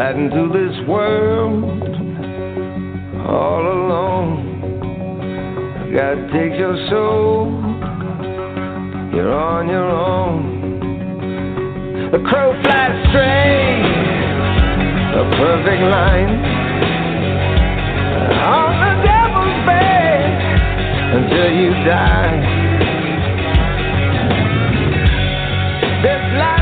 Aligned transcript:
Riding 0.00 0.30
through 0.30 0.48
this 0.48 0.76
world 0.88 1.64
all 3.28 3.60
alone. 3.60 4.32
God 5.94 6.16
takes 6.32 6.56
your 6.56 6.74
soul, 6.88 7.50
you're 9.12 9.30
on 9.30 9.68
your 9.68 9.90
own. 9.90 10.42
The 12.12 12.18
crow 12.30 12.54
flies 12.62 13.08
straight, 13.10 13.84
a 15.20 15.24
perfect 15.36 15.82
line. 15.92 16.32
On 18.40 18.72
the 18.80 18.92
devil's 19.04 19.60
bed 19.68 20.32
until 21.12 21.48
you 21.60 21.70
die. 21.84 22.40
This 26.00 26.22
life 26.40 26.59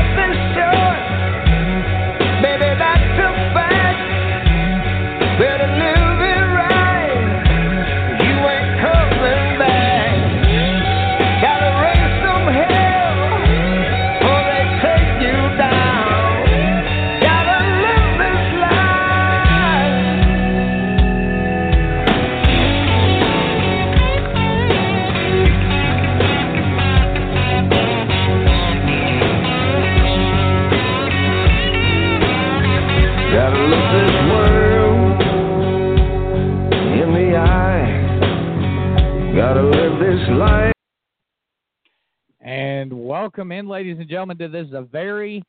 And 42.89 43.05
welcome 43.05 43.51
in, 43.51 43.67
ladies 43.67 43.97
and 43.99 44.09
gentlemen, 44.09 44.39
to 44.39 44.47
this 44.47 44.65
a 44.73 44.81
very 44.81 45.43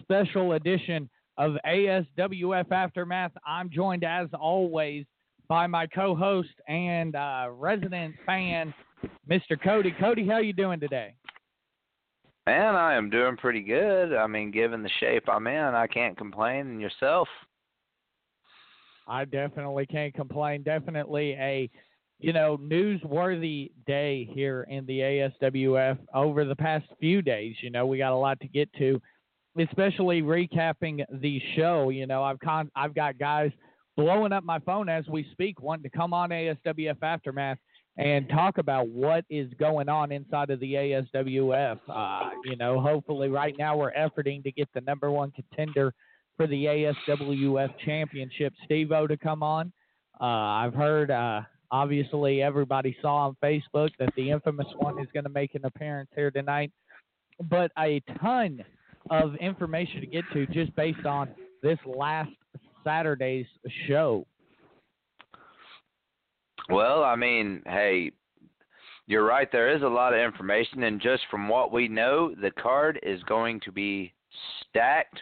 special 0.00 0.52
edition 0.52 1.08
of 1.38 1.56
ASWF 1.66 2.70
Aftermath. 2.70 3.32
I'm 3.46 3.70
joined, 3.70 4.04
as 4.04 4.28
always, 4.38 5.06
by 5.48 5.66
my 5.66 5.86
co-host 5.86 6.50
and 6.68 7.16
uh, 7.16 7.46
resident 7.50 8.14
fan, 8.26 8.74
Mr. 9.26 9.58
Cody. 9.64 9.94
Cody, 9.98 10.28
how 10.28 10.36
you 10.36 10.52
doing 10.52 10.80
today? 10.80 11.14
Man, 12.44 12.74
I 12.74 12.92
am 12.92 13.08
doing 13.08 13.38
pretty 13.38 13.62
good. 13.62 14.12
I 14.12 14.26
mean, 14.26 14.50
given 14.50 14.82
the 14.82 14.90
shape 15.00 15.30
I'm 15.30 15.46
in, 15.46 15.74
I 15.74 15.86
can't 15.86 16.18
complain. 16.18 16.66
And 16.66 16.80
yourself? 16.82 17.26
I 19.08 19.24
definitely 19.24 19.86
can't 19.86 20.12
complain. 20.12 20.62
Definitely 20.62 21.32
a 21.40 21.70
you 22.22 22.32
know 22.32 22.56
newsworthy 22.56 23.72
day 23.86 24.28
here 24.32 24.66
in 24.70 24.86
the 24.86 25.00
ASWF 25.00 25.98
over 26.14 26.44
the 26.44 26.56
past 26.56 26.86
few 27.00 27.20
days. 27.20 27.56
You 27.60 27.70
know, 27.70 27.86
we 27.86 27.98
got 27.98 28.12
a 28.12 28.16
lot 28.16 28.40
to 28.40 28.48
get 28.48 28.72
to, 28.78 29.00
especially 29.58 30.22
recapping 30.22 31.04
the 31.20 31.42
show. 31.56 31.90
You 31.90 32.06
know, 32.06 32.22
I've 32.22 32.40
con- 32.40 32.70
I've 32.74 32.94
got 32.94 33.18
guys 33.18 33.50
blowing 33.96 34.32
up 34.32 34.44
my 34.44 34.58
phone 34.60 34.88
as 34.88 35.06
we 35.08 35.26
speak, 35.32 35.60
wanting 35.60 35.82
to 35.82 35.90
come 35.90 36.14
on 36.14 36.30
ASWF 36.30 37.02
Aftermath 37.02 37.58
and 37.98 38.28
talk 38.28 38.58
about 38.58 38.88
what 38.88 39.24
is 39.28 39.52
going 39.58 39.88
on 39.88 40.12
inside 40.12 40.50
of 40.50 40.60
the 40.60 40.72
ASWF. 40.74 41.78
Uh, 41.88 42.30
you 42.44 42.56
know, 42.56 42.80
hopefully 42.80 43.28
right 43.28 43.54
now 43.58 43.76
we're 43.76 43.92
efforting 43.92 44.42
to 44.44 44.52
get 44.52 44.68
the 44.74 44.80
number 44.82 45.10
one 45.10 45.30
contender 45.32 45.92
for 46.36 46.46
the 46.46 46.64
ASWF 46.64 47.70
championship, 47.84 48.54
Steve 48.64 48.92
O, 48.92 49.06
to 49.06 49.16
come 49.16 49.42
on. 49.42 49.72
Uh, 50.20 50.24
I've 50.24 50.74
heard, 50.74 51.10
uh, 51.10 51.42
obviously, 51.72 52.42
everybody 52.42 52.96
saw 53.02 53.26
on 53.26 53.36
Facebook 53.42 53.90
that 53.98 54.10
the 54.16 54.30
infamous 54.30 54.68
one 54.76 55.00
is 55.00 55.08
going 55.12 55.24
to 55.24 55.30
make 55.30 55.56
an 55.56 55.64
appearance 55.64 56.10
here 56.14 56.30
tonight. 56.30 56.70
But 57.50 57.72
a 57.78 58.00
ton 58.20 58.64
of 59.10 59.34
information 59.36 60.00
to 60.00 60.06
get 60.06 60.24
to 60.32 60.46
just 60.46 60.74
based 60.76 61.06
on 61.06 61.30
this 61.62 61.78
last 61.84 62.30
Saturday's 62.84 63.46
show. 63.88 64.26
Well, 66.68 67.02
I 67.02 67.16
mean, 67.16 67.62
hey, 67.66 68.12
you're 69.06 69.24
right. 69.24 69.50
There 69.50 69.74
is 69.74 69.82
a 69.82 69.88
lot 69.88 70.14
of 70.14 70.20
information, 70.20 70.84
and 70.84 71.00
just 71.00 71.22
from 71.30 71.48
what 71.48 71.72
we 71.72 71.88
know, 71.88 72.34
the 72.40 72.52
card 72.52 73.00
is 73.02 73.22
going 73.24 73.60
to 73.60 73.72
be 73.72 74.12
stacked. 74.60 75.18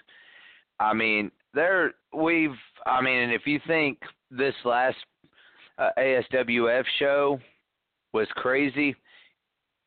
I 0.78 0.92
mean, 0.92 1.30
there 1.54 1.94
we've. 2.14 2.50
I 2.86 3.00
mean, 3.00 3.30
if 3.30 3.46
you 3.46 3.58
think 3.66 3.98
this 4.30 4.54
last 4.64 4.96
uh, 5.80 5.90
ASWF 5.98 6.84
show 6.98 7.40
was 8.12 8.28
crazy, 8.36 8.94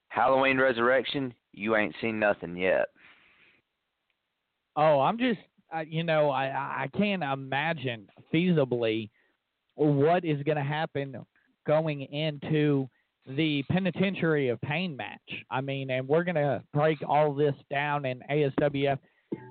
Halloween 0.09 0.57
Resurrection, 0.57 1.33
you 1.53 1.75
ain't 1.75 1.95
seen 2.01 2.19
nothing 2.19 2.57
yet. 2.57 2.87
Oh, 4.75 4.99
I'm 5.01 5.17
just, 5.17 5.39
uh, 5.75 5.83
you 5.87 6.03
know, 6.03 6.29
I 6.29 6.45
I 6.45 6.89
can't 6.97 7.23
imagine 7.23 8.07
feasibly 8.33 9.09
what 9.75 10.25
is 10.25 10.41
going 10.43 10.57
to 10.57 10.63
happen 10.63 11.15
going 11.65 12.01
into 12.01 12.89
the 13.25 13.63
Penitentiary 13.71 14.49
of 14.49 14.59
Pain 14.61 14.97
match. 14.97 15.19
I 15.49 15.61
mean, 15.61 15.89
and 15.91 16.07
we're 16.07 16.23
going 16.23 16.35
to 16.35 16.61
break 16.73 16.97
all 17.07 17.33
this 17.33 17.55
down 17.71 18.05
in 18.05 18.21
ASWF 18.29 18.97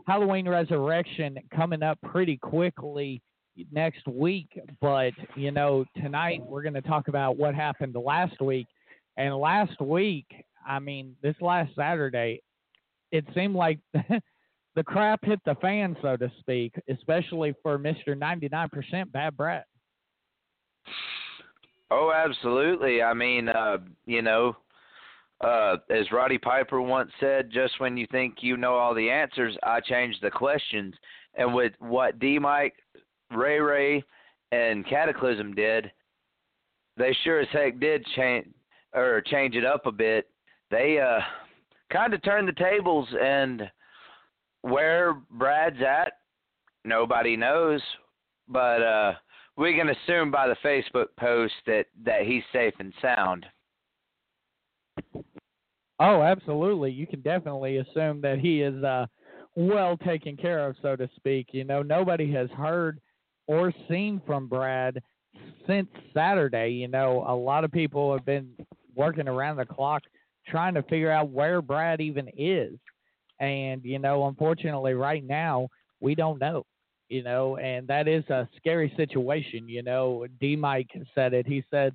Halloween 0.06 0.48
Resurrection 0.48 1.38
coming 1.54 1.82
up 1.82 1.98
pretty 2.02 2.36
quickly 2.36 3.22
next 3.70 4.06
week. 4.06 4.48
But, 4.80 5.12
you 5.36 5.50
know, 5.50 5.84
tonight 5.96 6.42
we're 6.44 6.62
going 6.62 6.74
to 6.74 6.82
talk 6.82 7.08
about 7.08 7.36
what 7.36 7.54
happened 7.54 7.94
last 7.94 8.40
week. 8.40 8.66
And 9.16 9.36
last 9.36 9.80
week, 9.80 10.26
I 10.66 10.78
mean, 10.78 11.16
this 11.22 11.36
last 11.40 11.74
Saturday, 11.76 12.42
it 13.10 13.24
seemed 13.34 13.54
like 13.54 13.78
the 14.74 14.84
crap 14.84 15.24
hit 15.24 15.40
the 15.44 15.54
fan, 15.56 15.96
so 16.00 16.16
to 16.16 16.30
speak, 16.40 16.74
especially 16.88 17.54
for 17.62 17.78
Mr. 17.78 18.16
99% 18.16 19.12
Bad 19.12 19.36
Brad. 19.36 19.64
Oh, 21.90 22.10
absolutely. 22.14 23.02
I 23.02 23.12
mean, 23.12 23.50
uh, 23.50 23.78
you 24.06 24.22
know, 24.22 24.56
uh, 25.42 25.76
as 25.90 26.10
Roddy 26.10 26.38
Piper 26.38 26.80
once 26.80 27.10
said, 27.20 27.50
just 27.52 27.80
when 27.80 27.96
you 27.96 28.06
think 28.10 28.36
you 28.40 28.56
know 28.56 28.74
all 28.74 28.94
the 28.94 29.10
answers, 29.10 29.56
I 29.62 29.80
change 29.80 30.16
the 30.22 30.30
questions. 30.30 30.94
And 31.34 31.54
with 31.54 31.72
what 31.80 32.18
D 32.18 32.38
Mike, 32.38 32.74
Ray 33.34 33.60
Ray, 33.60 34.04
and 34.52 34.86
Cataclysm 34.86 35.54
did, 35.54 35.90
they 36.96 37.16
sure 37.24 37.40
as 37.40 37.48
heck 37.52 37.80
did 37.80 38.04
change 38.16 38.48
or 38.94 39.22
change 39.22 39.54
it 39.54 39.64
up 39.64 39.86
a 39.86 39.92
bit. 39.92 40.28
They 40.70 40.98
uh, 41.00 41.20
kind 41.90 42.12
of 42.14 42.22
turned 42.22 42.48
the 42.48 42.52
tables, 42.52 43.08
and 43.20 43.70
where 44.62 45.14
Brad's 45.30 45.80
at, 45.80 46.14
nobody 46.84 47.36
knows. 47.36 47.80
But 48.48 48.82
uh, 48.82 49.12
we 49.56 49.76
can 49.76 49.88
assume 49.88 50.30
by 50.30 50.48
the 50.48 50.56
Facebook 50.64 51.06
post 51.18 51.54
that 51.66 51.86
that 52.04 52.22
he's 52.22 52.42
safe 52.52 52.74
and 52.78 52.92
sound. 53.00 53.46
Oh, 55.98 56.22
absolutely. 56.22 56.90
You 56.90 57.06
can 57.06 57.20
definitely 57.20 57.76
assume 57.78 58.20
that 58.22 58.38
he 58.40 58.62
is 58.62 58.82
uh, 58.82 59.06
well 59.54 59.96
taken 59.96 60.36
care 60.36 60.66
of, 60.66 60.74
so 60.82 60.96
to 60.96 61.08
speak. 61.16 61.48
You 61.52 61.64
know, 61.64 61.82
nobody 61.82 62.32
has 62.32 62.50
heard 62.50 63.00
or 63.46 63.72
seen 63.88 64.20
from 64.26 64.48
Brad 64.48 65.02
since 65.66 65.88
Saturday. 66.14 66.70
You 66.70 66.88
know, 66.88 67.24
a 67.26 67.34
lot 67.34 67.64
of 67.64 67.72
people 67.72 68.12
have 68.12 68.24
been 68.24 68.50
working 68.94 69.28
around 69.28 69.56
the 69.56 69.66
clock 69.66 70.02
trying 70.46 70.74
to 70.74 70.82
figure 70.84 71.10
out 71.10 71.30
where 71.30 71.62
Brad 71.62 72.00
even 72.00 72.28
is. 72.36 72.74
And, 73.40 73.84
you 73.84 73.98
know, 73.98 74.26
unfortunately, 74.26 74.94
right 74.94 75.24
now, 75.24 75.68
we 76.00 76.14
don't 76.14 76.40
know. 76.40 76.64
you 77.12 77.22
know, 77.22 77.58
and 77.58 77.86
that 77.88 78.08
is 78.08 78.24
a 78.30 78.48
scary 78.56 78.90
situation. 78.96 79.68
You 79.68 79.82
know, 79.82 80.26
D 80.40 80.56
Mike 80.56 80.90
said 81.14 81.34
it. 81.34 81.46
He 81.46 81.62
said, 81.70 81.94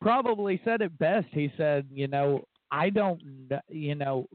probably 0.00 0.60
said 0.64 0.80
it 0.80 0.96
best. 0.98 1.26
He 1.30 1.52
said, 1.58 1.86
you 1.92 2.08
know, 2.08 2.44
I 2.70 2.88
don't, 2.88 3.20
you 3.68 3.94
know, 3.94 4.26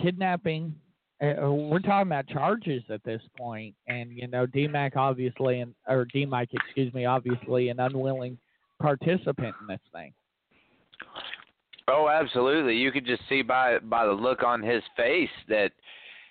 kidnapping. 0.00 0.74
Uh, 1.20 1.50
we're 1.50 1.80
talking 1.80 2.08
about 2.08 2.28
charges 2.28 2.82
at 2.90 3.02
this 3.04 3.20
point, 3.36 3.74
and 3.88 4.12
you 4.12 4.28
know, 4.28 4.46
DMAC 4.46 4.96
obviously, 4.96 5.60
and 5.60 5.74
or 5.88 6.04
D 6.04 6.24
Mike, 6.24 6.50
excuse 6.52 6.92
me, 6.94 7.06
obviously 7.06 7.70
an 7.70 7.80
unwilling 7.80 8.38
participant 8.80 9.54
in 9.60 9.66
this 9.66 9.80
thing. 9.92 10.12
Oh, 11.88 12.08
absolutely. 12.08 12.76
You 12.76 12.92
could 12.92 13.06
just 13.06 13.22
see 13.28 13.42
by 13.42 13.78
by 13.78 14.06
the 14.06 14.12
look 14.12 14.42
on 14.42 14.62
his 14.62 14.82
face 14.96 15.30
that 15.48 15.72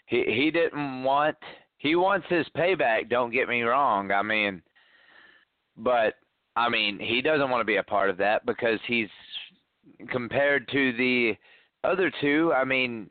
he 0.05 0.23
he 0.27 0.51
didn't 0.51 1.03
want 1.03 1.35
he 1.79 1.95
wants 1.95 2.27
his 2.29 2.45
payback, 2.55 3.09
don't 3.09 3.31
get 3.31 3.49
me 3.49 3.63
wrong. 3.63 4.11
I 4.11 4.21
mean 4.21 4.61
but 5.77 6.15
I 6.55 6.69
mean, 6.69 6.99
he 6.99 7.21
doesn't 7.21 7.49
want 7.49 7.61
to 7.61 7.65
be 7.65 7.77
a 7.77 7.83
part 7.83 8.09
of 8.09 8.17
that 8.17 8.45
because 8.45 8.79
he's 8.87 9.09
compared 10.09 10.67
to 10.69 10.93
the 10.93 11.33
other 11.83 12.11
two, 12.19 12.51
I 12.53 12.63
mean, 12.63 13.09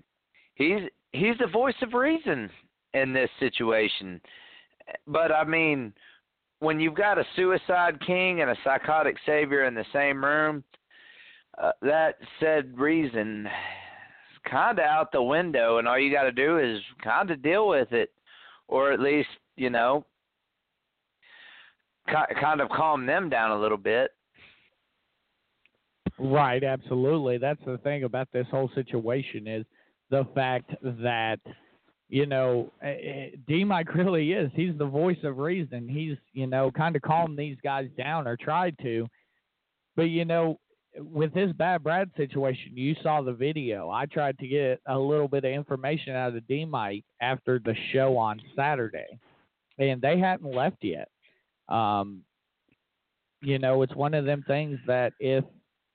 he's 0.55 0.81
he's 1.16 1.38
the 1.38 1.46
voice 1.46 1.74
of 1.82 1.94
reason 1.94 2.50
in 2.94 3.12
this 3.12 3.30
situation. 3.40 4.20
But 5.06 5.32
I 5.32 5.44
mean, 5.44 5.92
when 6.60 6.80
you've 6.80 6.94
got 6.94 7.18
a 7.18 7.24
suicide 7.34 7.98
king 8.06 8.40
and 8.40 8.50
a 8.50 8.56
psychotic 8.64 9.16
savior 9.26 9.64
in 9.64 9.74
the 9.74 9.84
same 9.92 10.24
room, 10.24 10.64
uh, 11.62 11.72
that 11.82 12.16
said 12.40 12.78
reason 12.78 13.46
is 13.46 14.50
kind 14.50 14.78
of 14.78 14.84
out 14.84 15.12
the 15.12 15.22
window, 15.22 15.78
and 15.78 15.88
all 15.88 15.98
you 15.98 16.12
got 16.12 16.24
to 16.24 16.32
do 16.32 16.58
is 16.58 16.80
kind 17.02 17.30
of 17.30 17.42
deal 17.42 17.68
with 17.68 17.92
it, 17.92 18.10
or 18.68 18.92
at 18.92 19.00
least 19.00 19.28
you 19.56 19.70
know, 19.70 20.04
kind 22.08 22.60
of 22.60 22.68
calm 22.68 23.06
them 23.06 23.28
down 23.28 23.50
a 23.50 23.60
little 23.60 23.78
bit. 23.78 24.10
Right, 26.18 26.62
absolutely. 26.62 27.38
That's 27.38 27.60
the 27.66 27.78
thing 27.78 28.04
about 28.04 28.28
this 28.32 28.46
whole 28.50 28.70
situation 28.74 29.46
is 29.46 29.66
the 30.11 30.26
fact 30.35 30.70
that 30.82 31.41
you 32.08 32.26
know, 32.26 32.73
eh, 32.82 32.87
eh, 32.87 33.31
D 33.47 33.64
Mike 33.64 33.94
really 33.94 34.32
is. 34.32 34.50
He's 34.55 34.76
the 34.79 34.87
voice 34.87 35.19
of 35.25 35.38
reason. 35.38 35.88
He's, 35.88 36.17
you 36.32 36.47
know, 36.47 36.70
kind 36.70 36.94
of 36.94 37.03
calmed 37.03 37.38
these 37.38 37.56
guys 37.62 37.88
down 37.99 38.29
or 38.29 38.37
tried 38.37 38.76
to. 38.82 39.08
But, 39.97 40.05
you 40.05 40.25
know, 40.25 40.61
with 40.99 41.35
this 41.35 41.53
bad 41.53 41.82
Brad 41.82 42.11
situation, 42.17 42.76
you 42.76 42.94
saw 43.03 43.23
the 43.23 43.32
video. 43.32 43.91
I 43.91 44.06
tried 44.06 44.38
to 44.38 44.47
get 44.47 44.81
a 44.87 44.99
little 44.99 45.29
bit 45.29 45.44
of 45.44 45.50
information 45.50 46.14
out 46.14 46.37
of 46.37 46.47
D 46.47 46.64
Mike 46.64 47.05
after 47.20 47.59
the 47.59 47.75
show 47.93 48.17
on 48.17 48.41
Saturday, 48.55 49.19
and 49.79 50.00
they 50.00 50.19
hadn't 50.19 50.55
left 50.55 50.82
yet. 50.82 51.09
Um, 51.69 52.23
you 53.43 53.59
know, 53.59 53.82
it's 53.82 53.94
one 53.94 54.14
of 54.14 54.25
them 54.25 54.44
things 54.47 54.79
that 54.87 55.12
if, 55.19 55.44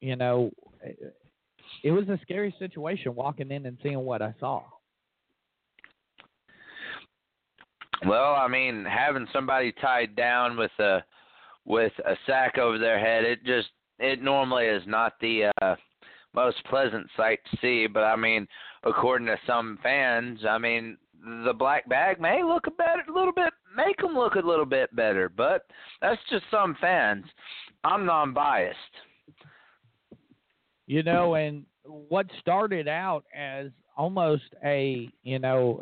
you 0.01 0.15
know, 0.15 0.51
it 1.83 1.91
was 1.91 2.07
a 2.09 2.19
scary 2.21 2.53
situation 2.59 3.15
walking 3.15 3.51
in 3.51 3.65
and 3.65 3.77
seeing 3.81 3.99
what 3.99 4.21
I 4.21 4.33
saw. 4.39 4.63
Well, 8.05 8.33
I 8.33 8.47
mean, 8.47 8.83
having 8.85 9.27
somebody 9.31 9.71
tied 9.73 10.15
down 10.15 10.57
with 10.57 10.71
a 10.79 11.03
with 11.65 11.93
a 12.05 12.15
sack 12.25 12.57
over 12.57 12.79
their 12.79 12.99
head, 12.99 13.23
it 13.23 13.43
just 13.45 13.69
it 13.99 14.21
normally 14.21 14.65
is 14.65 14.83
not 14.87 15.13
the 15.21 15.51
uh 15.61 15.75
most 16.33 16.63
pleasant 16.65 17.07
sight 17.17 17.39
to 17.51 17.57
see, 17.61 17.87
but 17.87 18.03
I 18.03 18.15
mean, 18.15 18.47
according 18.83 19.27
to 19.27 19.37
some 19.45 19.77
fans, 19.83 20.39
I 20.47 20.57
mean, 20.57 20.97
the 21.45 21.53
black 21.53 21.87
bag 21.89 22.21
may 22.21 22.41
look 22.41 22.67
a 22.67 22.71
better 22.71 23.03
a 23.07 23.13
little 23.13 23.33
bit 23.33 23.53
make 23.75 23.97
them 23.97 24.15
look 24.15 24.35
a 24.35 24.39
little 24.45 24.65
bit 24.65 24.93
better, 24.95 25.29
but 25.29 25.65
that's 26.01 26.21
just 26.29 26.43
some 26.51 26.75
fans. 26.81 27.25
I'm 27.83 28.05
non-biased. 28.05 28.77
You 30.91 31.03
know, 31.03 31.35
and 31.35 31.65
what 31.85 32.25
started 32.41 32.89
out 32.89 33.23
as 33.33 33.67
almost 33.95 34.43
a, 34.61 35.07
you 35.23 35.39
know, 35.39 35.79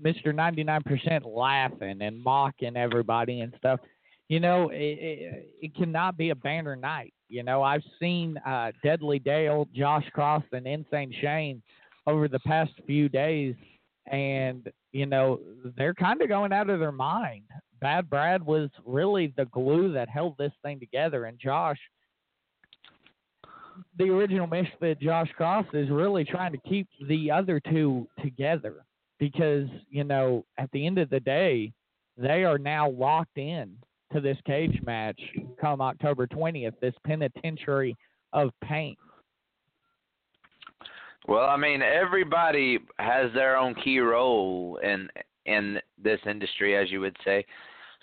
Mr. 0.00 0.26
99% 0.26 1.22
laughing 1.26 2.00
and 2.00 2.22
mocking 2.22 2.76
everybody 2.76 3.40
and 3.40 3.52
stuff. 3.58 3.80
You 4.28 4.38
know, 4.38 4.68
it, 4.68 4.76
it, 4.76 5.54
it 5.60 5.74
cannot 5.74 6.16
be 6.16 6.30
a 6.30 6.36
banner 6.36 6.76
night. 6.76 7.12
You 7.28 7.42
know, 7.42 7.64
I've 7.64 7.82
seen 7.98 8.36
uh, 8.46 8.70
Deadly 8.84 9.18
Dale, 9.18 9.66
Josh 9.74 10.08
Cross, 10.12 10.44
and 10.52 10.68
Insane 10.68 11.12
Shane 11.20 11.60
over 12.06 12.28
the 12.28 12.38
past 12.46 12.70
few 12.86 13.08
days, 13.08 13.56
and 14.06 14.70
you 14.92 15.06
know 15.06 15.40
they're 15.76 15.94
kind 15.94 16.22
of 16.22 16.28
going 16.28 16.52
out 16.52 16.70
of 16.70 16.78
their 16.78 16.92
mind. 16.92 17.42
Bad 17.80 18.08
Brad 18.08 18.46
was 18.46 18.70
really 18.86 19.34
the 19.36 19.46
glue 19.46 19.92
that 19.94 20.08
held 20.08 20.38
this 20.38 20.52
thing 20.62 20.78
together, 20.78 21.24
and 21.24 21.40
Josh, 21.40 21.78
the 23.98 24.04
original 24.04 24.46
misfit, 24.46 25.00
Josh 25.00 25.30
Cross, 25.36 25.66
is 25.72 25.90
really 25.90 26.24
trying 26.24 26.52
to 26.52 26.58
keep 26.58 26.88
the 27.08 27.30
other 27.30 27.60
two 27.60 28.08
together 28.22 28.84
because 29.18 29.68
you 29.90 30.04
know 30.04 30.44
at 30.58 30.70
the 30.72 30.86
end 30.86 30.98
of 30.98 31.10
the 31.10 31.20
day 31.20 31.72
they 32.16 32.44
are 32.44 32.58
now 32.58 32.90
locked 32.90 33.38
in 33.38 33.76
to 34.12 34.20
this 34.20 34.38
cage 34.46 34.80
match 34.84 35.20
come 35.60 35.80
October 35.80 36.26
20th 36.26 36.72
this 36.80 36.94
penitentiary 37.06 37.96
of 38.32 38.50
pain. 38.64 38.96
Well 41.28 41.44
i 41.44 41.56
mean 41.56 41.82
everybody 41.82 42.78
has 42.98 43.32
their 43.34 43.56
own 43.56 43.74
key 43.74 44.00
role 44.00 44.80
in 44.82 45.08
in 45.46 45.78
this 46.02 46.20
industry 46.26 46.76
as 46.76 46.90
you 46.90 47.00
would 47.00 47.16
say. 47.24 47.44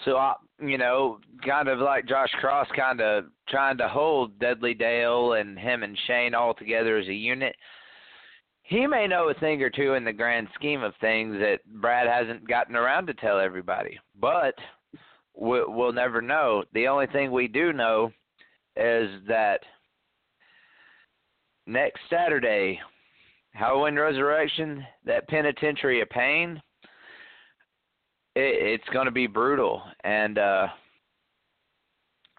So 0.05 0.17
uh, 0.17 0.35
you 0.59 0.77
know 0.77 1.19
kind 1.45 1.67
of 1.67 1.79
like 1.79 2.07
Josh 2.07 2.31
Cross 2.39 2.67
kind 2.75 3.01
of 3.01 3.25
trying 3.47 3.77
to 3.77 3.87
hold 3.87 4.39
Deadly 4.39 4.73
Dale 4.73 5.33
and 5.33 5.57
him 5.57 5.83
and 5.83 5.97
Shane 6.07 6.33
all 6.33 6.53
together 6.53 6.97
as 6.97 7.07
a 7.07 7.13
unit 7.13 7.55
he 8.67 8.85
may 8.85 9.07
know 9.07 9.29
a 9.29 9.33
thing 9.33 9.61
or 9.63 9.69
two 9.69 9.93
in 9.93 10.03
the 10.03 10.11
grand 10.11 10.49
scheme 10.53 10.83
of 10.83 10.93
things 10.99 11.37
that 11.39 11.59
Brad 11.65 12.05
hasn't 12.05 12.47
gotten 12.47 12.75
around 12.75 13.07
to 13.07 13.13
tell 13.13 13.39
everybody. 13.39 13.97
But 14.19 14.55
we'll 15.33 15.93
never 15.93 16.21
know. 16.21 16.65
The 16.73 16.87
only 16.87 17.07
thing 17.07 17.31
we 17.31 17.47
do 17.47 17.71
know 17.71 18.11
is 18.75 19.09
that 19.27 19.61
next 21.65 22.01
Saturday, 22.09 22.81
Halloween 23.51 23.95
Resurrection, 23.95 24.85
that 25.05 25.29
penitentiary 25.29 26.01
of 26.01 26.09
pain, 26.09 26.61
it, 28.37 28.81
it's 28.81 28.89
going 28.93 29.05
to 29.05 29.11
be 29.11 29.27
brutal. 29.27 29.81
And 30.03 30.37
uh, 30.37 30.67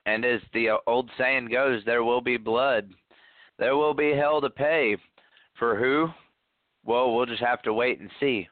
and 0.07 0.25
as 0.25 0.41
the 0.55 0.71
old 0.87 1.11
saying 1.19 1.49
goes, 1.49 1.83
there 1.85 2.05
will 2.05 2.21
be 2.21 2.37
blood. 2.37 2.91
There 3.59 3.77
will 3.77 3.95
be 3.95 4.13
hell 4.13 4.41
to 4.41 4.51
pay 4.51 4.97
for 5.59 5.77
who? 5.77 6.09
Well, 6.85 7.15
we'll 7.15 7.27
just 7.27 7.43
have 7.43 7.63
to 7.63 7.75
wait 7.75 8.01
and 8.01 8.11
see. 8.21 8.49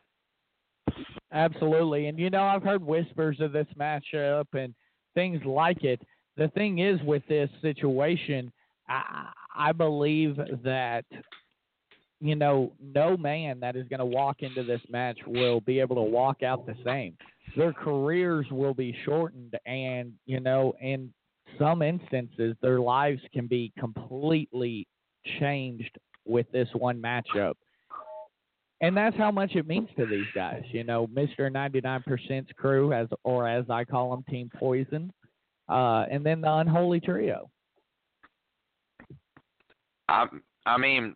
Absolutely. 1.33 2.09
And 2.09 2.19
you 2.19 2.31
know, 2.31 2.43
I've 2.43 2.63
heard 2.63 2.85
whispers 2.85 3.41
of 3.41 3.53
this 3.53 3.69
matchup 3.79 4.47
and 4.53 4.75
things 5.15 5.41
like 5.45 5.85
it. 5.85 6.01
The 6.37 6.49
thing 6.49 6.81
is 6.81 7.01
with 7.03 7.23
this 7.29 7.49
situation, 7.63 8.53
I, 8.89 9.29
I 9.57 9.73
believe 9.73 10.37
that 10.65 11.05
you 12.21 12.35
know, 12.35 12.73
no 12.81 13.17
man 13.17 13.61
that 13.61 13.77
is 13.77 13.87
going 13.89 14.01
to 14.01 14.07
walk 14.07 14.43
into 14.43 14.63
this 14.63 14.81
match 14.91 15.19
will 15.27 15.61
be 15.61 15.81
able 15.81 15.97
to 15.97 16.03
walk 16.03 16.43
out 16.43 16.67
the 16.67 16.77
same. 16.85 17.17
Their 17.57 17.73
careers 17.73 18.47
will 18.51 18.75
be 18.75 18.97
shortened, 19.05 19.55
and 19.67 20.13
you 20.25 20.41
know, 20.41 20.75
in 20.81 21.13
some 21.59 21.83
instances, 21.83 22.57
their 22.61 22.81
lives 22.81 23.21
can 23.33 23.47
be 23.47 23.73
completely 23.79 24.87
changed 25.39 25.97
with 26.25 26.51
this 26.53 26.69
one 26.75 27.01
matchup. 27.01 27.55
And 28.83 28.95
that's 28.95 29.17
how 29.17 29.31
much 29.31 29.55
it 29.55 29.67
means 29.67 29.89
to 29.97 30.05
these 30.05 30.27
guys. 30.35 30.63
You 30.71 30.85
know, 30.85 31.07
Mr. 31.07 31.51
99%'s 31.51 32.51
crew, 32.57 32.93
as 32.93 33.09
or 33.25 33.49
as 33.49 33.65
I 33.71 33.85
call 33.85 34.11
them, 34.11 34.25
Team 34.29 34.51
Poison, 34.55 35.11
uh, 35.69 36.05
and 36.11 36.25
then 36.25 36.43
the 36.43 36.53
Unholy 36.53 37.01
Trio. 37.01 37.51
I, 40.09 40.27
I 40.67 40.77
mean, 40.77 41.15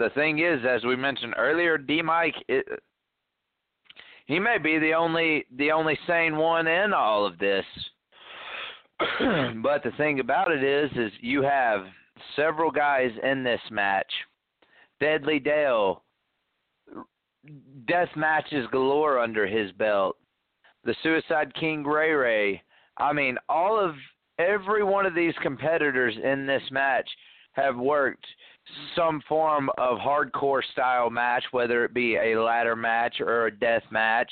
the 0.00 0.10
thing 0.10 0.38
is, 0.38 0.60
as 0.68 0.82
we 0.84 0.96
mentioned 0.96 1.34
earlier, 1.36 1.76
D. 1.78 2.00
Mike, 2.02 2.34
he 4.26 4.38
may 4.38 4.56
be 4.58 4.78
the 4.78 4.94
only 4.94 5.44
the 5.56 5.70
only 5.70 5.98
sane 6.06 6.36
one 6.36 6.66
in 6.66 6.92
all 6.92 7.26
of 7.26 7.38
this. 7.38 7.64
but 9.62 9.82
the 9.84 9.92
thing 9.96 10.20
about 10.20 10.50
it 10.50 10.64
is, 10.64 10.90
is 10.96 11.12
you 11.20 11.42
have 11.42 11.84
several 12.34 12.70
guys 12.70 13.10
in 13.22 13.44
this 13.44 13.60
match 13.70 14.10
Deadly 15.00 15.38
Dale, 15.38 16.02
death 17.86 18.08
matches 18.16 18.66
galore 18.72 19.18
under 19.18 19.46
his 19.46 19.70
belt. 19.72 20.16
The 20.84 20.94
Suicide 21.02 21.54
King 21.54 21.84
Ray 21.84 22.12
Ray. 22.12 22.62
I 22.96 23.12
mean, 23.12 23.36
all 23.48 23.78
of 23.78 23.94
every 24.38 24.82
one 24.82 25.04
of 25.04 25.14
these 25.14 25.34
competitors 25.42 26.14
in 26.22 26.46
this 26.46 26.62
match 26.70 27.08
have 27.52 27.76
worked 27.76 28.26
some 28.96 29.22
form 29.28 29.70
of 29.78 29.98
hardcore 29.98 30.62
style 30.72 31.10
match, 31.10 31.44
whether 31.50 31.84
it 31.84 31.94
be 31.94 32.16
a 32.16 32.40
ladder 32.40 32.76
match 32.76 33.20
or 33.20 33.46
a 33.46 33.56
death 33.56 33.82
match 33.90 34.30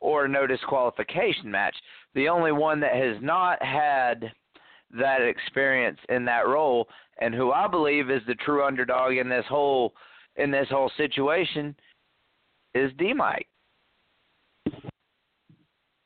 or 0.00 0.28
no 0.28 0.46
disqualification 0.46 1.50
match. 1.50 1.76
The 2.14 2.28
only 2.28 2.52
one 2.52 2.80
that 2.80 2.94
has 2.94 3.16
not 3.20 3.62
had 3.62 4.32
that 4.98 5.22
experience 5.22 5.98
in 6.08 6.24
that 6.24 6.48
role 6.48 6.88
and 7.20 7.34
who 7.34 7.52
I 7.52 7.68
believe 7.68 8.10
is 8.10 8.22
the 8.26 8.34
true 8.36 8.64
underdog 8.64 9.14
in 9.14 9.28
this 9.28 9.44
whole 9.48 9.94
in 10.36 10.50
this 10.50 10.68
whole 10.70 10.90
situation 10.96 11.74
is 12.74 12.90
D 12.98 13.12
Mike. 13.12 13.46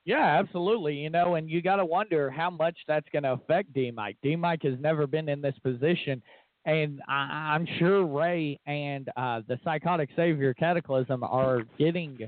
Yeah, 0.04 0.38
absolutely. 0.38 0.94
You 0.94 1.08
know, 1.08 1.36
and 1.36 1.48
you 1.48 1.62
got 1.62 1.76
to 1.76 1.84
wonder 1.84 2.30
how 2.30 2.50
much 2.50 2.76
that's 2.86 3.08
going 3.10 3.22
to 3.22 3.32
affect 3.32 3.72
D 3.72 3.90
Mike. 3.90 4.16
D 4.22 4.36
Mike 4.36 4.62
has 4.62 4.74
never 4.80 5.06
been 5.06 5.28
in 5.28 5.40
this 5.40 5.58
position, 5.62 6.22
and 6.64 7.00
I, 7.08 7.52
I'm 7.54 7.66
sure 7.78 8.06
Ray 8.06 8.58
and 8.66 9.08
uh, 9.16 9.42
the 9.46 9.58
Psychotic 9.64 10.10
Savior 10.16 10.54
Cataclysm 10.54 11.22
are 11.22 11.62
getting, 11.78 12.18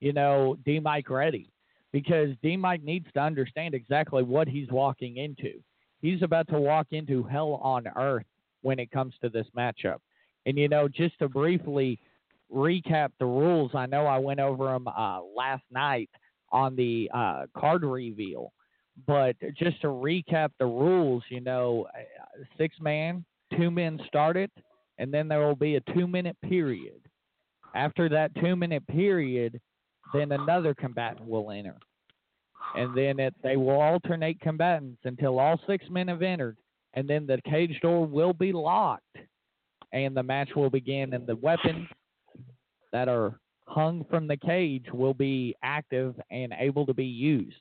you 0.00 0.12
know, 0.12 0.56
D 0.64 0.80
Mike 0.80 1.10
ready 1.10 1.48
because 1.92 2.30
D 2.42 2.56
Mike 2.56 2.82
needs 2.82 3.06
to 3.14 3.20
understand 3.20 3.74
exactly 3.74 4.22
what 4.22 4.48
he's 4.48 4.68
walking 4.70 5.18
into. 5.18 5.60
He's 6.00 6.22
about 6.22 6.48
to 6.48 6.60
walk 6.60 6.88
into 6.90 7.22
hell 7.22 7.60
on 7.62 7.86
earth 7.96 8.26
when 8.62 8.78
it 8.78 8.90
comes 8.90 9.14
to 9.22 9.28
this 9.28 9.46
matchup. 9.56 9.98
And, 10.46 10.58
you 10.58 10.68
know, 10.68 10.88
just 10.88 11.18
to 11.20 11.28
briefly 11.28 11.98
recap 12.52 13.10
the 13.18 13.26
rules, 13.26 13.70
I 13.74 13.86
know 13.86 14.06
I 14.06 14.18
went 14.18 14.40
over 14.40 14.66
them 14.66 14.86
uh, 14.88 15.20
last 15.34 15.62
night 15.70 16.10
on 16.50 16.76
the 16.76 17.10
uh, 17.14 17.46
card 17.56 17.84
reveal. 17.84 18.52
But 19.06 19.36
just 19.56 19.80
to 19.80 19.88
recap 19.88 20.50
the 20.58 20.66
rules, 20.66 21.22
you 21.28 21.40
know, 21.40 21.86
six 22.58 22.76
man, 22.80 23.24
two 23.56 23.70
men 23.70 24.00
start 24.06 24.36
it, 24.36 24.50
and 24.98 25.12
then 25.12 25.28
there 25.28 25.40
will 25.40 25.56
be 25.56 25.76
a 25.76 25.80
two 25.94 26.06
minute 26.06 26.36
period. 26.42 27.00
After 27.74 28.08
that 28.08 28.34
two 28.36 28.56
minute 28.56 28.86
period, 28.86 29.60
then 30.12 30.32
another 30.32 30.74
combatant 30.74 31.26
will 31.26 31.50
enter. 31.50 31.76
And 32.76 32.96
then 32.96 33.18
it, 33.20 33.34
they 33.42 33.56
will 33.56 33.80
alternate 33.80 34.40
combatants 34.40 35.00
until 35.04 35.38
all 35.38 35.60
six 35.66 35.84
men 35.90 36.08
have 36.08 36.22
entered, 36.22 36.56
and 36.94 37.08
then 37.08 37.26
the 37.26 37.40
cage 37.48 37.78
door 37.80 38.06
will 38.06 38.32
be 38.32 38.52
locked, 38.52 39.16
and 39.92 40.16
the 40.16 40.22
match 40.22 40.50
will 40.56 40.70
begin. 40.70 41.14
And 41.14 41.26
the 41.26 41.36
weapons 41.36 41.88
that 42.92 43.08
are 43.08 43.38
hung 43.66 44.04
from 44.08 44.26
the 44.26 44.36
cage 44.36 44.86
will 44.92 45.14
be 45.14 45.56
active 45.62 46.14
and 46.30 46.54
able 46.58 46.86
to 46.86 46.94
be 46.94 47.04
used. 47.04 47.56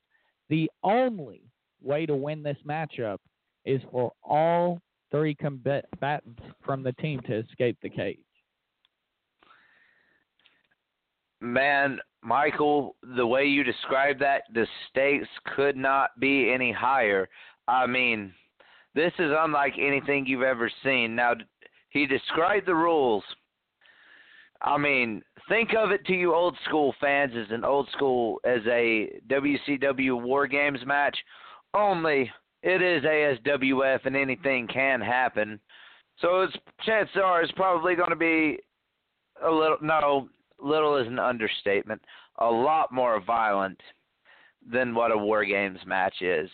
The 0.49 0.69
only 0.83 1.41
way 1.81 2.05
to 2.05 2.15
win 2.15 2.43
this 2.43 2.57
matchup 2.67 3.17
is 3.65 3.81
for 3.91 4.11
all 4.23 4.79
three 5.13 5.35
combatants 5.35 6.41
from 6.65 6.81
the 6.81 6.91
team 6.93 7.21
to 7.27 7.39
escape 7.39 7.77
the 7.83 7.89
cage. 7.89 8.17
Man, 11.39 11.99
Michael, 12.23 12.95
the 13.15 13.27
way 13.27 13.45
you 13.45 13.63
described 13.63 14.21
that, 14.21 14.43
the 14.53 14.65
stakes 14.89 15.27
could 15.55 15.77
not 15.77 16.11
be 16.19 16.51
any 16.51 16.71
higher. 16.71 17.29
I 17.67 17.85
mean, 17.85 18.33
this 18.95 19.11
is 19.19 19.31
unlike 19.37 19.73
anything 19.77 20.25
you've 20.25 20.41
ever 20.41 20.71
seen. 20.83 21.15
Now, 21.15 21.33
he 21.89 22.07
described 22.07 22.65
the 22.65 22.75
rules. 22.75 23.23
I 24.61 24.77
mean, 24.77 25.21
think 25.49 25.71
of 25.77 25.91
it 25.91 26.05
to 26.05 26.13
you 26.13 26.33
old 26.33 26.57
school 26.65 26.95
fans 27.01 27.33
as 27.35 27.51
an 27.51 27.65
old 27.65 27.89
school 27.91 28.39
as 28.45 28.61
a 28.65 29.19
WCW 29.27 30.21
War 30.21 30.47
Games 30.47 30.79
match. 30.85 31.17
Only 31.73 32.31
it 32.63 32.81
is 32.81 33.03
ASWF 33.03 34.05
and 34.05 34.15
anything 34.15 34.67
can 34.67 35.01
happen. 35.01 35.59
So 36.19 36.41
it's 36.41 36.55
chances 36.85 37.17
are 37.23 37.41
it's 37.41 37.51
probably 37.53 37.95
going 37.95 38.09
to 38.09 38.15
be 38.15 38.57
a 39.45 39.51
little 39.51 39.77
no 39.81 40.29
little 40.61 40.97
is 40.97 41.07
an 41.07 41.19
understatement. 41.19 42.01
A 42.39 42.49
lot 42.49 42.91
more 42.91 43.21
violent 43.21 43.79
than 44.71 44.95
what 44.95 45.11
a 45.11 45.17
War 45.17 45.43
Games 45.43 45.79
match 45.85 46.21
is. 46.21 46.49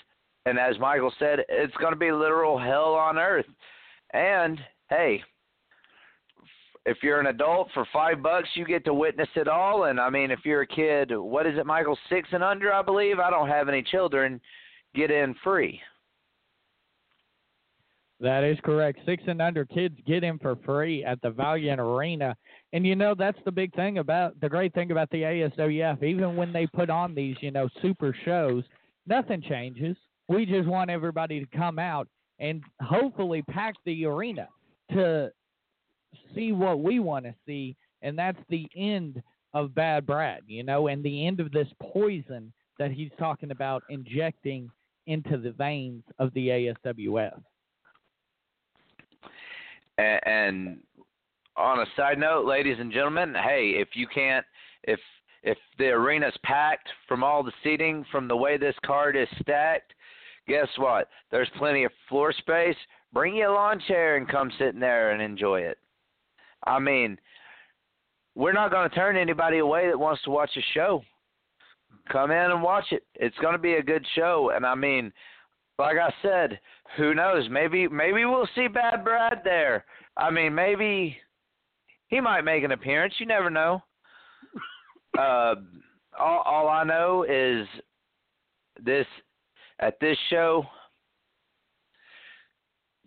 And 0.46 0.58
as 0.58 0.80
Michael 0.80 1.14
said, 1.20 1.40
it's 1.48 1.76
going 1.78 1.94
to 1.94 2.00
be 2.00 2.12
literal 2.12 2.58
hell 2.58 2.96
on 2.96 3.20
earth. 3.20 3.46
And 4.14 4.60
hey, 4.90 5.22
if 6.86 6.98
you're 7.04 7.20
an 7.20 7.28
adult 7.28 7.70
for 7.74 7.86
five 7.94 8.24
bucks, 8.24 8.50
you 8.56 8.66
get 8.66 8.84
to 8.86 8.94
witness 8.94 9.30
it 9.36 9.48
all. 9.48 9.84
And 9.84 10.00
I 10.00 10.10
mean, 10.10 10.32
if 10.32 10.40
you're 10.44 10.62
a 10.62 10.68
kid, 10.68 11.12
what 11.16 11.46
is 11.46 11.58
it, 11.58 11.68
Michael? 11.68 11.98
Six 12.10 12.30
and 12.32 12.44
under, 12.44 12.74
I 12.74 12.82
believe. 12.82 13.20
I 13.20 13.30
don't 13.30 13.50
have 13.50 13.70
any 13.70 13.84
children. 13.84 14.42
Get 14.96 15.12
in 15.12 15.36
free. 15.44 15.80
That 18.22 18.44
is 18.44 18.58
correct. 18.64 19.00
Six 19.06 19.24
and 19.28 19.42
under 19.42 19.64
kids 19.66 19.96
get 20.06 20.26
in 20.26 20.40
for 20.40 20.58
free 20.66 21.06
at 21.06 21.22
the 21.22 21.30
Valiant 21.30 21.80
Arena. 21.80 22.36
And 22.74 22.86
you 22.86 22.96
know, 22.96 23.16
that's 23.18 23.40
the 23.46 23.52
big 23.52 23.74
thing 23.76 24.00
about 24.00 24.40
the 24.42 24.50
great 24.50 24.74
thing 24.74 24.92
about 24.92 25.10
the 25.10 25.22
ASWF. 25.22 26.04
Even 26.04 26.36
when 26.36 26.52
they 26.52 26.68
put 26.68 26.90
on 26.90 27.16
these, 27.16 27.38
you 27.40 27.52
know, 27.52 27.70
super 27.82 28.14
shows, 28.26 28.66
nothing 29.08 29.42
changes. 29.42 29.96
We 30.28 30.46
just 30.46 30.68
want 30.68 30.90
everybody 30.90 31.40
to 31.40 31.58
come 31.58 31.80
out 31.80 32.08
and 32.40 32.62
hopefully 32.82 33.42
pack 33.42 33.76
the 33.86 34.06
arena 34.06 34.48
to 34.92 35.32
see 36.36 36.52
what 36.52 36.82
we 36.82 37.00
want 37.00 37.26
to 37.26 37.34
see, 37.46 37.76
and 38.02 38.18
that's 38.18 38.40
the 38.50 38.68
end 38.76 39.22
of 39.54 39.76
Bad 39.76 40.06
Brad, 40.06 40.42
you 40.48 40.64
know, 40.64 40.88
and 40.88 41.04
the 41.04 41.26
end 41.26 41.40
of 41.40 41.52
this 41.52 41.68
poison 41.82 42.52
that 42.78 42.92
he's 42.92 43.12
talking 43.18 43.52
about 43.52 43.84
injecting 43.90 44.70
into 45.08 45.38
the 45.38 45.52
veins 45.52 46.04
of 46.20 46.34
the 46.34 46.48
ASWF. 46.48 47.42
And, 50.00 50.20
and 50.26 50.78
on 51.58 51.80
a 51.80 51.86
side 51.96 52.18
note, 52.18 52.46
ladies 52.46 52.78
and 52.80 52.92
gentlemen, 52.92 53.34
hey, 53.36 53.74
if 53.76 53.90
you 53.94 54.08
can't, 54.08 54.46
if 54.84 55.00
if 55.42 55.58
the 55.78 55.86
arena's 55.86 56.38
packed 56.44 56.90
from 57.08 57.24
all 57.24 57.44
the 57.44 57.52
seating, 57.64 58.06
from 58.12 58.28
the 58.28 58.36
way 58.36 58.58
this 58.58 58.76
card 58.86 59.16
is 59.16 59.28
stacked, 59.42 59.94
guess 60.48 60.68
what? 60.78 61.08
There's 61.32 61.50
plenty 61.58 61.86
of 61.86 61.92
floor 62.10 62.34
space. 62.34 62.76
Bring 63.14 63.36
your 63.36 63.52
lawn 63.52 63.82
chair 63.88 64.18
and 64.18 64.28
come 64.28 64.52
sit 64.60 64.74
in 64.74 64.80
there 64.82 65.12
and 65.12 65.22
enjoy 65.22 65.62
it. 65.62 65.78
I 66.68 66.78
mean, 66.80 67.18
we're 68.36 68.54
not 68.54 68.72
going 68.72 68.90
to 68.90 68.96
turn 68.96 69.16
anybody 69.16 69.60
away 69.60 69.88
that 69.88 69.98
wants 69.98 70.22
to 70.24 70.30
watch 70.30 70.52
a 70.58 70.74
show. 70.74 71.02
Come 72.12 72.32
in 72.32 72.52
and 72.52 72.62
watch 72.62 72.86
it. 72.92 73.04
It's 73.16 73.38
going 73.38 73.54
to 73.54 73.60
be 73.60 73.76
a 73.76 73.84
good 73.84 74.06
show, 74.16 74.52
and 74.54 74.66
I 74.66 74.76
mean, 74.76 75.12
like 75.80 75.98
I 75.98 76.14
said, 76.22 76.60
who 76.98 77.14
knows? 77.14 77.48
Maybe 77.50 77.88
maybe 77.88 78.26
we'll 78.26 78.50
see 78.56 78.68
Bad 78.68 79.04
Brad 79.04 79.42
there. 79.44 79.86
I 80.18 80.30
mean, 80.30 80.54
maybe 80.54 81.18
he 82.08 82.20
might 82.20 82.42
make 82.42 82.64
an 82.64 82.72
appearance. 82.72 83.14
You 83.20 83.26
never 83.26 83.50
know. 83.50 83.82
Uh, 85.18 85.56
all, 86.20 86.44
all 86.46 86.68
I 86.68 86.84
know 86.84 87.24
is 87.24 87.68
this 88.84 89.08
at 89.80 90.00
this 90.00 90.18
show, 90.30 90.66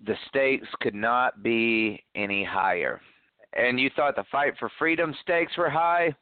the 0.05 0.15
stakes 0.29 0.69
could 0.81 0.95
not 0.95 1.43
be 1.43 2.03
any 2.15 2.43
higher 2.43 3.01
and 3.55 3.79
you 3.79 3.91
thought 3.95 4.17
the 4.17 4.25
fight 4.31 4.55
for 4.59 4.71
freedom 4.79 5.15
stakes 5.23 5.57
were 5.57 5.71
high, 5.71 6.15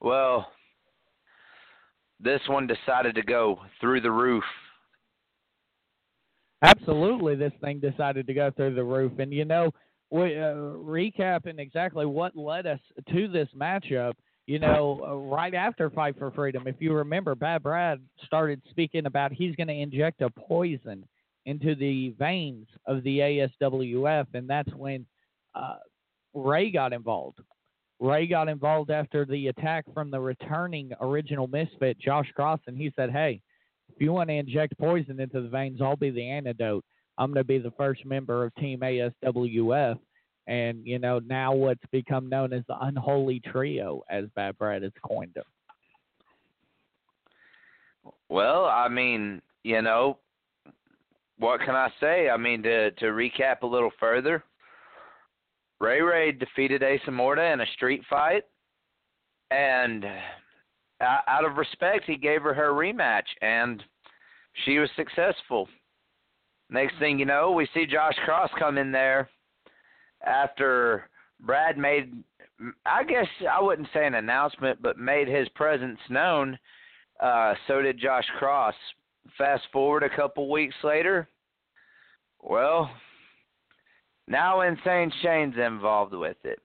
well, 0.00 0.48
this 2.20 2.40
one 2.46 2.66
decided 2.66 3.14
to 3.14 3.22
go 3.22 3.60
through 3.80 4.00
the 4.00 4.10
roof. 4.10 4.44
Absolutely, 6.62 7.34
this 7.34 7.52
thing 7.60 7.80
decided 7.80 8.26
to 8.26 8.34
go 8.34 8.50
through 8.50 8.74
the 8.74 8.84
roof. 8.84 9.18
And, 9.18 9.32
you 9.32 9.44
know, 9.44 9.72
we, 10.10 10.36
uh, 10.38 10.54
recapping 10.54 11.58
exactly 11.58 12.06
what 12.06 12.36
led 12.36 12.66
us 12.66 12.80
to 13.10 13.28
this 13.28 13.48
matchup, 13.56 14.12
you 14.46 14.58
know, 14.58 15.00
uh, 15.06 15.14
right 15.16 15.54
after 15.54 15.90
Fight 15.90 16.16
for 16.18 16.30
Freedom, 16.30 16.66
if 16.66 16.76
you 16.80 16.92
remember, 16.92 17.34
Bad 17.34 17.62
Brad 17.62 18.00
started 18.24 18.62
speaking 18.70 19.06
about 19.06 19.32
he's 19.32 19.56
going 19.56 19.68
to 19.68 19.74
inject 19.74 20.20
a 20.22 20.30
poison 20.30 21.06
into 21.46 21.74
the 21.74 22.10
veins 22.18 22.68
of 22.86 23.02
the 23.02 23.18
ASWF, 23.18 24.26
and 24.34 24.48
that's 24.48 24.72
when 24.74 25.06
uh, 25.54 25.76
Ray 26.34 26.70
got 26.70 26.92
involved. 26.92 27.40
Ray 28.00 28.26
got 28.26 28.48
involved 28.48 28.90
after 28.90 29.24
the 29.24 29.48
attack 29.48 29.84
from 29.94 30.10
the 30.10 30.20
returning 30.20 30.92
original 31.00 31.46
misfit, 31.48 31.98
Josh 31.98 32.30
Cross, 32.34 32.60
and 32.66 32.76
he 32.76 32.92
said, 32.96 33.10
Hey, 33.10 33.40
if 33.94 34.00
you 34.00 34.12
want 34.12 34.28
to 34.28 34.34
inject 34.34 34.78
poison 34.78 35.20
into 35.20 35.40
the 35.40 35.48
veins, 35.48 35.80
I'll 35.80 35.96
be 35.96 36.10
the 36.10 36.28
antidote. 36.28 36.84
I'm 37.18 37.28
going 37.32 37.44
to 37.44 37.44
be 37.44 37.58
the 37.58 37.72
first 37.72 38.04
member 38.04 38.44
of 38.44 38.54
Team 38.56 38.80
ASWF. 38.80 39.98
And, 40.46 40.84
you 40.84 40.98
know, 40.98 41.20
now 41.20 41.54
what's 41.54 41.84
become 41.92 42.28
known 42.28 42.52
as 42.52 42.62
the 42.66 42.76
Unholy 42.80 43.40
Trio, 43.40 44.02
as 44.10 44.24
Bad 44.34 44.58
Brad 44.58 44.82
has 44.82 44.92
coined 45.06 45.34
them. 45.34 45.44
Well, 48.28 48.64
I 48.64 48.88
mean, 48.88 49.40
you 49.62 49.82
know, 49.82 50.18
what 51.38 51.60
can 51.60 51.74
I 51.74 51.90
say? 52.00 52.30
I 52.30 52.36
mean, 52.36 52.62
to 52.62 52.90
to 52.92 53.06
recap 53.06 53.62
a 53.62 53.66
little 53.66 53.92
further, 54.00 54.42
Ray 55.80 56.00
Ray 56.00 56.32
defeated 56.32 56.82
Asa 56.82 57.10
Morta 57.10 57.52
in 57.52 57.60
a 57.60 57.66
street 57.74 58.02
fight, 58.08 58.44
and 59.50 60.04
out 61.02 61.44
of 61.44 61.56
respect, 61.56 62.04
he 62.06 62.16
gave 62.16 62.42
her 62.42 62.54
her 62.54 62.72
rematch, 62.72 63.26
and 63.40 63.82
she 64.64 64.78
was 64.78 64.88
successful. 64.96 65.68
Next 66.70 66.98
thing 66.98 67.18
you 67.18 67.26
know, 67.26 67.52
we 67.52 67.68
see 67.74 67.86
Josh 67.86 68.16
Cross 68.24 68.50
come 68.58 68.78
in 68.78 68.92
there 68.92 69.28
after 70.24 71.08
Brad 71.40 71.76
made, 71.76 72.12
I 72.86 73.04
guess 73.04 73.26
I 73.50 73.60
wouldn't 73.60 73.88
say 73.92 74.06
an 74.06 74.14
announcement, 74.14 74.80
but 74.80 74.96
made 74.96 75.28
his 75.28 75.48
presence 75.50 75.98
known, 76.08 76.58
Uh, 77.20 77.54
so 77.66 77.80
did 77.82 77.98
Josh 77.98 78.26
Cross. 78.38 78.74
Fast 79.38 79.62
forward 79.72 80.02
a 80.02 80.16
couple 80.16 80.50
weeks 80.50 80.74
later, 80.82 81.28
well, 82.40 82.90
now 84.26 84.62
Insane 84.62 85.12
Shane's 85.22 85.56
involved 85.56 86.12
with 86.12 86.36
it. 86.44 86.58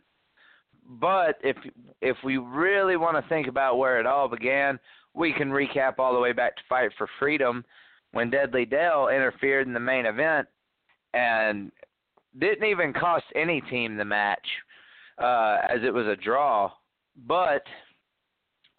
But 0.87 1.37
if 1.43 1.57
if 2.01 2.15
we 2.23 2.37
really 2.37 2.95
want 2.95 3.21
to 3.21 3.29
think 3.29 3.47
about 3.47 3.77
where 3.77 3.99
it 3.99 4.05
all 4.05 4.29
began, 4.29 4.79
we 5.13 5.33
can 5.33 5.49
recap 5.49 5.95
all 5.99 6.13
the 6.13 6.19
way 6.19 6.31
back 6.31 6.55
to 6.55 6.61
Fight 6.69 6.91
for 6.97 7.07
Freedom 7.19 7.65
when 8.13 8.29
Deadly 8.29 8.65
Dale 8.65 9.09
interfered 9.09 9.67
in 9.67 9.73
the 9.73 9.79
main 9.79 10.05
event 10.05 10.47
and 11.13 11.71
didn't 12.39 12.69
even 12.69 12.93
cost 12.93 13.25
any 13.35 13.59
team 13.61 13.97
the 13.97 14.05
match 14.05 14.47
uh, 15.17 15.57
as 15.69 15.79
it 15.83 15.93
was 15.93 16.07
a 16.07 16.15
draw. 16.15 16.71
But 17.27 17.63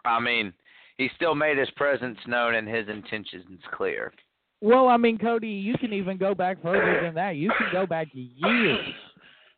I 0.03 0.19
mean, 0.19 0.51
he 0.97 1.09
still 1.15 1.35
made 1.35 1.59
his 1.59 1.69
presence 1.71 2.17
known 2.25 2.55
and 2.55 2.67
his 2.67 2.87
intentions 2.89 3.61
clear. 3.75 4.11
Well, 4.61 4.87
I 4.87 4.97
mean, 4.97 5.17
Cody, 5.17 5.47
you 5.47 5.77
can 5.77 5.93
even 5.93 6.17
go 6.17 6.33
back 6.33 6.61
further 6.61 7.01
than 7.03 7.13
that. 7.15 7.35
You 7.35 7.51
can 7.57 7.67
go 7.71 7.85
back 7.85 8.07
years 8.13 8.93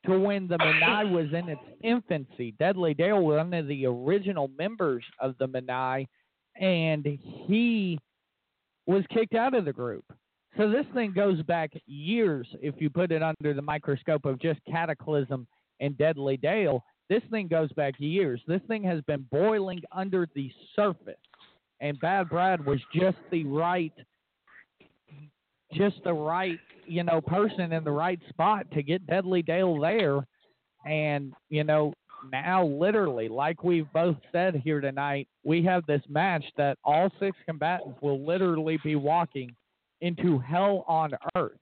to 0.06 0.20
when 0.20 0.48
the 0.48 0.58
Menai 0.58 1.12
was 1.12 1.28
in 1.34 1.50
its 1.50 1.62
infancy. 1.84 2.54
Deadly 2.60 2.94
Dale 2.94 3.22
was 3.22 3.38
one 3.38 3.54
of 3.54 3.68
the 3.68 3.86
original 3.86 4.50
members 4.58 5.04
of 5.20 5.36
the 5.40 5.48
Menai, 5.48 6.08
and 6.60 7.06
he 7.48 8.00
was 8.86 9.04
kicked 9.14 9.36
out 9.36 9.54
of 9.54 9.66
the 9.66 9.74
group. 9.74 10.06
So 10.58 10.70
this 10.70 10.86
thing 10.94 11.14
goes 11.14 11.42
back 11.44 11.72
years 11.86 12.48
if 12.62 12.76
you 12.80 12.90
put 12.90 13.12
it 13.12 13.24
under 13.24 13.54
the 13.54 13.62
microscope 13.62 14.26
of 14.26 14.40
just 14.40 14.60
Cataclysm 14.70 15.48
and 15.80 15.98
Deadly 15.98 16.38
Dale. 16.38 16.84
This 17.10 17.22
thing 17.32 17.48
goes 17.48 17.72
back 17.74 17.96
years. 18.00 18.42
This 18.48 18.62
thing 18.68 18.84
has 18.84 19.02
been 19.02 19.26
boiling 19.32 19.82
under 19.92 20.28
the 20.36 20.52
surface. 20.76 21.16
And 21.80 22.00
Bad 22.00 22.30
Brad 22.30 22.66
was 22.66 22.80
just 22.94 23.18
the 23.32 23.44
right 23.46 23.94
just 25.74 26.04
the 26.04 26.14
right, 26.14 26.60
you 26.86 27.04
know, 27.04 27.22
person 27.22 27.72
in 27.72 27.84
the 27.84 27.92
right 27.92 28.20
spot 28.30 28.66
to 28.74 28.84
get 28.84 29.06
Deadly 29.08 29.42
Dale 29.42 29.80
there. 29.80 30.26
And, 30.86 31.34
you 31.50 31.64
know, 31.64 31.94
now 32.32 32.66
literally, 32.66 33.28
like 33.28 33.64
we've 33.64 33.92
both 33.94 34.18
said 34.32 34.56
here 34.64 34.82
tonight, 34.82 35.28
we 35.44 35.64
have 35.64 35.86
this 35.86 36.02
match 36.10 36.44
that 36.58 36.78
all 36.84 37.10
six 37.20 37.38
combatants 37.48 37.98
will 38.02 38.26
literally 38.26 38.80
be 38.84 38.96
walking 38.96 39.56
into 40.02 40.40
hell 40.40 40.84
on 40.88 41.12
earth. 41.36 41.58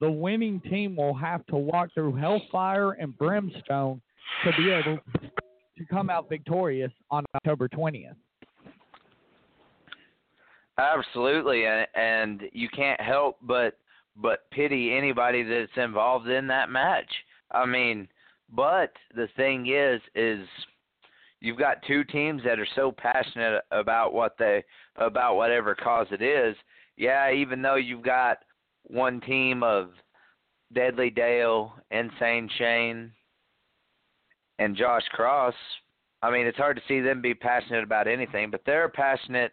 The 0.00 0.10
winning 0.10 0.60
team 0.60 0.96
will 0.96 1.14
have 1.14 1.46
to 1.46 1.56
walk 1.56 1.90
through 1.94 2.16
hellfire 2.16 2.92
and 2.92 3.16
brimstone 3.16 4.00
to 4.44 4.50
be 4.56 4.70
able 4.70 4.98
to 5.78 5.84
come 5.90 6.10
out 6.10 6.28
victorious 6.28 6.92
on 7.10 7.24
October 7.34 7.68
20th. 7.68 8.16
Absolutely, 10.78 11.66
and, 11.66 11.86
and 11.94 12.42
you 12.52 12.68
can't 12.68 13.00
help 13.00 13.36
but 13.42 13.78
but 14.16 14.50
pity 14.50 14.92
anybody 14.92 15.42
that's 15.42 15.70
involved 15.76 16.28
in 16.28 16.46
that 16.46 16.68
match. 16.68 17.10
I 17.50 17.64
mean, 17.64 18.08
but 18.50 18.92
the 19.14 19.28
thing 19.36 19.66
is, 19.72 20.00
is 20.14 20.46
you've 21.40 21.58
got 21.58 21.82
two 21.86 22.04
teams 22.04 22.42
that 22.44 22.58
are 22.58 22.68
so 22.74 22.92
passionate 22.92 23.62
about 23.70 24.12
what 24.12 24.36
they 24.38 24.64
about 24.96 25.36
whatever 25.36 25.74
cause 25.74 26.06
it 26.10 26.22
is. 26.22 26.56
Yeah, 26.96 27.32
even 27.32 27.62
though 27.62 27.76
you've 27.76 28.02
got 28.02 28.38
one 28.84 29.20
team 29.20 29.62
of 29.62 29.90
Deadly 30.72 31.10
Dale, 31.10 31.74
Insane 31.90 32.48
Shane, 32.58 33.12
and 34.58 34.76
Josh 34.76 35.04
Cross. 35.12 35.54
I 36.22 36.30
mean, 36.30 36.46
it's 36.46 36.58
hard 36.58 36.76
to 36.76 36.82
see 36.86 37.00
them 37.00 37.20
be 37.20 37.34
passionate 37.34 37.82
about 37.82 38.06
anything, 38.06 38.50
but 38.50 38.62
they're 38.64 38.88
passionate 38.88 39.52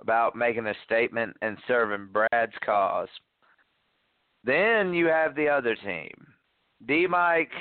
about 0.00 0.36
making 0.36 0.66
a 0.66 0.74
statement 0.84 1.36
and 1.42 1.56
serving 1.66 2.08
Brad's 2.12 2.52
cause. 2.64 3.08
Then 4.44 4.92
you 4.92 5.06
have 5.06 5.34
the 5.34 5.48
other 5.48 5.74
team. 5.74 6.10
D 6.86 7.06
Mike, 7.06 7.52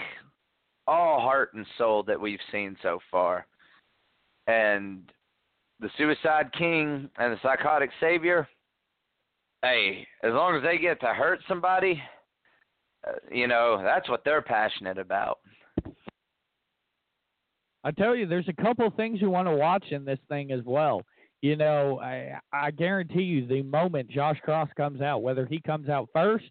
all 0.87 1.21
heart 1.21 1.53
and 1.53 1.65
soul 1.77 2.03
that 2.03 2.19
we've 2.19 2.39
seen 2.51 2.75
so 2.81 2.99
far. 3.09 3.45
And 4.47 5.09
the 5.79 5.89
Suicide 5.97 6.51
King 6.57 7.09
and 7.17 7.33
the 7.33 7.39
Psychotic 7.41 7.89
Savior, 8.01 8.47
hey, 9.61 10.05
as 10.23 10.33
long 10.33 10.55
as 10.55 10.63
they 10.63 10.77
get 10.77 10.99
to 11.01 11.07
hurt 11.07 11.39
somebody, 11.47 12.01
uh, 13.07 13.13
you 13.31 13.47
know, 13.47 13.81
that's 13.83 14.09
what 14.09 14.23
they're 14.25 14.41
passionate 14.41 14.97
about. 14.97 15.39
I 17.85 17.91
tell 17.91 18.15
you, 18.15 18.25
there's 18.25 18.47
a 18.47 18.61
couple 18.61 18.89
things 18.91 19.21
you 19.21 19.29
want 19.29 19.47
to 19.47 19.55
watch 19.55 19.85
in 19.91 20.05
this 20.05 20.19
thing 20.29 20.51
as 20.51 20.61
well 20.65 21.01
you 21.43 21.57
know, 21.57 21.99
I, 21.99 22.39
I 22.53 22.71
guarantee 22.71 23.23
you 23.23 23.45
the 23.45 23.63
moment 23.63 24.09
Josh 24.09 24.39
Cross 24.45 24.69
comes 24.77 25.01
out, 25.01 25.21
whether 25.21 25.45
he 25.45 25.59
comes 25.59 25.89
out 25.89 26.07
first 26.13 26.45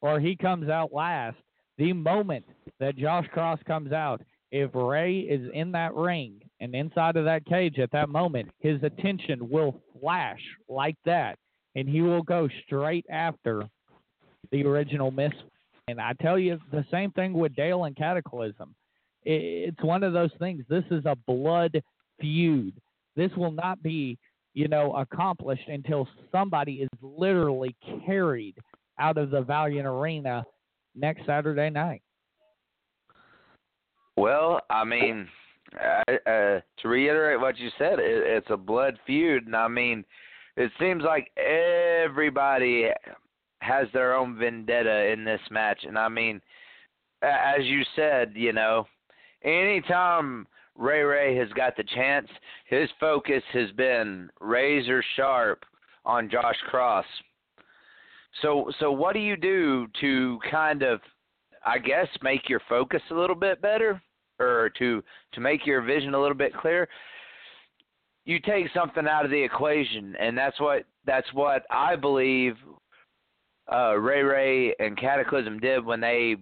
or 0.00 0.20
he 0.20 0.36
comes 0.36 0.68
out 0.68 0.92
last, 0.92 1.36
the 1.78 1.92
moment 1.92 2.44
that 2.78 2.96
Josh 2.96 3.26
Cross 3.32 3.58
comes 3.66 3.90
out, 3.90 4.22
if 4.52 4.70
Ray 4.72 5.18
is 5.18 5.50
in 5.52 5.72
that 5.72 5.96
ring 5.96 6.40
and 6.60 6.76
inside 6.76 7.16
of 7.16 7.24
that 7.24 7.44
cage 7.44 7.80
at 7.80 7.90
that 7.90 8.08
moment, 8.08 8.48
his 8.60 8.80
attention 8.84 9.50
will 9.50 9.82
flash 10.00 10.40
like 10.68 10.96
that, 11.04 11.40
and 11.74 11.88
he 11.88 12.00
will 12.00 12.22
go 12.22 12.48
straight 12.64 13.04
after 13.10 13.64
the 14.52 14.64
original 14.64 15.10
miss. 15.10 15.32
And 15.88 16.00
I 16.00 16.12
tell 16.22 16.38
you, 16.38 16.60
the 16.70 16.84
same 16.92 17.10
thing 17.10 17.32
with 17.32 17.56
Dale 17.56 17.82
and 17.82 17.96
Cataclysm. 17.96 18.76
It's 19.24 19.82
one 19.82 20.04
of 20.04 20.12
those 20.12 20.30
things. 20.38 20.64
This 20.68 20.84
is 20.92 21.04
a 21.04 21.16
blood 21.26 21.82
feud. 22.20 22.74
This 23.16 23.32
will 23.36 23.50
not 23.50 23.82
be 23.82 24.18
you 24.56 24.68
know, 24.68 24.94
accomplished 24.94 25.68
until 25.68 26.08
somebody 26.32 26.76
is 26.76 26.88
literally 27.02 27.76
carried 28.06 28.56
out 28.98 29.18
of 29.18 29.30
the 29.30 29.42
Valiant 29.42 29.86
Arena 29.86 30.46
next 30.94 31.26
Saturday 31.26 31.68
night. 31.68 32.00
Well, 34.16 34.62
I 34.70 34.82
mean, 34.82 35.28
uh, 35.78 36.10
uh, 36.10 36.60
to 36.78 36.88
reiterate 36.88 37.38
what 37.38 37.58
you 37.58 37.68
said, 37.76 37.98
it, 37.98 38.22
it's 38.26 38.46
a 38.48 38.56
blood 38.56 38.98
feud, 39.06 39.44
and 39.44 39.54
I 39.54 39.68
mean, 39.68 40.06
it 40.56 40.72
seems 40.80 41.02
like 41.04 41.30
everybody 41.36 42.88
has 43.60 43.88
their 43.92 44.14
own 44.14 44.38
vendetta 44.38 45.12
in 45.12 45.22
this 45.22 45.40
match, 45.50 45.80
and 45.86 45.98
I 45.98 46.08
mean, 46.08 46.40
as 47.20 47.62
you 47.64 47.82
said, 47.94 48.32
you 48.34 48.54
know, 48.54 48.86
anytime 49.44 50.46
Ray 50.76 51.02
Ray 51.02 51.36
has 51.36 51.48
got 51.50 51.76
the 51.76 51.84
chance. 51.94 52.28
His 52.66 52.88
focus 53.00 53.42
has 53.52 53.70
been 53.72 54.30
razor 54.40 55.02
sharp 55.16 55.64
on 56.04 56.30
Josh 56.30 56.56
Cross. 56.68 57.06
So 58.42 58.70
so 58.78 58.90
what 58.92 59.14
do 59.14 59.18
you 59.18 59.36
do 59.36 59.86
to 60.00 60.38
kind 60.50 60.82
of 60.82 61.00
I 61.64 61.78
guess 61.78 62.08
make 62.22 62.48
your 62.48 62.60
focus 62.68 63.02
a 63.10 63.14
little 63.14 63.36
bit 63.36 63.62
better 63.62 64.00
or 64.38 64.70
to 64.78 65.02
to 65.32 65.40
make 65.40 65.66
your 65.66 65.82
vision 65.82 66.14
a 66.14 66.20
little 66.20 66.36
bit 66.36 66.54
clearer? 66.54 66.88
You 68.24 68.40
take 68.40 68.66
something 68.74 69.06
out 69.06 69.24
of 69.24 69.30
the 69.30 69.42
equation 69.42 70.14
and 70.20 70.36
that's 70.36 70.60
what 70.60 70.84
that's 71.06 71.32
what 71.32 71.64
I 71.70 71.96
believe 71.96 72.56
uh 73.72 73.96
Ray 73.96 74.22
Ray 74.22 74.74
and 74.78 74.98
Cataclysm 74.98 75.58
did 75.58 75.84
when 75.84 76.00
they 76.00 76.36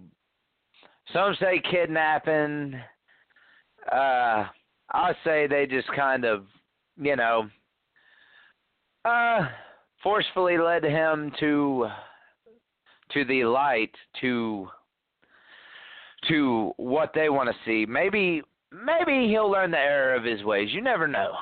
some 1.13 1.35
say 1.39 1.61
kidnapping 1.71 2.75
uh, 3.91 4.45
I 4.91 5.13
say 5.23 5.47
they 5.47 5.65
just 5.65 5.87
kind 5.95 6.25
of, 6.25 6.45
you 6.97 7.15
know, 7.15 7.49
uh, 9.03 9.47
forcefully 10.01 10.57
led 10.57 10.83
him 10.83 11.31
to 11.39 11.87
to 13.13 13.25
the 13.25 13.43
light 13.45 13.93
to 14.21 14.67
to 16.27 16.71
what 16.77 17.11
they 17.13 17.29
want 17.29 17.49
to 17.49 17.55
see. 17.65 17.85
Maybe 17.85 18.41
maybe 18.71 19.27
he'll 19.27 19.49
learn 19.49 19.71
the 19.71 19.77
error 19.77 20.15
of 20.15 20.23
his 20.23 20.43
ways. 20.43 20.69
You 20.71 20.81
never 20.81 21.07
know. 21.07 21.33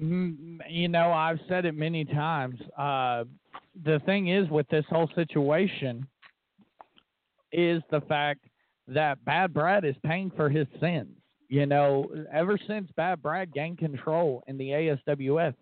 Mm, 0.00 0.58
you 0.68 0.88
know, 0.88 1.12
I've 1.12 1.40
said 1.48 1.64
it 1.64 1.74
many 1.74 2.04
times. 2.04 2.58
Uh, 2.76 3.24
the 3.84 4.00
thing 4.06 4.28
is 4.28 4.48
with 4.48 4.68
this 4.68 4.84
whole 4.88 5.10
situation 5.14 6.06
is 7.52 7.82
the 7.90 8.00
fact 8.02 8.40
that 8.88 9.24
Bad 9.24 9.54
Brad 9.54 9.84
is 9.84 9.94
paying 10.04 10.30
for 10.36 10.48
his 10.48 10.66
sins. 10.80 11.14
You 11.48 11.64
know, 11.64 12.06
ever 12.32 12.58
since 12.66 12.90
Bad 12.96 13.22
Brad 13.22 13.54
gained 13.54 13.78
control 13.78 14.42
in 14.48 14.58
the 14.58 14.68
ASWF, 14.68 15.54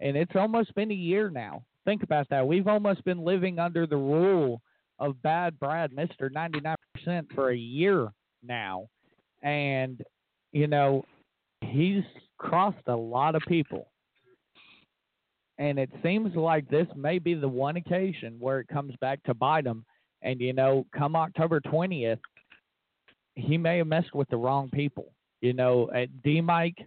and 0.00 0.16
it's 0.16 0.34
almost 0.34 0.74
been 0.74 0.90
a 0.90 0.94
year 0.94 1.28
now. 1.28 1.62
Think 1.84 2.02
about 2.02 2.28
that. 2.30 2.46
We've 2.46 2.66
almost 2.66 3.04
been 3.04 3.22
living 3.22 3.58
under 3.58 3.86
the 3.86 3.96
rule 3.96 4.62
of 4.98 5.20
Bad 5.22 5.58
Brad, 5.60 5.92
Mister 5.92 6.30
Ninety 6.30 6.60
Nine 6.60 6.76
Percent, 6.94 7.28
for 7.34 7.50
a 7.50 7.56
year 7.56 8.08
now, 8.42 8.88
and 9.42 10.02
you 10.52 10.66
know, 10.66 11.04
he's 11.60 12.02
crossed 12.38 12.86
a 12.86 12.96
lot 12.96 13.34
of 13.34 13.42
people. 13.46 13.88
And 15.58 15.78
it 15.78 15.90
seems 16.02 16.34
like 16.34 16.68
this 16.68 16.86
may 16.96 17.18
be 17.18 17.34
the 17.34 17.48
one 17.48 17.76
occasion 17.76 18.36
where 18.38 18.60
it 18.60 18.68
comes 18.68 18.94
back 19.00 19.22
to 19.24 19.34
bite 19.34 19.66
him. 19.66 19.84
And 20.22 20.40
you 20.40 20.54
know, 20.54 20.86
come 20.96 21.14
October 21.14 21.60
twentieth, 21.60 22.18
he 23.36 23.56
may 23.56 23.78
have 23.78 23.86
messed 23.86 24.14
with 24.14 24.28
the 24.30 24.36
wrong 24.36 24.68
people. 24.70 25.12
You 25.40 25.52
know, 25.52 25.90
at 25.94 26.22
D 26.22 26.40
Mike, 26.40 26.78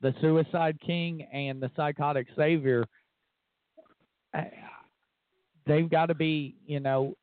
the 0.00 0.14
Suicide 0.20 0.78
King 0.84 1.22
and 1.32 1.62
the 1.62 1.70
Psychotic 1.76 2.26
Savior, 2.36 2.86
uh, 4.34 4.42
they've 5.66 5.88
got 5.88 6.06
to 6.06 6.14
be, 6.14 6.56
you 6.66 6.80
know, 6.80 7.14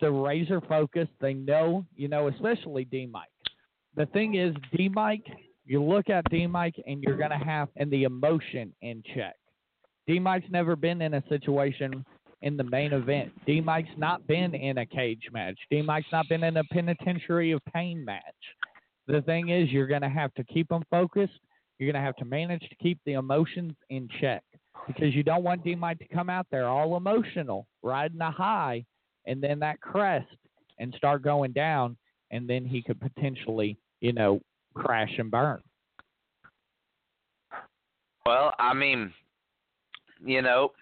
the 0.00 0.10
razor 0.10 0.60
focused. 0.68 1.12
They 1.20 1.34
know, 1.34 1.84
you 1.96 2.08
know, 2.08 2.28
especially 2.28 2.84
D 2.84 3.06
Mike. 3.06 3.28
The 3.96 4.06
thing 4.06 4.36
is, 4.36 4.54
D 4.76 4.88
Mike, 4.88 5.26
you 5.66 5.82
look 5.82 6.08
at 6.08 6.24
D 6.30 6.46
Mike 6.46 6.76
and 6.86 7.02
you're 7.02 7.16
going 7.16 7.30
to 7.30 7.44
have, 7.44 7.68
and 7.76 7.90
the 7.90 8.04
emotion 8.04 8.72
in 8.82 9.02
check. 9.14 9.36
D 10.06 10.18
Mike's 10.18 10.50
never 10.50 10.76
been 10.76 11.02
in 11.02 11.14
a 11.14 11.24
situation 11.28 12.04
in 12.44 12.58
the 12.58 12.64
main 12.64 12.92
event. 12.92 13.32
D 13.46 13.60
Mike's 13.62 13.88
not 13.96 14.24
been 14.26 14.54
in 14.54 14.78
a 14.78 14.86
cage 14.86 15.22
match. 15.32 15.58
D 15.70 15.80
Mike's 15.80 16.12
not 16.12 16.28
been 16.28 16.44
in 16.44 16.58
a 16.58 16.64
penitentiary 16.64 17.52
of 17.52 17.60
pain 17.72 18.04
match. 18.04 18.22
The 19.06 19.22
thing 19.22 19.48
is, 19.48 19.70
you're 19.70 19.86
going 19.86 20.02
to 20.02 20.10
have 20.10 20.32
to 20.34 20.44
keep 20.44 20.68
them 20.68 20.82
focused. 20.90 21.40
You're 21.78 21.90
going 21.90 22.00
to 22.00 22.06
have 22.06 22.16
to 22.16 22.26
manage 22.26 22.60
to 22.68 22.74
keep 22.76 22.98
the 23.06 23.14
emotions 23.14 23.72
in 23.88 24.08
check 24.20 24.42
because 24.86 25.14
you 25.14 25.22
don't 25.22 25.42
want 25.42 25.64
D 25.64 25.74
Mike 25.74 25.98
to 26.00 26.08
come 26.08 26.28
out 26.28 26.46
there 26.50 26.66
all 26.66 26.98
emotional, 26.98 27.66
riding 27.82 28.20
a 28.20 28.30
high, 28.30 28.84
and 29.26 29.42
then 29.42 29.58
that 29.60 29.80
crest 29.80 30.28
and 30.78 30.92
start 30.98 31.22
going 31.22 31.52
down, 31.52 31.96
and 32.30 32.46
then 32.48 32.66
he 32.66 32.82
could 32.82 33.00
potentially, 33.00 33.78
you 34.00 34.12
know, 34.12 34.38
crash 34.74 35.12
and 35.16 35.30
burn. 35.30 35.62
Well, 38.26 38.52
I 38.58 38.74
mean, 38.74 39.14
you 40.22 40.42
know, 40.42 40.72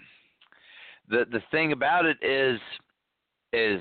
the 1.12 1.26
the 1.30 1.42
thing 1.50 1.72
about 1.72 2.06
it 2.06 2.16
is 2.22 2.58
is 3.52 3.80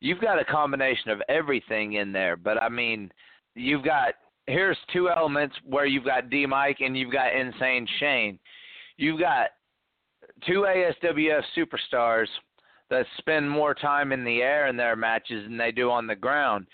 you've 0.00 0.20
got 0.20 0.40
a 0.40 0.44
combination 0.44 1.10
of 1.10 1.22
everything 1.28 1.94
in 1.94 2.12
there, 2.12 2.36
but 2.36 2.62
I 2.62 2.68
mean, 2.68 3.10
you've 3.54 3.84
got 3.84 4.14
here's 4.46 4.76
two 4.92 5.08
elements 5.08 5.54
where 5.64 5.86
you've 5.86 6.04
got 6.04 6.28
D 6.28 6.44
Mike 6.44 6.78
and 6.80 6.98
you've 6.98 7.12
got 7.12 7.34
Insane 7.34 7.86
Shane. 8.00 8.38
You've 8.96 9.20
got 9.20 9.50
two 10.46 10.66
ASWF 10.68 11.42
superstars 11.56 12.26
that 12.90 13.06
spend 13.18 13.48
more 13.48 13.74
time 13.74 14.12
in 14.12 14.24
the 14.24 14.42
air 14.42 14.66
in 14.66 14.76
their 14.76 14.96
matches 14.96 15.44
than 15.44 15.56
they 15.56 15.72
do 15.72 15.90
on 15.90 16.06
the 16.06 16.16
ground. 16.16 16.66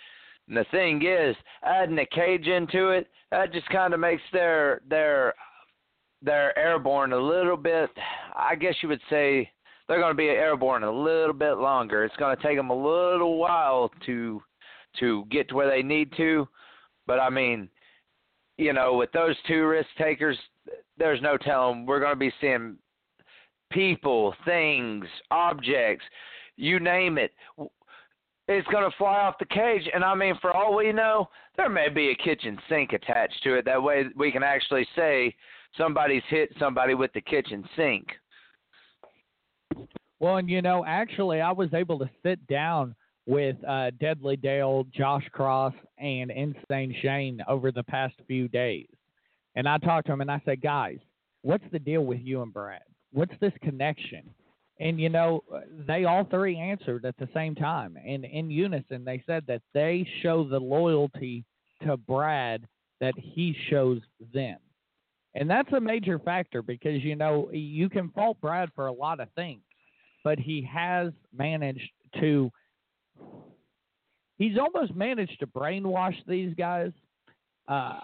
And 0.49 0.57
the 0.57 0.65
thing 0.71 1.05
is, 1.07 1.37
adding 1.63 1.99
a 1.99 2.07
cage 2.07 2.47
into 2.47 2.89
it, 2.89 3.07
that 3.31 3.53
just 3.53 3.69
kind 3.69 3.95
of 3.95 4.01
makes 4.01 4.23
their 4.33 4.81
their 4.89 5.35
their 6.23 6.57
airborne 6.59 7.13
a 7.13 7.19
little 7.19 7.57
bit. 7.57 7.91
I 8.37 8.55
guess 8.55 8.75
you 8.83 8.89
would 8.89 9.01
say 9.09 9.51
they're 9.89 10.01
going 10.01 10.13
to 10.13 10.17
be 10.17 10.29
airborne 10.29 10.85
a 10.85 10.91
little 10.91 11.33
bit 11.33 11.55
longer. 11.59 12.05
It's 12.05 12.17
going 12.17 12.37
to 12.37 12.43
take 12.43 12.57
them 12.57 12.71
a 12.71 12.75
little 12.75 13.39
while 13.39 13.91
to 14.07 14.43
to 14.99 15.25
get 15.31 15.49
to 15.49 15.55
where 15.55 15.71
they 15.71 15.83
need 15.83 16.13
to. 16.17 16.49
But 17.07 17.21
I 17.21 17.31
mean, 17.31 17.69
you 18.59 18.73
know, 18.73 18.95
with 18.95 19.11
those 19.13 19.37
two 19.47 19.67
risk 19.67 19.89
takers, 19.97 20.37
there's 20.99 21.23
no 21.23 21.37
telling. 21.37 21.87
We're 21.87 22.01
going 22.01 22.13
to 22.13 22.17
be 22.17 22.33
seeing 22.41 22.77
people, 23.71 24.35
things, 24.45 25.07
objects, 25.31 26.05
you 26.57 26.79
name 26.79 27.19
it. 27.19 27.33
It's 28.49 28.67
going 28.69 28.89
to 28.89 28.97
fly 28.97 29.21
off 29.21 29.39
the 29.39 29.47
cage. 29.47 29.89
And 29.95 30.05
I 30.05 30.15
mean, 30.15 30.35
for 30.41 30.53
all 30.53 30.77
we 30.77 30.93
know, 30.93 31.29
there 31.57 31.69
may 31.69 31.89
be 31.89 32.11
a 32.11 32.15
kitchen 32.15 32.59
sink 32.69 32.93
attached 32.93 33.43
to 33.45 33.55
it. 33.55 33.65
That 33.65 33.83
way 33.83 34.05
we 34.17 34.33
can 34.33 34.43
actually 34.43 34.87
say 34.97 35.35
somebody's 35.77 36.23
hit 36.29 36.51
somebody 36.59 36.95
with 36.95 37.13
the 37.13 37.21
kitchen 37.21 37.65
sink. 37.77 38.07
Well, 40.19 40.37
and 40.37 40.51
you 40.51 40.61
know, 40.61 40.85
actually, 40.87 41.41
I 41.41 41.53
was 41.53 41.73
able 41.73 41.99
to 41.99 42.11
sit 42.23 42.47
down 42.47 42.95
with 43.27 43.57
uh, 43.67 43.91
Deadly 44.01 44.37
Dale, 44.37 44.85
Josh 44.93 45.27
Cross, 45.33 45.75
and 45.99 46.31
Insane 46.31 46.95
Shane 47.01 47.41
over 47.49 47.73
the 47.73 47.85
past 47.85 48.15
few 48.27 48.49
days. 48.49 48.89
And 49.55 49.69
I 49.69 49.79
talked 49.79 50.07
to 50.07 50.13
him 50.13 50.21
and 50.21 50.31
I 50.31 50.41
said, 50.45 50.61
guys, 50.61 50.99
what's 51.43 51.65
the 51.73 51.79
deal 51.79 52.05
with 52.05 52.21
you 52.23 52.43
and 52.43 52.53
Brad? 52.53 52.83
What's 53.13 53.35
this 53.41 53.53
connection? 53.63 54.23
And 54.79 54.99
you 54.99 55.11
know, 55.11 55.43
they 55.87 56.05
all 56.05 56.25
three 56.25 56.57
answered 56.57 57.05
at 57.05 57.17
the 57.19 57.29
same 57.35 57.55
time 57.55 57.97
and 58.05 58.25
in 58.25 58.51
unison. 58.51 59.05
They 59.05 59.23
said 59.27 59.45
that 59.47 59.63
they 59.75 60.09
show 60.23 60.45
the 60.49 60.59
loyalty 60.59 61.45
to 61.85 61.97
Brad 61.97 62.67
that 63.01 63.15
he 63.17 63.55
shows 63.69 64.01
them. 64.33 64.59
And 65.35 65.49
that's 65.49 65.73
a 65.73 65.81
major 65.81 66.19
factor 66.19 66.63
because 66.63 67.03
you 67.05 67.17
know, 67.17 67.51
you 67.53 67.89
can 67.89 68.11
fault 68.11 68.41
Brad 68.41 68.71
for 68.75 68.87
a 68.87 68.93
lot 68.93 69.21
of 69.21 69.29
things, 69.37 69.63
but 70.25 70.39
he 70.39 70.67
has 70.71 71.13
managed 71.37 71.91
to 72.21 72.51
he's 74.41 74.59
almost 74.59 74.95
managed 74.95 75.39
to 75.39 75.47
brainwash 75.47 76.17
these 76.27 76.53
guys. 76.57 76.91
Uh, 77.69 78.01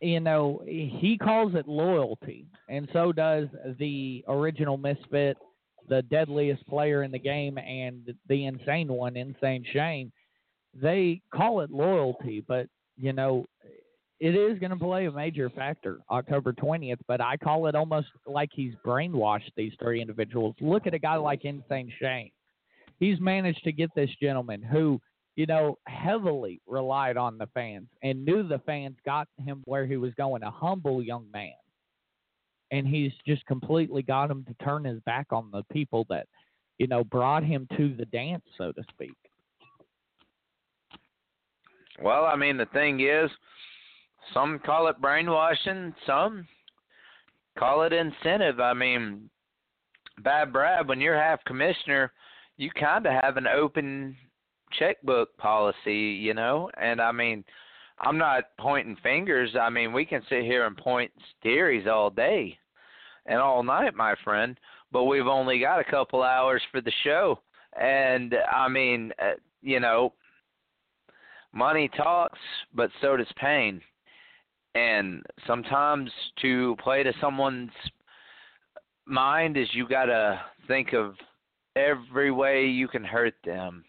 you 0.00 0.20
know, 0.20 0.62
he 0.66 1.18
calls 1.22 1.54
it 1.54 1.68
loyalty, 1.68 2.46
and 2.68 2.88
so 2.92 3.12
does 3.12 3.46
the 3.78 4.24
original 4.26 4.76
Misfit, 4.76 5.36
the 5.88 6.02
deadliest 6.02 6.66
player 6.66 7.02
in 7.02 7.12
the 7.12 7.18
game, 7.18 7.58
and 7.58 8.14
the 8.28 8.46
insane 8.46 8.88
one, 8.88 9.16
Insane 9.16 9.64
Shane. 9.72 10.10
They 10.74 11.20
call 11.32 11.60
it 11.60 11.70
loyalty, 11.70 12.42
but 12.48 12.66
you 12.96 13.12
know, 13.12 13.44
it 14.22 14.36
is 14.36 14.58
going 14.58 14.70
to 14.70 14.76
play 14.76 15.06
a 15.06 15.12
major 15.12 15.50
factor 15.50 15.98
October 16.10 16.52
20th, 16.52 17.00
but 17.08 17.20
I 17.20 17.36
call 17.36 17.66
it 17.66 17.74
almost 17.74 18.06
like 18.26 18.50
he's 18.52 18.72
brainwashed 18.86 19.50
these 19.56 19.72
three 19.82 20.00
individuals. 20.00 20.54
Look 20.60 20.86
at 20.86 20.94
a 20.94 20.98
guy 20.98 21.16
like 21.16 21.44
Insane 21.44 21.92
Shane. 22.00 22.30
He's 22.98 23.20
managed 23.20 23.64
to 23.64 23.72
get 23.72 23.90
this 23.96 24.10
gentleman 24.20 24.62
who 24.62 25.00
you 25.34 25.46
know, 25.46 25.78
heavily 25.86 26.60
relied 26.66 27.16
on 27.16 27.38
the 27.38 27.48
fans 27.54 27.88
and 28.02 28.24
knew 28.24 28.46
the 28.46 28.60
fans 28.66 28.96
got 29.04 29.28
him 29.38 29.62
where 29.64 29.86
he 29.86 29.96
was 29.96 30.12
going, 30.14 30.42
a 30.42 30.50
humble 30.50 31.02
young 31.02 31.26
man. 31.32 31.52
And 32.70 32.86
he's 32.86 33.12
just 33.26 33.44
completely 33.46 34.02
got 34.02 34.30
him 34.30 34.44
to 34.46 34.64
turn 34.64 34.84
his 34.84 35.00
back 35.00 35.26
on 35.30 35.50
the 35.52 35.62
people 35.72 36.06
that, 36.08 36.26
you 36.78 36.86
know, 36.86 37.04
brought 37.04 37.44
him 37.44 37.66
to 37.76 37.94
the 37.94 38.06
dance, 38.06 38.44
so 38.56 38.72
to 38.72 38.82
speak. 38.92 39.16
Well, 42.02 42.24
I 42.24 42.36
mean, 42.36 42.56
the 42.56 42.66
thing 42.66 43.00
is, 43.00 43.30
some 44.34 44.58
call 44.64 44.88
it 44.88 45.00
brainwashing, 45.00 45.94
some 46.06 46.46
call 47.58 47.82
it 47.82 47.92
incentive. 47.92 48.60
I 48.60 48.74
mean, 48.74 49.30
Bad 50.20 50.52
Brad, 50.52 50.88
when 50.88 51.00
you're 51.00 51.20
half 51.20 51.44
commissioner, 51.44 52.12
you 52.56 52.70
kind 52.70 53.06
of 53.06 53.12
have 53.22 53.36
an 53.36 53.46
open 53.46 54.16
checkbook 54.78 55.36
policy, 55.36 55.94
you 55.94 56.34
know. 56.34 56.70
And 56.80 57.00
I 57.00 57.12
mean, 57.12 57.44
I'm 58.00 58.18
not 58.18 58.44
pointing 58.58 58.96
fingers. 59.02 59.54
I 59.60 59.70
mean, 59.70 59.92
we 59.92 60.04
can 60.04 60.22
sit 60.28 60.42
here 60.42 60.66
and 60.66 60.76
point 60.76 61.12
theories 61.42 61.86
all 61.86 62.10
day 62.10 62.58
and 63.26 63.38
all 63.38 63.62
night, 63.62 63.94
my 63.94 64.14
friend. 64.24 64.58
But 64.90 65.04
we've 65.04 65.26
only 65.26 65.58
got 65.58 65.80
a 65.80 65.90
couple 65.90 66.22
hours 66.22 66.62
for 66.70 66.82
the 66.82 66.92
show, 67.02 67.40
and 67.80 68.34
I 68.52 68.68
mean, 68.68 69.10
uh, 69.22 69.32
you 69.62 69.80
know, 69.80 70.12
money 71.54 71.88
talks, 71.96 72.38
but 72.74 72.90
so 73.00 73.16
does 73.16 73.26
pain. 73.36 73.80
And 74.74 75.22
sometimes 75.46 76.10
to 76.40 76.76
play 76.82 77.02
to 77.02 77.12
someone's 77.20 77.70
mind 79.06 79.56
is 79.56 79.68
you 79.72 79.86
got 79.86 80.06
to 80.06 80.40
think 80.66 80.92
of 80.92 81.14
every 81.76 82.30
way 82.30 82.66
you 82.66 82.88
can 82.88 83.04
hurt 83.04 83.34
them 83.44 83.84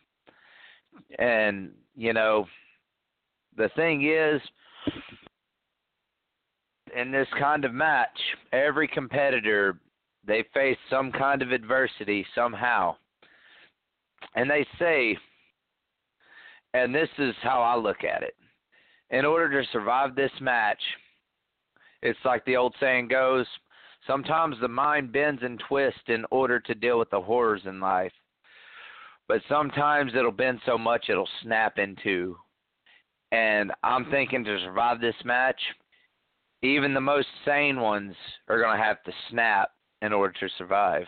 and, 1.19 1.71
you 1.95 2.13
know, 2.13 2.47
the 3.55 3.69
thing 3.75 4.09
is, 4.09 4.41
in 6.95 7.11
this 7.11 7.27
kind 7.39 7.65
of 7.65 7.73
match, 7.73 8.19
every 8.51 8.87
competitor 8.87 9.79
they 10.25 10.45
face 10.53 10.77
some 10.89 11.11
kind 11.11 11.41
of 11.41 11.51
adversity 11.51 12.25
somehow. 12.33 12.95
And 14.35 14.49
they 14.49 14.65
say, 14.79 15.17
and 16.73 16.95
this 16.95 17.09
is 17.17 17.35
how 17.41 17.61
I 17.61 17.75
look 17.75 18.03
at 18.03 18.23
it. 18.23 18.35
In 19.13 19.25
order 19.25 19.61
to 19.61 19.69
survive 19.71 20.15
this 20.15 20.31
match, 20.41 20.81
it's 22.01 22.19
like 22.25 22.43
the 22.43 22.57
old 22.57 22.75
saying 22.79 23.07
goes, 23.07 23.45
sometimes 24.05 24.57
the 24.59 24.67
mind 24.67 25.13
bends 25.13 25.41
and 25.41 25.61
twists 25.69 26.01
in 26.07 26.25
order 26.31 26.59
to 26.59 26.75
deal 26.75 26.99
with 26.99 27.09
the 27.09 27.21
horrors 27.21 27.61
in 27.65 27.79
life 27.79 28.11
but 29.27 29.41
sometimes 29.47 30.11
it'll 30.15 30.31
bend 30.31 30.59
so 30.65 30.77
much 30.77 31.05
it'll 31.09 31.29
snap 31.41 31.77
into. 31.77 32.37
And 33.31 33.71
I'm 33.83 34.09
thinking 34.11 34.43
to 34.43 34.59
survive 34.63 35.01
this 35.01 35.15
match, 35.25 35.59
even 36.61 36.93
the 36.93 37.01
most 37.01 37.27
sane 37.45 37.79
ones 37.79 38.15
are 38.47 38.59
going 38.59 38.77
to 38.77 38.83
have 38.83 39.01
to 39.03 39.11
snap 39.29 39.71
in 40.01 40.13
order 40.13 40.33
to 40.39 40.47
survive. 40.57 41.05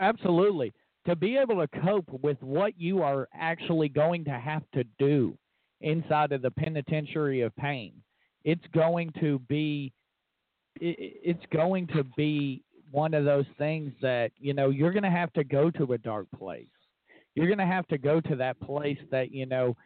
Absolutely. 0.00 0.72
To 1.06 1.16
be 1.16 1.36
able 1.36 1.56
to 1.56 1.80
cope 1.80 2.08
with 2.22 2.40
what 2.42 2.78
you 2.78 3.02
are 3.02 3.28
actually 3.34 3.88
going 3.88 4.24
to 4.24 4.38
have 4.38 4.62
to 4.74 4.84
do 4.98 5.36
inside 5.80 6.32
of 6.32 6.42
the 6.42 6.50
penitentiary 6.50 7.42
of 7.42 7.54
pain, 7.56 7.92
it's 8.44 8.64
going 8.74 9.12
to 9.20 9.38
be 9.40 9.92
it's 10.76 11.44
going 11.52 11.86
to 11.86 12.02
be 12.16 12.62
one 12.90 13.14
of 13.14 13.24
those 13.24 13.46
things 13.58 13.92
that 14.02 14.30
you 14.38 14.54
know 14.54 14.70
you're 14.70 14.92
going 14.92 15.04
to 15.04 15.10
have 15.10 15.32
to 15.34 15.44
go 15.44 15.70
to 15.70 15.92
a 15.92 15.98
dark 15.98 16.26
place. 16.36 16.66
You're 17.34 17.46
going 17.46 17.58
to 17.58 17.66
have 17.66 17.86
to 17.88 17.98
go 17.98 18.20
to 18.20 18.36
that 18.36 18.60
place 18.60 18.98
that 19.10 19.32
you 19.32 19.46
know 19.46 19.76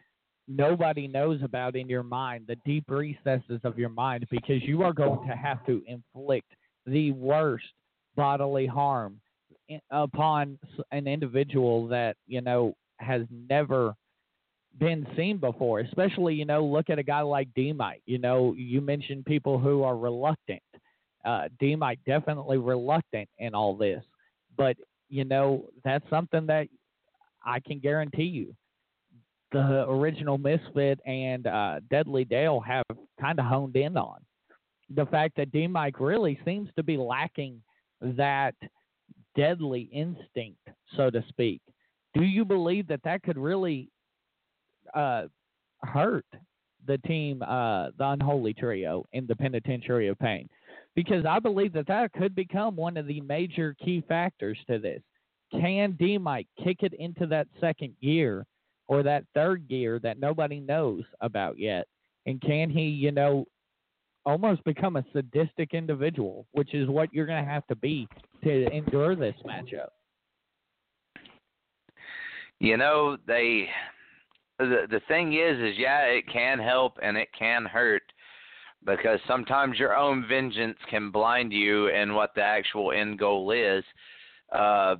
nobody 0.47 1.07
knows 1.07 1.41
about 1.43 1.75
in 1.75 1.87
your 1.87 2.03
mind, 2.03 2.45
the 2.47 2.57
deep 2.65 2.85
recesses 2.89 3.61
of 3.63 3.77
your 3.77 3.89
mind, 3.89 4.27
because 4.31 4.63
you 4.63 4.81
are 4.81 4.93
going 4.93 5.27
to 5.27 5.35
have 5.35 5.65
to 5.67 5.83
inflict 5.87 6.51
the 6.85 7.11
worst 7.11 7.65
bodily 8.15 8.65
harm 8.65 9.19
eh, 9.69 9.77
upon 9.91 10.57
an 10.91 11.07
individual 11.07 11.87
that 11.87 12.17
you 12.27 12.41
know 12.41 12.73
has 12.99 13.21
never 13.49 13.95
been 14.77 15.07
seen 15.15 15.37
before. 15.37 15.79
Especially, 15.79 16.35
you 16.35 16.45
know, 16.45 16.63
look 16.63 16.89
at 16.89 16.99
a 16.99 17.03
guy 17.03 17.21
like 17.21 17.47
D 17.55 17.73
Mike. 17.73 18.01
You 18.05 18.17
know, 18.19 18.53
you 18.57 18.81
mentioned 18.81 19.25
people 19.25 19.59
who 19.59 19.83
are 19.83 19.97
reluctant. 19.97 20.61
Uh, 21.25 21.49
D 21.59 21.75
Mike 21.75 21.99
definitely 22.05 22.57
reluctant 22.57 23.29
in 23.39 23.53
all 23.55 23.75
this, 23.75 24.03
but 24.57 24.77
you 25.09 25.25
know 25.25 25.65
that's 25.83 26.07
something 26.09 26.45
that 26.45 26.67
I 27.43 27.59
can 27.59 27.79
guarantee 27.79 28.23
you. 28.23 28.55
The 29.51 29.85
original 29.89 30.37
Misfit 30.37 30.99
and 31.05 31.47
uh, 31.47 31.79
Deadly 31.89 32.23
Dale 32.23 32.59
have 32.59 32.85
kind 33.19 33.39
of 33.39 33.45
honed 33.45 33.75
in 33.75 33.97
on 33.97 34.19
the 34.95 35.05
fact 35.07 35.35
that 35.37 35.51
D 35.51 35.67
Mike 35.67 35.99
really 35.99 36.39
seems 36.45 36.69
to 36.75 36.83
be 36.83 36.97
lacking 36.97 37.61
that 38.01 38.55
deadly 39.35 39.89
instinct, 39.93 40.59
so 40.95 41.09
to 41.09 41.23
speak. 41.29 41.61
Do 42.13 42.23
you 42.23 42.43
believe 42.43 42.87
that 42.87 43.03
that 43.03 43.21
could 43.23 43.37
really 43.37 43.89
uh, 44.93 45.23
hurt 45.81 46.25
the 46.85 46.97
team, 46.99 47.41
uh, 47.41 47.89
the 47.97 48.09
Unholy 48.09 48.53
Trio, 48.53 49.05
in 49.13 49.27
the 49.27 49.35
Penitentiary 49.35 50.07
of 50.07 50.17
Pain? 50.19 50.49
Because 50.95 51.25
I 51.25 51.39
believe 51.39 51.73
that 51.73 51.87
that 51.87 52.13
could 52.13 52.35
become 52.35 52.75
one 52.75 52.97
of 52.97 53.07
the 53.07 53.21
major 53.21 53.75
key 53.83 54.03
factors 54.07 54.57
to 54.67 54.79
this. 54.79 55.01
Can 55.51 55.93
D 55.93 56.17
Mike 56.17 56.47
kick 56.63 56.77
it 56.81 56.93
into 56.93 57.25
that 57.27 57.47
second 57.59 57.95
gear 58.01 58.45
or 58.87 59.03
that 59.03 59.23
third 59.33 59.67
gear 59.67 59.99
that 59.99 60.19
nobody 60.19 60.59
knows 60.59 61.03
about 61.21 61.57
yet? 61.57 61.87
And 62.25 62.41
can 62.41 62.69
he, 62.69 62.83
you 62.83 63.11
know, 63.11 63.45
almost 64.25 64.63
become 64.63 64.95
a 64.95 65.05
sadistic 65.13 65.73
individual, 65.73 66.45
which 66.51 66.73
is 66.73 66.87
what 66.87 67.11
you're 67.13 67.25
going 67.25 67.43
to 67.43 67.49
have 67.49 67.65
to 67.67 67.75
be 67.75 68.07
to 68.43 68.67
endure 68.71 69.15
this 69.15 69.35
matchup. 69.45 69.89
You 72.59 72.77
know, 72.77 73.17
they 73.25 73.69
the 74.59 74.87
the 74.89 75.01
thing 75.07 75.33
is 75.33 75.57
is 75.59 75.77
yeah, 75.77 76.01
it 76.01 76.25
can 76.31 76.59
help 76.59 76.97
and 77.01 77.17
it 77.17 77.29
can 77.37 77.65
hurt 77.65 78.03
because 78.85 79.19
sometimes 79.27 79.77
your 79.77 79.95
own 79.95 80.25
vengeance 80.27 80.77
can 80.89 81.11
blind 81.11 81.51
you 81.51 81.87
in 81.87 82.13
what 82.13 82.33
the 82.35 82.41
actual 82.41 82.91
end 82.91 83.19
goal 83.19 83.51
is. 83.51 83.83
Uh 84.51 84.95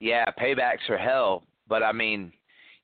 yeah, 0.00 0.26
paybacks 0.38 0.90
are 0.90 0.98
hell, 0.98 1.44
but 1.68 1.82
I 1.82 1.92
mean, 1.92 2.32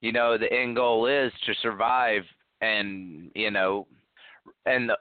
you 0.01 0.13
know, 0.13 0.39
the 0.39 0.51
end 0.53 0.77
goal 0.77 1.07
is 1.07 1.33
to 1.45 1.53
survive 1.61 2.23
and, 2.61 3.31
you 3.35 3.51
know, 3.51 3.87
and 4.67 4.89
the, 4.89 4.97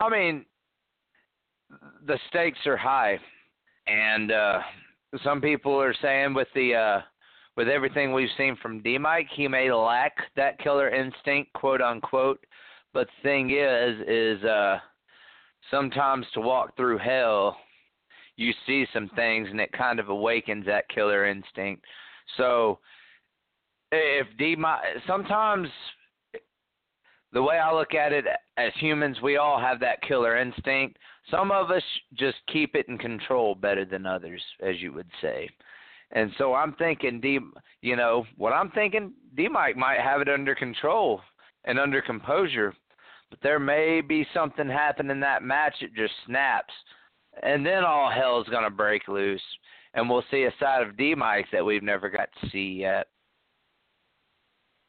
I 0.00 0.10
mean, 0.10 0.44
the 2.06 2.18
stakes 2.28 2.58
are 2.66 2.76
high, 2.76 3.18
and 3.86 4.30
uh, 4.30 4.60
some 5.22 5.40
people 5.40 5.80
are 5.80 5.94
saying 6.02 6.34
with 6.34 6.48
the 6.54 6.74
uh, 6.74 7.00
with 7.56 7.68
everything 7.68 8.12
we've 8.12 8.28
seen 8.36 8.56
from 8.60 8.82
D 8.82 8.98
Mike, 8.98 9.28
he 9.34 9.48
may 9.48 9.70
lack 9.70 10.12
that 10.36 10.58
killer 10.58 10.90
instinct, 10.90 11.52
quote 11.52 11.80
unquote. 11.80 12.44
But 12.92 13.08
the 13.22 13.28
thing 13.28 13.50
is, 13.50 14.00
is 14.06 14.44
uh, 14.44 14.78
sometimes 15.70 16.26
to 16.34 16.40
walk 16.40 16.76
through 16.76 16.98
hell, 16.98 17.56
you 18.36 18.52
see 18.66 18.86
some 18.92 19.10
things, 19.16 19.48
and 19.50 19.60
it 19.60 19.72
kind 19.72 20.00
of 20.00 20.08
awakens 20.08 20.66
that 20.66 20.88
killer 20.88 21.26
instinct. 21.26 21.84
So 22.36 22.78
if 23.92 24.26
D 24.38 24.56
Mike, 24.56 24.80
sometimes 25.06 25.68
the 27.32 27.42
way 27.42 27.58
I 27.58 27.72
look 27.72 27.94
at 27.94 28.12
it, 28.12 28.24
as 28.56 28.72
humans, 28.76 29.18
we 29.22 29.36
all 29.36 29.60
have 29.60 29.80
that 29.80 30.02
killer 30.02 30.36
instinct. 30.36 30.98
Some 31.30 31.50
of 31.50 31.70
us 31.70 31.82
just 32.14 32.36
keep 32.52 32.74
it 32.74 32.88
in 32.88 32.98
control 32.98 33.54
better 33.54 33.84
than 33.84 34.06
others, 34.06 34.42
as 34.60 34.80
you 34.80 34.92
would 34.92 35.08
say. 35.20 35.48
And 36.14 36.30
so 36.38 36.54
I'm 36.54 36.74
thinking, 36.74 37.20
D, 37.20 37.40
you 37.82 37.96
know, 37.96 38.24
what 38.36 38.52
I'm 38.52 38.70
thinking, 38.70 39.12
D 39.36 39.48
Mike 39.48 39.76
might 39.76 40.00
have 40.00 40.20
it 40.20 40.28
under 40.28 40.54
control 40.54 41.20
and 41.64 41.78
under 41.78 42.00
composure, 42.00 42.72
but 43.30 43.40
there 43.42 43.58
may 43.58 44.00
be 44.00 44.26
something 44.32 44.68
happen 44.68 45.10
in 45.10 45.20
that 45.20 45.42
match 45.42 45.74
that 45.80 45.94
just 45.94 46.12
snaps, 46.26 46.72
and 47.42 47.66
then 47.66 47.84
all 47.84 48.10
hell's 48.10 48.48
gonna 48.48 48.70
break 48.70 49.08
loose, 49.08 49.42
and 49.94 50.08
we'll 50.08 50.24
see 50.30 50.44
a 50.44 50.54
side 50.60 50.86
of 50.86 50.96
D 50.96 51.14
Mike 51.16 51.46
that 51.52 51.64
we've 51.64 51.82
never 51.82 52.08
got 52.08 52.28
to 52.40 52.50
see 52.50 52.78
yet. 52.80 53.08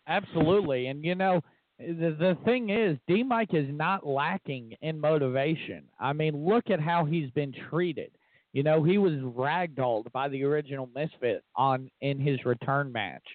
Absolutely, 0.07 0.87
and 0.87 1.03
you 1.03 1.15
know 1.15 1.41
the, 1.79 2.15
the 2.19 2.37
thing 2.45 2.69
is, 2.69 2.97
D 3.07 3.23
Mike 3.23 3.53
is 3.53 3.67
not 3.69 4.05
lacking 4.05 4.75
in 4.81 4.99
motivation. 4.99 5.85
I 5.99 6.13
mean, 6.13 6.45
look 6.45 6.69
at 6.69 6.79
how 6.79 7.03
he's 7.05 7.31
been 7.31 7.53
treated. 7.69 8.11
You 8.55 8.63
know, 8.63 8.83
he 8.83 8.97
was 8.97 9.11
ragdolled 9.15 10.09
by 10.13 10.29
the 10.29 10.45
original 10.45 10.89
Misfit 10.95 11.43
on 11.57 11.91
in 11.99 12.21
his 12.21 12.45
return 12.45 12.89
match. 12.89 13.25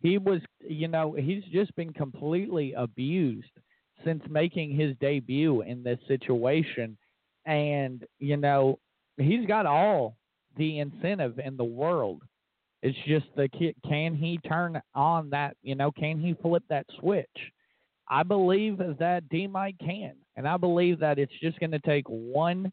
He 0.00 0.16
was, 0.16 0.40
you 0.58 0.88
know, 0.88 1.12
he's 1.12 1.44
just 1.52 1.76
been 1.76 1.92
completely 1.92 2.72
abused 2.72 3.52
since 4.06 4.22
making 4.30 4.74
his 4.74 4.96
debut 4.98 5.60
in 5.60 5.82
this 5.82 5.98
situation, 6.08 6.96
and 7.44 8.06
you 8.20 8.38
know, 8.38 8.78
he's 9.18 9.46
got 9.46 9.66
all 9.66 10.16
the 10.56 10.78
incentive 10.78 11.38
in 11.38 11.58
the 11.58 11.64
world. 11.64 12.22
It's 12.82 12.96
just 13.06 13.26
the 13.36 13.50
can 13.86 14.14
he 14.14 14.38
turn 14.48 14.80
on 14.94 15.28
that, 15.28 15.58
you 15.62 15.74
know, 15.74 15.92
can 15.92 16.18
he 16.18 16.32
flip 16.40 16.62
that 16.70 16.86
switch? 16.98 17.28
I 18.08 18.22
believe 18.22 18.78
that 18.98 19.28
D 19.28 19.46
Mike 19.46 19.76
can, 19.78 20.14
and 20.36 20.48
I 20.48 20.56
believe 20.56 21.00
that 21.00 21.18
it's 21.18 21.38
just 21.42 21.60
going 21.60 21.72
to 21.72 21.80
take 21.80 22.06
one 22.08 22.72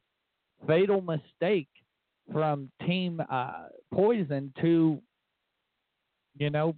fatal 0.65 1.01
mistake 1.01 1.67
from 2.31 2.69
Team 2.85 3.21
uh, 3.29 3.67
Poison 3.93 4.53
to, 4.61 4.99
you 6.37 6.49
know, 6.49 6.75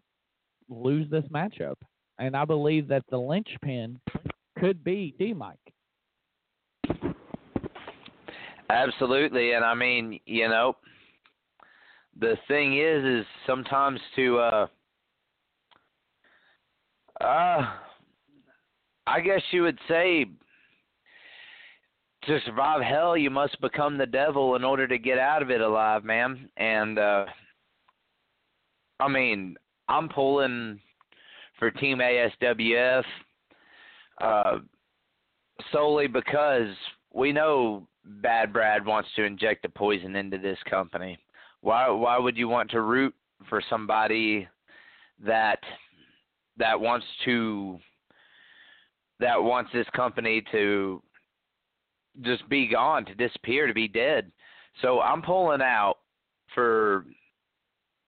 lose 0.70 1.10
this 1.10 1.26
matchup. 1.34 1.76
And 2.20 2.36
I 2.36 2.46
believe 2.46 2.88
that 2.90 3.04
the 3.10 3.18
linchpin 3.18 4.00
could 4.60 4.84
be 4.84 5.16
D 5.18 5.34
Mike. 5.34 5.58
Absolutely, 8.70 9.54
and 9.54 9.66
I 9.66 9.74
mean, 9.74 10.20
you 10.26 10.48
know, 10.48 10.76
the 12.20 12.36
thing 12.48 12.78
is, 12.78 13.04
is 13.04 13.26
sometimes 13.48 14.00
to 14.16 14.38
uh, 14.38 14.68
uh 17.22 17.66
I 19.08 19.22
guess 19.22 19.42
you 19.52 19.64
would 19.64 19.80
say 19.88 20.26
to 22.30 22.40
survive 22.46 22.84
hell, 22.84 23.18
you 23.18 23.32
must 23.32 23.60
become 23.60 23.98
the 23.98 24.06
devil 24.06 24.56
in 24.56 24.64
order 24.64 24.88
to 24.88 25.00
get 25.00 25.18
out 25.18 25.42
of 25.42 25.50
it 25.50 25.62
alive, 25.62 26.04
man. 26.04 26.48
And 26.58 27.00
uh 27.00 27.26
I 29.00 29.08
mean, 29.08 29.56
I'm 29.88 30.10
pulling 30.10 30.80
for 31.58 31.72
Team 31.72 31.98
ASWF 31.98 33.04
uh 34.22 34.60
solely 35.72 36.06
because 36.06 36.76
we 37.12 37.32
know 37.32 37.88
Bad 38.06 38.54
Brad 38.54 38.86
wants 38.86 39.10
to 39.16 39.24
inject 39.24 39.64
the 39.64 39.70
poison 39.70 40.16
into 40.16 40.38
this 40.38 40.60
company. 40.70 41.18
Why 41.62 41.90
why 41.90 42.20
would 42.20 42.38
you 42.38 42.48
want 42.48 42.70
to 42.72 42.82
root 42.82 43.16
for 43.50 43.60
somebody 43.72 44.48
that 45.26 45.60
that 46.58 46.80
wants 46.80 47.08
to 47.26 47.80
that 49.20 49.42
wants 49.42 49.72
this 49.74 49.88
company 49.96 50.44
to 50.52 51.02
just 52.22 52.48
be 52.50 52.68
gone, 52.68 53.06
to 53.06 53.16
disappear, 53.16 53.68
to 53.68 53.74
be 53.74 53.88
dead. 53.88 54.32
So 54.82 55.02
I'm 55.02 55.22
pulling 55.22 55.62
out 55.62 55.96
for. 56.54 57.06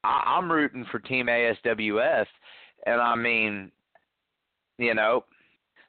I, 0.03 0.23
I'm 0.37 0.51
rooting 0.51 0.85
for 0.91 0.99
Team 0.99 1.27
ASWF, 1.27 2.25
and 2.85 3.01
I 3.01 3.15
mean, 3.15 3.71
you 4.77 4.93
know, 4.93 5.25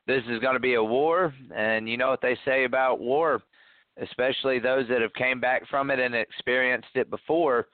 this 0.06 0.22
is 0.28 0.40
going 0.40 0.54
to 0.54 0.60
be 0.60 0.74
a 0.74 0.82
war, 0.82 1.32
and 1.54 1.88
you 1.88 1.96
know 1.96 2.10
what 2.10 2.20
they 2.20 2.36
say 2.44 2.64
about 2.64 3.00
war, 3.00 3.42
especially 4.00 4.58
those 4.58 4.88
that 4.88 5.00
have 5.00 5.14
came 5.14 5.40
back 5.40 5.68
from 5.68 5.90
it 5.90 5.98
and 5.98 6.14
experienced 6.14 6.88
it 6.94 7.08
before, 7.10 7.68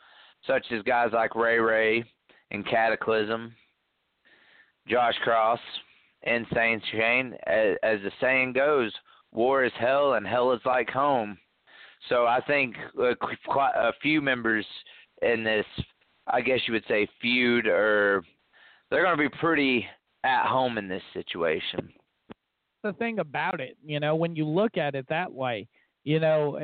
such 0.46 0.66
as 0.70 0.82
guys 0.82 1.10
like 1.12 1.34
Ray 1.34 1.58
Ray 1.58 2.04
and 2.50 2.66
Cataclysm, 2.66 3.54
Josh 4.88 5.14
Cross, 5.22 5.60
Insane 6.22 6.82
Shane, 6.92 7.34
as, 7.46 7.76
as 7.82 7.98
the 8.02 8.10
saying 8.20 8.52
goes, 8.52 8.92
war 9.32 9.64
is 9.64 9.72
hell 9.78 10.14
and 10.14 10.26
hell 10.26 10.52
is 10.52 10.60
like 10.64 10.90
home. 10.90 11.38
So 12.08 12.26
I 12.26 12.40
think 12.46 12.76
quite 13.46 13.74
a 13.74 13.92
few 14.00 14.20
members 14.20 14.66
in 15.22 15.44
this, 15.44 15.66
I 16.26 16.40
guess 16.40 16.60
you 16.66 16.74
would 16.74 16.84
say, 16.86 17.08
feud, 17.20 17.66
or 17.66 18.22
they're 18.90 19.04
going 19.04 19.16
to 19.16 19.28
be 19.28 19.36
pretty 19.40 19.86
at 20.24 20.46
home 20.46 20.78
in 20.78 20.88
this 20.88 21.02
situation. 21.12 21.92
The 22.84 22.92
thing 22.94 23.18
about 23.18 23.60
it, 23.60 23.76
you 23.84 23.98
know, 23.98 24.14
when 24.14 24.36
you 24.36 24.46
look 24.46 24.76
at 24.76 24.94
it 24.94 25.06
that 25.08 25.32
way, 25.32 25.66
you 26.04 26.20
know, 26.20 26.56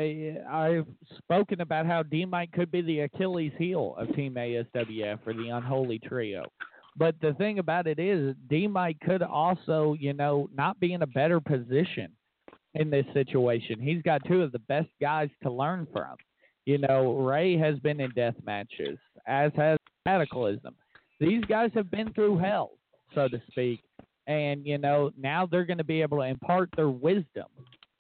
I've 0.51 0.87
spoken 1.19 1.61
about 1.61 1.87
how 1.87 2.03
D 2.05 2.25
Mike 2.25 2.53
could 2.53 2.71
be 2.71 2.81
the 2.81 3.01
Achilles 3.01 3.53
heel 3.59 3.95
of 3.99 4.15
Team 4.15 4.35
ASWF 4.35 5.19
or 5.27 5.35
the 5.35 5.49
Unholy 5.49 5.99
Trio. 5.99 6.45
But 6.97 7.17
the 7.21 7.35
thing 7.35 7.59
about 7.59 7.89
it 7.89 7.99
is, 7.99 8.37
D 8.49 8.69
Mike 8.69 8.99
could 9.05 9.23
also, 9.23 9.97
you 9.99 10.13
know, 10.13 10.49
not 10.55 10.79
be 10.79 10.93
in 10.93 11.03
a 11.03 11.07
better 11.07 11.41
position 11.41 12.13
in 12.75 12.91
this 12.91 13.07
situation. 13.13 13.81
He's 13.81 14.03
got 14.03 14.23
two 14.27 14.43
of 14.43 14.53
the 14.53 14.59
best 14.61 14.89
guys 15.01 15.29
to 15.43 15.51
learn 15.51 15.87
from. 15.93 16.17
You 16.67 16.79
know, 16.79 17.17
Ray 17.19 17.57
has 17.59 17.79
been 17.81 18.01
in 18.01 18.11
death 18.11 18.35
matches, 18.45 18.99
as 19.27 19.53
has 19.57 19.79
Cataclysm. 20.07 20.75
These 21.21 21.45
guys 21.45 21.71
have 21.75 21.91
been 21.91 22.13
through 22.13 22.39
hell, 22.39 22.73
so 23.15 23.29
to 23.29 23.41
speak. 23.51 23.81
And, 24.27 24.67
you 24.67 24.79
know, 24.79 25.11
now 25.19 25.47
they're 25.47 25.67
going 25.67 25.79
to 25.79 25.85
be 25.85 26.01
able 26.01 26.19
to 26.19 26.25
impart 26.25 26.71
their 26.77 26.89
wisdom 26.89 27.47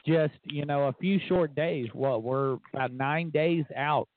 just, 0.07 0.35
you 0.45 0.65
know, 0.65 0.89
a 0.89 0.93
few 0.95 1.21
short 1.29 1.55
days. 1.55 1.89
What, 1.93 2.23
we're 2.23 2.59
about 2.73 2.93
nine 2.93 3.31
days 3.31 3.65
out 3.77 4.09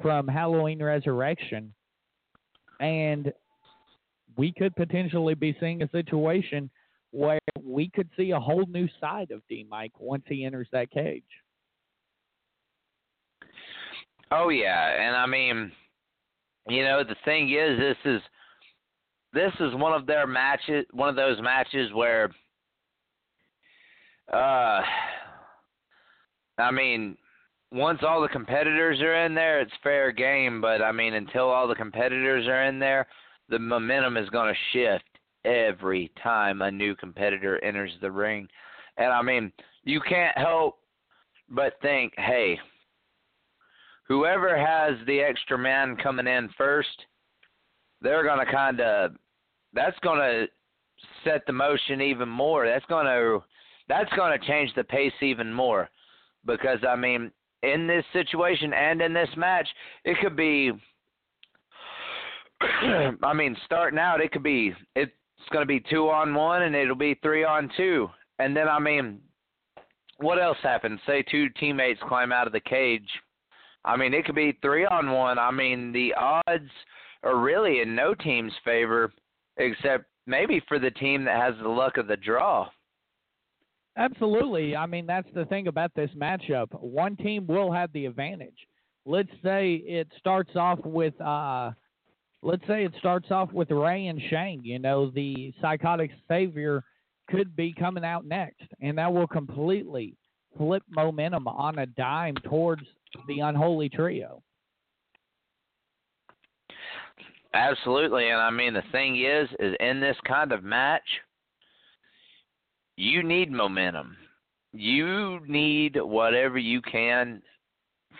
from 0.00 0.28
Halloween 0.28 0.82
Resurrection. 0.82 1.72
And 2.80 3.32
we 4.36 4.52
could 4.52 4.74
potentially 4.76 5.34
be 5.34 5.56
seeing 5.58 5.82
a 5.82 5.90
situation 5.90 6.70
where 7.16 7.40
we 7.64 7.88
could 7.88 8.10
see 8.14 8.32
a 8.32 8.38
whole 8.38 8.66
new 8.66 8.86
side 9.00 9.30
of 9.30 9.40
D 9.48 9.66
Mike 9.70 9.92
once 9.98 10.24
he 10.26 10.44
enters 10.44 10.68
that 10.72 10.90
cage. 10.90 11.24
Oh 14.30 14.50
yeah, 14.50 15.00
and 15.00 15.16
I 15.16 15.24
mean, 15.24 15.72
you 16.68 16.84
know, 16.84 17.02
the 17.02 17.16
thing 17.24 17.50
is, 17.50 17.78
this 17.78 17.96
is 18.04 18.20
this 19.32 19.52
is 19.60 19.74
one 19.74 19.94
of 19.94 20.06
their 20.06 20.26
matches, 20.26 20.84
one 20.92 21.08
of 21.08 21.16
those 21.16 21.40
matches 21.40 21.90
where, 21.94 22.30
uh, 24.32 24.82
I 26.58 26.70
mean, 26.70 27.16
once 27.72 28.00
all 28.02 28.20
the 28.20 28.28
competitors 28.28 29.00
are 29.00 29.24
in 29.24 29.34
there, 29.34 29.60
it's 29.60 29.72
fair 29.82 30.12
game. 30.12 30.60
But 30.60 30.82
I 30.82 30.92
mean, 30.92 31.14
until 31.14 31.48
all 31.48 31.66
the 31.66 31.74
competitors 31.74 32.46
are 32.46 32.64
in 32.64 32.78
there, 32.78 33.06
the 33.48 33.58
momentum 33.58 34.18
is 34.18 34.28
going 34.28 34.52
to 34.52 34.60
shift 34.72 35.15
every 35.46 36.10
time 36.22 36.60
a 36.60 36.70
new 36.70 36.94
competitor 36.96 37.62
enters 37.64 37.92
the 38.00 38.10
ring. 38.10 38.48
And 38.98 39.12
I 39.12 39.22
mean, 39.22 39.52
you 39.84 40.00
can't 40.00 40.36
help 40.36 40.78
but 41.48 41.74
think, 41.80 42.12
hey, 42.16 42.58
whoever 44.08 44.56
has 44.56 44.94
the 45.06 45.20
extra 45.20 45.56
man 45.56 45.96
coming 45.96 46.26
in 46.26 46.48
first, 46.58 47.06
they're 48.00 48.24
going 48.24 48.44
to 48.44 48.52
kind 48.52 48.80
of 48.80 49.12
that's 49.72 49.98
going 50.00 50.18
to 50.18 50.46
set 51.24 51.46
the 51.46 51.52
motion 51.52 52.00
even 52.00 52.28
more. 52.28 52.66
That's 52.66 52.84
going 52.86 53.06
to 53.06 53.42
that's 53.88 54.12
going 54.14 54.38
to 54.38 54.46
change 54.46 54.74
the 54.74 54.84
pace 54.84 55.12
even 55.22 55.52
more 55.52 55.88
because 56.44 56.78
I 56.88 56.96
mean, 56.96 57.30
in 57.62 57.86
this 57.86 58.04
situation 58.12 58.72
and 58.72 59.00
in 59.00 59.12
this 59.12 59.28
match, 59.36 59.68
it 60.04 60.16
could 60.20 60.36
be 60.36 60.72
I 62.60 63.32
mean, 63.34 63.56
starting 63.66 63.98
out, 63.98 64.20
it 64.20 64.32
could 64.32 64.42
be 64.42 64.74
it's 65.38 65.48
going 65.50 65.62
to 65.62 65.66
be 65.66 65.80
two 65.90 66.08
on 66.08 66.34
one, 66.34 66.62
and 66.62 66.74
it'll 66.74 66.94
be 66.94 67.18
three 67.22 67.44
on 67.44 67.70
two, 67.76 68.08
and 68.38 68.56
then 68.56 68.68
I 68.68 68.78
mean, 68.78 69.20
what 70.18 70.40
else 70.40 70.58
happens? 70.62 71.00
Say 71.06 71.22
two 71.22 71.48
teammates 71.60 72.00
climb 72.08 72.32
out 72.32 72.46
of 72.46 72.52
the 72.52 72.60
cage. 72.60 73.08
I 73.84 73.96
mean, 73.96 74.14
it 74.14 74.24
could 74.24 74.34
be 74.34 74.58
three 74.62 74.86
on 74.86 75.12
one. 75.12 75.38
I 75.38 75.50
mean, 75.50 75.92
the 75.92 76.14
odds 76.14 76.70
are 77.22 77.38
really 77.38 77.80
in 77.80 77.94
no 77.94 78.14
team's 78.14 78.52
favor, 78.64 79.12
except 79.58 80.06
maybe 80.26 80.60
for 80.66 80.78
the 80.78 80.90
team 80.90 81.24
that 81.24 81.40
has 81.40 81.54
the 81.62 81.68
luck 81.68 81.96
of 81.96 82.08
the 82.08 82.16
draw. 82.16 82.68
Absolutely. 83.96 84.76
I 84.76 84.86
mean, 84.86 85.06
that's 85.06 85.28
the 85.34 85.46
thing 85.46 85.68
about 85.68 85.94
this 85.94 86.10
matchup. 86.16 86.68
One 86.80 87.16
team 87.16 87.46
will 87.46 87.72
have 87.72 87.92
the 87.92 88.06
advantage. 88.06 88.66
Let's 89.06 89.30
say 89.42 89.82
it 89.86 90.08
starts 90.18 90.54
off 90.56 90.80
with 90.84 91.18
uh 91.20 91.70
let's 92.42 92.66
say 92.66 92.84
it 92.84 92.92
starts 92.98 93.30
off 93.30 93.52
with 93.52 93.70
Ray 93.70 94.06
and 94.06 94.20
Shane. 94.30 94.62
You 94.64 94.78
know, 94.78 95.10
the 95.10 95.52
psychotic 95.60 96.10
savior 96.28 96.84
could 97.28 97.56
be 97.56 97.72
coming 97.72 98.04
out 98.04 98.24
next, 98.24 98.66
and 98.80 98.98
that 98.98 99.12
will 99.12 99.26
completely 99.26 100.16
flip 100.56 100.82
momentum 100.88 101.48
on 101.48 101.78
a 101.78 101.86
dime 101.86 102.36
towards 102.44 102.82
the 103.28 103.40
unholy 103.40 103.88
trio. 103.88 104.42
Absolutely, 107.54 108.28
and 108.28 108.40
I 108.40 108.50
mean 108.50 108.74
the 108.74 108.82
thing 108.92 109.24
is, 109.24 109.48
is 109.58 109.74
in 109.80 110.00
this 110.00 110.16
kind 110.26 110.52
of 110.52 110.62
match, 110.62 111.02
you 112.96 113.22
need 113.22 113.50
momentum. 113.50 114.16
You 114.72 115.40
need 115.46 115.96
whatever 115.96 116.58
you 116.58 116.82
can 116.82 117.40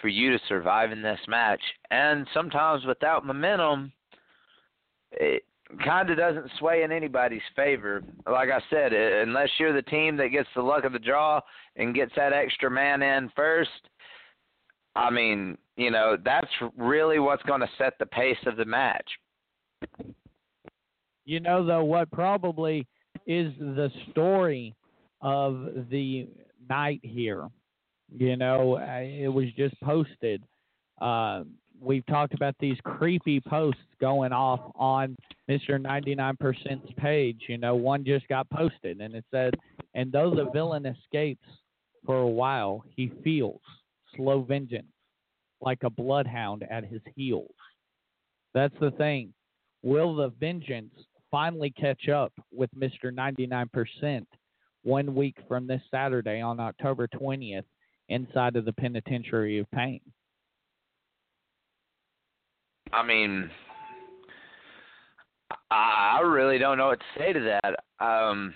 for 0.01 0.09
you 0.09 0.31
to 0.33 0.45
survive 0.49 0.91
in 0.91 1.03
this 1.03 1.21
match, 1.29 1.61
and 1.91 2.27
sometimes 2.33 2.85
without 2.87 3.27
momentum, 3.27 3.93
it 5.17 5.45
kind 5.85 6.11
of 6.11 6.17
doesn't 6.17 6.51
sway 6.59 6.83
in 6.83 6.93
anybody's 6.93 7.43
favor. 7.55 8.03
Like 8.31 8.51
I 8.51 8.61
said, 8.71 8.93
unless 8.93 9.49
you're 9.59 9.73
the 9.73 9.83
team 9.83 10.17
that 10.19 10.29
gets 10.29 10.49
the 10.55 10.63
luck 10.63 10.85
of 10.85 10.93
the 10.93 10.99
draw 10.99 11.41
and 11.77 11.95
gets 11.95 12.13
that 12.17 12.33
extra 12.33 12.71
man 12.71 13.03
in 13.03 13.31
first, 13.35 13.71
I 14.95 15.11
mean, 15.11 15.59
you 15.77 15.91
know, 15.91 16.17
that's 16.25 16.51
really 16.77 17.19
what's 17.19 17.43
going 17.43 17.61
to 17.61 17.69
set 17.77 17.99
the 17.99 18.07
pace 18.07 18.39
of 18.47 18.57
the 18.57 18.65
match. 18.65 19.09
You 21.25 21.41
know, 21.41 21.67
though, 21.67 21.85
what 21.85 22.11
probably 22.13 22.87
is 23.27 23.53
the 23.59 23.91
story 24.11 24.75
of 25.21 25.87
the 25.91 26.29
night 26.69 27.01
here. 27.03 27.49
You 28.17 28.37
know, 28.37 28.79
it 28.79 29.33
was 29.33 29.47
just 29.57 29.79
posted. 29.81 30.43
Uh, 31.01 31.43
we've 31.81 32.07
talked 32.07 32.35
about 32.35 32.55
these 32.61 32.77
creepy 32.85 33.41
posts 33.41 33.81
going 34.01 34.33
off 34.33 34.61
on 34.75 35.17
Mr. 35.49 35.81
99%'s 35.81 36.93
page. 36.97 37.43
You 37.49 37.59
know, 37.59 37.75
one 37.75 38.05
just 38.05 38.27
got 38.29 38.49
posted 38.51 39.01
and 39.01 39.15
it 39.15 39.25
said, 39.31 39.55
and 39.95 40.13
though 40.13 40.35
the 40.35 40.51
villain 40.53 40.87
escapes 40.87 41.47
for 42.05 42.19
a 42.19 42.29
while, 42.29 42.85
he 42.95 43.13
feels 43.25 43.61
slow 44.15 44.43
vengeance 44.43 44.87
like 45.61 45.83
a 45.83 45.91
bloodhound 45.91 46.65
at 46.71 46.85
his 46.85 47.01
heels. 47.15 47.55
That's 48.55 48.75
the 48.81 48.91
thing. 48.93 49.33
Will 49.83 50.17
the 50.17 50.33
vengeance 50.41 50.95
finally 51.31 51.71
catch 51.71 52.09
up 52.09 52.33
with 52.53 52.71
Mr. 52.77 53.13
99% 53.13 54.27
one 54.83 55.15
week 55.15 55.37
from 55.49 55.67
this 55.67 55.83
Saturday 55.91 56.41
on 56.41 56.61
October 56.61 57.09
20th 57.09 57.65
inside 58.09 58.57
of 58.57 58.65
the 58.65 58.73
Penitentiary 58.73 59.59
of 59.59 59.71
Pain? 59.73 60.01
I 62.93 63.03
mean, 63.05 63.51
I 65.71 66.21
really 66.25 66.59
don't 66.59 66.79
know 66.79 66.89
what 66.89 67.01
to 67.01 67.19
say 67.19 67.33
to 67.33 67.41
that. 67.41 68.05
Um, 68.05 68.55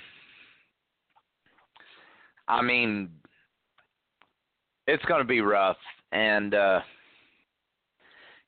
I 2.49 2.62
mean, 2.62 3.11
it's 4.87 5.05
going 5.05 5.21
to 5.21 5.27
be 5.29 5.40
rough, 5.40 5.77
and 6.12 6.55
uh, 6.55 6.81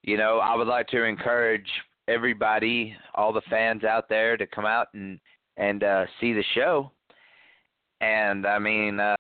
you 0.02 0.16
know, 0.16 0.38
I 0.38 0.54
would 0.56 0.66
like 0.66 0.88
to 0.88 1.04
encourage 1.04 1.68
everybody, 2.08 2.96
all 3.14 3.32
the 3.32 3.42
fans 3.48 3.84
out 3.84 4.08
there, 4.08 4.36
to 4.36 4.46
come 4.46 4.66
out 4.66 4.88
and 4.94 5.20
and 5.56 5.84
uh, 5.84 6.06
see 6.20 6.32
the 6.32 6.44
show. 6.54 6.90
And 8.00 8.46
I 8.46 8.58
mean, 8.58 8.98
uh, 8.98 9.16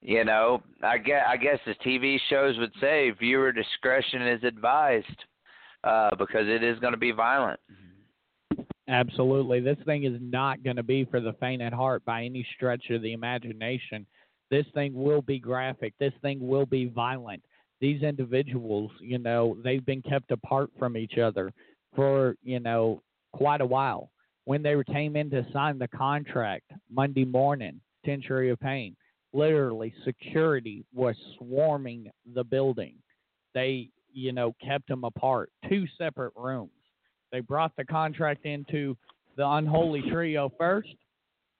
you 0.00 0.24
know, 0.24 0.62
I 0.82 0.98
guess, 0.98 1.24
I 1.26 1.36
guess 1.36 1.58
as 1.66 1.76
TV 1.84 2.18
shows 2.30 2.56
would 2.58 2.72
say, 2.80 3.10
viewer 3.10 3.52
discretion 3.52 4.26
is 4.26 4.44
advised 4.44 5.24
uh, 5.84 6.10
because 6.16 6.46
it 6.46 6.62
is 6.62 6.78
going 6.78 6.92
to 6.92 6.98
be 6.98 7.12
violent. 7.12 7.60
Absolutely. 8.88 9.60
This 9.60 9.76
thing 9.84 10.04
is 10.04 10.18
not 10.20 10.62
going 10.62 10.76
to 10.76 10.82
be 10.82 11.04
for 11.04 11.20
the 11.20 11.34
faint 11.34 11.60
at 11.60 11.74
heart 11.74 12.04
by 12.04 12.24
any 12.24 12.46
stretch 12.56 12.88
of 12.90 13.02
the 13.02 13.12
imagination. 13.12 14.06
This 14.50 14.64
thing 14.72 14.94
will 14.94 15.20
be 15.20 15.38
graphic. 15.38 15.92
This 16.00 16.14
thing 16.22 16.46
will 16.46 16.64
be 16.64 16.86
violent. 16.86 17.42
These 17.80 18.02
individuals, 18.02 18.90
you 19.00 19.18
know, 19.18 19.58
they've 19.62 19.84
been 19.84 20.02
kept 20.02 20.30
apart 20.30 20.70
from 20.78 20.96
each 20.96 21.18
other 21.18 21.52
for, 21.94 22.34
you 22.42 22.60
know, 22.60 23.02
quite 23.32 23.60
a 23.60 23.66
while. 23.66 24.10
When 24.46 24.62
they 24.62 24.74
came 24.90 25.16
in 25.16 25.28
to 25.30 25.46
sign 25.52 25.78
the 25.78 25.88
contract 25.88 26.70
Monday 26.90 27.26
morning, 27.26 27.80
Penitentiary 28.04 28.48
of 28.48 28.58
Pain, 28.58 28.96
literally 29.38 29.94
security 30.04 30.84
was 30.92 31.14
swarming 31.36 32.10
the 32.34 32.44
building. 32.44 32.94
They, 33.54 33.90
you 34.12 34.32
know, 34.32 34.54
kept 34.64 34.88
them 34.88 35.04
apart, 35.04 35.50
two 35.68 35.86
separate 35.96 36.32
rooms. 36.36 36.70
They 37.30 37.40
brought 37.40 37.76
the 37.76 37.84
contract 37.84 38.46
into 38.46 38.96
the 39.36 39.46
unholy 39.46 40.02
trio 40.10 40.50
first, 40.58 40.94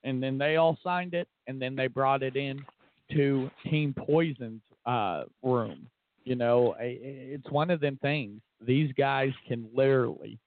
and 0.03 0.23
then 0.23 0.39
they 0.39 0.57
all 0.57 0.79
signed 0.83 1.15
it, 1.15 1.29
and 1.47 1.61
then 1.63 1.77
they 1.77 1.87
brought 1.87 2.23
it 2.23 2.37
in 2.37 2.65
to 3.13 3.51
Team 3.71 3.95
Poison's 3.97 4.63
uh, 4.87 5.25
room. 5.43 5.87
You 6.25 6.35
know, 6.35 6.75
it's 6.79 7.51
one 7.51 7.71
of 7.71 7.81
them 7.81 7.99
things. 8.03 8.41
These 8.67 8.93
guys 8.99 9.31
can 9.47 9.67
literally 9.75 10.39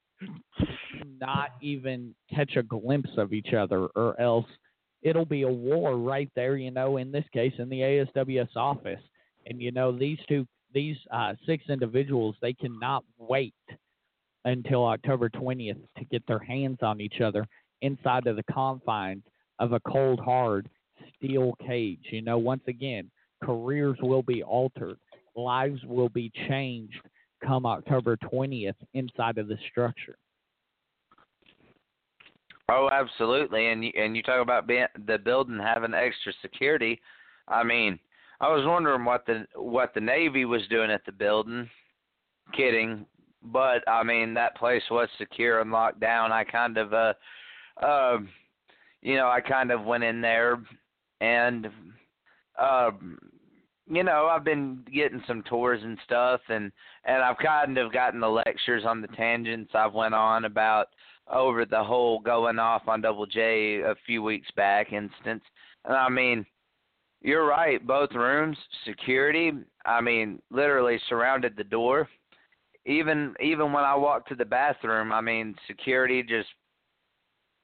not 1.20 1.52
even 1.62 2.14
catch 2.34 2.56
a 2.56 2.64
glimpse 2.64 3.10
of 3.18 3.34
each 3.34 3.54
other, 3.54 3.88
or 3.96 4.20
else 4.20 4.46
it'll 5.02 5.26
be 5.26 5.43
a 5.43 5.49
war 5.49 5.97
right 5.97 6.30
there, 6.36 6.58
you 6.58 6.72
know, 6.72 6.97
in 6.97 7.12
this 7.12 7.26
case 7.34 7.54
in 7.58 7.70
the 7.70 7.80
ASWF 7.80 8.56
office. 8.56 9.02
And 9.47 9.62
you 9.62 9.72
know, 9.72 9.91
these 9.91 10.20
two 10.28 10.47
these 10.74 10.97
uh, 11.12 11.34
six 11.45 11.66
individuals, 11.70 12.36
they 12.41 12.54
cannot 12.54 13.04
wait 13.18 13.54
until 14.45 14.86
October 14.86 15.30
20th 15.30 15.80
to 15.97 16.06
get 16.06 16.26
their 16.28 16.39
hands 16.39 16.78
on 16.82 17.02
each 17.02 17.20
other 17.22 17.45
inside 17.82 18.26
of 18.28 18.36
the 18.36 18.43
confines 18.52 19.24
of 19.60 19.74
a 19.74 19.80
cold, 19.82 20.20
hard 20.20 20.70
steel 21.16 21.54
cage. 21.66 21.99
You 22.12 22.22
know, 22.22 22.38
once 22.38 22.64
again, 22.68 23.12
careers 23.43 23.97
will 24.02 24.24
be 24.24 24.43
altered, 24.43 24.97
lives 25.36 25.82
will 25.86 26.10
be 26.10 26.32
changed 26.47 27.02
come 27.43 27.66
October 27.66 28.18
20th 28.18 28.76
inside 28.93 29.38
of 29.38 29.47
the 29.47 29.58
structure. 29.70 30.16
Oh, 32.72 32.90
absolutely. 32.90 33.68
And 33.68 33.84
you, 33.84 33.92
and 33.98 34.16
you 34.16 34.24
talk 34.24 34.42
about 34.42 34.66
being, 34.66 34.86
the 35.06 35.18
building 35.18 35.60
having 35.60 35.94
extra 35.94 36.32
security. 36.42 37.02
I 37.50 37.64
mean, 37.64 38.00
I 38.40 38.48
was 38.48 38.66
wondering 38.66 39.04
what 39.04 39.26
the 39.26 39.46
what 39.56 39.94
the 39.94 40.00
Navy 40.00 40.46
was 40.46 40.62
doing 40.70 40.90
at 40.90 41.06
the 41.06 41.12
building. 41.12 41.70
Kidding, 42.56 43.06
but 43.44 43.88
I 43.88 44.04
mean 44.04 44.34
that 44.36 44.56
place 44.56 44.84
was 44.90 45.10
secure 45.18 45.60
and 45.60 45.72
locked 45.72 46.00
down. 46.00 46.32
I 46.32 46.46
kind 46.46 46.78
of 46.78 46.94
uh 46.94 47.14
uh 47.82 48.20
you 49.02 49.16
know, 49.16 49.30
I 49.30 49.42
kind 49.42 49.72
of 49.72 49.84
went 49.84 50.04
in 50.06 50.22
there 50.22 50.64
and 51.20 51.68
um 52.60 53.20
you 53.90 54.04
know, 54.04 54.28
I've 54.28 54.46
been 54.46 54.86
getting 54.94 55.22
some 55.28 55.44
tours 55.44 55.82
and 55.84 55.98
stuff 56.06 56.40
and 56.48 56.72
and 57.06 57.22
I've 57.22 57.38
kind 57.38 57.78
of 57.78 57.92
gotten 57.92 58.22
the 58.22 58.30
lectures 58.30 58.84
on 58.86 59.02
the 59.02 59.08
tangents 59.10 59.72
I've 59.76 59.94
went 59.94 60.16
on 60.16 60.46
about 60.46 60.88
over 61.32 61.66
the 61.66 61.84
whole 61.84 62.20
going 62.20 62.60
off 62.60 62.88
on 62.88 63.02
Double 63.02 63.26
J 63.26 63.82
a 63.82 63.96
few 64.06 64.22
weeks 64.22 64.50
back 64.56 64.94
instance. 64.94 65.44
And 65.86 65.96
I 65.96 66.10
mean, 66.10 66.46
you're 67.22 67.46
right, 67.46 67.86
both 67.86 68.12
rooms, 68.14 68.58
security, 68.86 69.52
I 69.86 70.02
mean, 70.02 70.42
literally 70.50 71.00
surrounded 71.08 71.56
the 71.56 71.64
door. 71.64 72.10
Even 72.86 73.36
even 73.40 73.72
when 73.72 73.84
I 73.84 73.96
walked 73.96 74.30
to 74.30 74.36
the 74.36 74.46
bathroom, 74.46 75.12
I 75.12 75.22
mean, 75.22 75.56
security 75.68 76.24
just 76.24 76.50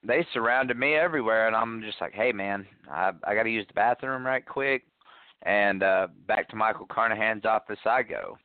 they 0.06 0.24
surrounded 0.32 0.76
me 0.76 0.94
everywhere 0.94 1.48
and 1.48 1.56
I'm 1.56 1.82
just 1.82 2.00
like, 2.00 2.14
"Hey 2.14 2.30
man, 2.30 2.66
I 2.88 3.10
I 3.24 3.34
got 3.34 3.42
to 3.42 3.50
use 3.50 3.66
the 3.66 3.74
bathroom 3.74 4.24
right 4.24 4.46
quick." 4.46 4.84
And 5.42 5.82
uh 5.82 6.08
back 6.28 6.48
to 6.50 6.56
Michael 6.56 6.86
Carnahan's 6.86 7.44
office 7.44 7.78
I 7.84 8.02
go. 8.02 8.38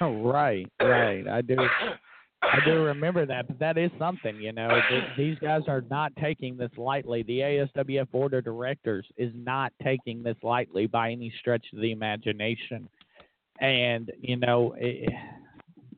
right, 0.00 0.70
right. 0.80 1.26
I 1.26 1.40
do 1.40 1.56
I 2.42 2.60
do 2.64 2.84
remember 2.84 3.26
that, 3.26 3.48
but 3.48 3.58
that 3.58 3.76
is 3.76 3.90
something, 3.98 4.36
you 4.36 4.52
know. 4.52 4.80
these 5.16 5.36
guys 5.38 5.62
are 5.66 5.82
not 5.90 6.12
taking 6.16 6.56
this 6.56 6.70
lightly. 6.76 7.22
The 7.24 7.40
ASWF 7.40 8.10
board 8.10 8.34
of 8.34 8.44
directors 8.44 9.06
is 9.16 9.32
not 9.34 9.72
taking 9.82 10.22
this 10.22 10.36
lightly 10.42 10.86
by 10.86 11.10
any 11.10 11.32
stretch 11.40 11.66
of 11.72 11.80
the 11.80 11.90
imagination. 11.90 12.88
And 13.60 14.12
you 14.20 14.36
know, 14.36 14.76
it, 14.78 15.12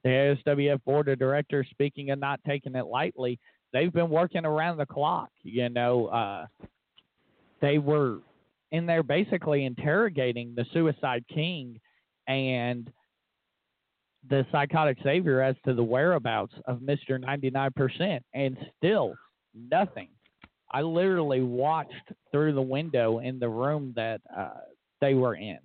the 0.03 0.37
ASWF 0.47 0.83
board 0.85 1.09
of 1.09 1.19
directors, 1.19 1.67
speaking 1.71 2.11
of 2.11 2.19
not 2.19 2.41
taking 2.47 2.75
it 2.75 2.87
lightly, 2.87 3.39
they've 3.73 3.93
been 3.93 4.11
working 4.11 4.47
around 4.47 4.79
the 4.79 4.87
clock. 4.87 5.31
You 5.43 5.69
know, 5.69 6.07
uh, 6.07 6.47
they 7.61 7.77
were 7.77 8.21
in 8.73 8.87
there 8.87 9.03
basically 9.03 9.67
interrogating 9.67 10.55
the 10.55 10.65
Suicide 10.73 11.25
King 11.33 11.79
and 12.29 12.91
the 14.29 14.47
psychotic 14.53 14.99
savior 15.03 15.41
as 15.41 15.57
to 15.65 15.75
the 15.75 15.83
whereabouts 15.83 16.53
of 16.67 16.79
Mr. 16.79 17.19
99%, 17.19 18.21
and 18.35 18.57
still 18.77 19.15
nothing. 19.55 20.09
I 20.71 20.83
literally 20.83 21.43
watched 21.43 22.13
through 22.31 22.55
the 22.55 22.63
window 22.63 23.19
in 23.19 23.39
the 23.39 23.49
room 23.49 23.93
that 23.97 24.21
uh, 24.37 24.51
they 25.01 25.15
were 25.15 25.35
in, 25.35 25.59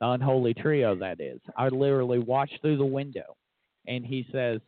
the 0.00 0.08
unholy 0.08 0.54
trio, 0.54 0.94
that 0.96 1.20
is. 1.20 1.40
I 1.56 1.68
literally 1.68 2.18
watched 2.18 2.60
through 2.60 2.76
the 2.76 2.84
window, 2.84 3.36
and 3.86 4.04
he 4.04 4.26
says, 4.30 4.60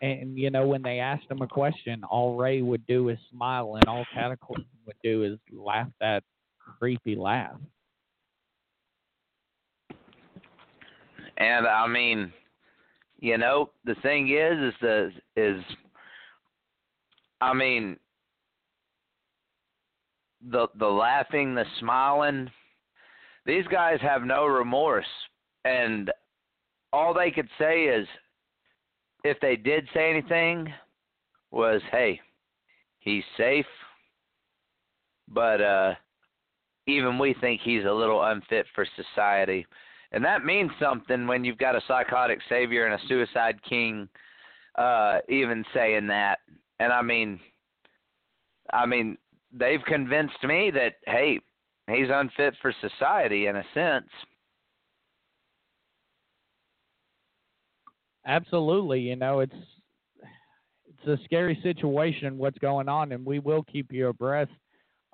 and 0.00 0.38
you 0.38 0.50
know, 0.50 0.66
when 0.66 0.82
they 0.82 1.00
asked 1.00 1.28
him 1.28 1.42
a 1.42 1.48
question, 1.48 2.04
all 2.04 2.36
Ray 2.36 2.62
would 2.62 2.86
do 2.86 3.08
is 3.08 3.18
smile, 3.32 3.74
and 3.74 3.84
all 3.86 4.06
Cataclysm 4.14 4.64
would 4.86 4.96
do 5.02 5.24
is 5.24 5.38
laugh 5.52 5.88
that 6.00 6.22
creepy 6.78 7.16
laugh. 7.16 7.56
And 11.36 11.66
I 11.66 11.86
mean, 11.86 12.32
you 13.20 13.36
know, 13.36 13.70
the 13.84 13.96
thing 13.96 14.28
is, 14.28 14.72
is 14.72 14.74
the 14.80 15.10
is, 15.36 15.62
I 17.40 17.52
mean, 17.52 17.96
the 20.50 20.68
the 20.78 20.86
laughing, 20.86 21.54
the 21.54 21.64
smiling. 21.80 22.50
These 23.44 23.66
guys 23.68 23.98
have 24.02 24.22
no 24.22 24.46
remorse, 24.46 25.06
and 25.64 26.10
all 26.92 27.12
they 27.12 27.30
could 27.30 27.48
say 27.58 27.84
is, 27.84 28.06
if 29.24 29.38
they 29.40 29.56
did 29.56 29.88
say 29.94 30.10
anything, 30.10 30.72
was, 31.50 31.80
"Hey, 31.90 32.20
he's 33.00 33.24
safe," 33.36 33.66
but 35.26 35.60
uh, 35.60 35.94
even 36.86 37.18
we 37.18 37.34
think 37.40 37.60
he's 37.62 37.84
a 37.84 37.92
little 37.92 38.22
unfit 38.22 38.66
for 38.74 38.86
society. 38.96 39.66
And 40.12 40.24
that 40.24 40.44
means 40.44 40.70
something 40.80 41.26
when 41.26 41.44
you've 41.44 41.58
got 41.58 41.76
a 41.76 41.82
psychotic 41.86 42.38
savior 42.48 42.86
and 42.86 42.94
a 42.94 43.06
suicide 43.08 43.60
king 43.68 44.08
uh 44.76 45.18
even 45.28 45.64
saying 45.74 46.06
that. 46.06 46.38
And 46.78 46.92
I 46.92 47.02
mean 47.02 47.40
I 48.72 48.86
mean 48.86 49.18
they've 49.52 49.82
convinced 49.86 50.42
me 50.44 50.70
that 50.72 50.94
hey, 51.06 51.40
he's 51.90 52.08
unfit 52.10 52.54
for 52.62 52.72
society 52.80 53.46
in 53.46 53.56
a 53.56 53.64
sense. 53.74 54.08
Absolutely, 58.26 59.00
you 59.00 59.16
know, 59.16 59.40
it's 59.40 59.54
it's 60.86 61.20
a 61.20 61.24
scary 61.24 61.58
situation 61.62 62.38
what's 62.38 62.58
going 62.58 62.88
on 62.88 63.12
and 63.12 63.24
we 63.24 63.38
will 63.38 63.62
keep 63.62 63.92
you 63.92 64.08
abreast 64.08 64.50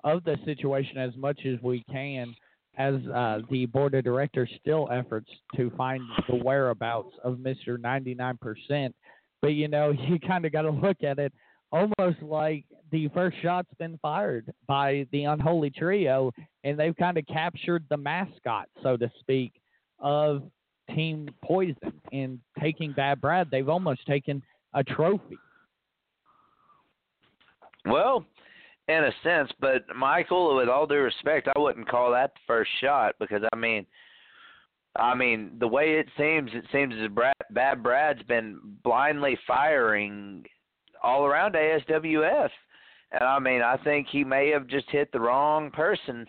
of 0.03 0.23
the 0.23 0.37
situation 0.45 0.97
as 0.97 1.15
much 1.15 1.39
as 1.45 1.61
we 1.61 1.83
can 1.91 2.35
as 2.77 2.95
uh, 3.13 3.39
the 3.49 3.65
board 3.65 3.93
of 3.95 4.03
directors 4.03 4.49
still 4.61 4.89
efforts 4.91 5.29
to 5.55 5.71
find 5.77 6.01
the 6.29 6.35
whereabouts 6.35 7.13
of 7.23 7.37
Mr. 7.37 7.77
99%. 7.77 8.93
But 9.41 9.49
you 9.49 9.67
know, 9.67 9.91
you 10.07 10.19
kind 10.19 10.45
of 10.45 10.51
got 10.51 10.63
to 10.63 10.71
look 10.71 11.03
at 11.03 11.19
it 11.19 11.33
almost 11.71 12.21
like 12.21 12.65
the 12.91 13.09
first 13.09 13.37
shot's 13.41 13.73
been 13.77 13.97
fired 14.01 14.51
by 14.67 15.05
the 15.11 15.25
unholy 15.25 15.69
trio, 15.69 16.31
and 16.63 16.79
they've 16.79 16.95
kind 16.95 17.17
of 17.17 17.25
captured 17.27 17.83
the 17.89 17.97
mascot, 17.97 18.69
so 18.81 18.95
to 18.97 19.11
speak, 19.19 19.53
of 19.99 20.43
Team 20.93 21.29
Poison. 21.43 21.93
In 22.11 22.39
taking 22.61 22.93
Bad 22.93 23.19
Brad, 23.19 23.49
they've 23.51 23.67
almost 23.67 24.05
taken 24.05 24.41
a 24.73 24.83
trophy. 24.83 25.37
Well, 27.85 28.25
in 28.87 29.03
a 29.03 29.11
sense, 29.23 29.51
but 29.59 29.83
Michael, 29.95 30.55
with 30.55 30.69
all 30.69 30.85
due 30.85 30.95
respect, 30.95 31.47
I 31.55 31.59
wouldn't 31.59 31.89
call 31.89 32.11
that 32.11 32.33
the 32.33 32.39
first 32.45 32.69
shot 32.81 33.15
because 33.19 33.41
I 33.51 33.55
mean, 33.55 33.85
I 34.95 35.15
mean 35.15 35.51
the 35.59 35.67
way 35.67 35.93
it 35.93 36.07
seems, 36.17 36.51
it 36.53 36.65
seems 36.71 36.93
as 37.01 37.09
Brad, 37.09 37.33
Bad 37.51 37.81
Brad's 37.81 38.23
been 38.23 38.59
blindly 38.83 39.37
firing 39.47 40.45
all 41.01 41.25
around 41.25 41.55
ASWF, 41.55 42.49
and 43.11 43.23
I 43.23 43.39
mean 43.39 43.61
I 43.61 43.77
think 43.77 44.07
he 44.09 44.23
may 44.23 44.49
have 44.49 44.67
just 44.67 44.89
hit 44.91 45.11
the 45.11 45.19
wrong 45.19 45.71
person, 45.71 46.25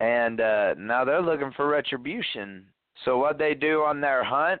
and 0.00 0.40
uh 0.40 0.74
now 0.76 1.04
they're 1.04 1.22
looking 1.22 1.52
for 1.56 1.68
retribution. 1.68 2.66
So 3.04 3.18
what 3.18 3.38
they 3.38 3.54
do 3.54 3.82
on 3.82 4.00
their 4.00 4.24
hunt, 4.24 4.60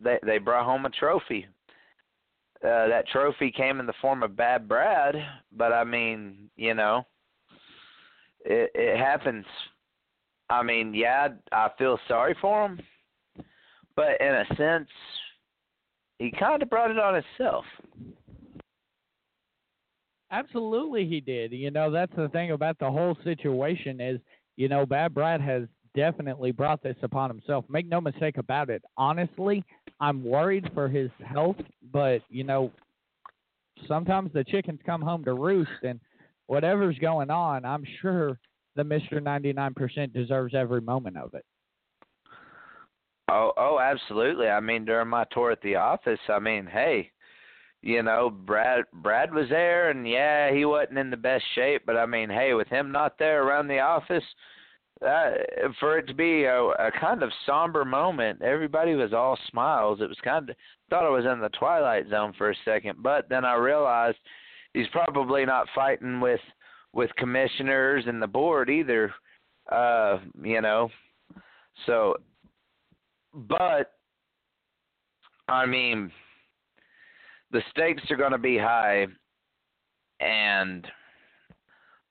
they 0.00 0.18
they 0.24 0.38
brought 0.38 0.64
home 0.64 0.86
a 0.86 0.90
trophy 0.90 1.46
uh, 2.64 2.88
that 2.88 3.08
trophy 3.08 3.50
came 3.50 3.80
in 3.80 3.86
the 3.86 3.92
form 4.00 4.22
of 4.22 4.36
Bad 4.36 4.68
Brad, 4.68 5.14
but 5.52 5.72
I 5.72 5.84
mean, 5.84 6.50
you 6.56 6.74
know, 6.74 7.06
it 8.44 8.70
it 8.74 8.98
happens. 8.98 9.46
I 10.48 10.62
mean, 10.62 10.92
yeah, 10.94 11.28
I 11.52 11.68
feel 11.78 11.98
sorry 12.08 12.36
for 12.40 12.66
him, 12.66 12.80
but 13.96 14.20
in 14.20 14.34
a 14.34 14.44
sense, 14.56 14.88
he 16.18 16.30
kind 16.30 16.62
of 16.62 16.68
brought 16.68 16.90
it 16.90 16.98
on 16.98 17.14
himself. 17.14 17.64
Absolutely, 20.30 21.06
he 21.06 21.20
did. 21.20 21.52
You 21.52 21.70
know, 21.70 21.90
that's 21.90 22.14
the 22.14 22.28
thing 22.28 22.52
about 22.52 22.78
the 22.78 22.90
whole 22.90 23.16
situation 23.24 24.00
is, 24.00 24.20
you 24.56 24.68
know, 24.68 24.86
Bad 24.86 25.14
Brad 25.14 25.40
has 25.40 25.62
definitely 25.94 26.52
brought 26.52 26.82
this 26.82 26.96
upon 27.02 27.30
himself. 27.30 27.64
Make 27.68 27.86
no 27.86 28.00
mistake 28.00 28.38
about 28.38 28.70
it. 28.70 28.82
Honestly, 28.96 29.64
I'm 30.00 30.24
worried 30.24 30.70
for 30.74 30.88
his 30.88 31.10
health, 31.24 31.56
but 31.92 32.22
you 32.28 32.44
know, 32.44 32.70
sometimes 33.86 34.32
the 34.32 34.44
chickens 34.44 34.80
come 34.84 35.00
home 35.00 35.24
to 35.24 35.34
roost, 35.34 35.70
and 35.82 36.00
whatever's 36.46 36.98
going 36.98 37.30
on, 37.30 37.64
I'm 37.64 37.84
sure 38.00 38.38
the 38.76 38.84
Mister 38.84 39.20
99% 39.20 40.12
deserves 40.12 40.54
every 40.54 40.80
moment 40.80 41.16
of 41.16 41.34
it. 41.34 41.44
Oh, 43.28 43.52
oh, 43.56 43.78
absolutely. 43.78 44.48
I 44.48 44.58
mean, 44.60 44.84
during 44.84 45.08
my 45.08 45.24
tour 45.30 45.52
at 45.52 45.62
the 45.62 45.76
office, 45.76 46.18
I 46.28 46.40
mean, 46.40 46.66
hey, 46.66 47.10
you 47.82 48.02
know, 48.02 48.28
Brad 48.28 48.84
Brad 48.92 49.32
was 49.32 49.48
there, 49.48 49.90
and 49.90 50.08
yeah, 50.08 50.52
he 50.52 50.64
wasn't 50.64 50.98
in 50.98 51.10
the 51.10 51.16
best 51.16 51.44
shape, 51.54 51.82
but 51.86 51.96
I 51.96 52.06
mean, 52.06 52.28
hey, 52.28 52.54
with 52.54 52.68
him 52.68 52.90
not 52.92 53.18
there 53.18 53.42
around 53.44 53.68
the 53.68 53.78
office, 53.78 54.24
uh, 55.06 55.30
for 55.78 55.98
it 55.98 56.06
to 56.06 56.14
be 56.14 56.44
a, 56.44 56.62
a 56.62 56.90
kind 57.00 57.22
of 57.22 57.30
somber 57.46 57.84
moment, 57.84 58.42
everybody 58.42 58.94
was 58.94 59.12
all 59.12 59.38
smiles. 59.50 60.00
It 60.00 60.08
was 60.08 60.18
kind 60.22 60.50
of 60.50 60.56
thought 60.90 61.06
I 61.06 61.08
was 61.08 61.24
in 61.24 61.40
the 61.40 61.48
twilight 61.50 62.08
zone 62.10 62.34
for 62.36 62.50
a 62.50 62.54
second, 62.64 63.02
but 63.02 63.28
then 63.28 63.44
I 63.44 63.54
realized 63.54 64.18
he's 64.74 64.88
probably 64.92 65.44
not 65.46 65.66
fighting 65.74 66.20
with 66.20 66.40
with 66.92 67.10
commissioners 67.16 68.04
and 68.06 68.20
the 68.20 68.26
board 68.26 68.68
either. 68.68 69.14
Uh, 69.70 70.18
you 70.42 70.60
know, 70.60 70.90
so, 71.86 72.16
but 73.32 73.92
I 75.48 75.64
mean, 75.64 76.10
the 77.52 77.62
stakes 77.70 78.02
are 78.10 78.16
going 78.16 78.32
to 78.32 78.38
be 78.38 78.58
high, 78.58 79.06
and 80.20 80.86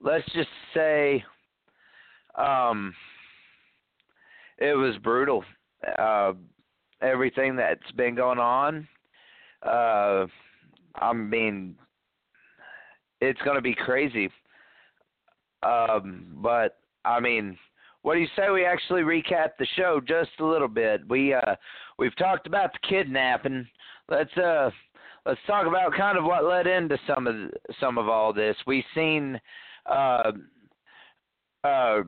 let's 0.01 0.25
just 0.33 0.49
say 0.73 1.23
um, 2.39 2.93
it 4.57 4.75
was 4.75 4.95
brutal. 5.03 5.43
Uh, 5.97 6.33
everything 7.01 7.55
that's 7.55 7.91
been 7.95 8.15
going 8.15 8.39
on. 8.39 8.87
Uh, 9.63 10.25
I 10.95 11.13
mean, 11.13 11.75
it's 13.21 13.41
going 13.41 13.55
to 13.55 13.61
be 13.61 13.75
crazy. 13.75 14.29
Um, 15.63 16.27
but 16.41 16.77
I 17.05 17.19
mean, 17.19 17.57
what 18.01 18.13
do 18.15 18.21
you 18.21 18.27
say 18.35 18.49
we 18.49 18.65
actually 18.65 19.01
recap 19.01 19.49
the 19.57 19.67
show 19.75 19.99
just 20.05 20.31
a 20.39 20.45
little 20.45 20.67
bit? 20.67 21.01
We 21.09 21.33
uh, 21.33 21.55
we've 21.97 22.15
talked 22.15 22.47
about 22.47 22.71
the 22.71 22.87
kidnapping. 22.87 23.67
Let's 24.09 24.35
uh, 24.37 24.69
let's 25.25 25.39
talk 25.45 25.67
about 25.67 25.93
kind 25.93 26.17
of 26.17 26.23
what 26.23 26.45
led 26.45 26.67
into 26.67 26.97
some 27.05 27.27
of 27.27 27.35
some 27.79 27.97
of 27.97 28.07
all 28.07 28.31
this. 28.31 28.55
We've 28.65 28.85
seen 28.95 29.39
uh, 29.85 30.31
uh, 31.65 32.01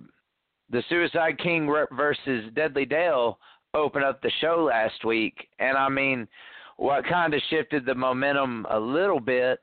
the 0.71 0.83
Suicide 0.89 1.37
King 1.37 1.67
versus 1.91 2.45
Deadly 2.55 2.85
Dale 2.85 3.37
opened 3.73 4.05
up 4.05 4.21
the 4.21 4.31
show 4.39 4.69
last 4.69 5.05
week, 5.05 5.47
and 5.59 5.77
I 5.77 5.89
mean, 5.89 6.27
what 6.77 7.05
kind 7.05 7.33
of 7.33 7.41
shifted 7.49 7.85
the 7.85 7.95
momentum 7.95 8.65
a 8.69 8.79
little 8.79 9.19
bit 9.19 9.59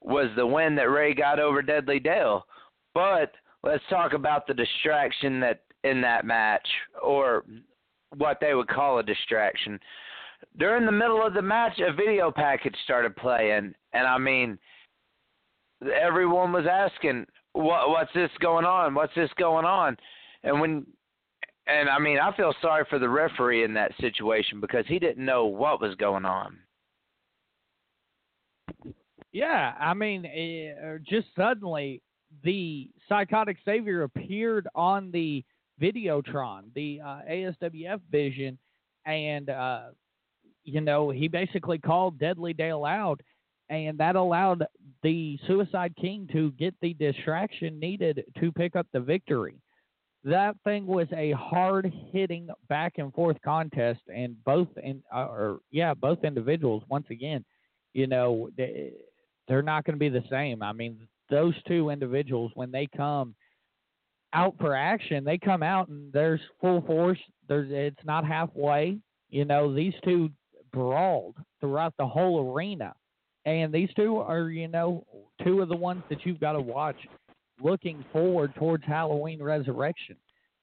was 0.00 0.28
the 0.36 0.46
win 0.46 0.74
that 0.76 0.90
Ray 0.90 1.14
got 1.14 1.38
over 1.38 1.62
Deadly 1.62 1.98
Dale. 1.98 2.46
But 2.94 3.32
let's 3.62 3.82
talk 3.88 4.12
about 4.12 4.46
the 4.46 4.54
distraction 4.54 5.40
that 5.40 5.62
in 5.84 6.00
that 6.02 6.24
match, 6.24 6.66
or 7.02 7.44
what 8.16 8.38
they 8.40 8.54
would 8.54 8.68
call 8.68 8.98
a 8.98 9.02
distraction. 9.02 9.80
During 10.58 10.86
the 10.86 10.92
middle 10.92 11.26
of 11.26 11.34
the 11.34 11.42
match, 11.42 11.80
a 11.80 11.92
video 11.92 12.30
package 12.30 12.76
started 12.84 13.16
playing, 13.16 13.74
and 13.92 14.06
I 14.06 14.18
mean, 14.18 14.58
everyone 16.00 16.52
was 16.52 16.66
asking, 16.70 17.26
"What? 17.52 17.90
What's 17.90 18.12
this 18.14 18.30
going 18.40 18.64
on? 18.64 18.94
What's 18.94 19.14
this 19.14 19.30
going 19.38 19.64
on?" 19.64 19.96
And 20.42 20.60
when, 20.60 20.86
and 21.66 21.88
I 21.88 21.98
mean, 21.98 22.18
I 22.18 22.34
feel 22.36 22.54
sorry 22.60 22.84
for 22.88 22.98
the 22.98 23.08
referee 23.08 23.64
in 23.64 23.74
that 23.74 23.92
situation 24.00 24.60
because 24.60 24.84
he 24.88 24.98
didn't 24.98 25.24
know 25.24 25.46
what 25.46 25.80
was 25.80 25.94
going 25.96 26.24
on. 26.24 26.58
Yeah, 29.32 29.72
I 29.80 29.94
mean, 29.94 30.26
uh, 30.26 30.98
just 31.08 31.28
suddenly 31.36 32.02
the 32.44 32.90
psychotic 33.08 33.56
savior 33.64 34.02
appeared 34.02 34.68
on 34.74 35.10
the 35.10 35.44
Videotron, 35.80 36.64
the 36.74 37.00
uh, 37.00 37.20
ASWF 37.28 38.00
Vision, 38.10 38.58
and 39.06 39.48
uh, 39.48 39.82
you 40.64 40.80
know 40.80 41.10
he 41.10 41.28
basically 41.28 41.78
called 41.78 42.18
Deadly 42.18 42.52
Dale 42.52 42.84
out, 42.84 43.20
and 43.68 43.98
that 43.98 44.16
allowed 44.16 44.64
the 45.02 45.38
Suicide 45.46 45.94
King 46.00 46.28
to 46.32 46.52
get 46.52 46.74
the 46.80 46.94
distraction 46.94 47.78
needed 47.78 48.24
to 48.38 48.52
pick 48.52 48.76
up 48.76 48.86
the 48.92 49.00
victory. 49.00 49.56
That 50.24 50.54
thing 50.62 50.86
was 50.86 51.08
a 51.12 51.32
hard 51.32 51.92
hitting 52.12 52.48
back 52.68 52.94
and 52.98 53.12
forth 53.12 53.36
contest, 53.44 54.00
and 54.14 54.36
both 54.44 54.68
in 54.82 55.02
uh, 55.12 55.26
or 55.26 55.60
yeah, 55.72 55.94
both 55.94 56.22
individuals 56.22 56.84
once 56.88 57.06
again, 57.10 57.44
you 57.92 58.06
know, 58.06 58.48
they, 58.56 58.92
they're 59.48 59.62
not 59.62 59.84
going 59.84 59.94
to 59.94 59.98
be 59.98 60.08
the 60.08 60.24
same. 60.30 60.62
I 60.62 60.72
mean, 60.72 61.08
those 61.28 61.54
two 61.66 61.90
individuals 61.90 62.52
when 62.54 62.70
they 62.70 62.88
come 62.96 63.34
out 64.32 64.54
for 64.60 64.76
action, 64.76 65.24
they 65.24 65.38
come 65.38 65.62
out 65.62 65.88
and 65.88 66.12
there's 66.12 66.40
full 66.60 66.82
force. 66.82 67.18
There's 67.48 67.68
it's 67.70 68.04
not 68.04 68.24
halfway. 68.24 68.98
You 69.28 69.44
know, 69.44 69.74
these 69.74 69.94
two 70.04 70.30
brawled 70.72 71.36
throughout 71.60 71.94
the 71.98 72.06
whole 72.06 72.52
arena. 72.52 72.94
And 73.44 73.72
these 73.72 73.88
two 73.96 74.18
are, 74.18 74.50
you 74.50 74.68
know, 74.68 75.04
two 75.44 75.62
of 75.62 75.68
the 75.68 75.76
ones 75.76 76.02
that 76.10 76.24
you've 76.24 76.40
got 76.40 76.52
to 76.52 76.60
watch 76.60 76.96
looking 77.60 78.04
forward 78.12 78.54
towards 78.54 78.84
Halloween 78.84 79.42
Resurrection. 79.42 80.16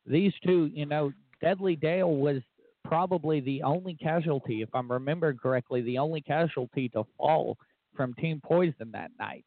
These 0.06 0.34
two, 0.46 0.70
you 0.74 0.86
know, 0.86 1.12
Deadly 1.42 1.76
Dale 1.76 2.12
was 2.12 2.42
probably 2.86 3.42
the 3.42 3.64
only 3.64 3.96
casualty, 3.96 4.62
if 4.62 4.70
I'm 4.74 4.92
remembering 4.92 5.38
correctly, 5.38 5.82
the 5.82 5.98
only 5.98 6.22
casualty 6.22 6.90
to 6.90 7.04
fall 7.18 7.58
from 7.96 8.14
Team 8.16 8.42
Poison 8.44 8.92
that 8.94 9.12
night. 9.20 9.46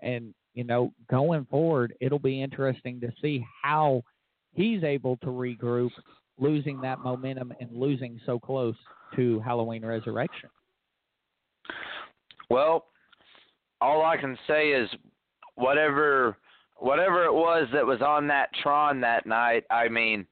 And 0.00 0.34
you 0.54 0.64
know, 0.64 0.92
going 1.10 1.46
forward, 1.50 1.94
it'll 2.00 2.18
be 2.18 2.40
interesting 2.40 3.00
to 3.00 3.12
see 3.20 3.44
how 3.62 4.02
he's 4.52 4.84
able 4.84 5.16
to 5.18 5.26
regroup, 5.26 5.90
losing 6.38 6.80
that 6.80 7.00
momentum 7.00 7.52
and 7.60 7.70
losing 7.72 8.20
so 8.24 8.38
close 8.38 8.76
to 9.16 9.40
Halloween 9.40 9.84
Resurrection. 9.84 10.48
Well, 12.50 12.86
all 13.80 14.04
I 14.04 14.16
can 14.16 14.36
say 14.46 14.70
is 14.70 14.88
whatever 15.56 16.36
whatever 16.76 17.24
it 17.24 17.32
was 17.32 17.68
that 17.72 17.86
was 17.86 18.02
on 18.02 18.26
that 18.26 18.48
Tron 18.62 19.00
that 19.00 19.26
night, 19.26 19.64
I 19.70 19.88
mean, 19.88 20.26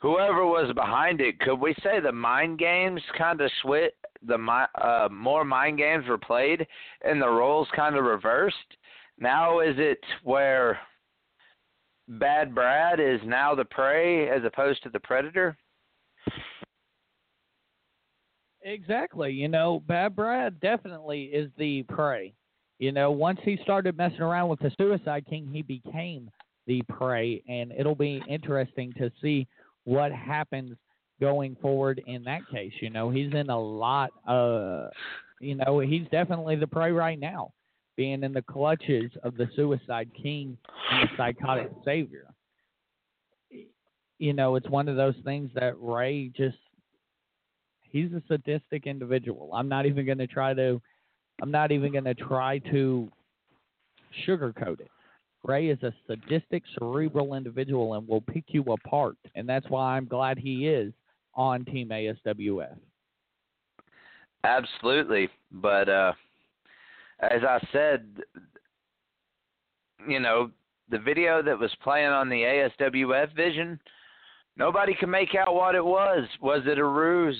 whoever 0.00 0.44
was 0.44 0.72
behind 0.74 1.20
it, 1.20 1.40
could 1.40 1.56
we 1.56 1.74
say 1.82 2.00
the 2.00 2.12
mind 2.12 2.58
games 2.58 3.00
kind 3.16 3.40
of 3.40 3.50
switch 3.62 3.92
the 4.26 4.34
uh 4.34 5.08
more 5.10 5.44
mind 5.44 5.78
games 5.78 6.06
were 6.06 6.18
played 6.18 6.66
and 7.02 7.20
the 7.20 7.28
roles 7.28 7.68
kind 7.74 7.96
of 7.96 8.04
reversed? 8.04 8.56
Now 9.18 9.60
is 9.60 9.76
it 9.78 10.00
where 10.22 10.78
Bad 12.08 12.54
Brad 12.54 12.98
is 13.00 13.20
now 13.24 13.54
the 13.54 13.64
prey 13.64 14.28
as 14.28 14.44
opposed 14.44 14.82
to 14.82 14.90
the 14.90 15.00
predator? 15.00 15.56
Exactly. 18.70 19.32
You 19.32 19.48
know, 19.48 19.82
Bad 19.86 20.14
Brad 20.14 20.60
definitely 20.60 21.24
is 21.24 21.50
the 21.58 21.82
prey. 21.84 22.32
You 22.78 22.92
know, 22.92 23.10
once 23.10 23.40
he 23.42 23.58
started 23.62 23.96
messing 23.96 24.20
around 24.20 24.48
with 24.48 24.60
the 24.60 24.70
Suicide 24.78 25.26
King, 25.28 25.48
he 25.52 25.62
became 25.62 26.30
the 26.66 26.82
prey, 26.82 27.42
and 27.48 27.72
it'll 27.72 27.94
be 27.94 28.22
interesting 28.28 28.92
to 28.94 29.10
see 29.20 29.46
what 29.84 30.12
happens 30.12 30.76
going 31.20 31.56
forward 31.60 32.00
in 32.06 32.24
that 32.24 32.40
case. 32.50 32.72
You 32.80 32.90
know, 32.90 33.10
he's 33.10 33.32
in 33.34 33.50
a 33.50 33.60
lot 33.60 34.10
of, 34.26 34.90
you 35.40 35.56
know, 35.56 35.80
he's 35.80 36.06
definitely 36.10 36.56
the 36.56 36.66
prey 36.66 36.92
right 36.92 37.18
now 37.18 37.52
being 37.96 38.22
in 38.22 38.32
the 38.32 38.42
clutches 38.42 39.10
of 39.24 39.36
the 39.36 39.48
suicide 39.56 40.08
king 40.14 40.56
and 40.90 41.08
the 41.08 41.16
psychotic 41.16 41.70
savior. 41.84 42.28
You 44.18 44.32
know, 44.32 44.54
it's 44.54 44.68
one 44.68 44.88
of 44.88 44.96
those 44.96 45.16
things 45.24 45.50
that 45.54 45.74
Ray 45.78 46.30
just 46.36 46.56
he's 47.90 48.12
a 48.12 48.22
sadistic 48.28 48.86
individual. 48.86 49.50
I'm 49.52 49.68
not 49.68 49.86
even 49.86 50.06
going 50.06 50.18
to 50.18 50.26
try 50.26 50.54
to 50.54 50.80
I'm 51.42 51.50
not 51.50 51.72
even 51.72 51.92
going 51.92 52.04
to 52.04 52.14
try 52.14 52.58
to 52.70 53.10
sugarcoat 54.26 54.80
it. 54.80 54.90
Ray 55.42 55.68
is 55.68 55.82
a 55.82 55.92
sadistic, 56.06 56.62
cerebral 56.78 57.34
individual 57.34 57.94
and 57.94 58.06
will 58.06 58.20
pick 58.20 58.44
you 58.48 58.62
apart, 58.64 59.16
and 59.34 59.48
that's 59.48 59.68
why 59.70 59.96
I'm 59.96 60.04
glad 60.04 60.38
he 60.38 60.68
is 60.68 60.92
on 61.34 61.64
Team 61.64 61.88
ASWF. 61.88 62.76
Absolutely, 64.44 65.28
but 65.50 65.88
uh, 65.88 66.12
as 67.20 67.42
I 67.42 67.58
said, 67.72 68.06
you 70.06 70.20
know, 70.20 70.50
the 70.90 70.98
video 70.98 71.42
that 71.42 71.58
was 71.58 71.70
playing 71.82 72.08
on 72.08 72.28
the 72.28 72.42
ASWF 72.80 73.34
Vision, 73.34 73.80
nobody 74.56 74.94
can 74.94 75.10
make 75.10 75.34
out 75.34 75.54
what 75.54 75.74
it 75.74 75.84
was. 75.84 76.26
Was 76.42 76.62
it 76.66 76.78
a 76.78 76.84
ruse? 76.84 77.38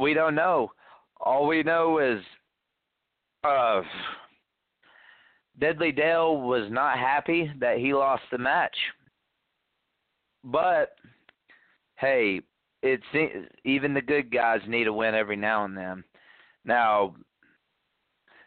We 0.00 0.14
don't 0.14 0.34
know. 0.34 0.72
All 1.20 1.46
we 1.46 1.62
know 1.62 1.98
is 1.98 2.22
uh, 3.44 3.82
Deadly 5.60 5.92
Dale 5.92 6.40
was 6.40 6.70
not 6.70 6.98
happy 6.98 7.50
that 7.60 7.78
he 7.78 7.94
lost 7.94 8.22
the 8.30 8.38
match. 8.38 8.76
But 10.42 10.96
hey, 11.96 12.40
it's 12.82 13.40
even 13.64 13.94
the 13.94 14.02
good 14.02 14.30
guys 14.30 14.60
need 14.66 14.86
a 14.86 14.92
win 14.92 15.14
every 15.14 15.36
now 15.36 15.64
and 15.64 15.76
then. 15.76 16.04
Now, 16.64 17.14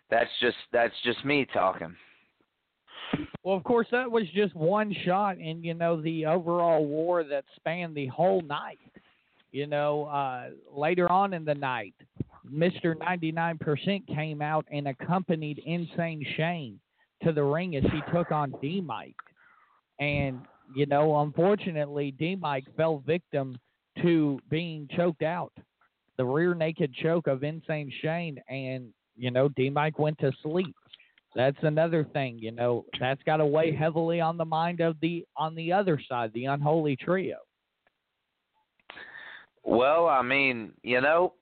that's 0.10 0.30
just 0.42 0.58
that's 0.72 0.94
just 1.04 1.24
me 1.26 1.48
talking. 1.54 1.96
Well, 3.44 3.56
of 3.56 3.64
course, 3.64 3.88
that 3.92 4.12
was 4.12 4.26
just 4.36 4.54
one 4.56 4.94
shot 5.06 5.38
and 5.38 5.64
you 5.64 5.74
know 5.74 6.02
the 6.02 6.26
overall 6.26 6.86
war 6.86 7.24
that 7.24 7.46
spanned 7.56 7.96
the 7.96 8.08
whole 8.08 8.42
night. 8.42 8.80
You 9.58 9.66
know, 9.66 10.04
uh, 10.04 10.50
later 10.72 11.12
on 11.12 11.34
in 11.34 11.44
the 11.44 11.56
night, 11.56 11.96
Nine 12.48 13.58
Percent 13.58 14.06
came 14.06 14.40
out 14.40 14.68
and 14.72 14.88
accompanied 14.88 15.58
Insane 15.66 16.24
Shane 16.36 16.80
to 17.24 17.32
the 17.32 17.42
ring 17.42 17.76
as 17.76 17.82
he 17.86 18.00
took 18.14 18.32
on 18.32 18.54
D 18.62 18.82
Mike, 18.82 19.16
and 20.00 20.42
you 20.76 20.86
know, 20.86 21.22
unfortunately, 21.22 22.12
D 22.20 22.36
Mike 22.36 22.66
fell 22.78 23.00
victim 23.00 23.58
to 24.04 24.40
being 24.52 24.88
choked 24.96 25.24
out. 25.24 25.54
The 26.18 26.26
rear 26.26 26.54
naked 26.54 26.94
choke 26.94 27.26
of 27.26 27.44
Insane 27.44 27.92
Shane, 28.04 28.40
and, 28.48 28.94
you 29.16 29.32
know, 29.32 29.50
D 29.50 29.72
Mike 29.72 29.98
went 29.98 30.20
to 30.20 30.32
sleep. 30.44 30.76
That's 31.34 31.58
another 31.64 32.04
thing, 32.14 32.38
you 32.38 32.52
know, 32.52 32.86
that's 33.00 33.24
got 33.24 33.38
to 33.38 33.46
weigh 33.48 33.76
heavily 33.76 34.22
on 34.22 34.38
the 34.38 34.46
mind 34.46 34.82
of 34.82 34.98
the 35.02 35.26
on 35.36 35.56
the 35.56 35.74
other 35.74 36.00
side, 36.08 36.32
the 36.36 36.46
unholy 36.46 36.96
trio. 36.96 37.38
Well, 39.68 40.08
I 40.08 40.22
mean, 40.22 40.72
you 40.82 41.02
know, 41.02 41.34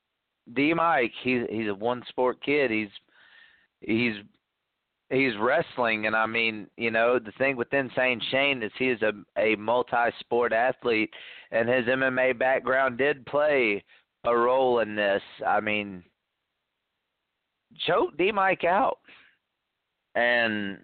D 0.56 0.74
Mike, 0.74 1.14
he's 1.24 1.44
he's 1.48 1.70
a 1.70 1.76
one 1.76 2.04
sport 2.10 2.44
kid. 2.44 2.72
He's 2.72 2.90
he's 3.82 4.16
he's 5.12 5.34
wrestling 5.40 6.08
and 6.08 6.16
I 6.16 6.26
mean, 6.26 6.66
you 6.76 6.90
know, 6.90 7.20
the 7.20 7.32
thing 7.34 7.56
with 7.56 7.72
Insane 7.72 8.20
Shane 8.32 8.64
is 8.64 8.72
he 8.80 8.90
is 8.90 9.02
a 9.04 9.12
a 9.38 9.56
multi 9.58 10.10
sport 10.20 10.54
athlete 10.54 11.14
and 11.52 11.70
his 11.70 11.86
MMA 11.86 12.40
background 12.40 12.98
did 12.98 13.28
play 13.28 13.84
a 14.24 14.36
role 14.36 14.80
in 14.80 14.96
this. 14.96 15.22
I 15.46 15.60
mean 15.60 16.04
choke 17.86 18.18
D 18.18 18.32
Mike 18.32 18.64
out. 18.64 18.98
And 20.16 20.80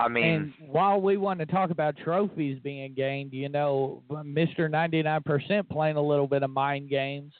I 0.00 0.08
mean 0.08 0.24
And 0.24 0.52
while 0.70 1.00
we 1.00 1.16
want 1.16 1.40
to 1.40 1.46
talk 1.46 1.70
about 1.70 1.96
trophies 1.96 2.58
being 2.62 2.94
gained, 2.94 3.32
you 3.32 3.48
know, 3.48 4.02
Mr. 4.10 4.70
99% 4.70 5.68
playing 5.68 5.96
a 5.96 6.02
little 6.02 6.26
bit 6.26 6.42
of 6.42 6.50
mind 6.50 6.88
games. 6.88 7.32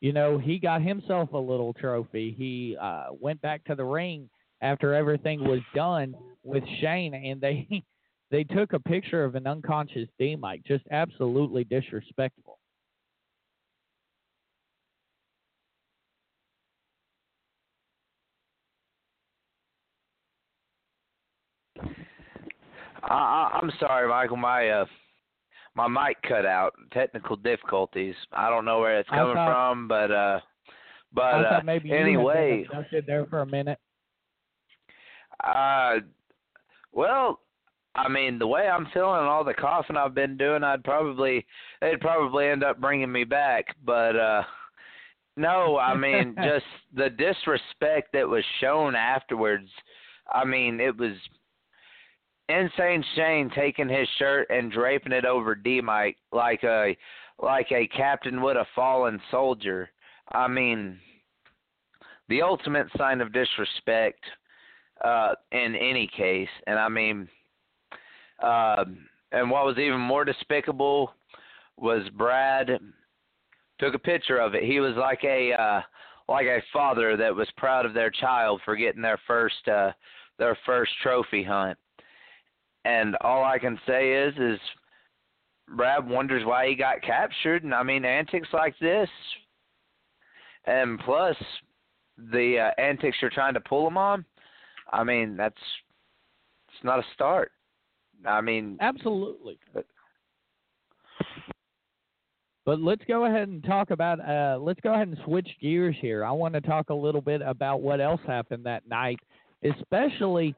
You 0.00 0.12
know, 0.12 0.36
he 0.36 0.58
got 0.58 0.82
himself 0.82 1.32
a 1.32 1.38
little 1.38 1.72
trophy. 1.72 2.34
He 2.36 2.76
uh, 2.80 3.06
went 3.18 3.40
back 3.40 3.64
to 3.64 3.74
the 3.74 3.84
ring 3.84 4.28
after 4.60 4.94
everything 4.94 5.44
was 5.44 5.60
done 5.74 6.14
with 6.42 6.64
Shane, 6.80 7.14
and 7.14 7.40
they 7.40 7.84
they 8.30 8.44
took 8.44 8.72
a 8.72 8.80
picture 8.80 9.24
of 9.24 9.34
an 9.34 9.46
unconscious 9.46 10.08
D 10.18 10.36
Mike, 10.36 10.62
just 10.66 10.84
absolutely 10.90 11.64
disrespectful. 11.64 12.58
I, 23.02 23.58
I'm 23.60 23.70
sorry, 23.80 24.08
Michael. 24.08 24.36
My 24.36 24.68
uh, 24.68 24.84
my 25.74 25.88
mic 25.88 26.16
cut 26.26 26.46
out. 26.46 26.74
Technical 26.92 27.36
difficulties. 27.36 28.14
I 28.32 28.48
don't 28.50 28.64
know 28.64 28.80
where 28.80 28.98
it's 28.98 29.08
coming 29.08 29.34
thought- 29.34 29.50
from, 29.50 29.88
but 29.88 30.10
uh, 30.10 30.40
but 31.12 31.44
uh, 31.46 31.60
maybe 31.64 31.92
anyway, 31.92 32.66
there 33.06 33.26
for 33.26 33.40
a 33.40 33.46
minute. 33.46 33.78
uh, 35.44 35.96
well, 36.92 37.40
I 37.94 38.08
mean, 38.08 38.38
the 38.38 38.46
way 38.46 38.68
I'm 38.68 38.86
feeling 38.92 39.18
and 39.20 39.28
all 39.28 39.44
the 39.44 39.54
coughing 39.54 39.96
I've 39.96 40.14
been 40.14 40.36
doing, 40.36 40.62
I'd 40.62 40.84
probably 40.84 41.44
they'd 41.80 42.00
probably 42.00 42.48
end 42.48 42.64
up 42.64 42.80
bringing 42.80 43.12
me 43.12 43.24
back, 43.24 43.76
but 43.84 44.16
uh. 44.16 44.42
No, 45.34 45.78
I 45.78 45.96
mean 45.96 46.34
just 46.44 46.66
the 46.94 47.08
disrespect 47.08 48.12
that 48.12 48.28
was 48.28 48.44
shown 48.60 48.94
afterwards. 48.94 49.70
I 50.30 50.44
mean, 50.44 50.78
it 50.78 50.94
was 50.94 51.12
insane 52.48 53.04
Shane 53.14 53.50
taking 53.54 53.88
his 53.88 54.08
shirt 54.18 54.48
and 54.50 54.72
draping 54.72 55.12
it 55.12 55.24
over 55.24 55.54
D 55.54 55.80
Mike 55.80 56.16
like 56.32 56.62
a 56.64 56.96
like 57.38 57.70
a 57.72 57.86
captain 57.88 58.40
would 58.42 58.56
a 58.56 58.66
fallen 58.74 59.20
soldier. 59.30 59.90
I 60.30 60.48
mean 60.48 60.98
the 62.28 62.42
ultimate 62.42 62.86
sign 62.96 63.20
of 63.20 63.32
disrespect 63.32 64.24
uh 65.04 65.34
in 65.52 65.74
any 65.76 66.08
case. 66.16 66.48
And 66.66 66.78
I 66.78 66.88
mean 66.88 67.28
um 68.42 69.06
and 69.32 69.50
what 69.50 69.64
was 69.64 69.78
even 69.78 70.00
more 70.00 70.24
despicable 70.24 71.14
was 71.76 72.02
Brad 72.16 72.78
took 73.78 73.94
a 73.94 73.98
picture 73.98 74.38
of 74.38 74.54
it. 74.54 74.64
He 74.64 74.80
was 74.80 74.94
like 74.96 75.24
a 75.24 75.52
uh 75.52 75.80
like 76.28 76.46
a 76.46 76.62
father 76.72 77.16
that 77.16 77.34
was 77.34 77.48
proud 77.56 77.86
of 77.86 77.94
their 77.94 78.10
child 78.10 78.60
for 78.64 78.76
getting 78.76 79.02
their 79.02 79.20
first 79.26 79.68
uh 79.68 79.92
their 80.38 80.56
first 80.66 80.90
trophy 81.02 81.42
hunt. 81.42 81.78
And 82.84 83.16
all 83.20 83.44
I 83.44 83.58
can 83.58 83.78
say 83.86 84.12
is 84.12 84.34
is 84.38 84.60
Brad 85.76 86.08
wonders 86.08 86.44
why 86.44 86.68
he 86.68 86.74
got 86.74 87.02
captured 87.02 87.64
and 87.64 87.74
I 87.74 87.82
mean 87.82 88.04
antics 88.04 88.48
like 88.52 88.74
this 88.80 89.08
and 90.66 90.98
plus 91.00 91.36
the 92.16 92.58
uh, 92.58 92.80
antics 92.80 93.16
you're 93.20 93.30
trying 93.30 93.54
to 93.54 93.60
pull 93.60 93.86
him 93.86 93.96
on, 93.96 94.24
I 94.92 95.04
mean 95.04 95.36
that's 95.36 95.54
it's 96.68 96.84
not 96.84 96.98
a 96.98 97.04
start. 97.14 97.52
I 98.26 98.40
mean 98.40 98.76
Absolutely. 98.80 99.58
But 102.64 102.80
let's 102.80 103.02
go 103.08 103.24
ahead 103.24 103.48
and 103.48 103.62
talk 103.64 103.90
about. 103.90 104.20
Uh, 104.20 104.58
let's 104.60 104.80
go 104.80 104.94
ahead 104.94 105.08
and 105.08 105.18
switch 105.24 105.48
gears 105.60 105.96
here. 106.00 106.24
I 106.24 106.30
want 106.30 106.54
to 106.54 106.60
talk 106.60 106.90
a 106.90 106.94
little 106.94 107.20
bit 107.20 107.42
about 107.42 107.82
what 107.82 108.00
else 108.00 108.20
happened 108.26 108.64
that 108.66 108.86
night. 108.88 109.18
Especially, 109.64 110.54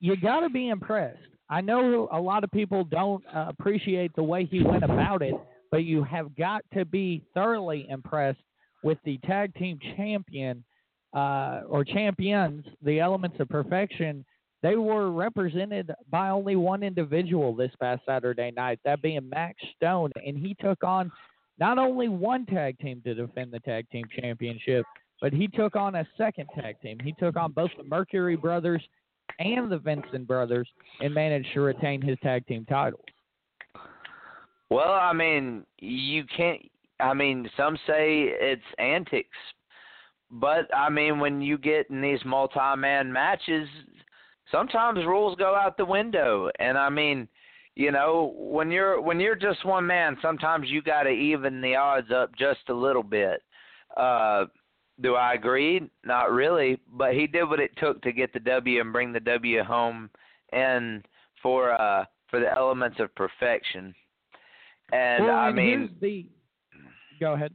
you 0.00 0.16
got 0.16 0.40
to 0.40 0.50
be 0.50 0.68
impressed. 0.68 1.18
I 1.48 1.60
know 1.60 2.08
a 2.12 2.20
lot 2.20 2.44
of 2.44 2.50
people 2.50 2.84
don't 2.84 3.24
uh, 3.34 3.46
appreciate 3.48 4.14
the 4.16 4.22
way 4.22 4.46
he 4.46 4.62
went 4.62 4.82
about 4.82 5.22
it, 5.22 5.34
but 5.70 5.84
you 5.84 6.02
have 6.04 6.34
got 6.36 6.64
to 6.74 6.84
be 6.84 7.24
thoroughly 7.34 7.86
impressed 7.88 8.40
with 8.82 8.98
the 9.04 9.18
tag 9.18 9.54
team 9.54 9.78
champion 9.96 10.64
uh, 11.14 11.62
or 11.68 11.84
champions, 11.84 12.64
the 12.82 13.00
Elements 13.00 13.36
of 13.40 13.48
Perfection. 13.48 14.24
They 14.62 14.76
were 14.76 15.12
represented 15.12 15.92
by 16.10 16.30
only 16.30 16.56
one 16.56 16.82
individual 16.82 17.54
this 17.54 17.70
past 17.80 18.02
Saturday 18.06 18.50
night, 18.50 18.80
that 18.84 19.02
being 19.02 19.28
Maxx 19.28 19.62
Stone, 19.76 20.10
and 20.24 20.36
he 20.36 20.54
took 20.60 20.82
on 20.82 21.12
not 21.58 21.78
only 21.78 22.08
one 22.08 22.44
tag 22.46 22.78
team 22.78 23.00
to 23.04 23.14
defend 23.14 23.52
the 23.52 23.60
tag 23.60 23.88
team 23.90 24.04
championship, 24.20 24.84
but 25.20 25.32
he 25.32 25.48
took 25.48 25.76
on 25.76 25.94
a 25.94 26.06
second 26.18 26.48
tag 26.54 26.80
team. 26.82 26.98
He 27.02 27.12
took 27.12 27.36
on 27.36 27.52
both 27.52 27.70
the 27.76 27.84
Mercury 27.84 28.36
brothers 28.36 28.82
and 29.38 29.70
the 29.70 29.78
Venson 29.78 30.26
brothers 30.26 30.68
and 31.00 31.12
managed 31.12 31.52
to 31.54 31.60
retain 31.60 32.00
his 32.00 32.18
tag 32.22 32.46
team 32.46 32.64
titles. 32.68 33.04
Well, 34.70 34.92
I 34.92 35.12
mean, 35.12 35.64
you 35.78 36.24
can't. 36.36 36.60
I 36.98 37.14
mean, 37.14 37.48
some 37.56 37.76
say 37.86 38.30
it's 38.40 38.62
antics, 38.78 39.36
but 40.30 40.74
I 40.74 40.88
mean, 40.88 41.20
when 41.20 41.40
you 41.40 41.58
get 41.58 41.90
in 41.90 42.00
these 42.00 42.24
multi-man 42.24 43.12
matches, 43.12 43.68
sometimes 44.50 45.04
rules 45.04 45.36
go 45.36 45.54
out 45.54 45.76
the 45.76 45.84
window. 45.84 46.50
And 46.58 46.78
I 46.78 46.88
mean, 46.88 47.28
you 47.74 47.92
know, 47.92 48.34
when 48.36 48.70
you're 48.70 49.00
when 49.00 49.20
you're 49.20 49.36
just 49.36 49.64
one 49.64 49.86
man, 49.86 50.16
sometimes 50.22 50.68
you 50.68 50.82
got 50.82 51.02
to 51.04 51.10
even 51.10 51.60
the 51.60 51.76
odds 51.76 52.10
up 52.10 52.34
just 52.36 52.68
a 52.68 52.74
little 52.74 53.02
bit. 53.02 53.42
Uh, 53.96 54.46
do 55.00 55.14
I 55.14 55.34
agree? 55.34 55.90
Not 56.04 56.30
really, 56.32 56.80
but 56.92 57.14
he 57.14 57.26
did 57.26 57.44
what 57.44 57.60
it 57.60 57.76
took 57.76 58.00
to 58.02 58.12
get 58.12 58.32
the 58.32 58.40
W 58.40 58.80
and 58.80 58.92
bring 58.92 59.12
the 59.12 59.20
W 59.20 59.62
home, 59.62 60.10
and 60.52 61.06
for 61.42 61.72
uh 61.80 62.04
for 62.30 62.40
the 62.40 62.52
elements 62.52 62.98
of 63.00 63.14
perfection. 63.14 63.94
And 64.92 65.24
well, 65.24 65.36
I 65.36 65.48
and 65.48 65.56
mean, 65.56 65.96
the. 66.00 66.26
Go 67.20 67.32
ahead. 67.32 67.54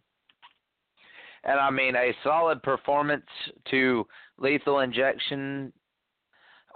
and 1.44 1.60
I 1.60 1.70
mean 1.70 1.96
a 1.96 2.14
solid 2.24 2.62
performance 2.64 3.26
to 3.72 4.06
Lethal 4.38 4.80
Injection, 4.80 5.72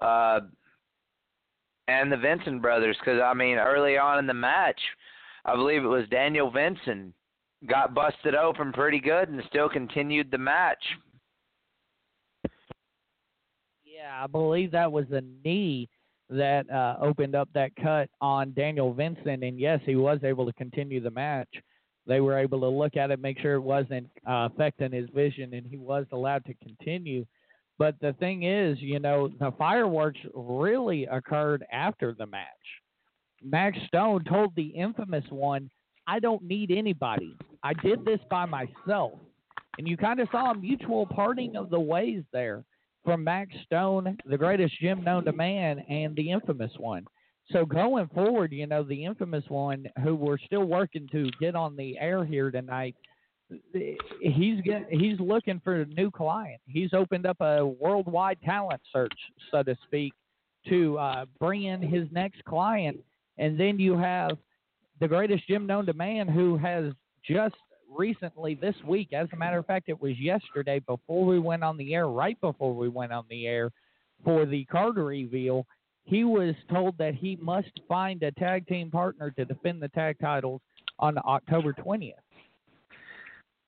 uh, 0.02 0.42
and 1.88 2.12
the 2.12 2.18
Venson 2.18 2.62
brothers. 2.62 2.98
Because 3.00 3.22
I 3.22 3.34
mean, 3.34 3.58
early 3.58 3.98
on 3.98 4.20
in 4.20 4.28
the 4.28 4.34
match, 4.34 4.80
I 5.46 5.56
believe 5.56 5.84
it 5.84 5.88
was 5.88 6.08
Daniel 6.10 6.52
Venson 6.52 7.14
got 7.66 7.94
busted 7.94 8.36
open 8.36 8.72
pretty 8.72 9.00
good 9.00 9.30
and 9.30 9.42
still 9.48 9.70
continued 9.70 10.32
the 10.32 10.38
match. 10.38 10.84
Yeah, 13.84 14.24
I 14.24 14.28
believe 14.28 14.72
that 14.72 14.92
was 14.92 15.06
the 15.10 15.24
knee 15.44 15.90
that 16.30 16.70
uh, 16.70 16.98
opened 17.02 17.36
up 17.36 17.50
that 17.54 17.72
cut 17.82 18.10
on 18.22 18.54
Daniel 18.54 18.94
Venson, 18.94 19.48
and 19.48 19.60
yes, 19.60 19.80
he 19.86 19.96
was 19.96 20.20
able 20.24 20.46
to 20.46 20.54
continue 20.54 21.00
the 21.00 21.12
match. 21.12 21.50
They 22.08 22.20
were 22.20 22.38
able 22.38 22.60
to 22.60 22.68
look 22.68 22.98
at 22.98 23.12
it, 23.12 23.20
make 23.20 23.40
sure 23.40 23.56
it 23.56 23.62
wasn't 23.62 24.10
uh, 24.28 24.50
affecting 24.52 24.92
his 24.92 25.10
vision, 25.14 25.54
and 25.54 25.66
he 25.66 25.78
was 25.78 26.06
allowed 26.12 26.46
to 26.46 26.54
continue. 26.56 27.26
But 27.78 27.96
the 28.00 28.14
thing 28.14 28.44
is, 28.44 28.80
you 28.80 29.00
know, 29.00 29.30
the 29.40 29.52
fireworks 29.58 30.20
really 30.34 31.06
occurred 31.06 31.66
after 31.72 32.14
the 32.14 32.26
match. 32.26 32.46
Maxx 33.44 33.78
Stone 33.88 34.24
told 34.26 34.56
the 34.56 34.68
infamous 34.68 35.26
one, 35.30 35.70
I 36.08 36.20
don't 36.20 36.44
need 36.44 36.72
anybody. 36.72 37.36
I 37.66 37.74
did 37.74 38.06
this 38.06 38.20
by 38.30 38.46
myself. 38.46 39.14
And 39.80 39.88
you 39.88 39.98
kind 39.98 40.20
of 40.20 40.28
saw 40.32 40.52
a 40.52 40.56
mutual 40.56 41.08
parting 41.08 41.56
of 41.56 41.72
the 41.72 41.80
ways 41.80 42.22
there 42.32 42.64
from 43.04 43.24
Maxx 43.24 43.56
Stone, 43.66 44.18
the 44.26 44.38
greatest 44.38 44.80
gym 44.80 45.04
known 45.04 45.26
to 45.26 45.34
man, 45.34 45.80
and 45.80 46.16
the 46.16 46.30
infamous 46.30 46.72
one. 46.78 47.06
So 47.52 47.66
going 47.66 48.08
forward, 48.10 48.54
you 48.54 48.68
know, 48.68 48.84
the 48.84 49.04
infamous 49.04 49.44
one, 49.48 49.88
who 50.04 50.16
we're 50.16 50.38
still 50.38 50.66
working 50.66 51.10
to 51.12 51.32
get 51.40 51.56
on 51.56 51.76
the 51.76 51.98
air 51.98 52.24
here 52.24 52.52
tonight, 52.52 52.96
he's 54.22 54.62
get, 54.62 54.86
he's 54.92 55.20
looking 55.20 55.60
for 55.64 55.82
a 55.82 55.86
new 55.88 56.12
client. 56.12 56.62
He's 56.68 56.94
opened 56.94 57.26
up 57.26 57.38
a 57.42 57.66
worldwide 57.66 58.38
talent 58.46 58.82
search, 58.94 59.14
so 59.50 59.64
to 59.64 59.76
speak, 59.86 60.14
to 60.70 61.00
uh, 61.00 61.26
bring 61.40 61.64
in 61.64 61.82
his 61.82 62.08
next 62.12 62.46
client. 62.46 62.98
And 63.40 63.60
then 63.60 63.80
you 63.80 63.98
have 63.98 64.38
the 65.00 65.08
greatest 65.08 65.48
gym 65.48 65.66
known 65.66 65.88
to 65.88 65.94
man 65.94 66.28
who 66.28 66.58
has 66.58 66.94
just 67.28 67.56
recently 67.90 68.56
this 68.56 68.76
week, 68.86 69.14
as 69.14 69.28
a 69.34 69.36
matter 69.36 69.58
of 69.58 69.66
fact, 69.66 69.90
it 69.90 70.02
was 70.02 70.20
yesterday 70.20 70.80
before 70.80 71.26
we 71.26 71.40
went 71.40 71.64
on 71.64 71.78
the 71.78 71.94
air, 71.94 72.08
right 72.08 72.40
before 72.42 72.74
we 72.74 72.90
went 72.90 73.12
on 73.12 73.26
the 73.30 73.48
air 73.48 73.72
for 74.24 74.46
the 74.46 74.66
Carter 74.66 75.06
reveal, 75.06 75.66
he 76.04 76.24
was 76.24 76.56
told 76.72 76.98
that 76.98 77.16
he 77.16 77.38
must 77.42 77.72
find 77.88 78.22
a 78.24 78.32
tag 78.32 78.68
team 78.68 78.92
partner 78.92 79.32
to 79.32 79.46
defend 79.46 79.82
the 79.82 79.88
tag 79.90 80.18
titles 80.20 80.62
on 81.00 81.18
October 81.26 81.74
20th. 81.74 82.14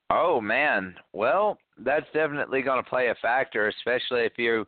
Oh 0.09 0.39
man, 0.39 0.95
well, 1.13 1.57
that's 1.79 2.05
definitely 2.13 2.61
going 2.61 2.81
to 2.81 2.89
play 2.89 3.09
a 3.09 3.15
factor, 3.21 3.67
especially 3.67 4.21
if 4.21 4.33
you 4.37 4.65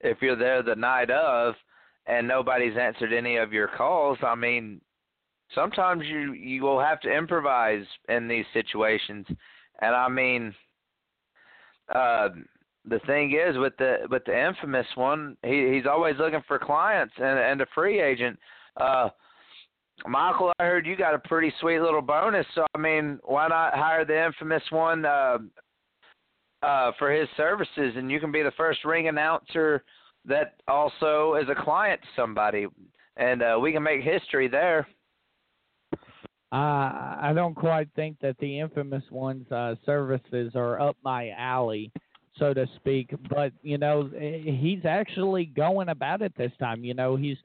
if 0.00 0.18
you're 0.22 0.36
there 0.36 0.62
the 0.62 0.76
night 0.76 1.10
of 1.10 1.54
and 2.06 2.26
nobody's 2.26 2.76
answered 2.78 3.12
any 3.12 3.36
of 3.36 3.52
your 3.52 3.68
calls. 3.68 4.16
I 4.22 4.34
mean, 4.34 4.80
sometimes 5.54 6.02
you 6.06 6.32
you 6.32 6.62
will 6.62 6.80
have 6.80 7.00
to 7.02 7.10
improvise 7.10 7.84
in 8.08 8.28
these 8.28 8.44
situations, 8.52 9.26
and 9.80 9.94
I 9.94 10.08
mean, 10.08 10.54
uh, 11.94 12.28
the 12.84 13.00
thing 13.06 13.32
is 13.32 13.56
with 13.58 13.76
the 13.78 14.06
with 14.10 14.24
the 14.24 14.46
infamous 14.46 14.86
one, 14.94 15.36
he 15.44 15.72
he's 15.74 15.86
always 15.86 16.16
looking 16.18 16.42
for 16.46 16.58
clients 16.58 17.14
and 17.18 17.38
and 17.38 17.60
a 17.60 17.66
free 17.74 18.00
agent. 18.00 18.38
Uh, 18.76 19.08
Michael, 20.06 20.52
I 20.58 20.64
heard 20.64 20.86
you 20.86 20.96
got 20.96 21.14
a 21.14 21.18
pretty 21.18 21.52
sweet 21.60 21.80
little 21.80 22.02
bonus. 22.02 22.46
So 22.54 22.66
I 22.74 22.78
mean, 22.78 23.18
why 23.24 23.48
not 23.48 23.74
hire 23.74 24.04
the 24.04 24.24
infamous 24.26 24.62
one 24.70 25.04
uh, 25.04 25.38
uh, 26.62 26.92
for 26.98 27.12
his 27.12 27.28
services, 27.36 27.94
and 27.96 28.10
you 28.10 28.20
can 28.20 28.32
be 28.32 28.42
the 28.42 28.52
first 28.52 28.84
ring 28.84 29.08
announcer 29.08 29.84
that 30.24 30.54
also 30.66 31.34
is 31.34 31.48
a 31.48 31.62
client 31.62 32.00
to 32.02 32.08
somebody, 32.16 32.66
and 33.16 33.42
uh, 33.42 33.58
we 33.60 33.72
can 33.72 33.82
make 33.82 34.02
history 34.02 34.48
there. 34.48 34.86
Uh, 36.50 37.20
I 37.20 37.32
don't 37.34 37.54
quite 37.54 37.88
think 37.94 38.16
that 38.22 38.36
the 38.38 38.60
infamous 38.60 39.04
one's 39.10 39.50
uh, 39.52 39.74
services 39.84 40.52
are 40.54 40.80
up 40.80 40.96
my 41.04 41.30
alley, 41.36 41.92
so 42.38 42.54
to 42.54 42.66
speak. 42.76 43.10
But 43.28 43.52
you 43.62 43.76
know, 43.76 44.10
he's 44.18 44.84
actually 44.86 45.46
going 45.46 45.90
about 45.90 46.22
it 46.22 46.32
this 46.38 46.52
time. 46.58 46.84
You 46.84 46.94
know, 46.94 47.16
he's 47.16 47.36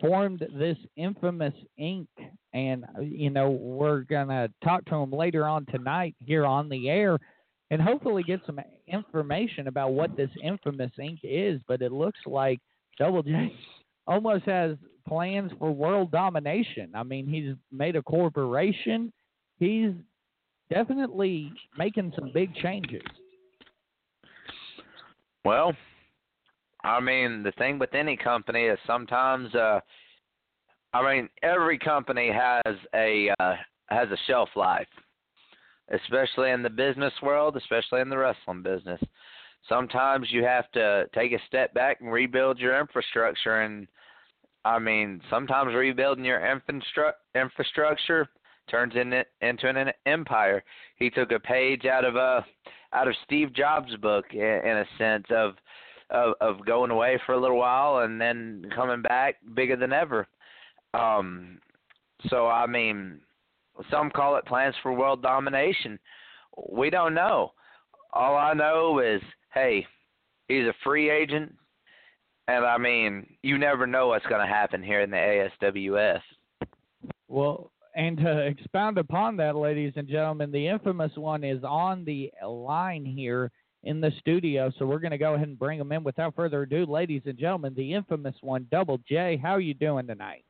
formed 0.00 0.44
this 0.54 0.76
infamous 0.96 1.54
Inc. 1.80 2.06
And, 2.52 2.84
you 3.00 3.30
know, 3.30 3.50
we're 3.50 4.02
to 4.28 4.50
talk 4.64 4.84
to 4.86 4.94
him 4.94 5.10
later 5.10 5.46
on 5.46 5.66
tonight 5.66 6.14
here 6.24 6.46
on 6.46 6.68
the 6.68 6.88
air 6.88 7.18
and 7.70 7.80
hopefully 7.80 8.22
get 8.22 8.40
some 8.46 8.60
information 8.86 9.68
about 9.68 9.92
what 9.92 10.16
this 10.16 10.30
infamous 10.42 10.92
Inc. 10.98 11.18
is. 11.22 11.60
But 11.66 11.82
it 11.82 11.92
looks 11.92 12.20
like 12.26 12.60
Double 12.98 13.22
J 13.22 13.52
almost 14.06 14.44
has 14.44 14.76
plans 15.06 15.52
for 15.58 15.70
world 15.70 16.10
domination. 16.10 16.90
I 16.94 17.02
mean, 17.02 17.26
he's 17.26 17.54
made 17.70 17.96
a 17.96 18.02
corporation, 18.02 19.12
he's 19.58 19.92
definitely 20.70 21.52
making 21.78 22.12
some 22.18 22.30
big 22.32 22.54
changes. 22.56 23.02
Well, 25.44 25.74
I 26.82 27.00
mean, 27.00 27.42
the 27.42 27.52
thing 27.52 27.78
with 27.78 27.94
any 27.94 28.16
company 28.16 28.64
is 28.64 28.78
sometimes 28.86 29.54
uh 29.54 29.80
I 30.92 31.14
mean, 31.14 31.28
every 31.42 31.78
company 31.78 32.30
has 32.32 32.76
a 32.94 33.30
uh 33.38 33.54
has 33.88 34.08
a 34.10 34.16
shelf 34.26 34.48
life. 34.56 34.88
Especially 35.92 36.50
in 36.50 36.64
the 36.64 36.70
business 36.70 37.12
world, 37.22 37.56
especially 37.56 38.00
in 38.00 38.08
the 38.08 38.18
wrestling 38.18 38.62
business. 38.62 39.00
Sometimes 39.68 40.28
you 40.30 40.42
have 40.42 40.70
to 40.72 41.06
take 41.14 41.32
a 41.32 41.38
step 41.46 41.72
back 41.74 42.00
and 42.00 42.12
rebuild 42.12 42.58
your 42.58 42.78
infrastructure 42.80 43.62
and 43.62 43.86
I 44.66 44.80
mean, 44.80 45.20
sometimes 45.30 45.74
rebuilding 45.74 46.24
your 46.24 46.42
infrastructure 47.34 48.28
turns 48.68 48.94
in 48.96 49.12
into 49.40 49.68
an 49.68 49.92
empire. 50.06 50.64
He 50.96 51.08
took 51.08 51.30
a 51.30 51.38
page 51.38 51.84
out 51.84 52.04
of 52.04 52.16
uh 52.16 52.40
out 52.92 53.06
of 53.06 53.14
Steve 53.24 53.52
Jobs' 53.52 53.94
book 53.96 54.24
in, 54.32 54.40
in 54.40 54.78
a 54.78 54.84
sense 54.98 55.26
of 55.30 55.54
of, 56.10 56.34
of 56.40 56.66
going 56.66 56.90
away 56.90 57.20
for 57.24 57.34
a 57.34 57.40
little 57.40 57.58
while 57.58 57.98
and 57.98 58.20
then 58.20 58.64
coming 58.74 59.02
back 59.02 59.36
bigger 59.54 59.76
than 59.76 59.92
ever. 59.92 60.26
Um, 60.94 61.60
so 62.28 62.48
I 62.48 62.66
mean, 62.66 63.20
some 63.88 64.10
call 64.10 64.34
it 64.34 64.46
plans 64.46 64.74
for 64.82 64.92
world 64.92 65.22
domination. 65.22 65.96
We 66.72 66.90
don't 66.90 67.14
know. 67.14 67.52
All 68.12 68.36
I 68.36 68.52
know 68.52 68.98
is, 68.98 69.22
hey, 69.54 69.86
he's 70.48 70.64
a 70.64 70.74
free 70.82 71.08
agent, 71.08 71.54
and 72.48 72.64
I 72.64 72.78
mean, 72.78 73.26
you 73.42 73.58
never 73.58 73.86
know 73.86 74.08
what's 74.08 74.26
going 74.26 74.40
to 74.40 74.52
happen 74.52 74.82
here 74.82 75.00
in 75.00 75.10
the 75.10 75.48
ASWF. 75.62 76.20
Well, 77.28 77.70
and 77.94 78.16
to 78.18 78.46
expound 78.46 78.98
upon 78.98 79.36
that, 79.38 79.56
ladies 79.56 79.94
and 79.96 80.06
gentlemen, 80.06 80.52
the 80.52 80.68
infamous 80.68 81.12
one 81.16 81.42
is 81.42 81.64
on 81.64 82.04
the 82.04 82.30
line 82.46 83.04
here 83.04 83.50
in 83.82 84.00
the 84.00 84.12
studio. 84.20 84.70
So 84.78 84.86
we're 84.86 84.98
going 84.98 85.12
to 85.12 85.18
go 85.18 85.34
ahead 85.34 85.48
and 85.48 85.58
bring 85.58 85.78
them 85.78 85.92
in 85.92 86.04
without 86.04 86.36
further 86.36 86.62
ado. 86.62 86.84
Ladies 86.84 87.22
and 87.24 87.38
gentlemen, 87.38 87.74
the 87.74 87.94
infamous 87.94 88.34
one, 88.42 88.66
Double 88.70 88.98
J. 89.08 89.40
How 89.42 89.52
are 89.52 89.60
you 89.60 89.74
doing 89.74 90.06
tonight? 90.06 90.44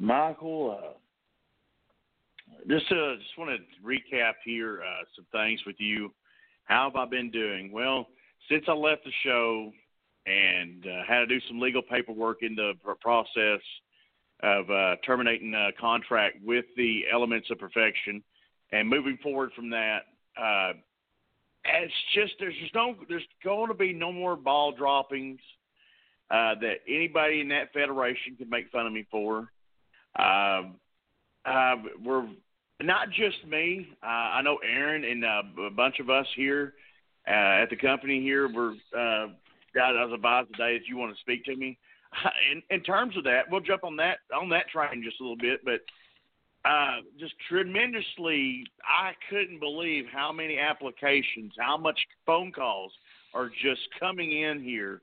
Michael, 0.00 0.78
uh, 0.82 0.92
just 2.68 2.90
uh, 2.90 3.16
just 3.16 3.38
want 3.38 3.50
to 3.50 3.86
recap 3.86 4.32
here 4.44 4.82
uh, 4.82 5.04
some 5.14 5.26
things 5.30 5.60
with 5.66 5.76
you. 5.78 6.10
How 6.64 6.90
have 6.90 6.96
I 6.96 7.04
been 7.08 7.30
doing? 7.30 7.70
Well, 7.70 8.08
since 8.48 8.64
I 8.68 8.72
left 8.72 9.04
the 9.04 9.12
show 9.22 9.72
and 10.26 10.84
uh, 10.86 11.04
had 11.06 11.20
to 11.20 11.26
do 11.26 11.40
some 11.48 11.60
legal 11.60 11.82
paperwork 11.82 12.42
in 12.42 12.54
the 12.54 12.72
process 13.00 13.60
of 14.42 14.70
uh, 14.70 14.96
terminating 15.04 15.54
a 15.54 15.70
contract 15.80 16.38
with 16.44 16.64
the 16.76 17.02
Elements 17.12 17.48
of 17.50 17.58
Perfection, 17.58 18.22
and 18.72 18.88
moving 18.88 19.18
forward 19.22 19.50
from 19.54 19.70
that, 19.70 20.00
uh, 20.40 20.72
it's 21.64 21.92
just 22.14 22.34
there's 22.38 22.54
just 22.60 22.74
no 22.74 22.94
there's 23.08 23.26
going 23.42 23.68
to 23.68 23.74
be 23.74 23.92
no 23.92 24.12
more 24.12 24.36
ball 24.36 24.72
droppings 24.72 25.40
uh, 26.30 26.54
that 26.60 26.76
anybody 26.88 27.40
in 27.40 27.48
that 27.48 27.72
federation 27.72 28.36
can 28.36 28.50
make 28.50 28.70
fun 28.70 28.86
of 28.86 28.92
me 28.92 29.06
for. 29.10 29.50
Uh, 30.18 30.62
uh, 31.46 31.76
we're 32.04 32.26
not 32.82 33.08
just 33.10 33.46
me. 33.46 33.88
Uh, 34.02 34.06
I 34.06 34.42
know 34.42 34.58
Aaron 34.68 35.04
and 35.04 35.24
uh, 35.24 35.62
a 35.66 35.70
bunch 35.70 36.00
of 36.00 36.10
us 36.10 36.26
here 36.36 36.74
uh, 37.28 37.62
at 37.62 37.70
the 37.70 37.76
company 37.76 38.20
here. 38.20 38.48
We're 38.52 38.72
uh, 38.72 39.28
got 39.74 39.96
I 39.96 40.04
was 40.04 40.12
advised 40.14 40.48
today 40.52 40.78
that 40.78 40.86
you 40.88 40.96
want 40.96 41.14
to 41.14 41.20
speak 41.20 41.44
to 41.46 41.56
me. 41.56 41.78
In, 42.52 42.62
in 42.70 42.80
terms 42.84 43.16
of 43.16 43.24
that, 43.24 43.50
we'll 43.50 43.60
jump 43.60 43.82
on 43.82 43.96
that 43.96 44.18
on 44.32 44.48
that 44.50 44.68
train 44.68 45.02
just 45.02 45.20
a 45.20 45.22
little 45.24 45.36
bit, 45.36 45.64
but 45.64 45.80
uh, 46.64 47.00
just 47.18 47.34
tremendously. 47.48 48.64
I 48.84 49.12
couldn't 49.28 49.58
believe 49.58 50.04
how 50.12 50.32
many 50.32 50.58
applications, 50.58 51.52
how 51.58 51.76
much 51.76 51.98
phone 52.24 52.52
calls 52.52 52.92
are 53.34 53.48
just 53.48 53.80
coming 53.98 54.30
in 54.30 54.62
here, 54.62 55.02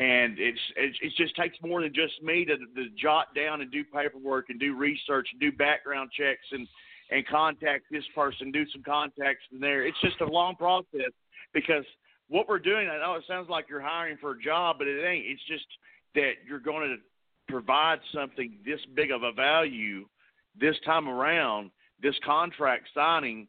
and 0.00 0.36
it's 0.38 0.58
it, 0.76 0.96
it 1.00 1.12
just 1.16 1.36
takes 1.36 1.56
more 1.62 1.80
than 1.80 1.94
just 1.94 2.20
me 2.24 2.44
to, 2.44 2.56
to 2.56 2.90
jot 3.00 3.34
down 3.36 3.60
and 3.60 3.70
do 3.70 3.84
paperwork 3.84 4.50
and 4.50 4.58
do 4.58 4.76
research 4.76 5.28
and 5.30 5.40
do 5.40 5.52
background 5.52 6.10
checks 6.10 6.46
and 6.50 6.66
and 7.12 7.24
contact 7.28 7.84
this 7.90 8.04
person, 8.16 8.50
do 8.50 8.64
some 8.72 8.82
contacts 8.82 9.44
in 9.52 9.60
there. 9.60 9.86
It's 9.86 10.00
just 10.00 10.20
a 10.22 10.26
long 10.26 10.56
process 10.56 11.12
because 11.52 11.84
what 12.32 12.48
we're 12.48 12.58
doing. 12.58 12.88
I 12.88 12.98
know 12.98 13.14
it 13.14 13.24
sounds 13.28 13.48
like 13.50 13.66
you're 13.68 13.80
hiring 13.80 14.16
for 14.20 14.32
a 14.32 14.40
job, 14.40 14.76
but 14.78 14.88
it 14.88 15.04
ain't. 15.04 15.26
It's 15.26 15.42
just 15.46 15.66
that 16.14 16.32
you're 16.48 16.58
going 16.58 16.88
to 16.88 16.96
provide 17.52 17.98
something 18.14 18.58
this 18.64 18.80
big 18.94 19.10
of 19.10 19.22
a 19.22 19.32
value 19.32 20.06
this 20.58 20.76
time 20.84 21.08
around, 21.08 21.70
this 22.02 22.14
contract 22.24 22.88
signing, 22.94 23.48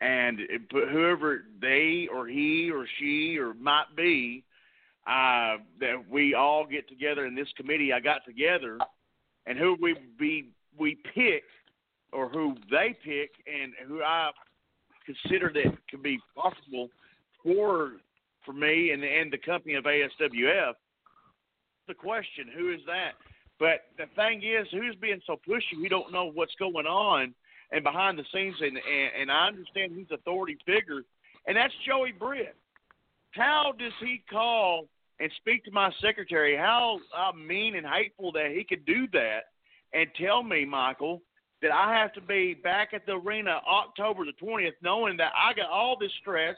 and 0.00 0.40
whoever 0.70 1.44
they 1.60 2.08
or 2.12 2.26
he 2.26 2.70
or 2.70 2.86
she 2.98 3.38
or 3.38 3.54
might 3.54 3.94
be, 3.96 4.44
uh, 5.06 5.58
that 5.78 6.02
we 6.10 6.34
all 6.34 6.66
get 6.66 6.88
together 6.88 7.26
in 7.26 7.34
this 7.34 7.48
committee. 7.56 7.92
I 7.92 8.00
got 8.00 8.24
together, 8.26 8.78
and 9.46 9.58
who 9.58 9.76
we 9.80 9.94
be 10.18 10.48
we 10.78 10.96
pick, 11.14 11.44
or 12.12 12.28
who 12.28 12.56
they 12.70 12.96
pick, 13.04 13.30
and 13.46 13.72
who 13.86 14.02
I 14.02 14.30
consider 15.04 15.52
that 15.52 15.76
could 15.90 16.02
be 16.02 16.18
possible 16.34 16.88
for 17.42 17.92
for 18.44 18.52
me 18.52 18.90
and 18.90 19.02
and 19.04 19.32
the 19.32 19.38
company 19.38 19.74
of 19.74 19.84
ASWF. 19.84 20.74
The 21.88 21.94
question, 21.94 22.46
who 22.56 22.70
is 22.70 22.80
that? 22.86 23.12
But 23.58 23.86
the 23.98 24.06
thing 24.16 24.42
is, 24.42 24.66
who's 24.70 24.96
being 25.00 25.20
so 25.26 25.38
pushy? 25.48 25.80
We 25.80 25.88
don't 25.88 26.12
know 26.12 26.30
what's 26.32 26.54
going 26.58 26.86
on 26.86 27.34
and 27.72 27.82
behind 27.82 28.18
the 28.18 28.24
scenes. 28.32 28.56
And 28.60 28.76
and, 28.76 29.10
and 29.20 29.30
I 29.30 29.48
understand 29.48 29.92
he's 29.96 30.06
authority 30.10 30.56
figure, 30.66 31.02
and 31.46 31.56
that's 31.56 31.74
Joey 31.86 32.12
Britt. 32.12 32.56
How 33.32 33.72
does 33.78 33.92
he 34.00 34.22
call 34.30 34.88
and 35.20 35.30
speak 35.38 35.64
to 35.64 35.70
my 35.70 35.90
secretary? 36.00 36.56
How 36.56 36.98
uh, 37.16 37.32
mean 37.32 37.76
and 37.76 37.86
hateful 37.86 38.32
that 38.32 38.50
he 38.54 38.64
could 38.64 38.84
do 38.84 39.06
that 39.12 39.40
and 39.92 40.08
tell 40.20 40.42
me, 40.42 40.64
Michael, 40.64 41.22
that 41.62 41.70
I 41.70 41.96
have 41.98 42.12
to 42.14 42.20
be 42.20 42.54
back 42.54 42.90
at 42.92 43.06
the 43.06 43.12
arena 43.12 43.60
October 43.68 44.24
the 44.24 44.32
twentieth, 44.32 44.74
knowing 44.82 45.16
that 45.18 45.32
I 45.36 45.54
got 45.54 45.70
all 45.70 45.96
this 45.98 46.12
stress, 46.20 46.56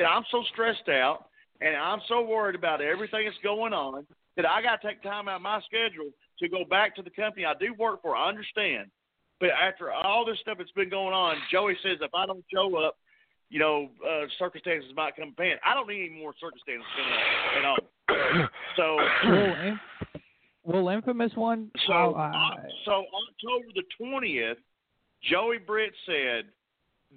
that 0.00 0.06
I'm 0.06 0.24
so 0.30 0.42
stressed 0.52 0.88
out, 0.88 1.26
and 1.60 1.76
I'm 1.76 2.00
so 2.08 2.22
worried 2.22 2.56
about 2.56 2.80
everything 2.80 3.26
that's 3.26 3.36
going 3.44 3.74
on 3.74 4.06
that 4.36 4.48
I 4.48 4.62
got 4.62 4.80
to 4.80 4.88
take 4.88 5.02
time 5.02 5.28
out 5.28 5.36
of 5.36 5.42
my 5.42 5.60
schedule 5.66 6.10
to 6.38 6.48
go 6.48 6.64
back 6.68 6.96
to 6.96 7.02
the 7.02 7.10
company 7.10 7.44
I 7.44 7.52
do 7.60 7.74
work 7.78 8.00
for. 8.00 8.16
I 8.16 8.28
understand. 8.28 8.90
But 9.40 9.50
after 9.50 9.92
all 9.92 10.24
this 10.24 10.38
stuff 10.40 10.56
that's 10.58 10.70
been 10.72 10.88
going 10.88 11.12
on, 11.12 11.36
Joey 11.52 11.76
says 11.82 11.98
if 12.00 12.14
I 12.14 12.24
don't 12.24 12.44
show 12.52 12.76
up, 12.76 12.96
you 13.50 13.58
know, 13.58 13.88
uh, 14.06 14.24
circumstances 14.38 14.90
might 14.96 15.16
come 15.16 15.34
pan. 15.36 15.56
I 15.64 15.74
don't 15.74 15.88
need 15.88 16.10
any 16.10 16.18
more 16.18 16.32
circumstances 16.40 16.86
coming 16.96 17.14
up 17.14 17.58
at 17.58 17.64
all. 17.64 18.48
So, 18.76 18.96
well, 19.24 19.54
in, 19.66 19.80
well, 20.62 20.88
infamous 20.88 21.32
one. 21.34 21.70
so, 21.86 22.14
uh, 22.14 22.30
uh, 22.30 22.56
so 22.84 22.92
October 22.92 23.66
the 23.74 23.82
twentieth, 23.98 24.58
Joey 25.22 25.58
Britt 25.58 25.92
said 26.06 26.46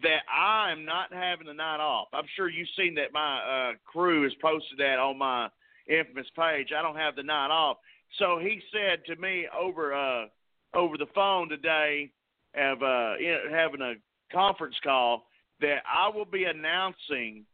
that 0.01 0.21
I 0.31 0.71
am 0.71 0.85
not 0.85 1.13
having 1.13 1.47
the 1.47 1.53
night 1.53 1.79
off. 1.79 2.07
I'm 2.13 2.25
sure 2.35 2.49
you've 2.49 2.67
seen 2.77 2.95
that 2.95 3.13
my 3.13 3.37
uh, 3.39 3.71
crew 3.85 4.23
has 4.23 4.33
posted 4.41 4.79
that 4.79 4.97
on 4.97 5.17
my 5.17 5.49
infamous 5.87 6.27
page. 6.35 6.69
I 6.75 6.81
don't 6.81 6.95
have 6.95 7.15
the 7.15 7.23
night 7.23 7.51
off. 7.51 7.77
So 8.19 8.39
he 8.39 8.59
said 8.71 9.05
to 9.05 9.21
me 9.21 9.47
over 9.57 9.93
uh, 9.93 10.25
over 10.73 10.97
the 10.97 11.07
phone 11.13 11.49
today, 11.49 12.11
of 12.55 12.81
uh, 12.81 13.15
in, 13.19 13.51
having 13.51 13.81
a 13.81 13.93
conference 14.31 14.75
call, 14.83 15.25
that 15.61 15.83
I 15.87 16.09
will 16.09 16.25
be 16.25 16.45
announcing 16.45 17.45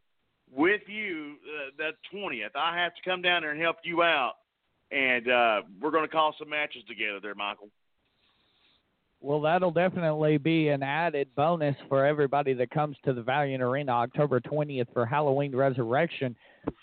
with 0.50 0.82
you 0.86 1.36
uh, 1.44 1.70
the 1.76 1.90
twentieth. 2.10 2.52
I 2.56 2.78
have 2.78 2.94
to 2.94 3.02
come 3.08 3.22
down 3.22 3.42
there 3.42 3.52
and 3.52 3.60
help 3.60 3.76
you 3.84 4.02
out, 4.02 4.34
and 4.90 5.28
uh, 5.28 5.62
we're 5.80 5.90
going 5.90 6.04
to 6.04 6.08
call 6.08 6.34
some 6.38 6.48
matches 6.48 6.82
together 6.88 7.20
there, 7.20 7.34
Michael. 7.34 7.68
Well, 9.22 9.42
that'll 9.42 9.70
definitely 9.70 10.38
be 10.38 10.68
an 10.68 10.82
added 10.82 11.28
bonus 11.36 11.76
for 11.90 12.06
everybody 12.06 12.54
that 12.54 12.70
comes 12.70 12.96
to 13.04 13.12
the 13.12 13.22
Valiant 13.22 13.62
Arena 13.62 13.92
October 13.92 14.40
20th 14.40 14.86
for 14.94 15.04
Halloween 15.04 15.54
Resurrection. 15.54 16.34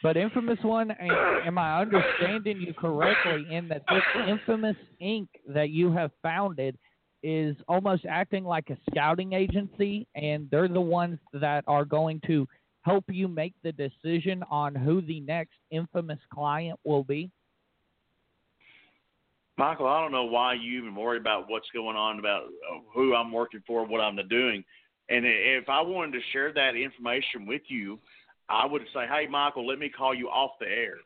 But 0.04 0.18
Infamous 0.18 0.60
One, 0.62 0.92
am 0.92 1.58
I 1.58 1.82
understanding 1.82 2.62
you 2.62 2.76
correctly 2.76 3.48
in 3.52 3.68
that 3.70 3.82
this 3.90 4.04
Infamous 4.28 4.76
Inc. 5.02 5.28
that 5.48 5.72
you 5.72 5.92
have 5.94 6.12
founded 6.22 6.78
is 7.24 7.56
almost 7.68 8.06
acting 8.08 8.44
like 8.44 8.70
a 8.70 8.78
scouting 8.92 9.34
agency, 9.34 10.08
and 10.14 10.48
they're 10.52 10.68
the 10.68 10.80
ones 10.80 11.18
that 11.34 11.64
are 11.66 11.86
going 11.86 12.22
to 12.28 12.48
help 12.84 13.06
you 13.08 13.28
make 13.28 13.54
the 13.64 13.72
decision 13.72 14.44
on 14.52 14.76
who 14.76 15.02
the 15.02 15.22
next 15.22 15.58
Infamous 15.72 16.20
client 16.32 16.80
will 16.84 17.04
be? 17.04 17.32
Michael, 19.58 19.88
I 19.88 20.02
don't 20.02 20.12
know 20.12 20.26
why 20.26 20.54
you 20.54 20.80
even 20.80 20.96
worry 20.96 21.18
about 21.18 21.50
what's 21.50 21.70
going 21.74 21.98
on 21.98 22.20
about 22.20 22.44
uh, 22.44 22.80
who 22.94 23.16
I'm 23.16 23.32
working 23.32 23.64
for, 23.66 23.86
what 23.86 24.02
I'm 24.02 24.16
doing. 24.30 24.64
And 25.10 25.26
if 25.26 25.68
I 25.68 25.82
wanted 25.82 26.12
to 26.14 26.20
share 26.32 26.54
that 26.54 26.76
information 26.76 27.48
with 27.48 27.64
you, 27.68 28.00
I 28.50 28.66
would 28.66 28.84
say, 28.94 29.08
"Hey, 29.08 29.26
Michael, 29.28 29.66
let 29.66 29.80
me 29.80 29.90
call 29.90 30.14
you 30.14 30.28
off 30.30 30.52
the 30.60 30.68
air." 30.68 30.98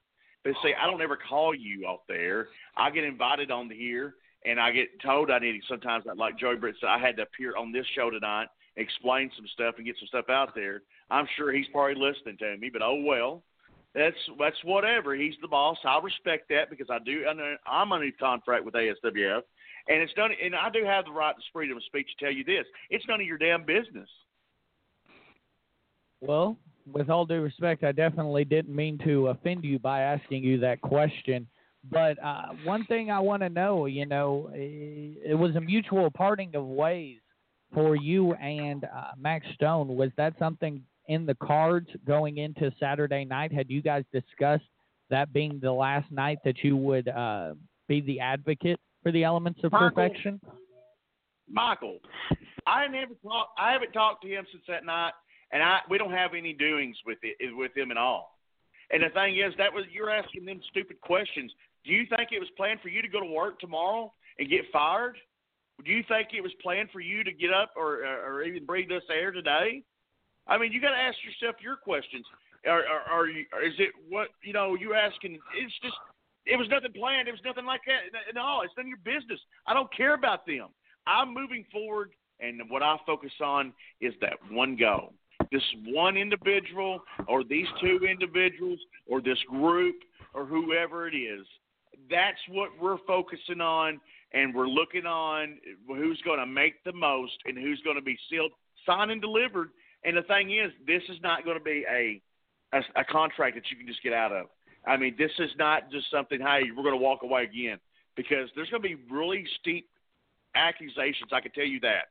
But 0.43 0.53
see, 0.63 0.73
I 0.73 0.85
don't 0.85 1.01
ever 1.01 1.17
call 1.17 1.55
you 1.55 1.85
off 1.85 2.01
the 2.09 2.15
air. 2.15 2.49
I 2.75 2.89
get 2.89 3.03
invited 3.05 3.51
on 3.51 3.69
the 3.69 3.75
here, 3.75 4.15
and 4.45 4.59
I 4.59 4.71
get 4.71 4.99
told 5.01 5.31
I 5.31 5.39
need 5.39 5.61
sometimes, 5.69 6.03
like 6.17 6.37
Joey 6.37 6.57
Britt 6.57 6.75
said, 6.81 6.89
I 6.89 6.99
had 6.99 7.15
to 7.17 7.23
appear 7.23 7.55
on 7.55 7.71
this 7.71 7.85
show 7.95 8.09
tonight, 8.09 8.47
explain 8.75 9.31
some 9.35 9.47
stuff, 9.53 9.75
and 9.77 9.85
get 9.85 9.95
some 9.99 10.07
stuff 10.07 10.29
out 10.29 10.53
there. 10.55 10.81
I'm 11.09 11.27
sure 11.37 11.53
he's 11.53 11.67
probably 11.71 11.95
listening 11.95 12.37
to 12.39 12.57
me, 12.57 12.69
but 12.71 12.81
oh 12.81 13.01
well 13.05 13.43
that's 13.93 14.15
that's 14.39 14.55
whatever. 14.63 15.15
He's 15.15 15.33
the 15.41 15.47
boss. 15.47 15.77
I 15.85 15.99
respect 16.01 16.49
that 16.49 16.69
because 16.69 16.87
I 16.89 16.99
do. 16.99 17.23
I'm 17.67 17.91
under 17.91 18.09
contract 18.19 18.63
with 18.63 18.73
ASWF, 18.73 19.41
and 19.87 20.01
it's 20.01 20.13
done. 20.13 20.31
And 20.43 20.55
I 20.55 20.69
do 20.69 20.85
have 20.85 21.05
the 21.05 21.11
right 21.11 21.35
to 21.35 21.41
freedom 21.51 21.77
of 21.77 21.83
speech 21.83 22.07
to 22.17 22.25
tell 22.25 22.33
you 22.33 22.43
this: 22.43 22.65
it's 22.89 23.05
none 23.07 23.19
of 23.19 23.27
your 23.27 23.37
damn 23.37 23.65
business. 23.65 24.09
Well, 26.21 26.57
with 26.91 27.09
all 27.09 27.25
due 27.25 27.41
respect, 27.41 27.83
I 27.83 27.91
definitely 27.91 28.45
didn't 28.45 28.75
mean 28.75 28.97
to 29.03 29.27
offend 29.27 29.63
you 29.63 29.79
by 29.79 30.01
asking 30.01 30.43
you 30.43 30.59
that 30.59 30.81
question. 30.81 31.47
But 31.89 32.23
uh, 32.23 32.49
one 32.63 32.85
thing 32.85 33.09
I 33.09 33.19
want 33.19 33.41
to 33.41 33.49
know, 33.49 33.87
you 33.87 34.05
know, 34.05 34.51
it 34.53 35.37
was 35.37 35.55
a 35.55 35.61
mutual 35.61 36.11
parting 36.11 36.55
of 36.55 36.65
ways 36.65 37.17
for 37.73 37.95
you 37.95 38.33
and 38.35 38.83
uh, 38.83 39.11
Maxx 39.19 39.47
Stone. 39.55 39.87
Was 39.87 40.11
that 40.17 40.33
something 40.37 40.83
in 41.07 41.25
the 41.25 41.35
cards 41.35 41.87
going 42.05 42.37
into 42.37 42.71
Saturday 42.79 43.25
night? 43.25 43.51
Had 43.51 43.69
you 43.69 43.81
guys 43.81 44.03
discussed 44.11 44.63
that 45.09 45.33
being 45.33 45.59
the 45.61 45.71
last 45.71 46.11
night 46.11 46.39
that 46.45 46.63
you 46.63 46.77
would 46.77 47.07
uh, 47.07 47.53
be 47.87 48.01
the 48.01 48.19
advocate 48.19 48.79
for 49.03 49.11
the 49.11 49.23
elements 49.23 49.59
of 49.63 49.71
Michael, 49.71 49.89
perfection? 49.89 50.41
Michael, 51.49 51.99
I 52.65 52.87
never 52.87 53.13
talked. 53.23 53.51
I 53.57 53.71
haven't 53.71 53.91
talked 53.91 54.23
to 54.23 54.29
him 54.29 54.45
since 54.51 54.63
that 54.67 54.85
night, 54.85 55.13
and 55.51 55.61
I 55.61 55.79
we 55.89 55.97
don't 55.97 56.11
have 56.13 56.31
any 56.33 56.53
doings 56.53 56.97
with 57.05 57.17
it 57.23 57.55
with 57.55 57.75
him 57.75 57.91
at 57.91 57.97
all. 57.97 58.37
And 58.91 59.03
the 59.03 59.09
thing 59.09 59.37
is, 59.37 59.53
that 59.57 59.73
was 59.73 59.85
you're 59.91 60.09
asking 60.09 60.45
them 60.45 60.61
stupid 60.69 60.99
questions. 61.01 61.51
Do 61.85 61.91
you 61.91 62.05
think 62.15 62.29
it 62.31 62.39
was 62.39 62.49
planned 62.57 62.79
for 62.81 62.89
you 62.89 63.01
to 63.01 63.07
go 63.07 63.19
to 63.19 63.25
work 63.25 63.59
tomorrow 63.59 64.13
and 64.39 64.49
get 64.49 64.61
fired? 64.71 65.17
Do 65.83 65.91
you 65.91 66.03
think 66.07 66.29
it 66.33 66.41
was 66.41 66.51
planned 66.61 66.89
for 66.91 66.99
you 66.99 67.23
to 67.23 67.31
get 67.31 67.51
up 67.51 67.71
or 67.75 68.05
or 68.05 68.43
even 68.43 68.65
breathe 68.65 68.89
this 68.89 69.03
air 69.11 69.31
today? 69.31 69.83
I 70.51 70.57
mean, 70.57 70.73
you 70.73 70.81
got 70.81 70.91
to 70.91 70.99
ask 70.99 71.15
yourself 71.23 71.55
your 71.63 71.77
questions. 71.77 72.25
Are, 72.67 72.83
are, 72.83 73.07
are 73.09 73.27
you? 73.27 73.47
Is 73.65 73.73
it 73.79 73.91
what 74.09 74.27
you 74.43 74.51
know? 74.51 74.75
You 74.75 74.93
asking? 74.93 75.39
It's 75.57 75.73
just. 75.81 75.95
It 76.45 76.57
was 76.57 76.67
nothing 76.69 76.91
planned. 76.91 77.27
It 77.27 77.31
was 77.31 77.41
nothing 77.45 77.65
like 77.65 77.81
that. 77.85 78.35
No, 78.35 78.61
it's 78.63 78.73
none 78.75 78.87
of 78.87 78.89
your 78.89 78.97
business. 79.05 79.39
I 79.65 79.73
don't 79.73 79.91
care 79.95 80.15
about 80.15 80.45
them. 80.45 80.67
I'm 81.07 81.33
moving 81.33 81.65
forward, 81.71 82.11
and 82.39 82.61
what 82.67 82.83
I 82.83 82.97
focus 83.05 83.31
on 83.41 83.73
is 84.01 84.13
that 84.21 84.33
one 84.49 84.75
goal. 84.75 85.13
This 85.51 85.63
one 85.85 86.17
individual, 86.17 86.99
or 87.27 87.43
these 87.43 87.67
two 87.79 87.99
individuals, 88.09 88.79
or 89.07 89.21
this 89.21 89.37
group, 89.49 89.95
or 90.33 90.45
whoever 90.45 91.07
it 91.07 91.15
is. 91.15 91.45
That's 92.09 92.39
what 92.49 92.69
we're 92.81 92.97
focusing 93.07 93.61
on, 93.61 94.01
and 94.33 94.53
we're 94.53 94.67
looking 94.67 95.05
on 95.05 95.57
who's 95.87 96.21
going 96.25 96.39
to 96.39 96.45
make 96.45 96.83
the 96.83 96.93
most 96.93 97.33
and 97.45 97.57
who's 97.57 97.81
going 97.83 97.97
to 97.97 98.01
be 98.01 98.17
sealed, 98.29 98.51
signed, 98.85 99.11
and 99.11 99.21
delivered 99.21 99.69
and 100.03 100.17
the 100.17 100.23
thing 100.23 100.51
is, 100.51 100.71
this 100.85 101.03
is 101.09 101.17
not 101.21 101.45
going 101.45 101.57
to 101.57 101.63
be 101.63 101.85
a, 101.89 102.21
a 102.73 103.01
a 103.01 103.05
contract 103.05 103.55
that 103.55 103.69
you 103.69 103.77
can 103.77 103.87
just 103.87 104.01
get 104.03 104.13
out 104.13 104.31
of. 104.31 104.47
I 104.85 104.97
mean, 104.97 105.15
this 105.17 105.31
is 105.39 105.51
not 105.57 105.91
just 105.91 106.09
something. 106.09 106.39
Hey, 106.39 106.63
we're 106.75 106.83
going 106.83 106.97
to 106.97 107.03
walk 107.03 107.23
away 107.23 107.43
again 107.43 107.77
because 108.15 108.49
there's 108.55 108.69
going 108.69 108.81
to 108.81 108.87
be 108.87 108.97
really 109.11 109.45
steep 109.59 109.87
accusations. 110.55 111.31
I 111.31 111.41
can 111.41 111.51
tell 111.51 111.65
you 111.65 111.79
that. 111.81 112.09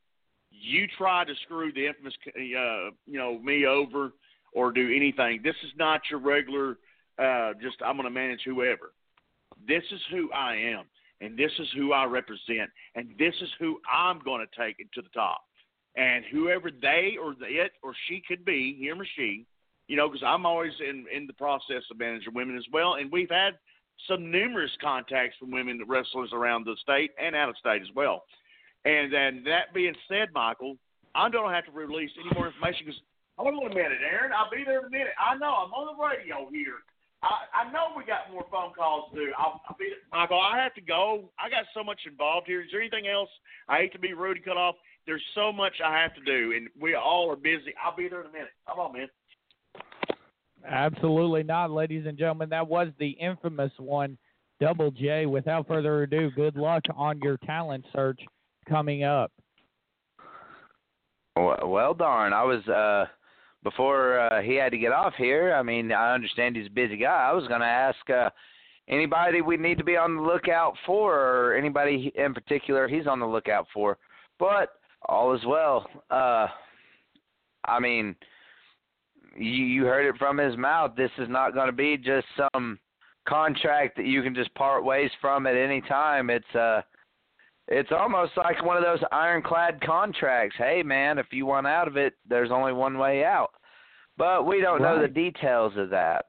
You 0.50 0.86
try 0.98 1.24
to 1.24 1.32
screw 1.42 1.72
the 1.72 1.86
infamous, 1.86 2.14
uh, 2.28 2.90
you 3.06 3.18
know, 3.18 3.38
me 3.38 3.66
over 3.66 4.12
or 4.52 4.72
do 4.72 4.92
anything. 4.94 5.40
This 5.42 5.54
is 5.64 5.70
not 5.76 6.00
your 6.10 6.20
regular. 6.20 6.78
Uh, 7.18 7.52
just 7.60 7.76
I'm 7.84 7.96
going 7.96 8.04
to 8.04 8.10
manage 8.10 8.40
whoever. 8.44 8.92
This 9.66 9.82
is 9.92 10.00
who 10.10 10.30
I 10.32 10.54
am, 10.54 10.84
and 11.20 11.36
this 11.36 11.52
is 11.58 11.68
who 11.76 11.92
I 11.92 12.04
represent, 12.04 12.70
and 12.94 13.10
this 13.18 13.34
is 13.40 13.48
who 13.58 13.78
I'm 13.92 14.20
going 14.20 14.44
to 14.44 14.60
take 14.60 14.76
it 14.78 14.88
to 14.94 15.02
the 15.02 15.08
top 15.10 15.42
and 15.96 16.24
whoever 16.30 16.70
they 16.70 17.16
or 17.20 17.34
it 17.40 17.72
or 17.82 17.94
she 18.08 18.22
could 18.26 18.44
be, 18.44 18.78
him 18.80 19.00
or 19.00 19.06
she, 19.16 19.46
you 19.88 19.96
know, 19.96 20.08
because 20.08 20.24
I'm 20.26 20.46
always 20.46 20.72
in 20.80 21.06
in 21.14 21.26
the 21.26 21.32
process 21.32 21.82
of 21.90 21.98
managing 21.98 22.34
women 22.34 22.56
as 22.56 22.64
well, 22.72 22.94
and 22.94 23.10
we've 23.10 23.30
had 23.30 23.54
some 24.08 24.30
numerous 24.30 24.70
contacts 24.80 25.36
from 25.38 25.50
women 25.50 25.80
wrestlers 25.86 26.30
around 26.32 26.64
the 26.64 26.76
state 26.80 27.10
and 27.20 27.36
out 27.36 27.48
of 27.48 27.56
state 27.58 27.82
as 27.82 27.88
well. 27.94 28.22
And 28.84 29.12
then 29.12 29.42
that 29.44 29.74
being 29.74 29.94
said, 30.08 30.28
Michael, 30.34 30.76
I 31.14 31.28
don't 31.28 31.52
have 31.52 31.66
to 31.66 31.72
release 31.72 32.10
any 32.18 32.32
more 32.34 32.46
information 32.46 32.86
because 32.86 33.00
hold 33.36 33.54
on 33.54 33.72
a 33.72 33.74
minute, 33.74 33.98
Aaron, 34.00 34.32
I'll 34.32 34.50
be 34.50 34.64
there 34.64 34.80
in 34.80 34.86
a 34.86 34.90
minute. 34.90 35.12
I 35.20 35.36
know 35.36 35.52
I'm 35.52 35.72
on 35.72 35.96
the 35.96 36.00
radio 36.00 36.48
here. 36.50 36.80
I, 37.22 37.68
I 37.68 37.72
know 37.72 37.92
we 37.94 38.04
got 38.04 38.32
more 38.32 38.46
phone 38.50 38.72
calls 38.72 39.12
to 39.12 39.16
do. 39.16 39.32
I'll, 39.36 39.60
I'll 39.68 39.76
be 39.76 39.92
Michael. 40.10 40.40
I 40.40 40.56
have 40.56 40.72
to 40.74 40.80
go. 40.80 41.30
I 41.38 41.50
got 41.50 41.64
so 41.74 41.84
much 41.84 42.00
involved 42.06 42.46
here. 42.46 42.62
Is 42.62 42.68
there 42.72 42.80
anything 42.80 43.08
else? 43.08 43.28
I 43.68 43.78
hate 43.78 43.92
to 43.92 43.98
be 43.98 44.14
rude 44.14 44.38
and 44.38 44.46
cut 44.46 44.56
off. 44.56 44.76
There's 45.06 45.22
so 45.34 45.52
much 45.52 45.74
I 45.84 46.00
have 46.00 46.14
to 46.14 46.20
do, 46.20 46.52
and 46.56 46.68
we 46.80 46.94
all 46.94 47.30
are 47.30 47.36
busy. 47.36 47.74
I'll 47.84 47.96
be 47.96 48.08
there 48.08 48.20
in 48.20 48.26
a 48.26 48.32
minute. 48.32 48.50
Come 48.68 48.78
on, 48.78 48.92
man. 48.92 49.08
Absolutely 50.68 51.42
not, 51.42 51.70
ladies 51.70 52.06
and 52.06 52.18
gentlemen. 52.18 52.50
That 52.50 52.68
was 52.68 52.88
the 52.98 53.10
infamous 53.10 53.72
one, 53.78 54.18
Double 54.60 54.90
J. 54.90 55.26
Without 55.26 55.66
further 55.66 56.02
ado, 56.02 56.30
good 56.32 56.56
luck 56.56 56.82
on 56.94 57.18
your 57.22 57.38
talent 57.38 57.84
search 57.94 58.20
coming 58.68 59.04
up. 59.04 59.32
Well, 61.36 61.58
well 61.64 61.94
darn. 61.94 62.32
I 62.32 62.44
was 62.44 62.66
uh 62.68 63.06
before 63.62 64.18
uh, 64.18 64.42
he 64.42 64.54
had 64.54 64.72
to 64.72 64.78
get 64.78 64.92
off 64.92 65.14
here. 65.16 65.54
I 65.54 65.62
mean, 65.62 65.92
I 65.92 66.14
understand 66.14 66.56
he's 66.56 66.66
a 66.66 66.70
busy 66.70 66.96
guy. 66.96 67.28
I 67.30 67.32
was 67.32 67.46
going 67.48 67.60
to 67.60 67.66
ask 67.66 68.10
uh 68.10 68.30
anybody 68.88 69.40
we 69.40 69.56
need 69.56 69.78
to 69.78 69.84
be 69.84 69.96
on 69.96 70.16
the 70.16 70.22
lookout 70.22 70.74
for 70.84 71.14
or 71.14 71.54
anybody 71.54 72.12
in 72.16 72.34
particular 72.34 72.88
he's 72.88 73.06
on 73.06 73.20
the 73.20 73.26
lookout 73.26 73.66
for. 73.72 73.96
But 74.38 74.79
all 75.08 75.34
is 75.34 75.44
well. 75.46 75.86
Uh, 76.10 76.46
I 77.64 77.80
mean, 77.80 78.14
you, 79.36 79.64
you 79.64 79.84
heard 79.84 80.06
it 80.06 80.18
from 80.18 80.38
his 80.38 80.56
mouth. 80.56 80.92
This 80.96 81.10
is 81.18 81.28
not 81.28 81.54
going 81.54 81.66
to 81.66 81.72
be 81.72 81.96
just 81.96 82.26
some 82.36 82.78
contract 83.28 83.96
that 83.96 84.06
you 84.06 84.22
can 84.22 84.34
just 84.34 84.52
part 84.54 84.84
ways 84.84 85.10
from 85.20 85.46
at 85.46 85.56
any 85.56 85.80
time. 85.82 86.30
It's 86.30 86.54
uh 86.54 86.82
it's 87.68 87.92
almost 87.92 88.32
like 88.36 88.64
one 88.64 88.76
of 88.76 88.82
those 88.82 88.98
ironclad 89.12 89.80
contracts. 89.80 90.56
Hey 90.58 90.82
man, 90.82 91.18
if 91.18 91.26
you 91.30 91.46
want 91.46 91.66
out 91.66 91.86
of 91.86 91.96
it, 91.96 92.14
there's 92.28 92.50
only 92.50 92.72
one 92.72 92.98
way 92.98 93.24
out. 93.24 93.50
But 94.16 94.46
we 94.46 94.60
don't 94.60 94.82
right. 94.82 94.96
know 94.96 95.02
the 95.02 95.08
details 95.08 95.74
of 95.76 95.90
that. 95.90 96.26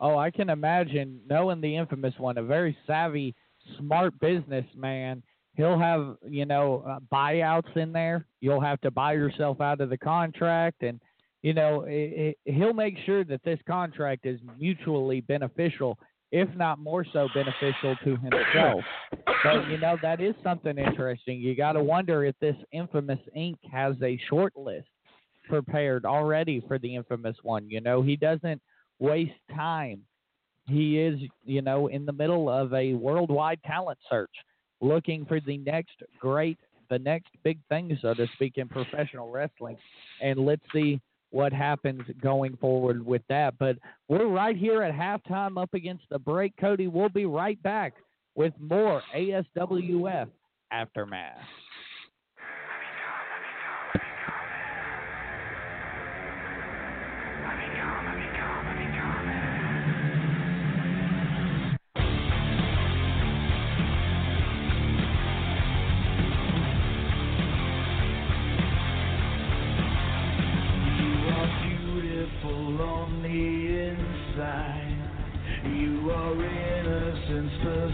Oh, 0.00 0.18
I 0.18 0.30
can 0.30 0.50
imagine 0.50 1.20
knowing 1.30 1.60
the 1.60 1.76
infamous 1.76 2.14
one, 2.18 2.36
a 2.36 2.42
very 2.42 2.76
savvy, 2.86 3.34
smart 3.78 4.18
businessman. 4.18 5.22
He'll 5.56 5.78
have, 5.78 6.16
you 6.28 6.46
know, 6.46 6.84
uh, 6.86 6.98
buyouts 7.12 7.76
in 7.76 7.92
there. 7.92 8.26
You'll 8.40 8.60
have 8.60 8.80
to 8.80 8.90
buy 8.90 9.12
yourself 9.12 9.60
out 9.60 9.80
of 9.80 9.88
the 9.88 9.98
contract, 9.98 10.82
and 10.82 11.00
you 11.42 11.52
know, 11.52 11.82
it, 11.82 12.36
it, 12.44 12.54
he'll 12.54 12.72
make 12.72 12.96
sure 13.04 13.22
that 13.24 13.42
this 13.44 13.58
contract 13.66 14.24
is 14.24 14.40
mutually 14.58 15.20
beneficial, 15.20 15.98
if 16.32 16.48
not 16.56 16.78
more 16.78 17.04
so 17.12 17.28
beneficial 17.34 17.94
to 18.02 18.16
himself. 18.16 18.82
But 19.44 19.68
you 19.68 19.76
know, 19.76 19.98
that 20.00 20.20
is 20.20 20.34
something 20.42 20.78
interesting. 20.78 21.38
You 21.38 21.54
got 21.54 21.72
to 21.72 21.82
wonder 21.82 22.24
if 22.24 22.34
this 22.40 22.56
infamous 22.72 23.20
Inc. 23.36 23.56
has 23.70 23.94
a 24.02 24.18
short 24.28 24.56
list 24.56 24.88
prepared 25.48 26.06
already 26.06 26.62
for 26.66 26.78
the 26.78 26.96
infamous 26.96 27.36
one. 27.42 27.68
You 27.68 27.80
know, 27.80 28.02
he 28.02 28.16
doesn't 28.16 28.60
waste 28.98 29.32
time. 29.54 30.00
He 30.66 30.98
is, 30.98 31.20
you 31.44 31.60
know, 31.60 31.88
in 31.88 32.06
the 32.06 32.12
middle 32.12 32.48
of 32.48 32.72
a 32.72 32.94
worldwide 32.94 33.62
talent 33.64 33.98
search, 34.08 34.34
looking 34.84 35.24
for 35.24 35.40
the 35.40 35.58
next 35.58 36.02
great, 36.18 36.58
the 36.90 36.98
next 36.98 37.30
big 37.42 37.58
thing, 37.68 37.96
so 38.02 38.14
to 38.14 38.26
speak, 38.34 38.58
in 38.58 38.68
professional 38.68 39.30
wrestling. 39.30 39.76
And 40.22 40.38
let's 40.40 40.62
see 40.72 41.00
what 41.30 41.52
happens 41.52 42.02
going 42.22 42.56
forward 42.58 43.04
with 43.04 43.22
that. 43.28 43.54
But 43.58 43.76
we're 44.08 44.28
right 44.28 44.56
here 44.56 44.82
at 44.82 44.94
halftime 44.94 45.60
up 45.60 45.74
against 45.74 46.04
the 46.10 46.18
break. 46.18 46.52
Cody, 46.60 46.86
we'll 46.86 47.08
be 47.08 47.26
right 47.26 47.60
back 47.62 47.94
with 48.36 48.52
more 48.60 49.02
ASWF 49.16 50.28
Aftermath. 50.70 51.38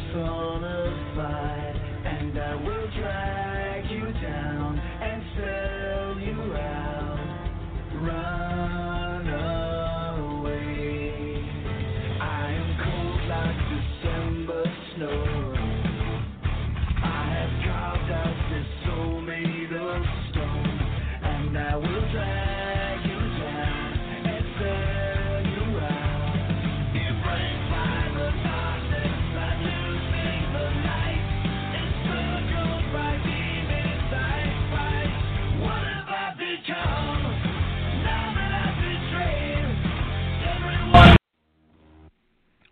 personified, 0.08 1.76
and 2.04 2.38
I 2.38 2.69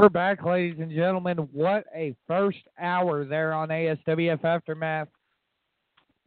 We're 0.00 0.08
back, 0.08 0.44
ladies 0.44 0.78
and 0.78 0.92
gentlemen. 0.92 1.38
What 1.52 1.84
a 1.92 2.14
first 2.28 2.58
hour 2.80 3.24
there 3.24 3.52
on 3.52 3.68
ASWF 3.70 4.44
Aftermath. 4.44 5.08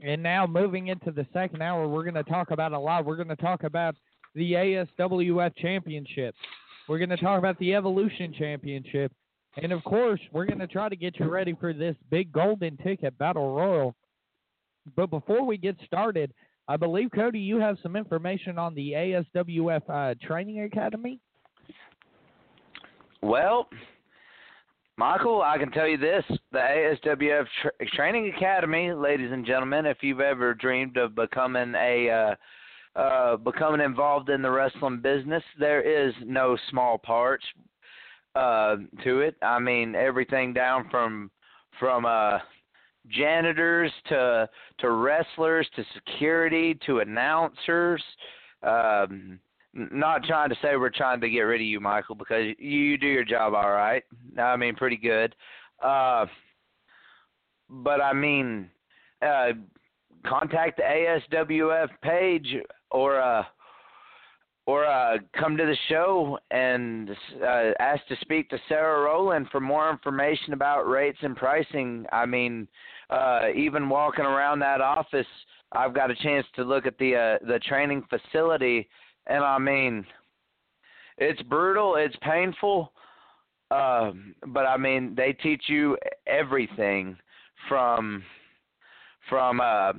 And 0.02 0.22
now 0.22 0.46
moving 0.46 0.88
into 0.88 1.10
the 1.10 1.26
second 1.32 1.62
hour, 1.62 1.88
we're 1.88 2.04
going 2.04 2.22
to 2.22 2.30
talk 2.30 2.52
about 2.52 2.74
a 2.74 2.78
lot. 2.78 3.06
We're 3.06 3.16
going 3.16 3.30
to 3.30 3.36
talk 3.38 3.64
about 3.64 3.96
the 4.36 4.52
ASWF 4.52 5.56
Championship. 5.56 6.36
We're 6.90 6.98
going 6.98 7.12
to 7.12 7.18
talk 7.18 7.40
about 7.40 7.58
the 7.60 7.74
Evolution 7.74 8.34
Championship. 8.38 9.14
And 9.56 9.72
of 9.72 9.82
course, 9.86 10.20
we're 10.34 10.48
going 10.48 10.60
to 10.60 10.68
try 10.68 10.90
to 10.90 10.98
get 10.98 11.18
you 11.18 11.30
ready 11.30 11.56
for 11.58 11.72
this 11.72 11.96
big 12.10 12.34
golden 12.34 12.76
ticket 12.76 13.18
battle 13.18 13.56
royal. 13.56 13.96
But 14.98 15.10
before 15.10 15.46
we 15.46 15.56
get 15.56 15.78
started, 15.86 16.34
I 16.68 16.76
believe, 16.76 17.12
Cody, 17.16 17.40
you 17.40 17.62
have 17.62 17.78
some 17.82 17.96
information 17.96 18.58
on 18.58 18.76
the 18.76 18.92
ASWF 18.92 19.82
uh, 19.88 20.16
Training 20.22 20.64
Academy. 20.64 21.22
Well, 23.22 23.70
Michael, 24.98 25.42
I 25.42 25.58
can 25.58 25.72
tell 25.72 25.88
you 25.88 25.98
this: 25.98 26.24
the 26.52 26.60
ASWF 26.60 27.46
tra- 27.62 27.86
Training 27.94 28.34
Academy, 28.36 28.92
ladies 28.94 29.32
and 29.32 29.46
gentlemen. 29.46 29.86
If 29.86 29.98
you've 30.02 30.20
ever 30.20 30.54
dreamed 30.54 30.98
of 30.98 31.16
becoming 31.16 31.74
a 31.76 32.10
uh, 32.10 33.00
uh, 33.00 33.38
becoming 33.38 33.82
involved 33.82 34.30
in 34.30 34.42
the 34.42 34.50
wrestling 34.50 35.02
business, 35.02 35.44
there 35.60 35.82
is 35.82 36.14
no 36.26 36.58
small 36.70 36.98
parts 36.98 37.46
uh, 38.36 38.78
to 39.04 39.20
it. 39.20 39.36
I 39.42 39.60
mean, 39.60 39.96
everything 39.96 40.52
down 40.52 40.90
from 40.90 41.30
from 41.80 42.06
uh, 42.06 42.40
janitors 43.08 43.92
to 44.10 44.50
to 44.80 44.90
wrestlers 44.90 45.68
to 45.76 45.84
security 45.94 46.78
to 46.88 47.00
announcers. 47.00 48.04
Um, 48.64 49.40
not 49.74 50.24
trying 50.24 50.50
to 50.50 50.56
say 50.62 50.76
we're 50.76 50.90
trying 50.90 51.22
to 51.22 51.30
get 51.30 51.42
rid 51.42 51.62
of 51.62 51.68
you, 51.68 51.80
Michael, 51.80 52.16
because 52.16 52.54
you 52.58 52.98
do 52.98 53.08
your 53.08 53.24
job 53.24 53.54
all 53.54 53.72
right. 53.72 54.04
I 54.38 54.56
mean, 54.58 54.76
pretty 54.76 54.98
good. 54.98 55.36
Uh, 55.82 56.26
but 57.70 58.02
I 58.02 58.14
mean, 58.14 58.70
uh, 59.22 59.52
contact 60.26 60.78
the 60.78 60.84
ASWF 61.34 61.90
page 62.02 62.56
or 62.92 63.20
uh, 63.20 63.44
or 64.68 64.86
uh, 64.86 65.18
come 65.38 65.58
to 65.58 65.66
the 65.66 65.78
show 65.90 66.38
and 66.52 67.10
uh, 67.42 67.72
ask 67.80 68.06
to 68.08 68.16
speak 68.22 68.50
to 68.50 68.58
Sarah 68.70 69.02
Rowland 69.04 69.48
for 69.52 69.60
more 69.60 69.90
information 69.90 70.54
about 70.54 70.88
rates 70.88 71.18
and 71.22 71.36
pricing. 71.36 72.06
I 72.12 72.26
mean, 72.26 72.68
uh, 73.10 73.48
even 73.56 73.90
walking 73.90 74.26
around 74.26 74.60
that 74.60 74.80
office, 74.80 75.26
I've 75.72 75.96
got 75.96 76.12
a 76.12 76.16
chance 76.16 76.46
to 76.56 76.64
look 76.64 76.86
at 76.86 76.98
the 77.00 77.16
uh, 77.16 77.46
the 77.46 77.60
training 77.60 78.04
facility, 78.10 78.88
and 79.28 79.44
I 79.44 79.58
mean, 79.58 80.06
it's 81.18 81.42
brutal, 81.44 81.96
it's 81.96 82.16
painful, 82.22 82.92
uh, 83.70 84.12
but 84.48 84.66
I 84.66 84.78
mean, 84.78 85.14
they 85.16 85.34
teach 85.34 85.64
you 85.68 85.98
everything 86.28 87.18
from 87.68 88.24
from 89.30 89.62
uh, 89.62 89.94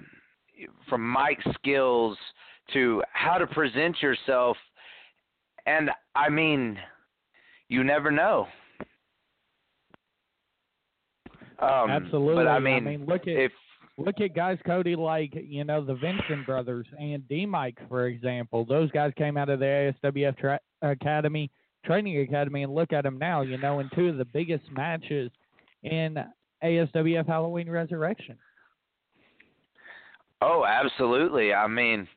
from 0.89 1.13
mic 1.13 1.39
skills 1.55 2.19
to 2.73 3.03
how 3.13 3.39
to 3.39 3.47
present 3.47 4.01
yourself 4.03 4.57
and 5.67 5.91
I 6.15 6.29
mean 6.29 6.79
you 7.69 7.85
never 7.85 8.11
know. 8.11 8.47
Um, 11.59 11.91
Absolutely. 11.91 12.45
But 12.45 12.49
I 12.49 12.59
mean, 12.59 12.75
I 12.75 12.81
mean 12.81 13.07
look 13.07 13.23
at 13.23 13.29
if 13.29 13.53
look 13.99 14.21
at 14.21 14.35
guys 14.35 14.59
Cody 14.67 14.97
like 14.97 15.33
you 15.35 15.65
know 15.65 15.85
the 15.85 15.95
Venson 15.95 16.45
brothers 16.45 16.87
and 16.99 17.27
D-Mike 17.29 17.79
for 17.89 18.07
example. 18.07 18.65
Those 18.65 18.91
guys 18.91 19.13
came 19.17 19.37
out 19.37 19.49
of 19.49 19.61
the 19.61 19.93
ASWF 20.05 20.39
tra- 20.39 20.61
Academy 20.83 21.51
training 21.85 22.21
academy 22.21 22.63
and 22.63 22.75
look 22.75 22.93
at 22.93 23.05
them 23.05 23.19
now. 23.19 23.43
You 23.43 23.59
know 23.59 23.81
in 23.81 23.91
two 23.95 24.09
of 24.09 24.19
the 24.19 24.25
biggest 24.25 24.65
matches 24.73 25.31
in 25.83 26.17
ASWF 26.63 27.27
Halloween 27.27 27.69
Resurrection. 27.69 28.37
Oh, 30.41 30.65
absolutely. 30.65 31.55
I 31.55 31.69
mean, 31.69 32.09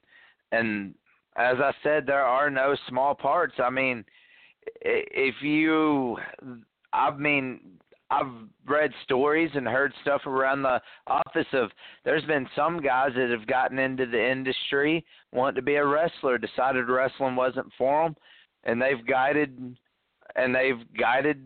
and 0.51 0.95
as 1.35 1.57
I 1.59 1.71
said, 1.83 2.05
there 2.07 2.23
are 2.23 2.49
no 2.49 2.75
small 2.89 3.13
parts. 3.13 3.53
I 3.59 3.69
mean, 3.69 4.03
if 4.81 5.35
you, 5.41 6.17
I 6.91 7.11
mean, 7.11 7.59
I've 8.11 8.31
read 8.67 8.91
stories 9.03 9.49
and 9.55 9.67
heard 9.67 9.91
stuff 10.01 10.25
around 10.27 10.61
the 10.61 10.79
office 11.07 11.47
of 11.53 11.71
there's 12.03 12.23
been 12.25 12.47
some 12.55 12.81
guys 12.81 13.11
that 13.15 13.29
have 13.31 13.47
gotten 13.47 13.79
into 13.79 14.05
the 14.05 14.31
industry, 14.31 15.03
want 15.31 15.55
to 15.55 15.61
be 15.61 15.75
a 15.75 15.85
wrestler, 15.85 16.37
decided 16.37 16.87
wrestling 16.87 17.35
wasn't 17.35 17.71
for 17.77 18.03
them, 18.03 18.15
and 18.63 18.81
they've 18.81 19.05
guided 19.07 19.75
and 20.35 20.53
they've 20.53 20.81
guided 20.99 21.43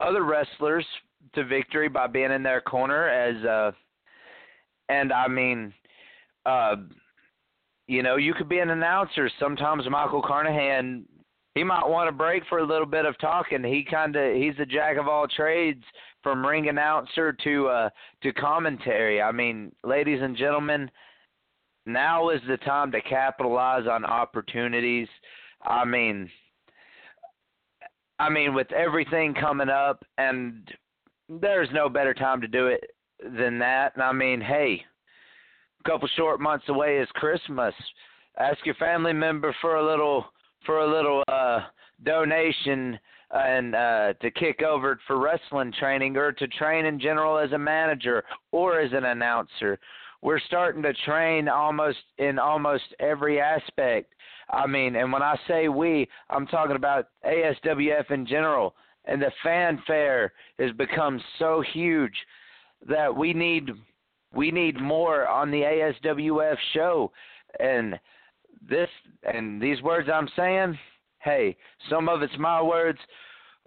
other 0.00 0.24
wrestlers 0.24 0.86
to 1.34 1.44
victory 1.44 1.88
by 1.88 2.06
being 2.06 2.32
in 2.32 2.42
their 2.42 2.60
corner 2.60 3.08
as 3.08 3.44
uh 3.44 3.72
and 4.88 5.12
I 5.12 5.28
mean 5.28 5.72
uh 6.44 6.76
you 7.88 8.02
know, 8.02 8.16
you 8.16 8.32
could 8.32 8.48
be 8.48 8.60
an 8.60 8.70
announcer. 8.70 9.28
Sometimes 9.38 9.84
Michael 9.90 10.22
Carnahan 10.22 11.04
he 11.54 11.62
might 11.62 11.86
want 11.86 12.08
a 12.08 12.12
break 12.12 12.42
for 12.48 12.58
a 12.58 12.66
little 12.66 12.86
bit 12.86 13.04
of 13.04 13.18
talking. 13.18 13.62
He 13.62 13.84
kind 13.88 14.16
of 14.16 14.34
he's 14.34 14.58
a 14.58 14.66
jack 14.66 14.96
of 14.96 15.08
all 15.08 15.26
trades 15.28 15.84
from 16.22 16.46
ring 16.46 16.68
announcer 16.68 17.32
to 17.44 17.68
uh 17.68 17.90
to 18.22 18.32
commentary. 18.32 19.20
I 19.20 19.32
mean, 19.32 19.72
ladies 19.84 20.20
and 20.22 20.36
gentlemen, 20.36 20.90
now 21.84 22.30
is 22.30 22.40
the 22.48 22.56
time 22.58 22.90
to 22.92 23.02
capitalize 23.02 23.86
on 23.86 24.04
opportunities. 24.04 25.08
I 25.62 25.84
mean, 25.84 26.30
I 28.18 28.30
mean 28.30 28.54
with 28.54 28.72
everything 28.72 29.34
coming 29.34 29.68
up 29.68 30.04
and 30.16 30.68
there's 31.28 31.68
no 31.72 31.88
better 31.88 32.14
time 32.14 32.40
to 32.40 32.48
do 32.48 32.66
it 32.68 32.84
than 33.22 33.58
that. 33.58 33.92
And 33.94 34.02
I 34.02 34.12
mean, 34.12 34.40
hey, 34.40 34.82
a 35.84 35.88
couple 35.88 36.08
short 36.16 36.40
months 36.40 36.68
away 36.68 36.98
is 36.98 37.08
Christmas. 37.14 37.74
Ask 38.38 38.64
your 38.64 38.74
family 38.76 39.12
member 39.12 39.54
for 39.60 39.76
a 39.76 39.86
little 39.86 40.26
for 40.64 40.80
a 40.80 40.90
little 40.90 41.22
uh 41.28 41.60
donation 42.04 42.98
and 43.30 43.74
uh 43.74 44.12
to 44.20 44.30
kick 44.30 44.62
over 44.62 44.98
for 45.06 45.18
wrestling 45.18 45.72
training 45.78 46.16
or 46.16 46.32
to 46.32 46.46
train 46.48 46.86
in 46.86 47.00
general 47.00 47.38
as 47.38 47.52
a 47.52 47.58
manager 47.58 48.24
or 48.50 48.80
as 48.80 48.92
an 48.92 49.04
announcer. 49.04 49.78
We're 50.22 50.40
starting 50.40 50.82
to 50.82 50.92
train 51.04 51.48
almost 51.48 51.98
in 52.18 52.38
almost 52.38 52.84
every 53.00 53.40
aspect. 53.40 54.14
I 54.50 54.66
mean, 54.66 54.94
and 54.94 55.12
when 55.12 55.22
I 55.22 55.36
say 55.48 55.68
we, 55.68 56.08
I'm 56.30 56.46
talking 56.46 56.76
about 56.76 57.08
ASWF 57.26 58.10
in 58.10 58.26
general. 58.26 58.74
And 59.04 59.20
the 59.20 59.32
fanfare 59.42 60.32
has 60.60 60.70
become 60.72 61.20
so 61.38 61.62
huge 61.72 62.14
that 62.88 63.14
we 63.14 63.32
need 63.32 63.70
we 64.34 64.50
need 64.50 64.80
more 64.80 65.26
on 65.26 65.50
the 65.50 65.60
ASWF 65.60 66.56
show. 66.72 67.10
And 67.58 67.98
this 68.68 68.88
and 69.22 69.60
these 69.60 69.80
words 69.82 70.08
I'm 70.12 70.28
saying, 70.36 70.78
hey, 71.20 71.56
some 71.90 72.08
of 72.08 72.22
it's 72.22 72.32
my 72.38 72.62
words, 72.62 72.98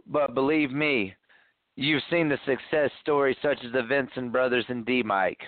but 0.07 0.33
believe 0.33 0.71
me, 0.71 1.13
you've 1.75 2.03
seen 2.09 2.29
the 2.29 2.37
success 2.45 2.91
stories 3.01 3.37
such 3.41 3.57
as 3.65 3.71
the 3.71 3.81
Venson 3.81 4.31
brothers 4.31 4.65
and 4.69 4.85
D-Mike. 4.85 5.39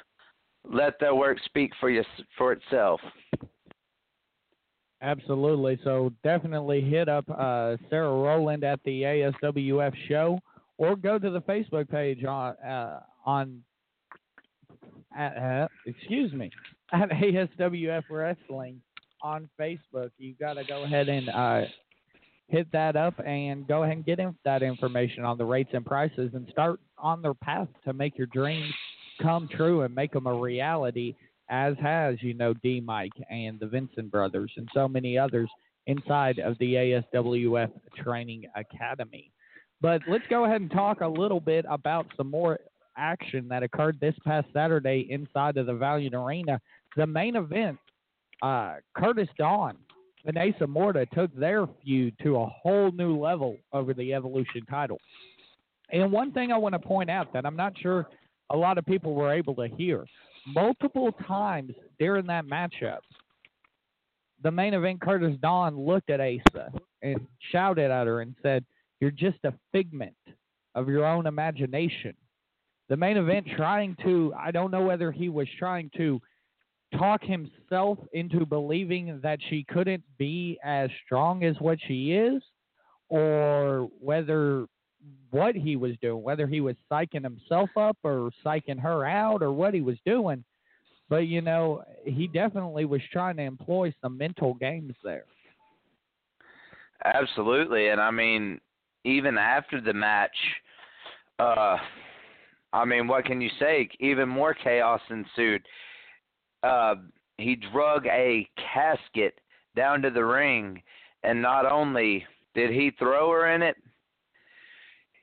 Let 0.69 0.99
their 0.99 1.15
work 1.15 1.37
speak 1.45 1.71
for 1.79 1.89
you 1.89 2.03
for 2.37 2.51
itself. 2.51 2.99
Absolutely. 5.01 5.79
So 5.83 6.11
definitely 6.23 6.81
hit 6.81 7.07
up 7.07 7.25
uh, 7.29 7.77
Sarah 7.89 8.11
Rowland 8.11 8.63
at 8.63 8.79
the 8.83 9.03
ASWF 9.03 9.93
show, 10.07 10.39
or 10.77 10.95
go 10.95 11.19
to 11.19 11.29
the 11.29 11.41
Facebook 11.41 11.87
page 11.89 12.23
on 12.25 12.55
uh, 12.57 13.01
on 13.25 13.61
uh, 15.17 15.67
excuse 15.85 16.33
me 16.33 16.49
at 16.93 17.09
ASWF 17.09 18.03
Wrestling 18.09 18.81
on 19.21 19.49
Facebook. 19.59 20.11
You 20.17 20.33
got 20.39 20.53
to 20.53 20.63
go 20.63 20.83
ahead 20.83 21.09
and 21.09 21.29
uh, 21.29 21.61
hit 22.47 22.71
that 22.71 22.95
up 22.95 23.13
and 23.25 23.67
go 23.67 23.83
ahead 23.83 23.97
and 23.97 24.05
get 24.05 24.19
in 24.19 24.35
that 24.45 24.63
information 24.63 25.23
on 25.23 25.37
the 25.37 25.45
rates 25.45 25.71
and 25.73 25.85
prices 25.85 26.31
and 26.33 26.47
start 26.51 26.79
on 26.97 27.21
their 27.21 27.33
path 27.33 27.67
to 27.85 27.93
make 27.93 28.17
your 28.17 28.27
dreams 28.27 28.73
come 29.21 29.47
true 29.51 29.81
and 29.81 29.93
make 29.93 30.11
them 30.11 30.27
a 30.27 30.33
reality 30.33 31.15
as 31.49 31.75
has, 31.81 32.21
you 32.21 32.33
know, 32.33 32.53
D-Mike 32.53 33.13
and 33.29 33.59
the 33.59 33.65
Venson 33.65 34.09
brothers 34.09 34.51
and 34.57 34.67
so 34.73 34.87
many 34.87 35.17
others 35.17 35.49
inside 35.87 36.39
of 36.39 36.57
the 36.59 36.73
ASWF 36.73 37.71
Training 38.03 38.43
Academy. 38.55 39.31
But 39.79 40.01
let's 40.07 40.25
go 40.29 40.45
ahead 40.45 40.61
and 40.61 40.71
talk 40.71 41.01
a 41.01 41.07
little 41.07 41.39
bit 41.39 41.65
about 41.69 42.07
some 42.17 42.29
more 42.29 42.59
action 42.97 43.47
that 43.49 43.63
occurred 43.63 43.99
this 43.99 44.15
past 44.25 44.47
Saturday 44.53 45.07
inside 45.09 45.57
of 45.57 45.67
the 45.67 45.73
Valiant 45.73 46.15
Arena. 46.15 46.59
The 46.95 47.07
main 47.07 47.35
event, 47.35 47.77
uh, 48.41 48.75
Curtis 48.95 49.29
Dawn 49.37 49.77
and 50.25 50.37
Asa 50.37 50.67
Morta 50.67 51.05
took 51.13 51.33
their 51.35 51.65
feud 51.83 52.15
to 52.23 52.37
a 52.37 52.45
whole 52.45 52.91
new 52.91 53.17
level 53.17 53.57
over 53.71 53.93
the 53.93 54.13
Evolution 54.13 54.65
title. 54.69 54.99
And 55.91 56.11
one 56.11 56.33
thing 56.33 56.51
I 56.51 56.57
want 56.57 56.73
to 56.73 56.79
point 56.79 57.09
out 57.09 57.31
that 57.33 57.45
I'm 57.45 57.55
not 57.55 57.77
sure 57.79 58.07
a 58.49 58.57
lot 58.57 58.77
of 58.77 58.85
people 58.85 59.13
were 59.13 59.33
able 59.33 59.55
to 59.55 59.67
hear 59.67 60.05
multiple 60.47 61.11
times 61.27 61.73
during 61.99 62.25
that 62.27 62.45
matchup, 62.45 62.99
the 64.43 64.51
main 64.51 64.73
event 64.73 65.01
Curtis 65.01 65.35
Dawn 65.41 65.77
looked 65.77 66.09
at 66.09 66.21
Asa 66.21 66.71
and 67.01 67.27
shouted 67.51 67.91
at 67.91 68.07
her 68.07 68.21
and 68.21 68.35
said, 68.41 68.65
You're 68.99 69.11
just 69.11 69.39
a 69.43 69.53
figment 69.71 70.15
of 70.75 70.87
your 70.87 71.05
own 71.05 71.25
imagination. 71.25 72.15
The 72.89 72.97
main 72.97 73.17
event 73.17 73.47
trying 73.57 73.97
to, 74.03 74.33
I 74.37 74.51
don't 74.51 74.71
know 74.71 74.85
whether 74.85 75.11
he 75.11 75.27
was 75.27 75.47
trying 75.59 75.91
to 75.97 76.21
talk 76.95 77.21
himself 77.23 77.97
into 78.13 78.45
believing 78.45 79.19
that 79.21 79.39
she 79.49 79.65
couldn't 79.69 80.03
be 80.17 80.57
as 80.63 80.89
strong 81.05 81.43
as 81.43 81.55
what 81.59 81.77
she 81.87 82.13
is, 82.13 82.41
or 83.09 83.89
whether 83.99 84.65
what 85.31 85.55
he 85.55 85.75
was 85.75 85.93
doing, 86.01 86.23
whether 86.23 86.47
he 86.47 86.61
was 86.61 86.75
psyching 86.91 87.23
himself 87.23 87.69
up 87.77 87.97
or 88.03 88.31
psyching 88.45 88.79
her 88.79 89.05
out 89.05 89.41
or 89.41 89.51
what 89.51 89.73
he 89.73 89.81
was 89.81 89.97
doing. 90.05 90.43
But, 91.09 91.27
you 91.27 91.41
know, 91.41 91.83
he 92.03 92.27
definitely 92.27 92.85
was 92.85 93.01
trying 93.11 93.37
to 93.37 93.43
employ 93.43 93.93
some 94.01 94.17
mental 94.17 94.53
games 94.55 94.93
there. 95.03 95.23
Absolutely. 97.05 97.89
And 97.89 98.01
I 98.01 98.11
mean, 98.11 98.59
even 99.05 99.37
after 99.37 99.79
the 99.79 99.93
match, 99.93 100.35
uh, 101.39 101.77
I 102.73 102.83
mean, 102.83 103.07
what 103.07 103.25
can 103.25 103.39
you 103.39 103.49
say? 103.59 103.87
Even 103.99 104.27
more 104.27 104.53
chaos 104.53 104.99
ensued. 105.09 105.61
Uh, 106.67 106.95
he 107.37 107.55
drug 107.55 108.05
a 108.07 108.47
casket 108.73 109.39
down 109.75 110.01
to 110.01 110.09
the 110.09 110.25
ring, 110.25 110.81
and 111.23 111.41
not 111.41 111.71
only 111.71 112.25
did 112.55 112.71
he 112.71 112.91
throw 112.97 113.31
her 113.31 113.53
in 113.53 113.61
it, 113.61 113.77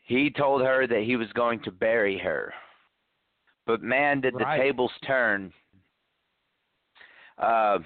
he 0.06 0.30
told 0.30 0.62
her 0.62 0.86
that 0.86 1.02
he 1.02 1.16
was 1.16 1.32
going 1.34 1.60
to 1.64 1.70
bury 1.70 2.18
her. 2.18 2.52
but 3.66 3.82
man, 3.82 4.20
did 4.20 4.34
the 4.34 4.44
tables 4.56 4.92
turn. 5.06 5.52
Uh, 7.38 7.78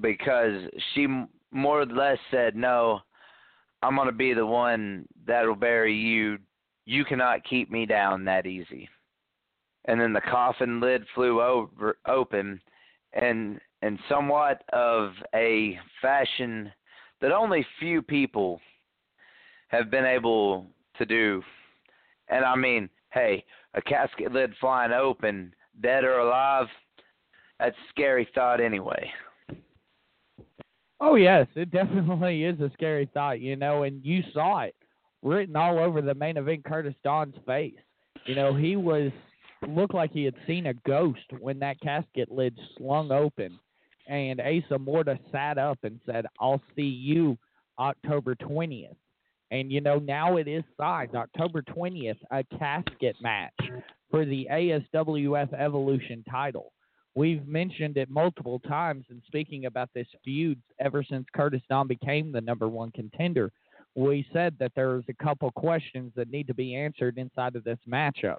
because 0.00 0.62
she 0.94 1.06
more 1.50 1.82
or 1.82 1.86
less 1.86 2.18
said, 2.30 2.56
"No, 2.56 3.00
I'm 3.82 3.94
going 3.94 4.08
to 4.08 4.12
be 4.12 4.32
the 4.32 4.46
one 4.46 5.06
that'll 5.26 5.54
bury 5.54 5.94
you. 5.94 6.38
You 6.86 7.04
cannot 7.04 7.44
keep 7.44 7.70
me 7.70 7.86
down 7.86 8.24
that 8.24 8.46
easy." 8.46 8.88
And 9.86 10.00
then 10.00 10.12
the 10.12 10.20
coffin 10.20 10.80
lid 10.80 11.04
flew 11.14 11.42
over 11.42 11.98
open, 12.06 12.60
and 13.12 13.60
in 13.82 13.98
somewhat 14.08 14.62
of 14.72 15.12
a 15.34 15.78
fashion 16.00 16.72
that 17.20 17.32
only 17.32 17.66
few 17.80 18.00
people 18.00 18.60
have 19.68 19.90
been 19.90 20.04
able 20.04 20.66
to 20.98 21.04
do. 21.04 21.42
And 22.28 22.44
I 22.44 22.54
mean, 22.54 22.88
hey, 23.12 23.44
a 23.74 23.82
casket 23.82 24.32
lid 24.32 24.52
flying 24.60 24.92
open, 24.92 25.52
dead 25.80 26.04
or 26.04 26.20
alive, 26.20 26.66
that's 27.58 27.76
a 27.76 27.88
scary 27.90 28.28
thought 28.34 28.60
anyway. 28.60 29.10
Oh 31.00 31.16
yes, 31.16 31.48
it 31.56 31.72
definitely 31.72 32.44
is 32.44 32.60
a 32.60 32.70
scary 32.74 33.08
thought, 33.12 33.40
you 33.40 33.56
know, 33.56 33.82
and 33.82 34.04
you 34.04 34.22
saw 34.32 34.60
it 34.60 34.76
written 35.22 35.56
all 35.56 35.78
over 35.78 36.00
the 36.00 36.14
main 36.14 36.36
event 36.36 36.64
Curtis 36.64 36.94
Dawn's 37.02 37.34
face. 37.46 37.74
You 38.26 38.34
know, 38.34 38.54
he 38.54 38.76
was 38.76 39.10
looked 39.68 39.94
like 39.94 40.12
he 40.12 40.24
had 40.24 40.34
seen 40.46 40.66
a 40.66 40.74
ghost 40.74 41.26
when 41.40 41.58
that 41.60 41.80
casket 41.80 42.30
lid 42.30 42.58
slung 42.76 43.10
open 43.10 43.58
and 44.08 44.40
Asa 44.40 44.78
Morta 44.78 45.18
sat 45.30 45.58
up 45.58 45.78
and 45.82 46.00
said, 46.06 46.26
I'll 46.40 46.62
see 46.74 46.82
you 46.82 47.38
October 47.78 48.34
twentieth. 48.34 48.96
And 49.50 49.70
you 49.70 49.80
know, 49.80 49.98
now 49.98 50.36
it 50.36 50.48
is 50.48 50.64
signed 50.78 51.14
October 51.14 51.62
twentieth, 51.62 52.16
a 52.30 52.44
casket 52.58 53.16
match 53.20 53.54
for 54.10 54.24
the 54.24 54.46
ASWF 54.50 55.52
Evolution 55.54 56.24
title. 56.30 56.72
We've 57.14 57.46
mentioned 57.46 57.98
it 57.98 58.08
multiple 58.08 58.58
times 58.60 59.04
in 59.10 59.22
speaking 59.26 59.66
about 59.66 59.90
this 59.94 60.06
feud 60.24 60.60
ever 60.80 61.04
since 61.04 61.26
Curtis 61.34 61.60
Dawn 61.68 61.86
became 61.86 62.32
the 62.32 62.40
number 62.40 62.68
one 62.68 62.90
contender. 62.92 63.52
We 63.94 64.26
said 64.32 64.56
that 64.58 64.72
there's 64.74 65.04
a 65.10 65.24
couple 65.24 65.50
questions 65.50 66.12
that 66.16 66.30
need 66.30 66.46
to 66.46 66.54
be 66.54 66.74
answered 66.74 67.18
inside 67.18 67.54
of 67.54 67.64
this 67.64 67.78
matchup. 67.86 68.38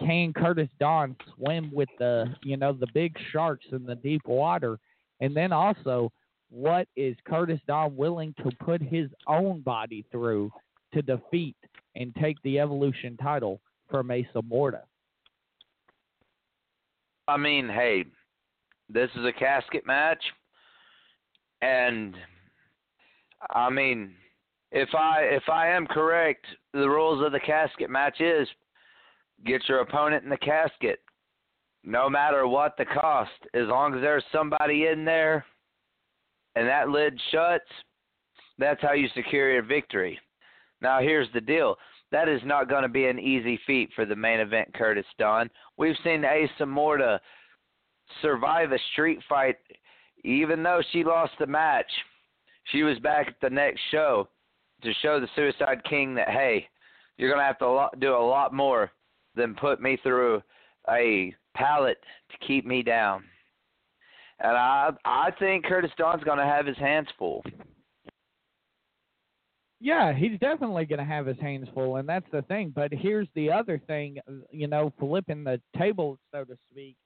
Can 0.00 0.32
Curtis 0.32 0.68
Dawn 0.78 1.16
swim 1.34 1.70
with 1.72 1.88
the 1.98 2.34
you 2.42 2.56
know 2.56 2.72
the 2.72 2.86
big 2.92 3.16
sharks 3.32 3.66
in 3.72 3.84
the 3.84 3.94
deep 3.94 4.22
water? 4.26 4.78
And 5.20 5.34
then 5.34 5.52
also, 5.52 6.12
what 6.50 6.86
is 6.96 7.16
Curtis 7.26 7.60
Dawn 7.66 7.96
willing 7.96 8.34
to 8.44 8.50
put 8.60 8.82
his 8.82 9.08
own 9.26 9.62
body 9.62 10.04
through 10.10 10.52
to 10.92 11.02
defeat 11.02 11.56
and 11.94 12.14
take 12.16 12.36
the 12.42 12.58
Evolution 12.58 13.16
title 13.16 13.60
from 13.90 14.10
Asa 14.10 14.42
Morta? 14.44 14.82
I 17.28 17.36
mean, 17.36 17.68
hey, 17.68 18.04
this 18.88 19.10
is 19.16 19.24
a 19.24 19.32
casket 19.32 19.86
match, 19.86 20.22
and 21.62 22.14
I 23.50 23.70
mean, 23.70 24.14
if 24.70 24.94
I 24.94 25.22
if 25.22 25.48
I 25.48 25.68
am 25.68 25.86
correct, 25.86 26.44
the 26.72 26.88
rules 26.88 27.24
of 27.24 27.32
the 27.32 27.40
casket 27.40 27.90
match 27.90 28.20
is 28.20 28.46
get 29.46 29.68
your 29.68 29.80
opponent 29.80 30.24
in 30.24 30.30
the 30.30 30.36
casket, 30.36 31.00
no 31.84 32.10
matter 32.10 32.46
what 32.46 32.76
the 32.76 32.84
cost, 32.84 33.30
as 33.54 33.68
long 33.68 33.94
as 33.94 34.00
there's 34.00 34.24
somebody 34.32 34.86
in 34.86 35.04
there, 35.04 35.44
and 36.54 36.66
that 36.66 36.88
lid 36.88 37.18
shuts. 37.30 37.64
That's 38.58 38.80
how 38.80 38.92
you 38.92 39.08
secure 39.14 39.52
your 39.52 39.62
victory. 39.62 40.18
Now, 40.80 41.00
here's 41.00 41.28
the 41.32 41.40
deal. 41.40 41.76
That 42.12 42.28
is 42.28 42.40
not 42.44 42.68
going 42.68 42.82
to 42.82 42.88
be 42.88 43.06
an 43.06 43.18
easy 43.18 43.58
feat 43.66 43.90
for 43.94 44.04
the 44.04 44.16
main 44.16 44.40
event, 44.40 44.72
Curtis 44.74 45.06
Dawn. 45.18 45.50
We've 45.76 45.96
seen 46.04 46.24
Asa 46.24 46.64
Morta 46.64 47.20
survive 48.22 48.72
a 48.72 48.78
street 48.92 49.18
fight, 49.28 49.56
even 50.24 50.62
though 50.62 50.80
she 50.92 51.04
lost 51.04 51.32
the 51.38 51.46
match. 51.46 51.90
She 52.72 52.82
was 52.82 52.98
back 53.00 53.28
at 53.28 53.40
the 53.42 53.50
next 53.50 53.80
show 53.90 54.28
to 54.82 54.92
show 55.02 55.20
the 55.20 55.28
Suicide 55.34 55.82
King 55.88 56.14
that 56.14 56.28
hey, 56.28 56.68
you're 57.16 57.30
going 57.30 57.40
to 57.40 57.46
have 57.46 57.58
to 57.58 57.88
do 57.98 58.14
a 58.14 58.18
lot 58.18 58.52
more 58.52 58.90
than 59.36 59.54
put 59.54 59.80
me 59.80 59.98
through 60.02 60.42
a 60.90 61.34
pallet 61.54 61.98
to 62.30 62.46
keep 62.46 62.66
me 62.66 62.82
down. 62.82 63.24
And 64.40 64.56
I 64.56 64.90
I 65.04 65.30
think 65.38 65.64
Curtis 65.64 65.90
Dawn's 65.96 66.24
going 66.24 66.38
to 66.38 66.44
have 66.44 66.66
his 66.66 66.76
hands 66.76 67.08
full. 67.18 67.42
Yeah, 69.78 70.14
he's 70.14 70.38
definitely 70.40 70.86
going 70.86 70.98
to 70.98 71.04
have 71.04 71.26
his 71.26 71.38
hands 71.38 71.68
full, 71.74 71.96
and 71.96 72.08
that's 72.08 72.26
the 72.32 72.42
thing. 72.42 72.72
But 72.74 72.92
here's 72.92 73.28
the 73.34 73.52
other 73.52 73.80
thing, 73.86 74.18
you 74.50 74.68
know, 74.68 74.92
flipping 74.98 75.44
the 75.44 75.60
table, 75.76 76.18
so 76.32 76.44
to 76.44 76.56
speak, 76.70 76.96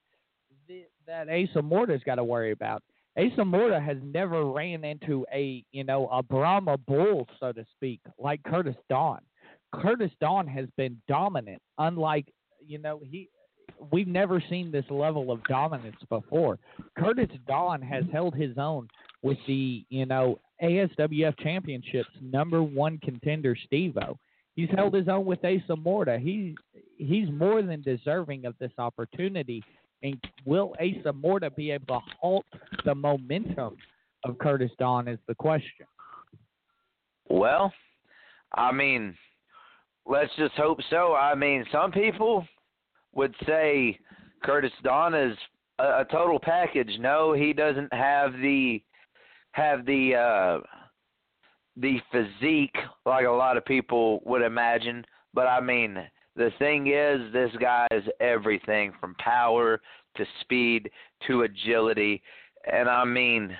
th- 0.68 0.86
that 1.06 1.28
Asa 1.28 1.62
Morta's 1.62 2.02
got 2.04 2.16
to 2.16 2.24
worry 2.24 2.52
about. 2.52 2.82
Asa 3.18 3.44
Morta 3.44 3.80
has 3.80 3.96
never 4.02 4.44
ran 4.44 4.84
into 4.84 5.26
a, 5.34 5.64
you 5.72 5.82
know, 5.82 6.08
a 6.12 6.22
Brahma 6.22 6.76
bull, 6.78 7.26
so 7.40 7.50
to 7.50 7.66
speak, 7.74 8.00
like 8.18 8.40
Curtis 8.44 8.76
Dawn. 8.88 9.20
Curtis 9.72 10.10
Dawn 10.20 10.46
has 10.46 10.66
been 10.76 11.00
dominant, 11.08 11.60
unlike, 11.78 12.26
you 12.66 12.78
know, 12.78 13.00
he. 13.02 13.28
We've 13.92 14.08
never 14.08 14.42
seen 14.50 14.70
this 14.70 14.84
level 14.90 15.30
of 15.30 15.42
dominance 15.44 15.96
before. 16.08 16.58
Curtis 16.98 17.30
Dawn 17.46 17.80
has 17.80 18.04
held 18.12 18.34
his 18.34 18.58
own 18.58 18.88
with 19.22 19.38
the, 19.46 19.84
you 19.88 20.04
know, 20.04 20.38
ASWF 20.62 21.38
Championships 21.38 22.10
number 22.20 22.62
one 22.62 22.98
contender 22.98 23.56
Steve-O. 23.66 24.18
He's 24.54 24.68
held 24.76 24.92
his 24.92 25.08
own 25.08 25.24
with 25.24 25.38
Asa 25.44 25.76
Morta. 25.76 26.18
He 26.18 26.54
he's 26.98 27.30
more 27.30 27.62
than 27.62 27.80
deserving 27.80 28.44
of 28.44 28.54
this 28.58 28.72
opportunity. 28.76 29.62
And 30.02 30.22
will 30.44 30.74
Asa 30.78 31.12
Morta 31.12 31.50
be 31.50 31.70
able 31.70 31.86
to 31.86 32.00
halt 32.20 32.46
the 32.84 32.94
momentum 32.94 33.76
of 34.24 34.38
Curtis 34.38 34.72
Dawn 34.78 35.08
is 35.08 35.18
the 35.28 35.34
question. 35.34 35.86
Well, 37.28 37.72
I 38.54 38.72
mean, 38.72 39.14
let's 40.06 40.32
just 40.36 40.54
hope 40.54 40.78
so. 40.90 41.14
I 41.14 41.34
mean, 41.34 41.64
some 41.72 41.92
people 41.92 42.46
would 43.14 43.34
say 43.46 43.98
Curtis 44.42 44.72
Dawn 44.82 45.14
is 45.14 45.36
a, 45.78 46.00
a 46.00 46.06
total 46.10 46.38
package. 46.38 46.96
No, 46.98 47.32
he 47.32 47.52
doesn't 47.52 47.92
have 47.92 48.32
the 48.32 48.82
have 49.52 49.84
the 49.84 50.14
uh 50.14 50.66
the 51.76 51.98
physique 52.12 52.76
like 53.06 53.26
a 53.26 53.30
lot 53.30 53.56
of 53.56 53.64
people 53.64 54.20
would 54.24 54.42
imagine, 54.42 55.04
but 55.34 55.46
I 55.46 55.60
mean, 55.60 55.96
the 56.36 56.50
thing 56.58 56.88
is 56.88 57.32
this 57.32 57.50
guy 57.60 57.86
is 57.90 58.04
everything 58.20 58.92
from 59.00 59.14
power 59.16 59.80
to 60.16 60.24
speed 60.40 60.90
to 61.26 61.42
agility. 61.42 62.22
And 62.70 62.88
I 62.88 63.04
mean, 63.04 63.56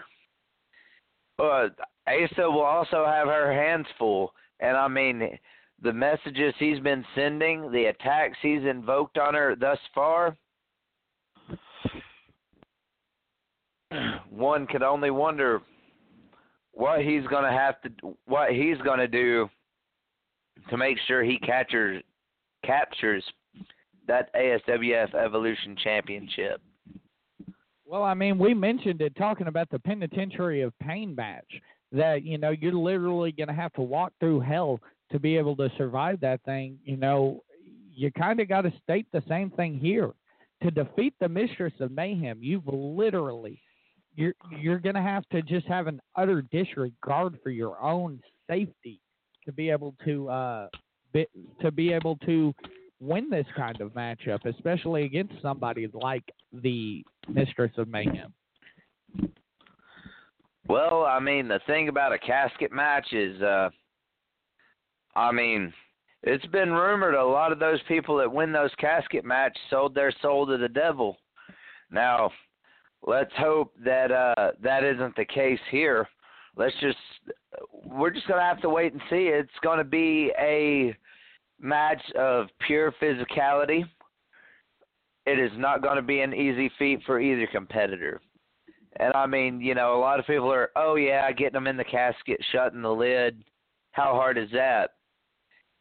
uh, 1.38 1.68
Asa 2.06 2.50
will 2.50 2.60
also 2.60 3.04
have 3.06 3.28
her 3.28 3.52
hands 3.52 3.86
full. 3.98 4.32
And 4.60 4.76
I 4.76 4.88
mean, 4.88 5.38
the 5.82 5.93
messages 5.93 6.55
he's 6.59 6.81
been 6.81 7.05
sending, 7.15 7.70
the 7.73 7.86
attacks 7.86 8.36
he's 8.43 8.65
invoked 8.65 9.19
on 9.19 9.35
her 9.35 9.57
thus 9.57 9.78
far, 9.94 10.36
one 14.31 14.66
could 14.66 14.82
only 14.82 15.11
wonder 15.11 15.61
what 16.73 17.01
he's 17.01 17.27
going 17.27 17.44
to 17.44 17.51
have 17.51 17.81
to 17.82 17.90
what 18.27 18.51
he's 18.51 18.78
going 18.78 18.98
to 18.98 19.09
do 19.09 19.48
to 20.69 20.77
make 20.77 20.98
sure 21.07 21.23
he 21.23 21.39
captures 21.39 22.02
captures 22.65 23.24
that 24.07 24.32
ASWF 24.35 25.15
Evolution 25.15 25.77
Championship. 25.82 26.61
Well, 27.86 28.02
I 28.02 28.15
mean, 28.15 28.39
we 28.39 28.55
mentioned 28.55 29.01
it 29.01 29.16
talking 29.16 29.48
about 29.48 29.69
the 29.70 29.78
Penitentiary 29.78 30.62
of 30.62 30.78
Pain 30.78 31.15
match 31.15 31.44
that, 31.93 32.23
you 32.23 32.39
know, 32.39 32.51
you're 32.51 32.73
literally 32.73 33.32
going 33.32 33.48
to 33.48 33.55
have 33.55 33.73
to 33.74 33.82
walk 33.82 34.12
through 34.20 34.40
hell 34.40 34.81
to 35.12 35.19
be 35.19 35.37
able 35.37 35.57
to 35.57 35.70
survive 35.77 36.20
that 36.20 36.43
thing. 36.45 36.78
You 36.85 36.97
know, 36.97 37.43
you 37.95 38.11
kind 38.12 38.41
of 38.41 38.49
got 38.49 38.62
to 38.62 38.73
state 38.82 39.07
the 39.12 39.23
same 39.28 39.51
thing 39.51 39.78
here. 39.78 40.12
To 40.62 40.70
defeat 40.70 41.15
the 41.20 41.28
Mistress 41.28 41.73
of 41.81 41.91
Mayhem, 41.91 42.39
you've 42.43 42.66
literally 42.66 43.61
you're 44.15 44.35
you're 44.59 44.78
going 44.78 44.95
to 44.95 45.03
have 45.03 45.27
to 45.31 45.41
just 45.43 45.66
have 45.66 45.87
an 45.87 46.01
utter 46.16 46.43
disregard 46.43 47.39
for 47.43 47.51
your 47.51 47.81
own 47.81 48.20
safety 48.49 49.01
to 49.47 49.53
be 49.53 49.70
able 49.70 49.95
to 50.05 50.28
uh 50.28 50.69
be, 51.12 51.27
to 51.61 51.70
be 51.70 51.93
able 51.93 52.16
to 52.27 52.55
win 53.01 53.31
this 53.31 53.47
kind 53.57 53.81
of 53.81 53.93
matchup, 53.93 54.45
especially 54.45 55.05
against 55.05 55.32
somebody 55.41 55.89
like 55.95 56.24
the 56.53 57.03
Mistress 57.28 57.73
of 57.78 57.89
Mayhem. 57.89 58.32
Well, 60.69 61.05
I 61.05 61.19
mean, 61.19 61.49
the 61.49 61.61
thing 61.66 61.89
about 61.89 62.12
a 62.12 62.19
casket 62.19 62.70
match 62.70 63.12
is, 63.12 63.41
uh, 63.43 63.70
I 65.16 65.32
mean, 65.32 65.73
it's 66.23 66.47
been 66.47 66.73
rumored 66.73 67.15
a 67.15 67.24
lot 67.24 67.53
of 67.53 67.59
those 67.59 67.81
people 67.89 68.16
that 68.19 68.32
win 68.32 68.53
those 68.53 68.70
casket 68.78 69.24
match 69.24 69.57
sold 69.69 69.95
their 69.95 70.12
soul 70.23 70.47
to 70.47 70.57
the 70.57 70.69
devil. 70.69 71.16
Now, 71.91 72.31
let's 73.07 73.32
hope 73.37 73.74
that 73.85 74.12
uh, 74.12 74.53
that 74.62 74.85
isn't 74.85 75.16
the 75.16 75.24
case 75.24 75.61
here. 75.70 76.07
Let's 76.57 76.74
just, 76.81 76.99
we're 77.85 78.11
just 78.11 78.28
gonna 78.28 78.43
have 78.43 78.61
to 78.62 78.69
wait 78.69 78.93
and 78.93 79.03
see. 79.11 79.28
It's 79.28 79.51
gonna 79.62 79.85
be 79.85 80.32
a 80.39 80.95
match 81.61 82.03
of 82.16 82.47
pure 82.66 82.93
physicality. 83.03 83.85
it 85.27 85.39
is 85.39 85.53
not 85.57 85.82
going 85.82 85.97
to 85.97 86.03
be 86.03 86.20
an 86.20 86.35
easy 86.35 86.70
feat 86.78 87.01
for 87.07 87.20
either 87.20 87.47
competitor. 87.47 88.20
And 88.99 89.12
I 89.15 89.27
mean, 89.27 89.61
you 89.61 89.74
know, 89.74 89.95
a 89.95 90.01
lot 90.01 90.19
of 90.19 90.27
people 90.27 90.53
are, 90.53 90.70
oh 90.77 90.97
yeah, 90.97 91.31
getting 91.32 91.53
them 91.53 91.66
in 91.66 91.77
the 91.77 91.85
casket, 91.85 92.41
shutting 92.53 92.82
the 92.82 92.91
lid. 92.91 93.45
How 93.93 94.15
hard 94.15 94.39
is 94.39 94.51
that? 94.53 94.91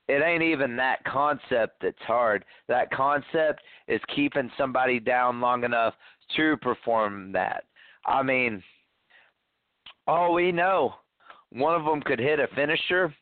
It 0.10 0.23
ain't 0.23 0.41
even 0.41 0.76
that 0.76 1.03
concept 1.06 1.84
that's 1.84 2.02
hard. 2.07 2.44
That 2.68 2.90
concept 2.90 3.61
is 3.88 4.02
keeping 4.15 4.49
somebody 4.57 4.99
down 4.99 5.40
long 5.40 5.64
enough 5.64 5.94
to 6.36 6.57
perform 6.57 7.31
that. 7.34 7.65
I 8.07 8.23
mean, 8.23 8.64
all 10.07 10.34
we 10.34 10.52
know, 10.52 10.95
one 11.52 11.76
of 11.76 11.86
them 11.86 12.02
could 12.02 12.18
hit 12.18 12.40
a 12.40 12.48
finisher, 12.56 13.14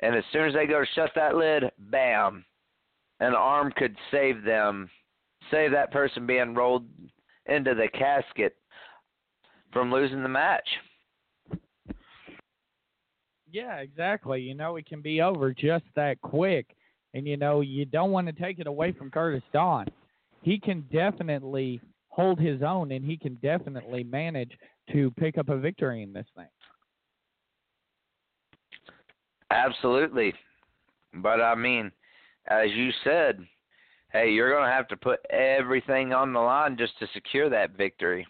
and 0.00 0.16
as 0.16 0.24
soon 0.32 0.48
as 0.48 0.54
they 0.54 0.66
go 0.66 0.80
to 0.80 0.86
shut 0.94 1.10
that 1.16 1.36
lid, 1.36 1.64
bam, 1.90 2.46
an 3.20 3.34
arm 3.34 3.70
could 3.76 3.94
save 4.10 4.42
them, 4.42 4.88
save 5.50 5.70
that 5.72 5.92
person 5.92 6.26
being 6.26 6.54
rolled 6.54 6.86
into 7.44 7.74
the 7.74 7.88
casket 7.88 8.56
from 9.70 9.92
losing 9.92 10.22
the 10.22 10.30
match. 10.30 10.66
Yeah, 13.52 13.76
exactly. 13.76 14.40
You 14.40 14.54
know, 14.54 14.76
it 14.76 14.86
can 14.86 15.02
be 15.02 15.20
over 15.20 15.52
just 15.52 15.84
that 15.94 16.20
quick. 16.22 16.74
And, 17.14 17.26
you 17.26 17.36
know, 17.36 17.60
you 17.60 17.84
don't 17.84 18.10
want 18.10 18.26
to 18.26 18.32
take 18.32 18.58
it 18.58 18.66
away 18.66 18.92
from 18.92 19.10
Curtis 19.10 19.42
Dawn. 19.52 19.86
He 20.40 20.58
can 20.58 20.86
definitely 20.90 21.80
hold 22.08 22.40
his 22.40 22.62
own 22.62 22.92
and 22.92 23.04
he 23.04 23.16
can 23.18 23.34
definitely 23.36 24.04
manage 24.04 24.52
to 24.92 25.10
pick 25.12 25.36
up 25.36 25.50
a 25.50 25.56
victory 25.56 26.02
in 26.02 26.12
this 26.12 26.26
thing. 26.34 26.48
Absolutely. 29.50 30.32
But 31.14 31.42
I 31.42 31.54
mean, 31.54 31.92
as 32.48 32.70
you 32.70 32.90
said, 33.04 33.38
hey, 34.12 34.30
you're 34.30 34.50
going 34.50 34.64
to 34.64 34.74
have 34.74 34.88
to 34.88 34.96
put 34.96 35.20
everything 35.30 36.14
on 36.14 36.32
the 36.32 36.40
line 36.40 36.78
just 36.78 36.98
to 37.00 37.06
secure 37.12 37.50
that 37.50 37.76
victory. 37.76 38.26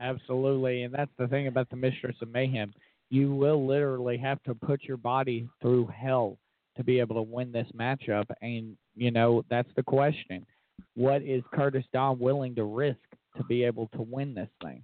Absolutely, 0.00 0.84
and 0.84 0.94
that's 0.94 1.10
the 1.18 1.28
thing 1.28 1.46
about 1.46 1.68
the 1.68 1.76
Mistress 1.76 2.16
of 2.22 2.30
Mayhem. 2.30 2.72
You 3.10 3.34
will 3.34 3.66
literally 3.66 4.16
have 4.18 4.42
to 4.44 4.54
put 4.54 4.84
your 4.84 4.96
body 4.96 5.48
through 5.60 5.88
hell 5.88 6.38
to 6.76 6.84
be 6.84 7.00
able 7.00 7.16
to 7.16 7.22
win 7.22 7.52
this 7.52 7.66
matchup, 7.78 8.24
and 8.40 8.76
you 8.96 9.10
know 9.10 9.44
that's 9.50 9.68
the 9.76 9.82
question. 9.82 10.46
What 10.94 11.22
is 11.22 11.42
Curtis 11.52 11.84
Dawn 11.92 12.18
willing 12.18 12.54
to 12.54 12.64
risk 12.64 12.98
to 13.36 13.44
be 13.44 13.62
able 13.64 13.88
to 13.88 14.02
win 14.02 14.34
this 14.34 14.48
thing? 14.62 14.82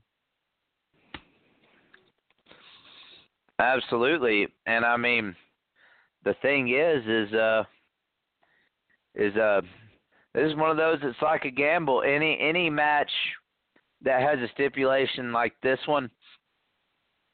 Absolutely, 3.58 4.48
and 4.66 4.84
I 4.84 4.98
mean, 4.98 5.34
the 6.24 6.34
thing 6.42 6.68
is, 6.68 7.06
is 7.06 7.34
uh, 7.34 7.64
is 9.14 9.34
uh, 9.36 9.62
this 10.34 10.50
is 10.50 10.56
one 10.56 10.70
of 10.70 10.76
those. 10.76 10.98
It's 11.02 11.22
like 11.22 11.46
a 11.46 11.50
gamble. 11.50 12.02
Any 12.02 12.38
any 12.38 12.68
match 12.68 13.10
that 14.02 14.22
has 14.22 14.38
a 14.38 14.52
stipulation 14.52 15.32
like 15.32 15.54
this 15.62 15.78
one, 15.86 16.10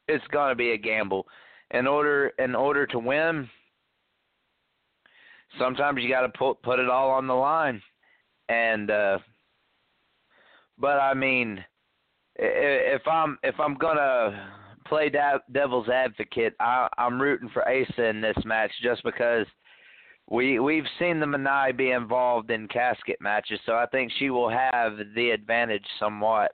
it's 0.07 0.25
going 0.31 0.49
to 0.49 0.55
be 0.55 0.71
a 0.71 0.77
gamble. 0.77 1.27
In 1.71 1.87
order 1.87 2.31
in 2.39 2.55
order 2.55 2.85
to 2.87 2.99
win, 2.99 3.49
sometimes 5.57 6.01
you 6.01 6.09
got 6.09 6.21
to 6.21 6.29
put 6.29 6.61
put 6.61 6.79
it 6.79 6.89
all 6.89 7.09
on 7.09 7.27
the 7.27 7.33
line. 7.33 7.81
And 8.49 8.91
uh 8.91 9.19
but 10.77 10.99
I 10.99 11.13
mean 11.13 11.63
if 12.35 13.07
I'm 13.07 13.37
if 13.43 13.59
I'm 13.59 13.75
going 13.75 13.97
to 13.97 14.49
play 14.85 15.11
devil's 15.51 15.89
advocate, 15.89 16.55
I 16.59 16.87
I'm 16.97 17.21
rooting 17.21 17.49
for 17.53 17.67
Asa 17.67 18.05
in 18.05 18.21
this 18.21 18.37
match 18.45 18.71
just 18.81 19.03
because 19.03 19.45
we 20.33 20.59
we've 20.59 20.87
seen 20.97 21.19
the 21.19 21.27
Manai 21.27 21.77
be 21.77 21.91
involved 21.91 22.49
in 22.49 22.67
casket 22.67 23.17
matches, 23.21 23.59
so 23.67 23.73
I 23.73 23.85
think 23.85 24.11
she 24.17 24.31
will 24.31 24.49
have 24.49 24.93
the 25.15 25.29
advantage 25.29 25.85
somewhat. 25.99 26.51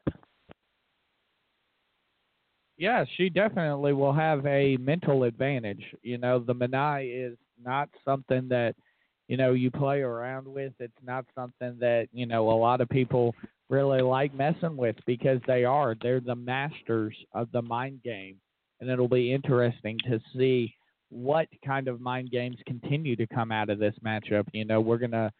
Yeah, 2.77 3.05
she 3.15 3.29
definitely 3.29 3.93
will 3.93 4.13
have 4.13 4.45
a 4.45 4.75
mental 4.77 5.23
advantage. 5.23 5.83
You 6.01 6.17
know, 6.17 6.39
the 6.39 6.53
Manai 6.53 7.31
is 7.31 7.37
not 7.63 7.89
something 8.03 8.49
that 8.49 8.75
you 9.29 9.37
know 9.37 9.53
you 9.53 9.71
play 9.71 10.01
around 10.01 10.45
with. 10.45 10.73
It's 10.79 10.93
not 11.01 11.23
something 11.33 11.77
that 11.79 12.09
you 12.11 12.25
know 12.25 12.51
a 12.51 12.59
lot 12.59 12.81
of 12.81 12.89
people 12.89 13.33
really 13.69 14.01
like 14.01 14.33
messing 14.33 14.75
with 14.75 14.97
because 15.05 15.39
they 15.47 15.63
are 15.63 15.95
they're 16.01 16.19
the 16.19 16.35
masters 16.35 17.15
of 17.33 17.49
the 17.53 17.61
mind 17.61 18.03
game, 18.03 18.35
and 18.81 18.89
it'll 18.89 19.07
be 19.07 19.33
interesting 19.33 19.97
to 20.09 20.19
see 20.35 20.75
what 21.09 21.47
kind 21.65 21.87
of 21.87 21.99
mind 21.99 22.31
games 22.31 22.57
continue 22.65 23.15
to 23.15 23.27
come 23.27 23.51
out 23.51 23.69
of 23.69 23.79
this 23.79 23.95
matchup. 24.05 24.45
You 24.53 24.65
know, 24.65 24.79
we're 24.79 24.97
going 24.97 25.11
to 25.11 25.31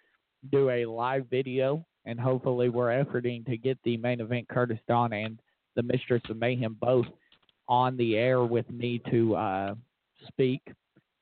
do 0.51 0.69
a 0.69 0.85
live 0.85 1.27
video, 1.29 1.85
and 2.05 2.19
hopefully, 2.19 2.69
we're 2.69 3.03
efforting 3.03 3.45
to 3.45 3.57
get 3.57 3.77
the 3.83 3.97
main 3.97 4.21
event 4.21 4.47
Curtis 4.49 4.79
Dawn 4.87 5.13
and 5.13 5.39
the 5.75 5.83
Mistress 5.83 6.21
of 6.29 6.37
Mayhem 6.37 6.77
both 6.79 7.05
on 7.67 7.95
the 7.97 8.17
air 8.17 8.43
with 8.43 8.69
me 8.71 9.01
to 9.11 9.35
uh, 9.35 9.75
speak 10.27 10.61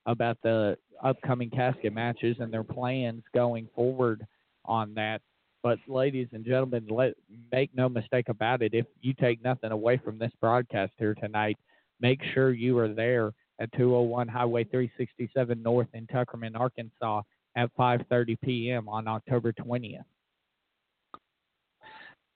about 0.06 0.38
the 0.44 0.78
upcoming 1.04 1.50
casket 1.50 1.94
matches 1.94 2.38
and 2.40 2.52
their 2.52 2.64
plans 2.64 3.24
going 3.34 3.68
forward 3.76 4.26
on 4.66 4.94
that. 4.94 5.22
But, 5.62 5.80
ladies 5.88 6.28
and 6.32 6.46
gentlemen, 6.46 6.88
let, 6.90 7.16
make 7.52 7.76
no 7.76 7.90
mistake 7.90 8.30
about 8.30 8.62
it. 8.62 8.74
If 8.74 8.86
you 9.02 9.14
take 9.14 9.44
nothing 9.44 9.72
away 9.72 9.98
from 9.98 10.18
this 10.18 10.32
broadcast 10.40 10.94
here 10.98 11.16
tonight, 11.16 11.58
make 12.00 12.22
sure 12.34 12.52
you 12.52 12.78
are 12.78 12.94
there 12.94 13.34
at 13.60 13.72
201 13.74 14.28
Highway 14.28 14.64
367 14.66 15.62
North 15.62 15.88
in 15.94 16.08
Tuckerman, 16.08 16.56
Arkansas 16.56 17.22
at 17.56 17.76
5:30 17.78 18.40
p.m. 18.42 18.88
on 18.90 19.08
October 19.08 19.52
20th. 19.54 20.04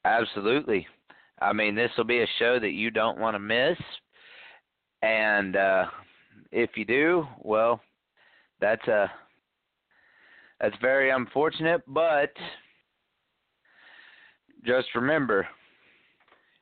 Absolutely. 0.03 0.87
I 1.41 1.53
mean, 1.53 1.75
this 1.75 1.91
will 1.97 2.05
be 2.05 2.21
a 2.21 2.27
show 2.39 2.59
that 2.59 2.71
you 2.71 2.91
don't 2.91 3.19
want 3.19 3.35
to 3.35 3.39
miss. 3.39 3.77
And 5.01 5.55
uh 5.55 5.85
if 6.51 6.71
you 6.75 6.85
do, 6.85 7.25
well, 7.39 7.81
that's 8.59 8.85
a 8.87 8.93
uh, 8.93 9.07
that's 10.59 10.75
very 10.79 11.09
unfortunate, 11.09 11.81
but 11.87 12.31
just 14.63 14.87
remember 14.93 15.47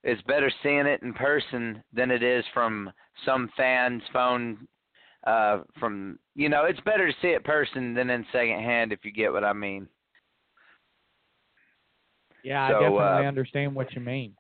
it's 0.06 0.22
better 0.22 0.50
seeing 0.64 0.86
it 0.86 1.02
in 1.04 1.14
person 1.14 1.84
than 1.92 2.10
it 2.10 2.24
is 2.24 2.46
from 2.54 2.90
some 3.26 3.50
fan's 3.58 4.04
phone 4.14 4.68
uh 5.28 5.60
from 5.80 6.18
you 6.36 6.50
know 6.50 6.66
it's 6.66 6.80
better 6.82 7.08
to 7.08 7.18
see 7.22 7.30
it 7.30 7.44
person 7.44 7.94
than 7.94 8.10
in 8.10 8.26
second 8.32 8.60
hand 8.62 8.92
if 8.92 9.00
you 9.04 9.12
get 9.12 9.32
what 9.32 9.44
i 9.44 9.54
mean. 9.54 9.88
Yeah 12.44 12.70
so, 12.70 12.76
i 12.76 12.80
definitely 12.80 13.26
uh, 13.26 13.28
understand 13.28 13.76
what 13.76 13.94
you 13.94 14.02
mean. 14.02 14.36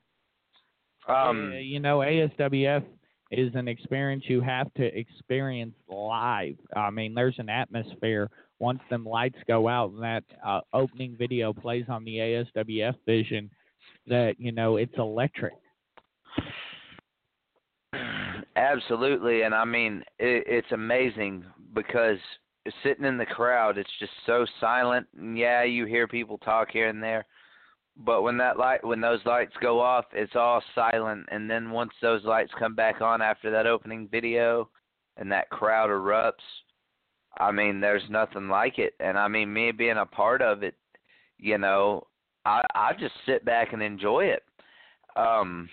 um 1.07 1.51
uh, 1.53 1.57
you 1.57 1.79
know 1.79 1.99
aswf 1.99 2.83
is 3.31 3.53
an 3.53 3.67
experience 3.67 4.23
you 4.27 4.41
have 4.41 4.73
to 4.73 4.85
experience 4.97 5.75
live. 5.87 6.55
I 6.75 6.89
mean 6.89 7.13
there's 7.13 7.37
an 7.37 7.49
atmosphere 7.49 8.29
once 8.59 8.79
them 8.89 9.05
lights 9.05 9.37
go 9.47 9.67
out 9.67 9.91
and 9.91 10.01
that 10.01 10.23
uh, 10.45 10.61
opening 10.73 11.15
video 11.17 11.53
plays 11.53 11.85
on 11.89 12.03
the 12.05 12.17
aswf 12.17 12.95
vision 13.05 13.49
that 14.07 14.35
you 14.39 14.51
know 14.51 14.77
it's 14.77 14.97
electric. 14.97 15.53
Absolutely, 18.59 19.43
and 19.43 19.55
I 19.55 19.63
mean 19.63 20.03
it, 20.19 20.43
it's 20.45 20.71
amazing 20.73 21.45
because 21.73 22.17
sitting 22.83 23.05
in 23.05 23.17
the 23.17 23.25
crowd, 23.25 23.77
it's 23.77 23.89
just 23.99 24.11
so 24.25 24.45
silent. 24.59 25.07
And 25.17 25.37
yeah, 25.37 25.63
you 25.63 25.85
hear 25.85 26.07
people 26.07 26.37
talk 26.39 26.69
here 26.69 26.89
and 26.89 27.01
there, 27.01 27.25
but 27.97 28.21
when 28.21 28.37
that 28.37 28.57
light, 28.57 28.85
when 28.85 29.01
those 29.01 29.25
lights 29.25 29.53
go 29.61 29.79
off, 29.79 30.05
it's 30.13 30.35
all 30.35 30.61
silent. 30.75 31.25
And 31.31 31.49
then 31.49 31.71
once 31.71 31.93
those 32.01 32.25
lights 32.25 32.51
come 32.59 32.75
back 32.75 33.01
on 33.01 33.21
after 33.21 33.49
that 33.51 33.65
opening 33.67 34.09
video, 34.09 34.69
and 35.17 35.31
that 35.31 35.49
crowd 35.49 35.89
erupts, 35.89 36.33
I 37.39 37.51
mean, 37.51 37.79
there's 37.79 38.03
nothing 38.09 38.49
like 38.49 38.77
it. 38.79 38.93
And 38.99 39.17
I 39.17 39.27
mean, 39.29 39.53
me 39.53 39.71
being 39.71 39.97
a 39.97 40.05
part 40.05 40.41
of 40.41 40.63
it, 40.63 40.75
you 41.37 41.57
know, 41.57 42.07
I 42.45 42.63
I 42.75 42.93
just 42.99 43.15
sit 43.25 43.45
back 43.45 43.73
and 43.73 43.81
enjoy 43.81 44.25
it. 44.25 44.43
Um, 45.15 45.69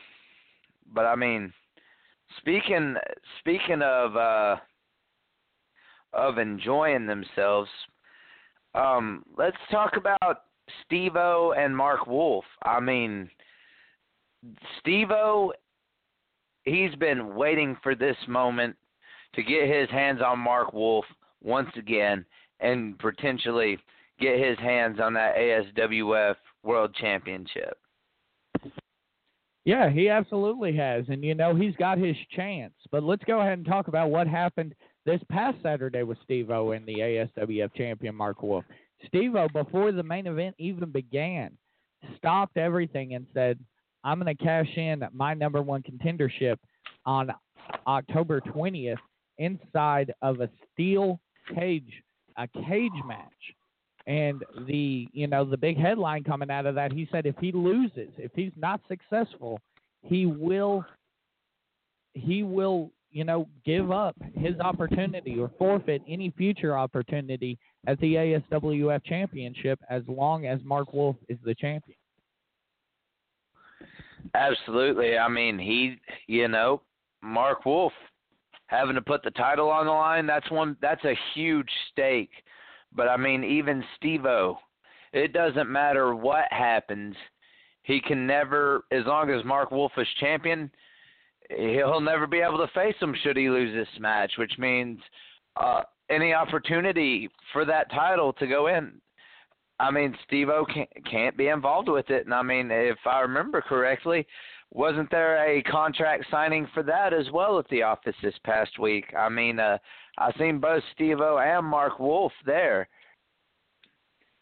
but 0.95 1.07
I 1.07 1.17
mean, 1.17 1.53
speaking 2.39 2.95
speaking 3.41 3.83
of 3.83 4.17
uh, 4.17 4.57
of 6.13 6.39
enjoying 6.39 7.07
themselves, 7.07 7.71
um, 8.75 9.25
let's 9.37 9.57
talk 9.71 9.97
about 9.97 10.43
Steve-O 10.85 11.55
and 11.57 11.77
Mark 11.77 12.07
Wolf. 12.07 12.45
I 12.63 12.81
mean, 12.81 13.31
Steve-O, 14.81 15.53
he's 16.65 16.95
been 16.97 17.35
waiting 17.35 17.77
for 17.83 17.95
this 17.95 18.17
moment 18.27 18.77
to 19.35 19.43
get 19.43 19.69
his 19.69 19.91
hands 19.91 20.21
on 20.25 20.39
Mark 20.39 20.73
Wolf 20.73 21.05
once 21.43 21.71
again 21.77 22.25
and 22.61 22.99
potentially 22.99 23.79
get 24.19 24.39
his 24.39 24.59
hands 24.59 24.99
on 25.01 25.13
that 25.15 25.37
ASWF 25.37 26.37
World 26.63 26.95
Championship. 26.95 27.79
Yeah, 29.67 29.91
he 29.91 30.09
absolutely 30.09 30.77
has. 30.77 31.07
And, 31.09 31.25
you 31.25 31.35
know, 31.35 31.53
he's 31.53 31.75
got 31.75 31.99
his 31.99 32.15
chance. 32.37 32.73
But 32.93 33.03
let's 33.03 33.25
go 33.25 33.41
ahead 33.41 33.59
and 33.59 33.67
talk 33.67 33.89
about 33.89 34.11
what 34.11 34.29
happened 34.29 34.77
this 35.05 35.21
past 35.29 35.57
Saturday 35.61 36.05
with 36.05 36.19
Steve-O 36.23 36.71
and 36.71 36.87
the 36.87 36.95
ASWF 37.01 37.75
champion, 37.75 38.15
Mark 38.15 38.45
Wolf. 38.45 38.65
Steve-O, 39.09 39.49
before 39.49 39.91
the 39.91 40.05
main 40.05 40.29
event 40.29 40.55
even 40.59 40.93
began, 40.93 41.51
stopped 42.17 42.57
everything 42.57 43.15
and 43.15 43.27
said, 43.35 43.59
I'm 44.05 44.21
going 44.21 44.35
to 44.35 44.43
cash 44.43 44.69
in 44.77 45.03
my 45.13 45.35
number 45.35 45.61
one 45.61 45.83
contendership 45.83 46.59
on 47.05 47.33
October 47.89 48.41
20th 48.41 48.99
inside 49.39 50.15
of 50.23 50.41
a 50.41 50.49
steel 50.73 51.19
cage, 51.57 51.93
a 52.37 52.47
cage 52.69 52.93
match. 53.05 53.33
And 54.07 54.45
the 54.67 55.09
you 55.13 55.27
know 55.27 55.45
the 55.45 55.57
big 55.57 55.77
headline 55.77 56.23
coming 56.23 56.51
out 56.51 56.67
of 56.67 56.75
that, 56.77 56.93
he 56.93 57.09
said 57.11 57.27
if 57.27 57.35
he 57.41 57.51
loses, 57.51 58.11
if 58.19 58.31
he's 58.35 58.53
not 58.57 58.81
successful, 58.89 59.61
he 60.03 60.27
will 60.27 60.85
he 62.15 62.43
will 62.45 62.93
you 63.11 63.25
know 63.25 63.49
give 63.65 63.91
up 63.91 64.15
his 64.35 64.59
opportunity 64.61 65.39
or 65.39 65.51
forfeit 65.59 66.03
any 66.09 66.31
future 66.37 66.79
opportunity 66.79 67.59
at 67.87 67.99
the 68.01 68.15
ASWF 68.15 69.05
championship 69.05 69.81
as 69.91 70.03
long 70.07 70.47
as 70.47 70.61
Mark 70.65 70.93
Wolf 70.93 71.17
is 71.29 71.39
the 71.45 71.55
champion. 71.55 71.97
Absolutely. 74.35 75.17
I 75.19 75.29
mean, 75.29 75.59
he, 75.59 75.97
you 76.27 76.49
know, 76.49 76.83
Mark 77.23 77.65
Wolf 77.65 77.93
having 78.67 78.95
to 78.95 79.03
put 79.03 79.23
the 79.23 79.31
title 79.33 79.71
on 79.71 79.87
the 79.87 79.93
line, 79.93 80.27
that's 80.27 80.51
one 80.51 80.77
that's 80.81 81.05
a 81.05 81.15
huge 81.35 81.69
stake. 81.93 82.31
But 82.97 83.09
I 83.09 83.17
mean, 83.17 83.45
even 83.45 83.85
Steve-O, 83.97 84.59
it 85.13 85.33
doesn't 85.33 85.71
matter 85.71 86.15
what 86.15 86.51
happens. 86.51 87.15
He 87.83 88.01
can 88.01 88.27
never 88.27 88.85
as 88.91 89.05
long 89.07 89.31
as 89.31 89.45
Mark 89.45 89.71
Wolf 89.71 89.93
is 89.97 90.09
champion, 90.19 90.71
he'll 91.51 92.01
never 92.01 92.27
be 92.27 92.41
able 92.41 92.59
to 92.59 92.73
face 92.75 92.97
him 93.01 93.15
should 93.23 93.37
he 93.37 93.49
lose 93.49 93.73
this 93.73 94.01
match, 94.01 94.33
which 94.39 94.53
means 94.59 94.99
uh 95.57 95.83
any 96.09 96.33
opportunity 96.33 97.29
for 97.53 97.65
that 97.65 97.91
title 97.91 98.33
to 98.33 98.47
go 98.47 98.69
in 98.69 99.01
I 99.79 99.91
mean, 99.91 100.17
Steve-O 100.27 100.65
can't, 100.73 100.89
can't 101.11 101.37
be 101.37 101.49
involved 101.49 101.89
with 101.89 102.09
it. 102.11 102.25
And 102.25 102.35
I 102.35 102.43
mean, 102.43 102.71
if 102.71 102.99
I 103.05 103.21
remember 103.21 103.61
correctly, 103.61 104.27
wasn't 104.73 105.11
there 105.11 105.47
a 105.49 105.63
contract 105.63 106.25
signing 106.31 106.69
for 106.75 106.83
that 106.83 107.13
as 107.13 107.31
well 107.33 107.59
at 107.59 107.69
the 107.69 107.83
office 107.83 108.17
this 108.23 108.35
past 108.45 108.79
week? 108.79 109.07
I 109.17 109.29
mean, 109.29 109.59
uh, 109.59 109.79
I 110.19 110.33
seen 110.39 110.59
both 110.59 110.83
Steve-O 110.95 111.39
and 111.39 111.67
Mark 111.67 111.99
Wolf 111.99 112.33
there. 112.45 112.89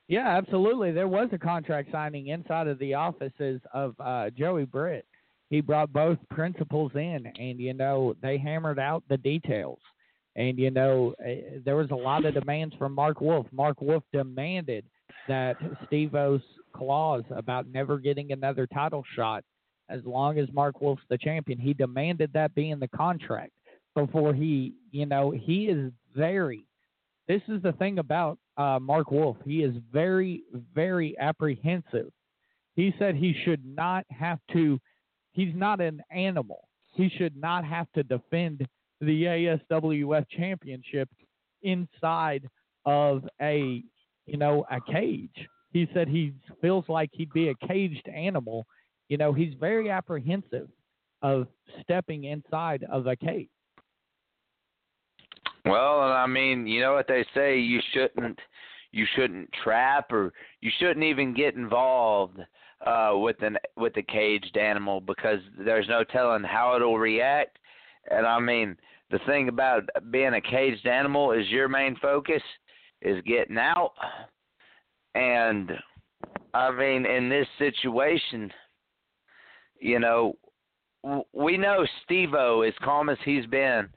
Yeah, 0.09 0.37
absolutely. 0.37 0.93
There 0.93 1.09
was 1.09 1.29
a 1.33 1.39
contract 1.39 1.91
signing 1.91 2.29
inside 2.29 2.69
of 2.69 2.79
the 2.79 2.95
offices 2.95 3.61
of 3.73 3.95
uh, 3.99 4.31
Joey 4.31 4.65
Britt. 4.65 5.07
He 5.51 5.61
brought 5.61 5.93
both 5.93 6.19
principals 6.31 6.93
in, 6.95 7.27
and 7.39 7.59
you 7.59 7.75
know 7.75 8.15
they 8.21 8.37
hammered 8.39 8.79
out 8.79 9.03
the 9.09 9.17
details. 9.17 9.79
And 10.37 10.59
you 10.59 10.71
know 10.71 11.15
eh, 11.25 11.59
there 11.65 11.77
was 11.77 11.91
a 11.91 11.97
lot 11.97 12.25
of 12.25 12.35
demands 12.35 12.75
from 12.77 12.93
Mark 12.93 13.21
Wolf. 13.21 13.47
Mark 13.53 13.81
Wolf 13.81 14.03
demanded 14.13 14.85
that 15.29 15.57
Steve-O's 15.87 16.43
clause 16.75 17.25
about 17.31 17.69
never 17.69 17.99
getting 17.99 18.33
another 18.33 18.67
title 18.67 19.05
shot 19.15 19.45
as 19.89 20.01
long 20.05 20.39
as 20.39 20.49
Mark 20.53 20.81
Wolf's 20.81 21.03
the 21.09 21.19
champion. 21.19 21.59
He 21.59 21.75
demanded 21.75 22.33
that 22.33 22.55
be 22.55 22.71
in 22.71 22.81
the 22.81 22.89
contract 22.89 23.53
before 23.95 24.35
he, 24.35 24.75
you 24.91 25.07
know, 25.07 25.31
he 25.31 25.67
is 25.67 25.93
very. 26.17 26.67
This 27.29 27.43
is 27.49 27.63
the 27.63 27.73
thing 27.73 27.99
about 27.99 28.39
uh, 28.57 28.79
Mark 28.81 29.11
Wolf. 29.11 29.37
He 29.45 29.63
is 29.63 29.75
very, 29.93 30.43
very 30.75 31.17
apprehensive. 31.19 32.11
He 32.77 32.95
said 32.99 33.15
he 33.15 33.35
should 33.45 33.65
not 33.65 34.05
have 34.11 34.39
to. 34.53 34.79
He's 35.33 35.55
not 35.55 35.81
an 35.81 36.03
animal. 36.11 36.69
He 36.95 37.09
should 37.09 37.37
not 37.37 37.65
have 37.65 37.91
to 37.93 38.03
defend 38.03 38.67
the 39.01 39.25
ASWF 39.25 40.27
championship 40.31 41.09
inside 41.63 42.49
of 42.85 43.25
a 43.41 43.83
you 44.27 44.39
know, 44.39 44.65
a 44.71 44.81
cage. 44.81 45.49
He 45.73 45.89
said 45.93 46.09
he 46.09 46.33
feels 46.61 46.85
like 46.89 47.11
he'd 47.13 47.33
be 47.33 47.49
a 47.49 47.67
caged 47.67 48.09
animal. 48.09 48.67
You 49.09 49.19
know, 49.19 49.33
he's 49.33 49.55
very 49.61 49.91
apprehensive 49.91 50.69
of 51.23 51.47
stepping 51.83 52.25
inside 52.25 52.85
of 52.91 53.07
a 53.07 53.17
cage. 53.17 53.49
Well, 55.65 56.01
I 56.01 56.27
mean, 56.27 56.67
you 56.67 56.81
know 56.81 56.93
what 56.93 57.09
they 57.09 57.25
say, 57.35 57.59
you 57.59 57.81
shouldn't 57.93 58.39
you 58.93 59.07
shouldn't 59.17 59.51
trap 59.65 60.13
or 60.13 60.33
you 60.61 60.71
shouldn't 60.79 61.05
even 61.05 61.35
get 61.35 61.57
involved 61.57 62.39
uh 62.87 63.11
with 63.15 63.43
an 63.43 63.57
with 63.77 63.97
a 63.97 64.03
caged 64.03 64.57
animal 64.57 65.01
because 65.01 65.41
there's 65.59 65.89
no 65.89 66.05
telling 66.05 66.45
how 66.45 66.77
it'll 66.77 66.99
react. 66.99 67.59
And 68.11 68.27
I 68.27 68.39
mean, 68.39 68.77
the 69.11 69.19
thing 69.27 69.49
about 69.49 69.89
being 70.11 70.35
a 70.35 70.41
caged 70.41 70.87
animal 70.87 71.33
is 71.33 71.49
your 71.49 71.69
main 71.69 71.97
focus 71.97 72.43
is 73.01 73.23
getting 73.27 73.59
out. 73.59 73.93
And 75.15 75.73
I 76.53 76.71
mean, 76.71 77.07
in 77.07 77.29
this 77.29 77.47
situation, 77.59 78.53
you 79.81 79.99
know, 79.99 80.37
we 81.33 81.57
know 81.57 81.87
Steve-O, 82.05 82.63
as 82.63 82.75
calm 82.83 83.09
as 83.09 83.19
he's 83.25 83.47
been, 83.47 83.89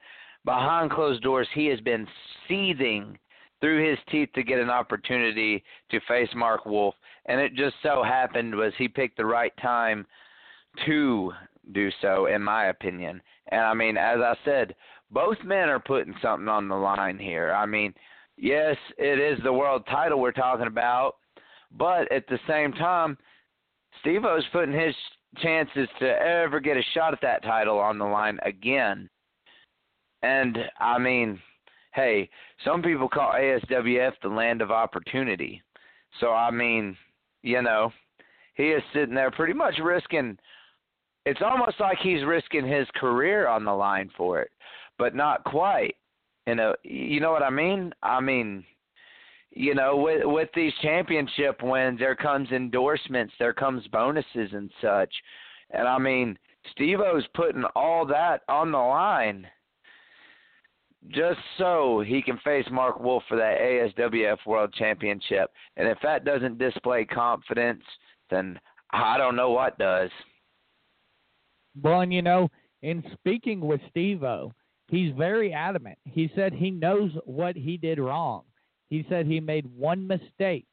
behind 0.45 0.91
closed 0.91 1.23
doors, 1.23 1.47
he 1.53 1.67
has 1.67 1.79
been 1.81 2.07
seething 2.47 3.17
through 3.59 3.89
his 3.89 3.97
teeth 4.11 4.29
to 4.35 4.43
get 4.43 4.59
an 4.59 4.69
opportunity 4.69 5.63
to 5.89 5.99
face 6.07 6.29
Mark 6.35 6.65
Wolf. 6.65 6.95
And 7.25 7.39
it 7.41 7.55
just 7.55 7.75
so 7.81 8.03
happened 8.03 8.55
was 8.55 8.73
he 8.77 8.87
picked 8.87 9.17
the 9.17 9.25
right 9.25 9.53
time 9.61 10.05
to 10.85 11.33
do 11.73 11.89
so, 12.01 12.27
in 12.27 12.41
my 12.43 12.65
opinion. 12.67 13.21
And 13.49 13.61
I 13.61 13.73
mean, 13.73 13.97
as 13.97 14.19
I 14.19 14.35
said, 14.45 14.75
both 15.11 15.37
men 15.43 15.69
are 15.69 15.79
putting 15.79 16.13
something 16.21 16.47
on 16.47 16.67
the 16.67 16.75
line 16.75 17.17
here. 17.17 17.51
I 17.53 17.65
mean, 17.65 17.93
yes, 18.37 18.75
it 18.97 19.19
is 19.19 19.41
the 19.43 19.53
world 19.53 19.83
title 19.89 20.19
we're 20.19 20.31
talking 20.31 20.67
about, 20.67 21.15
but 21.71 22.11
at 22.11 22.27
the 22.27 22.39
same 22.47 22.73
time, 22.73 23.17
Steve-O's 24.01 24.45
putting 24.51 24.77
his 24.77 24.93
chances 25.41 25.87
to 25.99 26.05
ever 26.05 26.59
get 26.59 26.77
a 26.77 26.81
shot 26.93 27.13
at 27.13 27.21
that 27.21 27.43
title 27.43 27.79
on 27.79 27.97
the 27.97 28.05
line 28.05 28.39
again. 28.43 29.09
And 30.23 30.57
I 30.79 30.97
mean, 30.97 31.39
hey, 31.93 32.29
some 32.65 32.81
people 32.81 33.07
call 33.07 33.33
ASWF 33.33 34.13
the 34.21 34.29
land 34.29 34.61
of 34.61 34.71
opportunity. 34.71 35.61
So 36.19 36.31
I 36.31 36.51
mean, 36.51 36.97
you 37.43 37.61
know, 37.61 37.91
he 38.55 38.69
is 38.69 38.83
sitting 38.93 39.15
there 39.15 39.31
pretty 39.31 39.53
much 39.53 39.75
risking 39.81 40.37
it's 41.27 41.41
almost 41.41 41.77
like 41.81 41.97
he's 42.01 42.23
risking 42.23 42.65
his 42.65 42.87
career 42.95 43.49
on 43.49 43.65
the 43.65 43.73
line 43.73 44.09
for 44.15 44.39
it, 44.39 44.49
but 44.97 45.13
not 45.13 45.43
quite 45.43 45.95
you 46.47 46.55
know 46.55 46.73
you 46.83 47.19
know 47.19 47.31
what 47.31 47.43
I 47.43 47.49
mean? 47.49 47.93
I 48.01 48.21
mean 48.21 48.63
you 49.57 49.73
know 49.73 49.97
with 49.97 50.21
with 50.25 50.49
these 50.55 50.73
championship 50.81 51.61
wins 51.63 51.99
there 51.99 52.15
comes 52.15 52.51
endorsements, 52.51 53.33
there 53.39 53.53
comes 53.53 53.85
bonuses 53.87 54.49
and 54.53 54.71
such. 54.81 55.13
And 55.71 55.87
I 55.87 55.97
mean 55.97 56.37
Steve-O's 56.71 57.25
putting 57.33 57.63
all 57.75 58.05
that 58.07 58.41
on 58.47 58.71
the 58.71 58.77
line 58.77 59.47
just 61.09 61.39
so 61.57 62.03
he 62.05 62.21
can 62.21 62.37
face 62.39 62.65
Mark 62.71 62.99
Wolf 62.99 63.23
for 63.27 63.37
that 63.37 63.59
ASWF 63.59 64.37
World 64.45 64.73
Championship. 64.73 65.51
And 65.77 65.87
if 65.87 65.97
that 66.03 66.25
doesn't 66.25 66.57
display 66.57 67.05
confidence, 67.05 67.83
then 68.29 68.59
I 68.91 69.17
don't 69.17 69.35
know 69.35 69.51
what 69.51 69.77
does. 69.77 70.09
Well, 71.81 72.01
and 72.01 72.13
you 72.13 72.21
know, 72.21 72.49
in 72.81 73.03
speaking 73.13 73.61
with 73.61 73.79
Steve-O, 73.89 74.53
he's 74.89 75.13
very 75.15 75.53
adamant. 75.53 75.97
He 76.05 76.31
said 76.35 76.53
he 76.53 76.71
knows 76.71 77.11
what 77.25 77.55
he 77.55 77.77
did 77.77 77.99
wrong. 77.99 78.43
He 78.89 79.05
said 79.09 79.25
he 79.25 79.39
made 79.39 79.65
one 79.75 80.07
mistake 80.07 80.67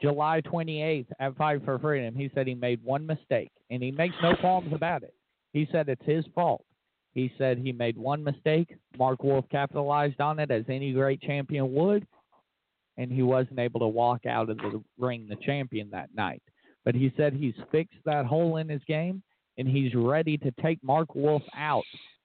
July 0.00 0.42
28th 0.42 1.06
at 1.18 1.36
Fight 1.36 1.64
for 1.64 1.78
Freedom. 1.78 2.14
He 2.14 2.30
said 2.34 2.46
he 2.46 2.54
made 2.54 2.84
one 2.84 3.06
mistake, 3.06 3.50
and 3.70 3.82
he 3.82 3.90
makes 3.90 4.14
no 4.22 4.36
qualms 4.36 4.72
about 4.72 5.02
it. 5.02 5.14
He 5.52 5.66
said 5.72 5.88
it's 5.88 6.04
his 6.04 6.24
fault. 6.34 6.64
He 7.14 7.32
said 7.38 7.56
he 7.56 7.72
made 7.72 7.96
one 7.96 8.22
mistake. 8.22 8.76
Mark 8.98 9.24
Wolf 9.24 9.46
capitalized 9.50 10.20
on 10.20 10.38
it 10.38 10.50
as 10.50 10.64
any 10.68 10.92
great 10.92 11.22
champion 11.22 11.72
would, 11.72 12.06
and 12.98 13.10
he 13.10 13.22
wasn't 13.22 13.58
able 13.58 13.80
to 13.80 13.86
walk 13.86 14.26
out 14.26 14.50
of 14.50 14.58
the 14.58 14.82
ring 14.98 15.26
the 15.26 15.36
champion 15.36 15.88
that 15.90 16.14
night. 16.14 16.42
But 16.84 16.94
he 16.94 17.10
said 17.16 17.32
he's 17.32 17.54
fixed 17.72 17.98
that 18.04 18.26
hole 18.26 18.58
in 18.58 18.68
his 18.68 18.82
game, 18.86 19.22
and 19.56 19.66
he's 19.66 19.94
ready 19.94 20.36
to 20.38 20.50
take 20.60 20.82
Mark 20.84 21.14
Wolf 21.14 21.42
out 21.56 21.84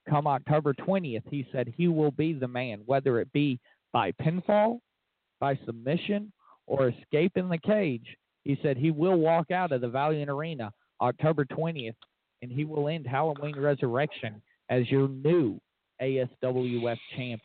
come 0.09 0.27
October 0.27 0.73
20th, 0.73 1.23
he 1.29 1.47
said 1.51 1.73
he 1.77 1.87
will 1.87 2.11
be 2.11 2.33
the 2.33 2.47
man, 2.47 2.81
whether 2.85 3.19
it 3.19 3.31
be 3.31 3.59
by 3.93 4.11
pinfall, 4.13 4.79
by 5.41 5.59
submission, 5.65 6.31
or 6.67 6.87
escape 6.87 7.33
in 7.35 7.49
the 7.49 7.57
cage. 7.57 8.05
He 8.45 8.57
said 8.63 8.77
he 8.77 8.91
will 8.91 9.17
walk 9.17 9.51
out 9.51 9.73
of 9.73 9.81
the 9.81 9.89
Valiant 9.89 10.29
Arena 10.29 10.71
October 11.01 11.43
20th, 11.43 11.95
and 12.41 12.51
he 12.51 12.63
will 12.63 12.87
end 12.87 13.05
Halloween 13.05 13.59
Resurrection 13.59 14.41
as 14.69 14.89
your 14.89 15.09
new 15.09 15.59
ASWF 16.01 16.97
champion. 17.15 17.39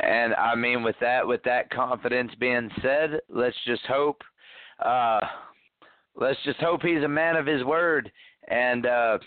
And 0.00 0.34
I 0.34 0.54
mean, 0.54 0.82
with 0.82 0.96
that, 1.00 1.26
with 1.26 1.42
that 1.44 1.70
confidence 1.70 2.30
being 2.38 2.70
said, 2.82 3.20
let's 3.28 3.56
just 3.66 3.82
hope, 3.86 4.22
uh, 4.84 5.20
let's 6.14 6.38
just 6.44 6.60
hope 6.60 6.82
he's 6.82 7.02
a 7.02 7.08
man 7.08 7.36
of 7.36 7.46
his 7.46 7.64
word, 7.64 8.10
and 8.48 8.86
uh, 8.86 9.18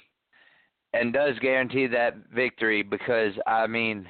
and 0.93 1.11
does 1.11 1.37
guarantee 1.39 1.87
that 1.87 2.15
victory 2.33 2.83
because 2.83 3.33
I 3.47 3.67
mean, 3.67 4.07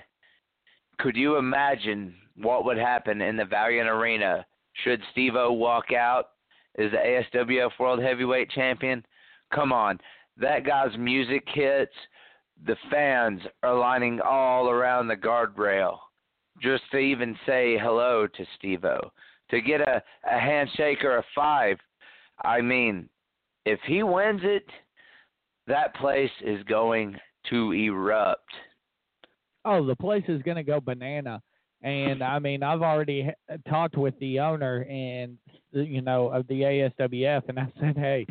could 0.99 1.15
you 1.15 1.37
imagine 1.37 2.13
what 2.35 2.65
would 2.65 2.77
happen 2.77 3.21
in 3.21 3.35
the 3.35 3.45
Valiant 3.45 3.89
Arena 3.89 4.45
should 4.83 5.01
Steve-O 5.11 5.51
walk 5.53 5.91
out 5.91 6.29
as 6.77 6.91
the 6.91 6.97
ASWF 6.97 7.71
World 7.79 8.01
Heavyweight 8.01 8.49
Champion. 8.51 9.03
Come 9.53 9.73
on, 9.73 9.99
that 10.37 10.65
guy's 10.65 10.97
music 10.97 11.43
hits. 11.53 11.93
The 12.65 12.77
fans 12.91 13.41
are 13.63 13.77
lining 13.77 14.19
all 14.21 14.69
around 14.69 15.07
the 15.07 15.15
guardrail 15.15 15.97
just 16.61 16.83
to 16.91 16.97
even 16.97 17.37
say 17.45 17.77
hello 17.77 18.27
to 18.27 18.45
Steve-O. 18.57 19.11
To 19.51 19.61
get 19.61 19.81
a, 19.81 20.03
a 20.29 20.39
handshake 20.39 21.03
or 21.03 21.17
a 21.17 21.25
five. 21.33 21.77
I 22.43 22.61
mean, 22.61 23.09
if 23.65 23.79
he 23.87 24.03
wins 24.03 24.41
it, 24.43 24.65
that 25.67 25.95
place 25.95 26.31
is 26.45 26.61
going 26.63 27.17
to 27.49 27.71
erupt. 27.71 28.51
Oh, 29.65 29.85
the 29.85 29.95
place 29.95 30.23
is 30.27 30.41
going 30.41 30.57
to 30.57 30.63
go 30.63 30.79
banana. 30.79 31.41
And 31.81 32.23
I 32.23 32.39
mean, 32.39 32.63
I've 32.63 32.81
already 32.81 33.29
talked 33.69 33.97
with 33.97 34.17
the 34.19 34.39
owner 34.39 34.85
and 34.89 35.37
you 35.71 36.01
know 36.01 36.29
of 36.29 36.47
the 36.47 36.61
ASWF, 36.61 37.43
and 37.47 37.59
I 37.59 37.71
said, 37.79 37.97
hey, 37.97 38.25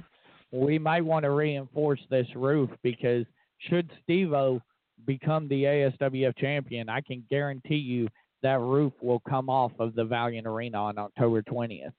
we 0.51 0.79
might 0.79 1.05
want 1.05 1.25
to 1.25 1.31
reinforce 1.31 2.01
this 2.11 2.27
roof 2.35 2.71
because 2.83 3.25
should 3.69 3.91
Steve-O 4.05 4.61
become 5.07 5.49
the 5.49 5.65
ASWF 5.65 6.37
champion, 6.37 6.89
I 6.89 7.01
can 7.01 7.25
guarantee 7.31 7.77
you 7.77 8.09
that 8.43 8.61
roof 8.61 8.93
will 9.01 9.21
come 9.29 9.49
off 9.49 9.73
of 9.79 9.95
the 9.95 10.05
Valiant 10.05 10.47
Arena 10.47 10.79
on 10.79 10.99
October 10.99 11.43
20th. 11.43 11.93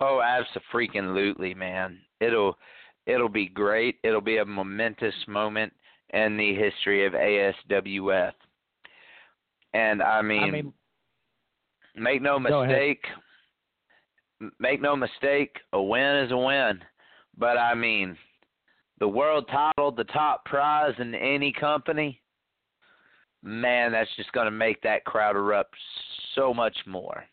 Oh, 0.00 0.20
absolutely, 0.22 1.54
man. 1.54 1.98
It'll 2.20 2.56
it'll 3.06 3.28
be 3.28 3.46
great. 3.46 3.96
It'll 4.04 4.20
be 4.20 4.36
a 4.38 4.44
momentous 4.44 5.14
moment 5.26 5.72
in 6.10 6.36
the 6.36 6.54
history 6.54 7.06
of 7.06 7.12
ASWF. 7.12 8.32
And 9.74 10.02
I 10.02 10.22
mean, 10.22 10.42
I 10.42 10.50
mean 10.50 10.72
make 11.96 12.22
no 12.22 12.38
mistake, 12.38 13.04
make 14.58 14.80
no 14.80 14.96
mistake, 14.96 15.56
a 15.72 15.82
win 15.82 16.16
is 16.16 16.32
a 16.32 16.36
win. 16.36 16.80
But 17.36 17.58
I 17.58 17.74
mean, 17.74 18.16
the 18.98 19.08
world 19.08 19.48
title, 19.48 19.92
the 19.92 20.04
top 20.04 20.44
prize 20.44 20.94
in 20.98 21.14
any 21.14 21.52
company, 21.52 22.20
man, 23.42 23.92
that's 23.92 24.10
just 24.16 24.32
going 24.32 24.46
to 24.46 24.50
make 24.50 24.80
that 24.82 25.04
crowd 25.04 25.36
erupt 25.36 25.74
so 26.34 26.52
much 26.52 26.76
more. 26.86 27.24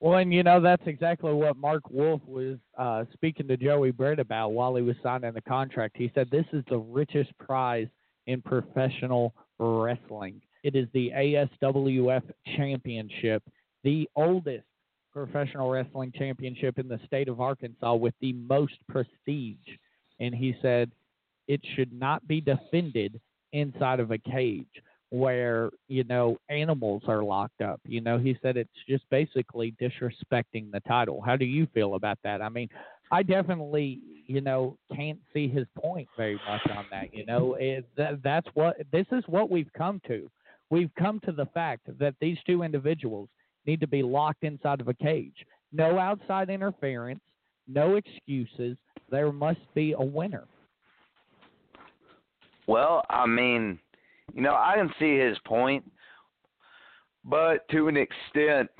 Well, 0.00 0.18
and 0.18 0.32
you 0.32 0.42
know 0.42 0.60
that's 0.60 0.86
exactly 0.86 1.32
what 1.32 1.56
Mark 1.56 1.88
Wolf 1.88 2.20
was 2.26 2.58
uh, 2.76 3.04
speaking 3.12 3.48
to 3.48 3.56
Joey 3.56 3.90
Britt 3.90 4.18
about 4.18 4.50
while 4.50 4.74
he 4.74 4.82
was 4.82 4.96
signing 5.02 5.32
the 5.32 5.40
contract. 5.40 5.96
He 5.96 6.10
said 6.14 6.28
this 6.30 6.46
is 6.52 6.62
the 6.68 6.78
richest 6.78 7.36
prize 7.38 7.88
in 8.26 8.42
professional 8.42 9.34
wrestling. 9.58 10.40
It 10.62 10.76
is 10.76 10.88
the 10.92 11.10
ASWF 11.14 12.22
Championship, 12.56 13.42
the 13.82 14.08
oldest 14.16 14.66
professional 15.12 15.70
wrestling 15.70 16.12
championship 16.16 16.78
in 16.78 16.88
the 16.88 16.98
state 17.06 17.28
of 17.28 17.40
Arkansas 17.40 17.94
with 17.94 18.14
the 18.20 18.32
most 18.32 18.74
prestige. 18.88 19.56
And 20.20 20.34
he 20.34 20.56
said 20.60 20.90
it 21.48 21.60
should 21.76 21.92
not 21.92 22.26
be 22.26 22.40
defended 22.40 23.20
inside 23.52 24.00
of 24.00 24.10
a 24.10 24.18
cage 24.18 24.66
where, 25.14 25.70
you 25.86 26.02
know, 26.02 26.36
animals 26.48 27.00
are 27.06 27.22
locked 27.22 27.60
up. 27.60 27.80
You 27.86 28.00
know, 28.00 28.18
he 28.18 28.36
said 28.42 28.56
it's 28.56 28.68
just 28.88 29.08
basically 29.10 29.72
disrespecting 29.80 30.72
the 30.72 30.80
title. 30.88 31.22
How 31.24 31.36
do 31.36 31.44
you 31.44 31.68
feel 31.72 31.94
about 31.94 32.18
that? 32.24 32.42
I 32.42 32.48
mean, 32.48 32.68
I 33.12 33.22
definitely, 33.22 34.00
you 34.26 34.40
know, 34.40 34.76
can't 34.96 35.20
see 35.32 35.46
his 35.46 35.66
point 35.78 36.08
very 36.16 36.40
much 36.48 36.62
on 36.76 36.86
that. 36.90 37.14
You 37.14 37.24
know, 37.26 37.54
it, 37.54 37.86
that, 37.96 38.24
that's 38.24 38.48
what 38.54 38.76
this 38.90 39.06
is 39.12 39.22
what 39.28 39.52
we've 39.52 39.72
come 39.78 40.00
to. 40.08 40.28
We've 40.70 40.90
come 40.98 41.20
to 41.26 41.32
the 41.32 41.46
fact 41.46 41.82
that 42.00 42.16
these 42.20 42.38
two 42.44 42.62
individuals 42.62 43.28
need 43.66 43.80
to 43.82 43.86
be 43.86 44.02
locked 44.02 44.42
inside 44.42 44.80
of 44.80 44.88
a 44.88 44.94
cage. 44.94 45.46
No 45.72 45.96
outside 45.96 46.50
interference, 46.50 47.20
no 47.68 47.94
excuses. 47.94 48.76
There 49.12 49.30
must 49.30 49.60
be 49.74 49.92
a 49.92 50.02
winner. 50.02 50.44
Well, 52.66 53.04
I 53.10 53.26
mean, 53.26 53.78
you 54.32 54.42
know, 54.42 54.54
I 54.54 54.74
can 54.76 54.90
see 54.98 55.18
his 55.18 55.36
point, 55.44 55.84
but 57.24 57.68
to 57.70 57.88
an 57.88 57.96
extent, 57.96 58.70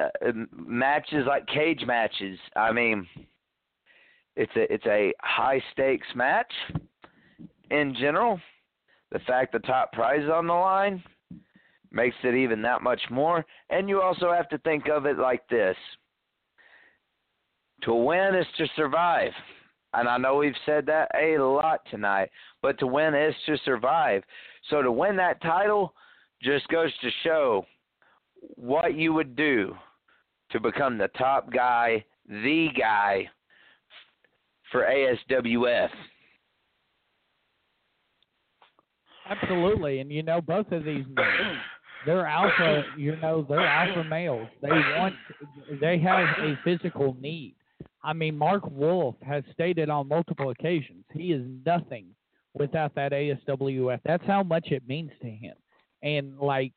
uh, 0.00 0.32
matches 0.56 1.24
like 1.26 1.46
cage 1.46 1.82
matches, 1.86 2.38
I 2.56 2.72
mean, 2.72 3.06
it's 4.36 4.52
a 4.56 4.72
it's 4.72 4.86
a 4.86 5.12
high 5.20 5.62
stakes 5.72 6.06
match 6.14 6.52
in 7.70 7.94
general. 7.98 8.40
The 9.10 9.18
fact 9.20 9.52
the 9.52 9.58
top 9.60 9.92
prize 9.92 10.22
is 10.22 10.30
on 10.30 10.46
the 10.46 10.52
line 10.52 11.02
makes 11.90 12.16
it 12.22 12.34
even 12.34 12.62
that 12.62 12.82
much 12.82 13.00
more. 13.10 13.44
And 13.70 13.88
you 13.88 14.02
also 14.02 14.32
have 14.32 14.48
to 14.50 14.58
think 14.58 14.88
of 14.88 15.06
it 15.06 15.18
like 15.18 15.48
this 15.48 15.76
to 17.82 17.94
win 17.94 18.34
is 18.34 18.46
to 18.58 18.66
survive. 18.76 19.32
And 19.94 20.08
I 20.08 20.18
know 20.18 20.36
we've 20.36 20.52
said 20.66 20.86
that 20.86 21.10
a 21.14 21.38
lot 21.38 21.80
tonight, 21.90 22.30
but 22.62 22.78
to 22.78 22.86
win 22.86 23.14
is 23.14 23.34
to 23.46 23.56
survive. 23.64 24.22
So 24.70 24.82
to 24.82 24.92
win 24.92 25.16
that 25.16 25.40
title 25.40 25.94
just 26.42 26.68
goes 26.68 26.92
to 27.00 27.08
show 27.24 27.64
what 28.56 28.94
you 28.94 29.12
would 29.12 29.34
do 29.34 29.74
to 30.50 30.60
become 30.60 30.98
the 30.98 31.08
top 31.18 31.52
guy, 31.52 32.04
the 32.28 32.68
guy 32.78 33.28
for 34.70 34.82
ASWF. 34.82 35.88
Absolutely, 39.30 40.00
and 40.00 40.10
you 40.10 40.22
know 40.22 40.40
both 40.40 40.70
of 40.72 40.84
these 40.84 41.04
men, 41.14 41.58
they're 42.06 42.26
alpha. 42.26 42.82
You 42.96 43.16
know 43.16 43.44
they're 43.46 43.66
alpha 43.66 44.04
males. 44.04 44.48
They 44.62 44.68
want, 44.68 45.14
they 45.80 45.98
have 45.98 46.26
a 46.38 46.58
physical 46.64 47.16
need. 47.20 47.54
I 48.08 48.14
mean, 48.14 48.38
Mark 48.38 48.62
Wolf 48.70 49.16
has 49.20 49.44
stated 49.52 49.90
on 49.90 50.08
multiple 50.08 50.48
occasions 50.48 51.04
he 51.12 51.32
is 51.32 51.44
nothing 51.66 52.06
without 52.54 52.94
that 52.94 53.12
ASWF. 53.12 54.00
That's 54.02 54.24
how 54.26 54.42
much 54.42 54.68
it 54.70 54.82
means 54.88 55.10
to 55.20 55.28
him. 55.28 55.52
And 56.02 56.38
like, 56.38 56.72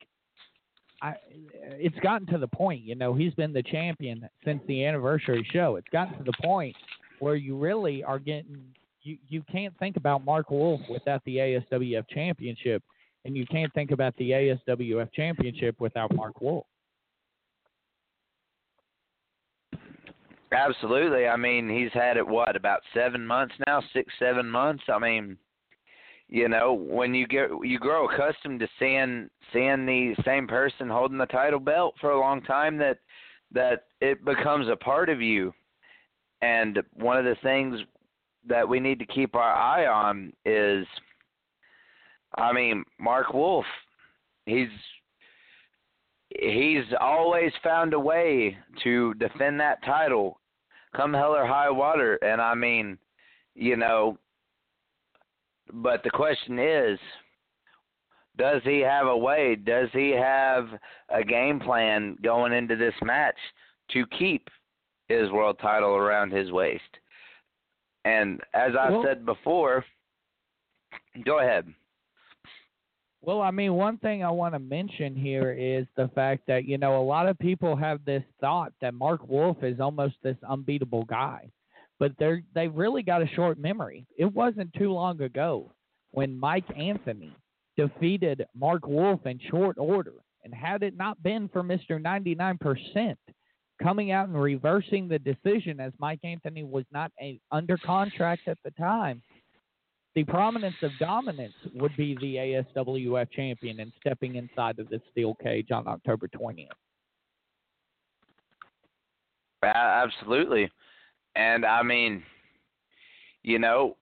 I, 1.00 1.14
it's 1.62 1.98
gotten 2.00 2.26
to 2.26 2.38
the 2.38 2.48
point. 2.48 2.82
You 2.82 2.96
know, 2.96 3.14
he's 3.14 3.32
been 3.32 3.54
the 3.54 3.62
champion 3.62 4.28
since 4.44 4.60
the 4.68 4.84
anniversary 4.84 5.48
show. 5.50 5.76
It's 5.76 5.88
gotten 5.90 6.18
to 6.18 6.24
the 6.24 6.34
point 6.42 6.76
where 7.18 7.34
you 7.34 7.56
really 7.56 8.04
are 8.04 8.18
getting 8.18 8.62
you 9.00 9.16
you 9.30 9.42
can't 9.50 9.72
think 9.78 9.96
about 9.96 10.26
Mark 10.26 10.50
Wolf 10.50 10.82
without 10.90 11.24
the 11.24 11.36
ASWF 11.36 12.04
championship, 12.10 12.82
and 13.24 13.34
you 13.34 13.46
can't 13.46 13.72
think 13.72 13.90
about 13.90 14.14
the 14.18 14.32
ASWF 14.32 15.10
championship 15.14 15.80
without 15.80 16.14
Mark 16.14 16.42
Wolf. 16.42 16.66
Absolutely. 20.52 21.26
I 21.26 21.36
mean, 21.36 21.68
he's 21.68 21.92
had 21.92 22.16
it 22.16 22.26
what 22.26 22.56
about 22.56 22.80
seven 22.94 23.26
months 23.26 23.54
now, 23.66 23.82
six, 23.92 24.12
seven 24.18 24.48
months. 24.48 24.84
I 24.92 24.98
mean, 24.98 25.38
you 26.28 26.48
know, 26.48 26.74
when 26.74 27.14
you 27.14 27.26
get 27.26 27.48
you 27.62 27.78
grow 27.78 28.08
accustomed 28.08 28.60
to 28.60 28.68
seeing 28.78 29.28
seeing 29.52 29.86
the 29.86 30.14
same 30.24 30.46
person 30.46 30.88
holding 30.88 31.18
the 31.18 31.26
title 31.26 31.60
belt 31.60 31.94
for 32.00 32.10
a 32.10 32.20
long 32.20 32.42
time, 32.42 32.76
that 32.78 32.98
that 33.52 33.84
it 34.00 34.24
becomes 34.24 34.68
a 34.68 34.76
part 34.76 35.08
of 35.08 35.20
you. 35.20 35.52
And 36.42 36.80
one 36.94 37.18
of 37.18 37.24
the 37.24 37.36
things 37.42 37.80
that 38.48 38.68
we 38.68 38.80
need 38.80 38.98
to 38.98 39.06
keep 39.06 39.36
our 39.36 39.52
eye 39.54 39.86
on 39.86 40.32
is, 40.44 40.86
I 42.36 42.52
mean, 42.52 42.84
Mark 42.98 43.32
Wolf. 43.32 43.64
He's 44.44 44.68
he's 46.30 46.84
always 47.00 47.52
found 47.62 47.94
a 47.94 48.00
way 48.00 48.56
to 48.82 49.14
defend 49.14 49.60
that 49.60 49.84
title 49.84 50.40
come 50.94 51.12
hell 51.12 51.34
or 51.34 51.46
high 51.46 51.70
water. 51.70 52.16
And 52.16 52.40
I 52.40 52.54
mean, 52.54 52.98
you 53.54 53.76
know, 53.76 54.18
but 55.72 56.02
the 56.02 56.10
question 56.10 56.58
is, 56.58 56.98
does 58.38 58.62
he 58.64 58.80
have 58.80 59.06
a 59.06 59.16
way? 59.16 59.56
Does 59.56 59.88
he 59.92 60.10
have 60.10 60.68
a 61.10 61.22
game 61.22 61.60
plan 61.60 62.16
going 62.22 62.52
into 62.52 62.76
this 62.76 62.94
match 63.02 63.36
to 63.90 64.06
keep 64.18 64.48
his 65.08 65.30
world 65.30 65.58
title 65.60 65.94
around 65.94 66.32
his 66.32 66.50
waist? 66.50 66.82
And 68.04 68.40
as 68.54 68.72
I 68.78 68.90
well, 68.90 69.04
said 69.06 69.24
before, 69.24 69.84
go 71.24 71.40
ahead. 71.40 71.72
Well, 73.24 73.40
I 73.40 73.52
mean, 73.52 73.74
one 73.74 73.98
thing 73.98 74.24
I 74.24 74.30
want 74.32 74.54
to 74.54 74.58
mention 74.58 75.14
here 75.14 75.52
is 75.52 75.86
the 75.96 76.08
fact 76.08 76.42
that, 76.48 76.64
you 76.64 76.76
know, 76.76 77.00
a 77.00 77.04
lot 77.04 77.28
of 77.28 77.38
people 77.38 77.76
have 77.76 78.04
this 78.04 78.24
thought 78.40 78.72
that 78.80 78.94
Mark 78.94 79.28
Wolf 79.28 79.58
is 79.62 79.78
almost 79.78 80.16
this 80.24 80.36
unbeatable 80.48 81.04
guy. 81.04 81.48
But 82.00 82.12
they're 82.18 82.42
they've 82.52 82.74
really 82.74 83.02
got 83.02 83.22
a 83.22 83.28
short 83.28 83.58
memory. 83.58 84.06
It 84.18 84.24
wasn't 84.24 84.74
too 84.74 84.92
long 84.92 85.20
ago 85.22 85.70
when 86.10 86.36
Mike 86.36 86.64
Anthony 86.76 87.32
defeated 87.76 88.44
Mark 88.56 88.88
Wolf 88.88 89.24
in 89.24 89.38
short 89.48 89.78
order. 89.78 90.14
And 90.42 90.52
had 90.52 90.82
it 90.82 90.96
not 90.96 91.22
been 91.22 91.48
for 91.48 91.62
Mr. 91.62 92.02
99% 92.02 93.16
coming 93.80 94.10
out 94.10 94.28
and 94.28 94.40
reversing 94.40 95.06
the 95.06 95.20
decision 95.20 95.78
as 95.78 95.92
Mike 95.98 96.20
Anthony 96.24 96.64
was 96.64 96.84
not 96.90 97.12
a, 97.20 97.40
under 97.52 97.76
contract 97.78 98.48
at 98.48 98.58
the 98.64 98.72
time, 98.72 99.22
the 100.14 100.24
prominence 100.24 100.76
of 100.82 100.90
dominance 100.98 101.54
would 101.74 101.96
be 101.96 102.16
the 102.20 102.36
ASWF 102.76 103.30
champion 103.30 103.80
and 103.80 103.92
stepping 104.00 104.36
inside 104.36 104.78
of 104.78 104.88
the 104.88 105.00
steel 105.10 105.34
cage 105.42 105.70
on 105.70 105.86
October 105.88 106.28
20th. 106.28 106.68
Absolutely. 109.62 110.70
And 111.36 111.64
I 111.64 111.82
mean, 111.82 112.22
you 113.42 113.58
know, 113.58 113.96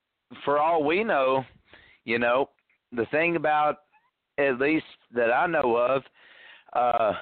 for 0.44 0.58
all 0.58 0.84
we 0.84 1.04
know, 1.04 1.44
you 2.04 2.18
know, 2.18 2.50
the 2.92 3.06
thing 3.06 3.36
about 3.36 3.76
at 4.38 4.58
least 4.58 4.86
that 5.14 5.30
I 5.30 5.46
know 5.46 5.76
of, 5.76 6.02
uh 6.72 7.12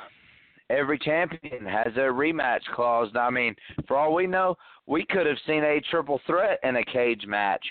every 0.70 0.98
champion 0.98 1.64
has 1.64 1.92
a 1.96 2.00
rematch 2.00 2.64
clause. 2.74 3.08
I 3.18 3.30
mean, 3.30 3.54
for 3.86 3.96
all 3.96 4.14
we 4.14 4.26
know, 4.26 4.56
we 4.86 5.04
could 5.08 5.26
have 5.26 5.38
seen 5.46 5.64
a 5.64 5.80
triple 5.90 6.20
threat 6.26 6.58
in 6.62 6.76
a 6.76 6.84
cage 6.84 7.24
match. 7.26 7.64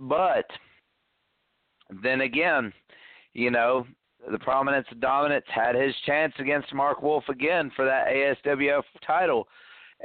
But 0.00 0.46
then 2.02 2.22
again, 2.22 2.72
you 3.32 3.50
know, 3.50 3.86
the 4.30 4.38
prominence 4.38 4.86
of 4.90 5.00
dominance 5.00 5.44
had 5.48 5.74
his 5.74 5.94
chance 6.06 6.32
against 6.38 6.72
Mark 6.72 7.02
Wolf 7.02 7.24
again 7.28 7.70
for 7.76 7.84
that 7.84 8.08
ASWF 8.08 8.82
title 9.06 9.46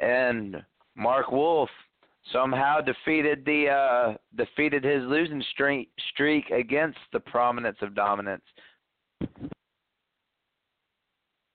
and 0.01 0.57
Mark 0.95 1.31
Wolf 1.31 1.69
somehow 2.33 2.81
defeated 2.81 3.43
the 3.45 3.67
uh 3.69 4.13
defeated 4.35 4.83
his 4.83 5.03
losing 5.03 5.43
streak 5.51 5.89
streak 6.13 6.49
against 6.49 6.99
the 7.13 7.19
prominence 7.19 7.77
of 7.81 7.95
dominance. 7.95 8.43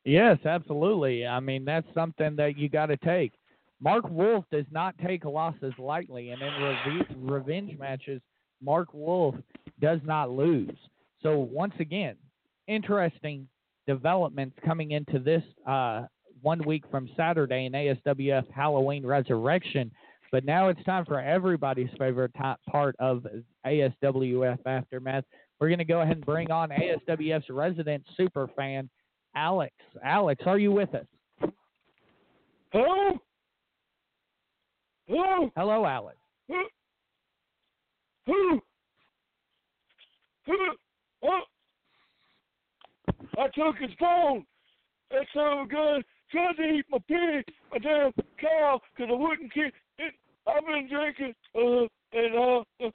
Yes, 0.05 0.39
absolutely. 0.45 1.27
I 1.27 1.41
mean, 1.41 1.65
that's 1.65 1.87
something 1.95 2.37
that 2.37 2.59
you 2.59 2.69
got 2.69 2.87
to 2.87 2.97
take. 2.99 3.33
Mark 3.85 4.09
Wolf 4.09 4.47
does 4.51 4.65
not 4.71 4.95
take 5.07 5.27
losses 5.27 5.75
lightly, 5.79 6.31
and 6.31 6.41
in 6.41 6.53
reve- 6.63 7.17
revenge 7.19 7.79
matches, 7.79 8.23
Mark 8.63 8.89
Wolf 8.95 9.35
does 9.79 10.01
not 10.05 10.31
lose. 10.31 10.75
So 11.23 11.39
once 11.39 11.75
again, 11.79 12.17
interesting 12.67 13.47
developments 13.87 14.57
coming 14.65 14.93
into 14.93 15.19
this 15.19 15.43
uh, 15.67 16.07
one 16.41 16.65
week 16.65 16.85
from 16.91 17.11
Saturday 17.15 17.67
in 17.67 17.73
ASWF 17.73 18.51
Halloween 18.51 19.05
Resurrection. 19.05 19.91
But 20.33 20.47
now 20.47 20.69
it's 20.69 20.83
time 20.85 21.05
for 21.05 21.21
everybody's 21.21 21.91
favorite 21.99 22.33
part 22.71 22.97
of 22.99 23.27
ASWF 23.67 24.59
Aftermath. 24.65 25.25
We're 25.61 25.69
going 25.69 25.79
to 25.79 25.85
go 25.85 26.01
ahead 26.01 26.17
and 26.17 26.25
bring 26.25 26.51
on 26.51 26.71
ASWF's 26.71 27.51
resident 27.51 28.03
super 28.17 28.49
fan, 28.57 28.89
Alex. 29.37 29.75
Alex, 30.03 30.43
are 30.47 30.59
you 30.59 30.73
with 30.73 30.95
us? 30.95 31.51
Hello? 32.73 33.21
Hello? 35.07 35.51
Hello, 35.57 35.85
Alex. 35.85 36.17
I 43.37 43.49
took 43.55 43.77
his 43.79 43.91
phone. 43.99 44.45
That 45.11 45.27
a 45.35 45.67
gun 45.69 46.03
tried 46.31 46.57
to 46.57 46.63
eat 46.63 46.87
my 46.91 46.99
pig, 47.07 47.45
my 47.71 47.79
damn 47.79 48.13
cow, 48.41 48.81
because 48.97 49.13
I 49.13 49.17
wouldn't 49.17 49.53
keep 49.53 49.73
it. 49.99 50.15
I've 50.47 50.65
been 50.67 50.89
drinking, 50.89 51.35
uh, 51.55 51.87
and, 52.13 52.35
uh, 52.35 52.61
uh, 52.85 52.91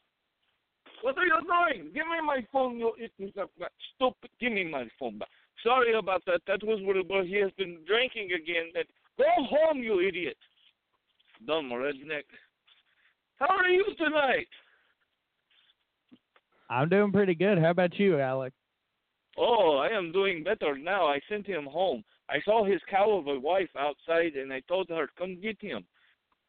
what 1.01 1.17
are 1.17 1.25
you 1.25 1.39
doing? 1.41 1.91
Give 1.93 2.07
me 2.07 2.21
my 2.25 2.45
phone, 2.51 2.77
you 2.77 2.93
stupid. 3.95 4.29
Give 4.39 4.51
me 4.51 4.65
my 4.65 4.87
phone 4.99 5.17
back. 5.17 5.29
Sorry 5.63 5.93
about 5.93 6.23
that. 6.25 6.41
That 6.47 6.63
was 6.63 6.79
what 6.81 6.97
it 6.97 7.07
was. 7.07 7.25
He 7.27 7.35
has 7.35 7.51
been 7.57 7.79
drinking 7.85 8.31
again. 8.33 8.71
And 8.75 8.85
go 9.17 9.25
home, 9.37 9.81
you 9.81 10.01
idiot. 10.01 10.37
Dumb 11.45 11.69
redneck. 11.69 12.23
How 13.37 13.47
are 13.47 13.69
you 13.69 13.85
tonight? 13.97 14.47
I'm 16.69 16.89
doing 16.89 17.11
pretty 17.11 17.35
good. 17.35 17.57
How 17.57 17.71
about 17.71 17.97
you, 17.97 18.19
Alex? 18.19 18.55
Oh, 19.37 19.77
I 19.77 19.87
am 19.87 20.11
doing 20.11 20.43
better 20.43 20.77
now. 20.77 21.07
I 21.07 21.19
sent 21.29 21.47
him 21.47 21.65
home. 21.65 22.03
I 22.29 22.41
saw 22.43 22.65
his 22.65 22.81
cow 22.89 23.11
of 23.11 23.27
a 23.27 23.39
wife 23.39 23.69
outside, 23.77 24.33
and 24.35 24.51
I 24.51 24.59
told 24.67 24.89
her, 24.89 25.07
"Come 25.17 25.39
get 25.39 25.59
him." 25.61 25.85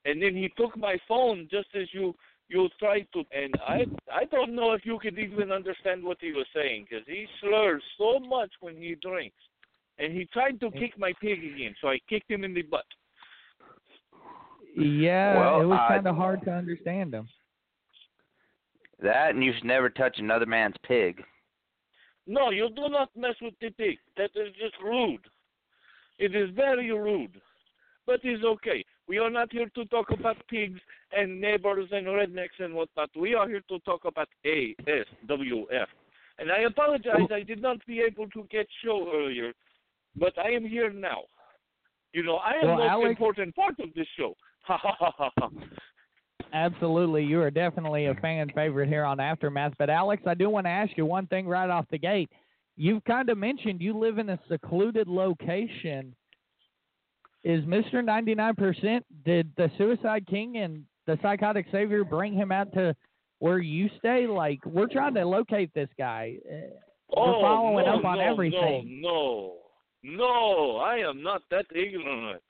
And 0.04 0.20
then 0.20 0.34
he 0.34 0.48
took 0.56 0.76
my 0.76 0.98
phone 1.06 1.48
just 1.50 1.68
as 1.74 1.92
you 1.94 2.14
you 2.48 2.68
tried 2.80 3.06
to, 3.12 3.24
and 3.30 3.54
I 3.60 3.86
I 4.12 4.24
don't 4.24 4.54
know 4.54 4.72
if 4.72 4.84
you 4.84 4.98
could 4.98 5.18
even 5.18 5.52
understand 5.52 6.02
what 6.02 6.18
he 6.20 6.32
was 6.32 6.46
saying 6.52 6.86
because 6.88 7.06
he 7.06 7.26
slurs 7.40 7.82
so 7.96 8.18
much 8.18 8.50
when 8.60 8.76
he 8.76 8.96
drinks. 8.96 9.42
And 9.98 10.12
he 10.12 10.24
tried 10.26 10.58
to 10.60 10.70
kick 10.72 10.98
my 10.98 11.12
pig 11.20 11.44
again, 11.44 11.76
so 11.80 11.88
I 11.88 11.98
kicked 12.08 12.30
him 12.30 12.42
in 12.42 12.54
the 12.54 12.62
butt. 12.62 12.86
Yeah, 14.76 15.36
Well, 15.38 15.60
it 15.62 15.64
was 15.66 15.80
kind 15.88 16.06
of 16.06 16.16
hard 16.16 16.42
to 16.44 16.52
understand 16.52 17.14
him. 17.14 17.28
That 19.02 19.30
and 19.34 19.42
you 19.42 19.52
should 19.54 19.64
never 19.64 19.88
touch 19.88 20.18
another 20.18 20.46
man's 20.46 20.76
pig. 20.86 21.22
No, 22.26 22.50
you 22.50 22.68
do 22.76 22.88
not 22.88 23.10
mess 23.16 23.34
with 23.40 23.54
the 23.60 23.70
pig. 23.70 23.96
That 24.16 24.30
is 24.34 24.52
just 24.60 24.74
rude. 24.84 25.22
It 26.18 26.34
is 26.36 26.50
very 26.54 26.90
rude. 26.92 27.40
But 28.06 28.20
it's 28.24 28.44
okay. 28.44 28.84
We 29.08 29.18
are 29.18 29.30
not 29.30 29.50
here 29.50 29.68
to 29.74 29.84
talk 29.86 30.10
about 30.10 30.36
pigs 30.48 30.80
and 31.16 31.40
neighbors 31.40 31.88
and 31.92 32.06
rednecks 32.06 32.58
and 32.58 32.74
whatnot. 32.74 33.10
We 33.16 33.34
are 33.34 33.48
here 33.48 33.62
to 33.68 33.78
talk 33.80 34.04
about 34.04 34.28
ASWF. 34.44 35.86
And 36.38 36.50
I 36.52 36.60
apologize, 36.60 37.28
I 37.32 37.42
did 37.42 37.60
not 37.60 37.84
be 37.86 38.00
able 38.00 38.28
to 38.30 38.46
get 38.50 38.66
show 38.84 39.10
earlier, 39.14 39.52
but 40.16 40.32
I 40.38 40.50
am 40.50 40.64
here 40.64 40.90
now. 40.92 41.22
You 42.12 42.22
know, 42.22 42.36
I 42.36 42.52
am 42.62 42.66
Well, 42.68 42.76
the 42.76 42.82
most 42.84 42.90
Alex- 42.90 43.10
important 43.10 43.56
part 43.56 43.80
of 43.80 43.92
this 43.94 44.06
show. 44.18 44.34
Absolutely. 46.52 47.24
You 47.24 47.40
are 47.42 47.50
definitely 47.50 48.06
a 48.06 48.14
fan 48.14 48.50
favorite 48.54 48.88
here 48.88 49.04
on 49.04 49.20
Aftermath. 49.20 49.72
But, 49.78 49.90
Alex, 49.90 50.22
I 50.26 50.34
do 50.34 50.50
want 50.50 50.66
to 50.66 50.70
ask 50.70 50.90
you 50.96 51.06
one 51.06 51.26
thing 51.28 51.46
right 51.46 51.70
off 51.70 51.86
the 51.90 51.98
gate. 51.98 52.30
You've 52.76 53.04
kind 53.04 53.28
of 53.28 53.38
mentioned 53.38 53.80
you 53.80 53.96
live 53.96 54.18
in 54.18 54.30
a 54.30 54.38
secluded 54.48 55.06
location. 55.06 56.14
Is 57.44 57.64
Mr. 57.64 57.94
99%, 57.94 59.00
did 59.24 59.50
the 59.56 59.70
Suicide 59.78 60.26
King 60.26 60.58
and 60.58 60.84
the 61.06 61.18
Psychotic 61.22 61.66
Savior 61.72 62.04
bring 62.04 62.34
him 62.34 62.52
out 62.52 62.72
to 62.74 62.94
where 63.38 63.58
you 63.58 63.88
stay? 63.98 64.26
Like, 64.26 64.58
we're 64.66 64.88
trying 64.88 65.14
to 65.14 65.24
locate 65.24 65.72
this 65.72 65.88
guy. 65.98 66.36
Uh, 66.50 66.74
Oh, 67.16 67.26
we're 67.26 67.40
following 67.42 67.86
no, 67.86 67.98
up 67.98 68.04
on 68.04 68.18
no, 68.18 68.24
everything. 68.24 69.00
No, 69.02 69.54
no, 70.02 70.16
no, 70.16 70.76
I 70.76 70.98
am 70.98 71.22
not 71.22 71.42
that 71.50 71.66
ignorant. 71.74 72.42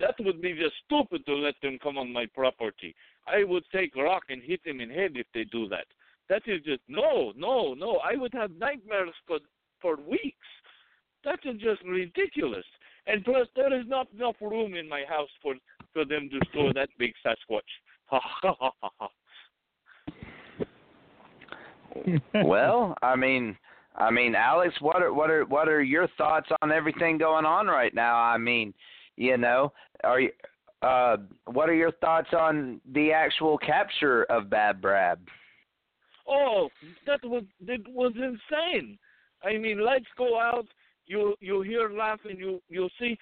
That 0.00 0.14
would 0.20 0.40
be 0.40 0.54
just 0.54 0.74
stupid 0.86 1.26
to 1.26 1.34
let 1.34 1.54
them 1.62 1.78
come 1.82 1.98
on 1.98 2.12
my 2.12 2.26
property. 2.34 2.94
I 3.26 3.44
would 3.44 3.64
take 3.72 3.94
rock 3.94 4.24
and 4.30 4.42
hit 4.42 4.64
them 4.64 4.80
in 4.80 4.88
head 4.88 5.12
if 5.14 5.26
they 5.34 5.44
do 5.44 5.68
that. 5.68 5.84
That 6.30 6.42
is 6.46 6.62
just 6.64 6.80
no, 6.88 7.32
no, 7.36 7.74
no. 7.74 7.98
I 7.98 8.16
would 8.16 8.32
have 8.32 8.50
nightmares 8.52 9.14
for 9.26 9.38
for 9.80 9.96
weeks. 9.96 10.48
That 11.24 11.40
is 11.44 11.60
just 11.60 11.82
ridiculous. 11.84 12.64
And 13.06 13.24
plus, 13.24 13.46
there 13.54 13.78
is 13.78 13.86
not 13.86 14.08
enough 14.14 14.36
room 14.40 14.74
in 14.74 14.88
my 14.88 15.04
house 15.08 15.28
for 15.42 15.54
for 15.92 16.04
them 16.04 16.30
to 16.30 16.40
store 16.50 16.72
that 16.72 16.88
big 16.98 17.12
Sasquatch. 17.24 17.60
Ha 18.06 18.20
ha 18.22 18.54
ha 18.58 18.70
ha 18.80 18.90
ha. 18.98 19.08
well, 22.44 22.94
I 23.02 23.16
mean, 23.16 23.56
I 23.96 24.10
mean, 24.10 24.34
Alex, 24.34 24.74
what 24.80 25.02
are 25.02 25.12
what 25.12 25.30
are 25.30 25.44
what 25.44 25.68
are 25.68 25.82
your 25.82 26.08
thoughts 26.16 26.48
on 26.62 26.72
everything 26.72 27.18
going 27.18 27.44
on 27.44 27.66
right 27.66 27.94
now? 27.94 28.16
I 28.16 28.38
mean, 28.38 28.72
you 29.20 29.36
know, 29.36 29.72
are 30.02 30.20
you 30.20 30.30
uh 30.82 31.18
what 31.44 31.68
are 31.68 31.74
your 31.74 31.92
thoughts 31.92 32.30
on 32.32 32.80
the 32.94 33.12
actual 33.12 33.58
capture 33.58 34.24
of 34.24 34.48
Bab 34.48 34.80
Brab? 34.80 35.18
Oh, 36.26 36.70
that 37.06 37.20
was 37.22 37.44
that 37.66 37.80
was 37.88 38.12
insane. 38.16 38.98
I 39.44 39.58
mean, 39.58 39.84
lights 39.84 40.08
go 40.16 40.40
out, 40.40 40.66
you 41.06 41.34
you 41.40 41.60
hear 41.60 41.90
laughing, 41.90 42.38
you 42.38 42.62
you 42.70 42.88
see 42.98 43.18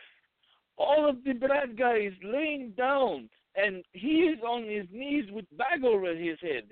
all 0.79 1.09
of 1.09 1.17
the 1.25 1.33
bad 1.33 1.77
guys 1.77 2.13
laying 2.23 2.75
down, 2.79 3.29
and 3.57 3.85
he 3.93 4.29
is 4.33 4.39
on 4.49 4.63
his 4.69 4.87
knees 4.93 5.25
with 5.33 5.47
bag 5.57 5.83
over 5.85 6.15
his 6.15 6.39
head, 6.41 6.63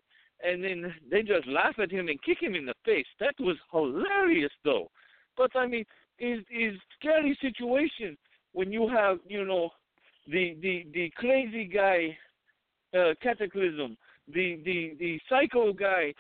and 0.45 0.63
then 0.63 0.95
they 1.11 1.23
just 1.23 1.49
laugh 1.49 1.75
at 1.83 1.91
him 1.91 2.07
and 2.07 2.23
kick 2.23 2.41
him 2.41 2.55
in 2.55 2.65
the 2.65 2.75
face. 2.85 3.07
That 3.19 3.35
was 3.41 3.57
hilarious, 3.73 4.53
though. 4.65 4.89
But 5.37 5.51
I 5.57 5.67
mean, 5.67 5.85
is 6.21 6.45
is 6.49 6.77
scary 7.01 7.37
situation 7.41 8.17
when 8.57 8.73
you 8.73 8.89
have 8.89 9.19
you 9.29 9.45
know 9.45 9.69
the 10.27 10.57
the 10.63 10.87
the 10.95 11.13
crazy 11.17 11.67
guy 11.67 12.17
uh, 12.99 13.13
Cataclysm, 13.23 13.97
the 14.33 14.61
the 14.65 14.97
the 14.99 15.21
psycho 15.29 15.75
guy 15.75 16.15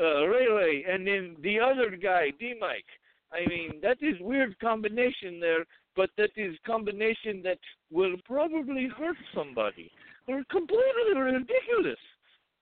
uh, 0.00 0.24
Ray 0.26 0.48
Ray, 0.48 0.84
and 0.90 1.06
then 1.06 1.36
the 1.42 1.60
other 1.60 1.94
guy 1.96 2.32
D-Mike. 2.40 2.90
I 3.32 3.46
mean, 3.48 3.80
that 3.82 3.98
is 4.00 4.14
weird 4.20 4.58
combination 4.60 5.40
there, 5.40 5.64
but 5.94 6.08
that 6.16 6.30
is 6.36 6.54
combination 6.66 7.42
that 7.42 7.58
will 7.92 8.16
probably 8.24 8.88
hurt 8.96 9.16
somebody. 9.34 9.90
They're 10.26 10.44
completely 10.50 11.14
ridiculous, 11.14 11.98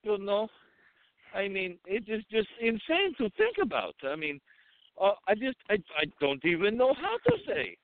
you 0.02 0.18
know. 0.18 0.48
I 1.34 1.46
mean, 1.46 1.78
it 1.86 2.04
is 2.08 2.22
just 2.30 2.48
insane 2.60 3.14
to 3.18 3.30
think 3.38 3.56
about. 3.62 3.94
I 4.04 4.16
mean, 4.16 4.40
uh, 5.00 5.12
I 5.28 5.34
just 5.34 5.58
I 5.70 5.74
I 5.96 6.04
don't 6.20 6.44
even 6.44 6.76
know 6.76 6.92
how 6.94 7.16
to 7.30 7.36
say. 7.46 7.76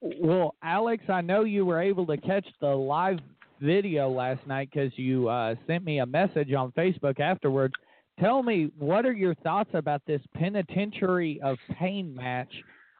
Well, 0.00 0.54
Alex, 0.62 1.04
I 1.08 1.20
know 1.20 1.44
you 1.44 1.66
were 1.66 1.80
able 1.80 2.06
to 2.06 2.16
catch 2.16 2.46
the 2.60 2.68
live 2.68 3.18
video 3.60 4.08
last 4.08 4.46
night 4.46 4.70
because 4.72 4.92
you 4.96 5.28
uh, 5.28 5.56
sent 5.66 5.84
me 5.84 5.98
a 5.98 6.06
message 6.06 6.52
on 6.52 6.72
Facebook 6.72 7.18
afterwards. 7.18 7.74
tell 8.20 8.42
me 8.42 8.70
what 8.78 9.04
are 9.04 9.12
your 9.12 9.34
thoughts 9.36 9.70
about 9.74 10.02
this 10.06 10.20
penitentiary 10.34 11.40
of 11.42 11.58
pain 11.78 12.14
match 12.14 12.52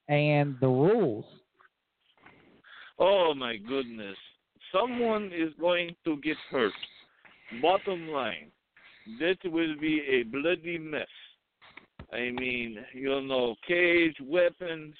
and 0.08 0.56
the 0.60 0.66
rules? 0.66 1.24
Oh 2.98 3.32
my 3.34 3.56
goodness. 3.56 4.16
Someone 4.72 5.30
is 5.34 5.52
going 5.60 5.94
to 6.04 6.16
get 6.18 6.36
hurt. 6.50 6.72
Bottom 7.62 8.08
line, 8.08 8.50
that 9.20 9.38
will 9.44 9.78
be 9.80 10.02
a 10.06 10.24
bloody 10.24 10.78
mess. 10.78 11.06
I 12.12 12.30
mean, 12.30 12.78
you 12.92 13.20
know, 13.22 13.54
cage, 13.66 14.16
weapons, 14.22 14.94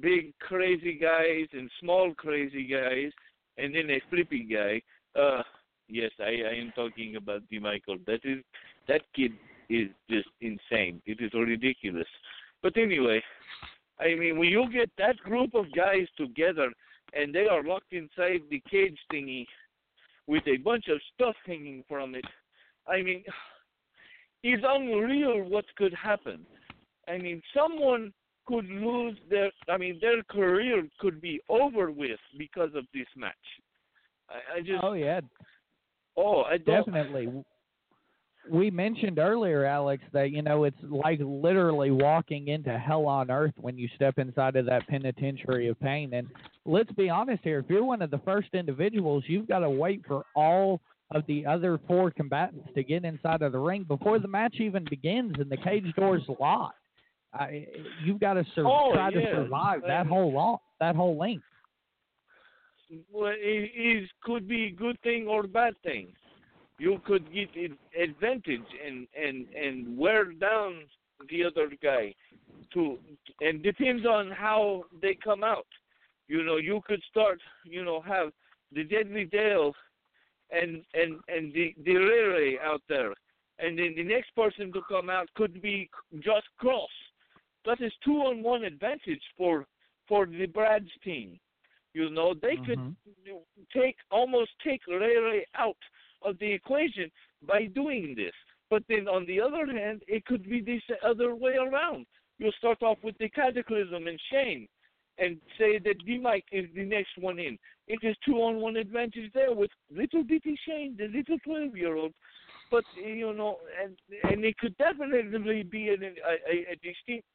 big 0.00 0.32
crazy 0.38 0.98
guys 1.00 1.46
and 1.52 1.70
small 1.80 2.14
crazy 2.14 2.64
guys, 2.64 3.12
and 3.58 3.74
then 3.74 3.90
a 3.90 4.00
flippy 4.10 4.44
guy. 4.44 4.80
Uh, 5.20 5.42
yes, 5.88 6.10
I, 6.20 6.48
I 6.50 6.54
am 6.54 6.72
talking 6.74 7.16
about 7.16 7.48
D. 7.50 7.58
Michael. 7.58 7.98
That 8.06 8.20
is, 8.24 8.38
that 8.88 9.02
kid 9.14 9.32
is 9.68 9.88
just 10.08 10.28
insane. 10.40 11.00
It 11.06 11.20
is 11.20 11.32
ridiculous. 11.34 12.06
But 12.62 12.76
anyway, 12.76 13.22
I 13.98 14.14
mean, 14.14 14.38
when 14.38 14.48
you 14.48 14.70
get 14.72 14.90
that 14.98 15.16
group 15.18 15.54
of 15.54 15.66
guys 15.74 16.06
together 16.16 16.70
and 17.12 17.34
they 17.34 17.46
are 17.46 17.62
locked 17.62 17.92
inside 17.92 18.42
the 18.50 18.62
cage 18.70 18.98
thingy 19.12 19.46
with 20.26 20.42
a 20.46 20.58
bunch 20.58 20.88
of 20.88 21.00
stuff 21.14 21.34
hanging 21.46 21.84
from 21.88 22.14
it, 22.14 22.24
I 22.86 23.02
mean, 23.02 23.24
it's 24.42 24.64
unreal 24.66 25.42
what 25.48 25.64
could 25.76 25.94
happen. 25.94 26.46
I 27.08 27.18
mean, 27.18 27.42
someone 27.54 28.12
could 28.50 28.68
lose 28.68 29.16
their, 29.28 29.50
I 29.68 29.78
mean, 29.78 29.98
their 30.00 30.22
career 30.24 30.82
could 30.98 31.20
be 31.20 31.40
over 31.48 31.90
with 31.90 32.18
because 32.36 32.70
of 32.74 32.84
this 32.92 33.06
match. 33.16 33.34
I, 34.28 34.58
I 34.58 34.60
just, 34.60 34.82
Oh 34.82 34.94
yeah, 34.94 35.20
oh, 36.16 36.42
I 36.42 36.58
don't, 36.58 36.86
definitely. 36.86 37.44
We 38.50 38.70
mentioned 38.70 39.18
earlier, 39.18 39.64
Alex, 39.64 40.02
that 40.12 40.30
you 40.30 40.42
know 40.42 40.64
it's 40.64 40.76
like 40.82 41.20
literally 41.22 41.90
walking 41.90 42.48
into 42.48 42.76
hell 42.76 43.06
on 43.06 43.30
earth 43.30 43.52
when 43.56 43.76
you 43.78 43.86
step 43.94 44.18
inside 44.18 44.56
of 44.56 44.66
that 44.66 44.88
penitentiary 44.88 45.68
of 45.68 45.78
pain. 45.78 46.14
And 46.14 46.26
let's 46.64 46.90
be 46.92 47.10
honest 47.10 47.44
here: 47.44 47.58
if 47.60 47.66
you're 47.68 47.84
one 47.84 48.02
of 48.02 48.10
the 48.10 48.20
first 48.24 48.48
individuals, 48.54 49.24
you've 49.26 49.46
got 49.46 49.60
to 49.60 49.70
wait 49.70 50.02
for 50.08 50.24
all 50.34 50.80
of 51.12 51.24
the 51.26 51.44
other 51.44 51.78
four 51.86 52.10
combatants 52.10 52.68
to 52.74 52.82
get 52.82 53.04
inside 53.04 53.42
of 53.42 53.52
the 53.52 53.58
ring 53.58 53.84
before 53.84 54.18
the 54.18 54.28
match 54.28 54.56
even 54.58 54.84
begins 54.88 55.34
and 55.38 55.50
the 55.50 55.56
cage 55.58 55.92
doors 55.96 56.22
locked. 56.40 56.79
I, 57.32 57.66
you've 58.04 58.20
got 58.20 58.34
to 58.34 58.44
sur- 58.54 58.66
Oh, 58.66 58.92
try 58.92 59.10
to 59.12 59.34
survive 59.34 59.82
that 59.86 60.06
whole 60.06 60.32
long, 60.32 60.58
that 60.80 60.96
whole 60.96 61.16
length. 61.16 61.44
well, 63.12 63.32
it 63.36 63.70
is 63.74 64.08
could 64.22 64.48
be 64.48 64.66
a 64.66 64.70
good 64.70 65.00
thing 65.02 65.26
or 65.28 65.44
a 65.44 65.48
bad 65.48 65.74
thing. 65.82 66.12
You 66.78 67.00
could 67.04 67.32
get 67.32 67.54
an 67.54 67.76
advantage 68.00 68.66
and 68.84 69.06
and 69.14 69.46
and 69.54 69.96
wear 69.96 70.32
down 70.32 70.80
the 71.28 71.44
other 71.44 71.70
guy. 71.82 72.14
To 72.74 72.98
and 73.40 73.62
depends 73.62 74.06
on 74.06 74.30
how 74.30 74.84
they 75.00 75.16
come 75.22 75.44
out. 75.44 75.66
You 76.28 76.42
know, 76.42 76.56
you 76.56 76.80
could 76.86 77.02
start. 77.10 77.40
You 77.64 77.84
know, 77.84 78.00
have 78.00 78.30
the 78.72 78.84
Deadly 78.84 79.24
Dale 79.26 79.72
and 80.50 80.82
and 80.94 81.20
and 81.28 81.52
the 81.52 81.74
the 81.84 81.94
Rere 81.94 82.60
out 82.62 82.82
there, 82.88 83.12
and 83.60 83.78
then 83.78 83.94
the 83.96 84.02
next 84.04 84.34
person 84.34 84.72
to 84.72 84.80
come 84.88 85.08
out 85.10 85.28
could 85.36 85.62
be 85.62 85.88
Josh 86.24 86.42
Cross. 86.58 86.88
That 87.66 87.80
is 87.80 87.92
two 88.04 88.18
on 88.18 88.42
one 88.42 88.64
advantage 88.64 89.22
for 89.36 89.66
for 90.08 90.26
the 90.26 90.46
Brad's 90.46 90.90
team. 91.04 91.38
You 91.92 92.10
know, 92.10 92.34
they 92.34 92.56
could 92.56 92.78
mm-hmm. 92.78 93.36
take 93.76 93.96
almost 94.10 94.50
take 94.64 94.86
Rere 94.86 95.44
out 95.56 95.76
of 96.22 96.38
the 96.38 96.52
equation 96.52 97.10
by 97.46 97.66
doing 97.66 98.14
this. 98.16 98.32
But 98.68 98.84
then 98.88 99.08
on 99.08 99.26
the 99.26 99.40
other 99.40 99.66
hand, 99.66 100.02
it 100.06 100.24
could 100.26 100.48
be 100.48 100.60
this 100.60 100.82
other 101.04 101.34
way 101.34 101.56
around. 101.56 102.06
You'll 102.38 102.52
start 102.52 102.82
off 102.82 102.98
with 103.02 103.18
the 103.18 103.28
Cataclysm 103.28 104.06
and 104.06 104.20
Shane 104.30 104.68
and 105.18 105.36
say 105.58 105.78
that 105.78 106.06
D-Mike 106.06 106.46
is 106.52 106.66
the 106.74 106.84
next 106.84 107.18
one 107.18 107.38
in. 107.38 107.58
It 107.88 107.98
is 108.02 108.16
two 108.24 108.36
on 108.36 108.60
one 108.60 108.76
advantage 108.76 109.30
there 109.34 109.52
with 109.52 109.70
little 109.94 110.22
bitty 110.22 110.56
Shane, 110.66 110.96
the 110.96 111.08
little 111.08 111.38
twelve 111.44 111.76
year 111.76 111.96
old. 111.96 112.12
But 112.70 112.84
you 112.96 113.32
know, 113.34 113.56
and 113.82 113.96
and 114.30 114.44
it 114.44 114.56
could 114.58 114.76
definitely 114.78 115.64
be 115.64 115.88
an, 115.88 116.04
a, 116.04 116.06
a, 116.06 116.72
a 116.72 116.76
distinct. 116.76 117.26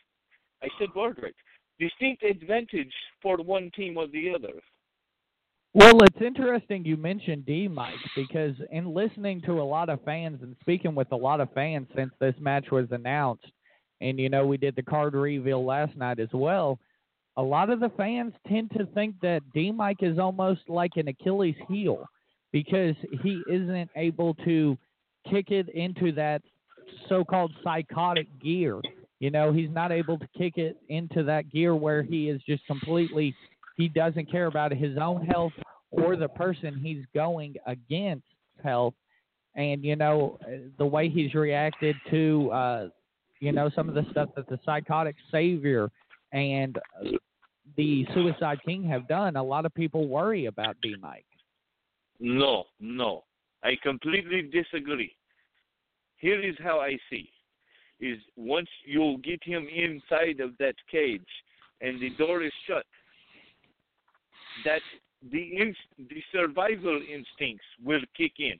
I 0.64 0.68
said 0.80 0.90
right. 0.95 1.36
Distinct 1.80 2.23
advantage 2.23 2.94
for 3.22 3.38
one 3.38 3.69
team 3.76 3.98
or 3.98 4.07
the 4.07 4.34
other. 4.34 4.53
Well, 5.73 6.02
it's 6.03 6.22
interesting 6.22 6.86
you 6.86 6.95
mentioned 6.95 7.45
D-Mike 7.45 7.95
because 8.15 8.56
in 8.72 8.94
listening 8.94 9.41
to 9.41 9.60
a 9.60 9.64
lot 9.64 9.90
of 9.90 10.02
fans 10.03 10.40
and 10.41 10.56
speaking 10.61 10.95
with 10.95 11.11
a 11.11 11.18
lot 11.18 11.41
of 11.41 11.52
fans 11.52 11.88
since 11.94 12.14
this 12.22 12.36
match 12.40 12.68
was 12.72 12.88
announced, 12.91 13.52
and 13.99 14.18
you 14.18 14.30
know 14.30 14.48
we 14.48 14.56
did 14.56 14.77
the 14.77 14.84
card 14.84 15.15
reveal 15.15 15.65
last 15.65 15.98
night 15.98 16.19
as 16.19 16.30
well. 16.32 16.80
A 17.36 17.44
lot 17.44 17.69
of 17.69 17.82
the 17.82 17.91
fans 17.98 18.34
tend 18.48 18.72
to 18.72 18.86
think 18.94 19.15
that 19.22 19.41
D-Mike 19.53 20.02
is 20.02 20.18
almost 20.18 20.61
like 20.69 20.91
an 20.95 21.10
Achilles 21.10 21.57
heel 21.68 22.06
because 22.53 22.95
he 23.22 23.41
isn't 23.49 23.90
able 23.98 24.34
to 24.45 24.77
kick 25.30 25.52
it 25.52 25.68
into 25.68 26.14
that 26.14 26.41
so-called 27.10 27.52
psychotic 27.65 28.27
gear. 28.41 28.80
You 29.19 29.31
know, 29.31 29.53
he's 29.53 29.69
not 29.69 29.91
able 29.91 30.19
to 30.19 30.27
kick 30.37 30.57
it 30.57 30.77
into 30.89 31.23
that 31.23 31.49
gear 31.49 31.75
where 31.75 32.03
he 32.03 32.29
is 32.29 32.41
just 32.47 32.65
completely 32.67 33.35
he 33.77 33.87
doesn't 33.89 34.31
care 34.31 34.45
about 34.47 34.71
his 34.71 34.97
own 34.97 35.25
health 35.25 35.53
or 35.91 36.15
the 36.15 36.29
person 36.29 36.79
he's 36.81 37.03
going 37.13 37.55
against 37.67 38.25
health 38.63 38.93
and 39.55 39.83
you 39.83 39.95
know 39.95 40.39
the 40.77 40.85
way 40.85 41.09
he's 41.09 41.33
reacted 41.33 41.95
to 42.09 42.49
uh 42.51 42.87
you 43.41 43.51
know 43.51 43.69
some 43.75 43.89
of 43.89 43.95
the 43.95 44.05
stuff 44.11 44.29
that 44.35 44.47
the 44.47 44.57
psychotic 44.65 45.15
savior 45.29 45.91
and 46.31 46.79
the 47.75 48.05
suicide 48.13 48.59
king 48.65 48.81
have 48.83 49.07
done 49.09 49.35
a 49.35 49.43
lot 49.43 49.65
of 49.65 49.73
people 49.73 50.07
worry 50.07 50.45
about 50.45 50.75
D-Mike 50.81 51.25
No, 52.19 52.65
no. 52.79 53.23
I 53.63 53.75
completely 53.81 54.43
disagree. 54.43 55.15
Here 56.17 56.41
is 56.41 56.55
how 56.59 56.79
I 56.79 56.97
see. 57.09 57.29
Is 57.99 58.19
once 58.35 58.69
you'll 58.85 59.17
get 59.17 59.41
him 59.43 59.67
inside 59.73 60.41
of 60.41 60.57
that 60.59 60.76
cage 60.91 61.22
and 61.81 61.99
the 62.01 62.09
door 62.11 62.43
is 62.43 62.51
shut, 62.67 62.85
that 64.65 64.81
the 65.31 65.57
inst- 65.57 66.09
the 66.09 66.22
survival 66.31 67.01
instincts 67.01 67.65
will 67.84 68.01
kick 68.15 68.34
in, 68.39 68.59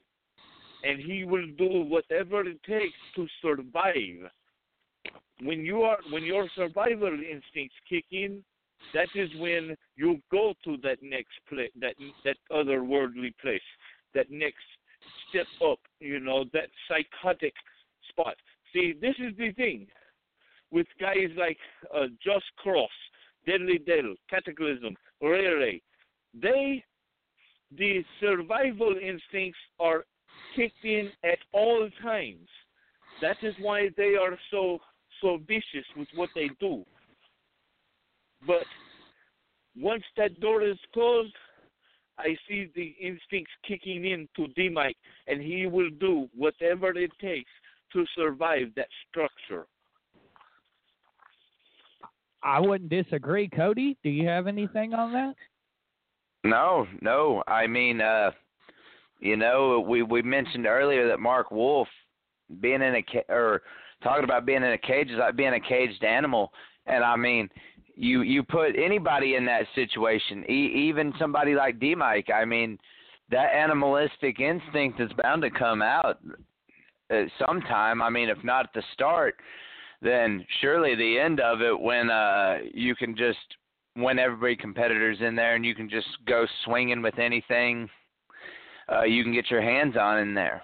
and 0.84 1.00
he 1.00 1.26
will 1.26 1.48
do 1.58 1.84
whatever 1.84 2.48
it 2.48 2.62
takes 2.64 2.98
to 3.16 3.28
survive. 3.42 4.32
When 5.42 5.66
you 5.66 5.82
are 5.84 6.00
when 6.10 6.24
your 6.24 6.50
survival 6.56 7.14
instincts 7.14 7.76
kick 7.90 8.06
in, 8.12 8.44
that 8.94 9.10
is 9.16 9.30
when 9.38 9.76
you 9.98 10.22
go 10.32 10.54
to 10.64 10.78
that 10.78 11.04
next 11.04 11.38
place, 11.50 11.72
that 11.82 11.96
that 12.24 12.38
otherworldly 12.52 13.34
place, 13.42 13.62
that 14.14 14.32
next 14.32 14.64
step 15.30 15.48
up. 15.62 15.80
You 16.00 16.20
know 16.20 16.46
that 16.54 16.70
psychotic 16.88 17.54
spot. 18.10 18.36
See, 18.76 18.94
this 19.00 19.16
is 19.20 19.34
the 19.38 19.54
thing 19.54 19.88
with 20.70 20.86
guys 21.00 21.30
like 21.38 21.58
uh, 21.96 22.08
Josh 22.22 22.44
Cross, 22.58 22.90
Deadly 23.48 23.78
Dale, 23.78 24.16
Cataclysm, 24.30 24.98
Rere. 25.22 25.80
They, 26.34 26.84
the 27.78 28.04
survival 28.20 28.96
instincts 29.02 29.60
are 29.80 30.04
kicked 30.58 30.84
in 30.84 31.10
at 31.24 31.38
all 31.54 31.88
times. 32.04 32.50
That 33.22 33.38
is 33.44 33.56
why 33.62 33.92
they 33.96 34.16
are 34.20 34.38
so 34.52 34.80
so 35.22 35.40
vicious 35.48 35.88
with 35.96 36.10
what 36.14 36.30
they 36.36 36.50
do. 36.60 36.84
But 38.46 38.66
once 39.78 40.04
that 40.18 40.42
door 40.42 40.62
is 40.62 40.78
closed, 40.94 41.34
I 42.18 42.36
see 42.50 42.70
the 42.76 42.94
instincts 43.00 43.54
kicking 43.66 44.06
in 44.06 44.28
to 44.36 44.48
D-Mike, 44.54 44.98
and 45.28 45.42
he 45.42 45.66
will 45.68 45.90
do 46.02 46.28
whatever 46.36 46.90
it 46.98 47.12
takes 47.22 47.50
to 47.94 48.06
survive 48.16 48.68
that 48.76 48.88
structure. 49.10 49.66
i 52.44 52.60
wouldn't 52.60 52.90
disagree 52.90 53.48
cody 53.50 53.98
do 54.04 54.10
you 54.10 54.28
have 54.28 54.48
anything 54.48 54.94
on 54.94 55.12
that 55.14 55.36
No, 56.44 56.86
no. 57.02 57.42
I 57.48 57.66
mean, 57.66 58.02
uh, 58.02 58.30
you 59.20 59.36
know, 59.36 59.80
we 59.80 60.04
we 60.04 60.22
mentioned 60.22 60.68
earlier 60.68 61.08
that 61.08 61.20
Mark 61.20 61.50
Wolf 61.50 61.88
being 62.62 62.84
in 62.84 62.96
a 62.96 63.02
ca- 63.02 63.34
or 63.34 63.64
talking 64.04 64.24
about 64.26 64.46
being 64.46 64.62
in 64.62 64.74
a 64.74 64.78
cage 64.78 65.10
is 65.10 65.18
like 65.18 65.36
being 65.36 65.54
a 65.56 65.60
caged 65.60 66.04
animal, 66.04 66.52
and 66.86 67.04
I 67.04 67.16
mean, 67.16 67.50
you 67.96 68.22
you 68.22 68.44
put 68.44 68.76
anybody 68.78 69.34
in 69.36 69.46
that 69.46 69.66
situation, 69.74 70.44
e- 70.48 70.72
even 70.88 71.14
somebody 71.18 71.56
like 71.56 71.80
D-Mike. 71.80 72.30
I 72.30 72.46
mean, 72.46 72.78
that 73.32 73.52
animalistic 73.56 74.40
instinct 74.40 75.00
is 75.00 75.10
bound 75.24 75.42
to 75.42 75.50
come 75.50 75.82
out 75.82 76.20
at 77.10 77.28
some 77.46 77.62
time. 77.62 78.02
I 78.02 78.10
mean, 78.10 78.30
if 78.30 78.44
not 78.44 78.66
at 78.66 78.74
the 78.74 78.84
start, 78.94 79.36
then 80.02 80.46
surely 80.62 80.96
the 80.96 81.20
end 81.20 81.40
of 81.40 81.62
it 81.62 81.80
when 81.80 82.10
uh 82.12 82.58
you 82.74 82.96
can 82.96 83.16
just 83.16 83.40
when 83.96 84.20
every 84.20 84.56
competitor's 84.56 85.18
in 85.22 85.36
there 85.36 85.56
and 85.56 85.66
you 85.66 85.74
can 85.74 85.90
just 85.90 86.08
go 86.28 86.46
swinging 86.66 87.02
with 87.02 87.18
anything 87.18 87.90
uh, 88.92 89.04
you 89.04 89.24
can 89.24 89.34
get 89.34 89.50
your 89.50 89.62
hands 89.62 89.96
on 89.98 90.20
in 90.20 90.34
there. 90.34 90.62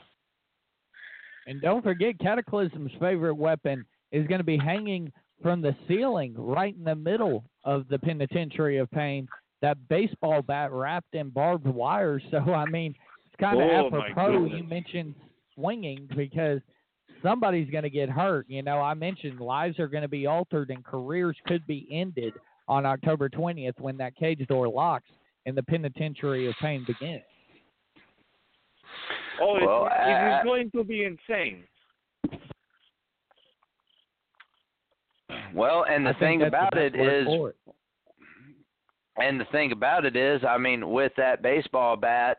And 1.48 1.62
don't 1.62 1.84
forget, 1.84 2.20
Cataclysm's 2.20 2.92
favorite 3.00 3.36
weapon 3.36 3.86
is 4.12 4.28
going 4.28 4.40
to 4.40 4.46
be 4.46 4.58
hanging 4.58 5.12
from 5.42 5.62
the 5.62 5.76
ceiling 5.88 6.36
right 6.38 6.76
in 6.76 6.84
the 6.84 6.96
middle 6.96 7.44
of 7.64 7.88
the 7.88 7.98
penitentiary 7.98 8.78
of 8.78 8.92
pain. 8.92 9.28
That 9.62 9.78
baseball 9.90 10.42
bat 10.42 10.72
wrapped 10.72 11.14
in 11.16 11.30
barbed 11.30 11.68
wire. 11.68 12.22
So, 12.32 12.38
I 12.38 12.66
mean, 12.66 12.94
it's 13.26 13.36
kind 13.40 13.60
of 13.60 13.68
Oh, 13.68 13.88
apropos 13.88 14.46
you 14.46 14.64
mentioned 14.64 15.16
swinging 15.56 16.08
because 16.16 16.60
somebody's 17.24 17.70
going 17.70 17.84
to 17.84 17.90
get 17.90 18.10
hurt. 18.10 18.46
You 18.50 18.64
know, 18.64 18.80
I 18.80 18.94
mentioned 18.94 19.40
lives 19.40 19.80
are 19.80 19.88
going 19.88 20.04
to 20.04 20.08
be 20.10 20.26
altered 20.28 20.70
and 20.70 20.84
careers 20.84 21.36
could 21.48 21.66
be 21.68 21.88
ended 21.92 22.34
on 22.68 22.86
October 22.86 23.30
20th 23.30 23.80
when 23.80 23.98
that 23.98 24.16
cage 24.16 24.46
door 24.48 24.68
locks 24.68 25.10
and 25.46 25.58
the 25.58 25.64
penitentiary 25.64 26.48
of 26.48 26.56
pain 26.62 26.84
begins. 26.86 27.22
Oh, 29.42 29.58
it, 29.58 29.66
Well, 29.66 29.86
it 29.88 29.92
uh, 29.92 30.38
is 30.40 30.44
going 30.44 30.72
to 30.72 30.84
be 30.84 31.04
insane. 31.04 31.64
Well, 35.54 35.86
and 35.90 36.06
the 36.06 36.12
I 36.16 36.20
thing 36.20 36.44
about 36.44 36.74
the 36.74 36.86
it 36.86 36.94
best 36.94 37.02
word 37.02 37.22
is, 37.22 37.26
for 37.28 37.50
it. 37.50 37.56
and 39.18 39.40
the 39.40 39.46
thing 39.46 39.72
about 39.72 40.06
it 40.06 40.16
is, 40.16 40.42
I 40.48 40.58
mean, 40.58 40.90
with 40.90 41.12
that 41.18 41.42
baseball 41.42 41.98
bat 41.98 42.38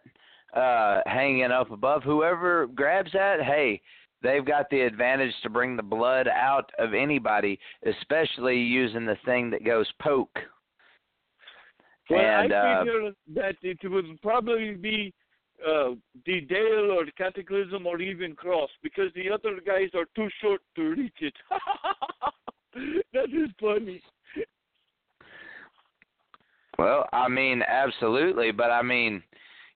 uh 0.53 1.01
hanging 1.07 1.51
up 1.51 1.71
above, 1.71 2.03
whoever 2.03 2.67
grabs 2.69 3.13
that, 3.13 3.43
hey, 3.43 3.81
they've 4.23 4.45
got 4.45 4.71
the 4.71 4.81
advantage 4.81 5.35
to 5.43 5.51
bring 5.51 5.77
the 5.77 5.83
blood 5.83 6.29
out 6.29 6.71
of 6.79 6.95
anybody, 6.95 7.59
especially 7.87 8.59
using 8.59 9.07
the 9.07 9.17
thing 9.25 9.51
that 9.51 9.65
goes 9.65 9.87
poke. 10.01 10.39
Well, 12.11 12.21
and 12.21 12.53
I 12.53 12.57
uh, 12.57 12.85
figure 12.85 13.11
that 13.35 13.55
it 13.63 13.91
would 13.91 14.21
probably 14.23 14.75
be 14.75 15.15
uh, 15.67 15.91
the 16.27 16.41
Dale 16.43 16.91
or 16.91 17.05
the 17.05 17.13
Cataclysm 17.17 17.87
or 17.87 18.01
even 18.01 18.35
Cross 18.35 18.71
because 18.83 19.11
the 19.15 19.31
other 19.31 19.61
guys 19.65 19.89
are 19.95 20.07
too 20.17 20.29
short 20.41 20.61
to 20.77 20.83
reach 20.91 21.15
it. 21.21 21.35
that 23.13 23.25
is 23.25 23.51
funny. 23.61 24.03
Well, 26.79 27.07
I 27.13 27.29
mean, 27.29 27.63
absolutely, 27.63 28.51
but 28.51 28.71
I 28.71 28.83
mean, 28.83 29.23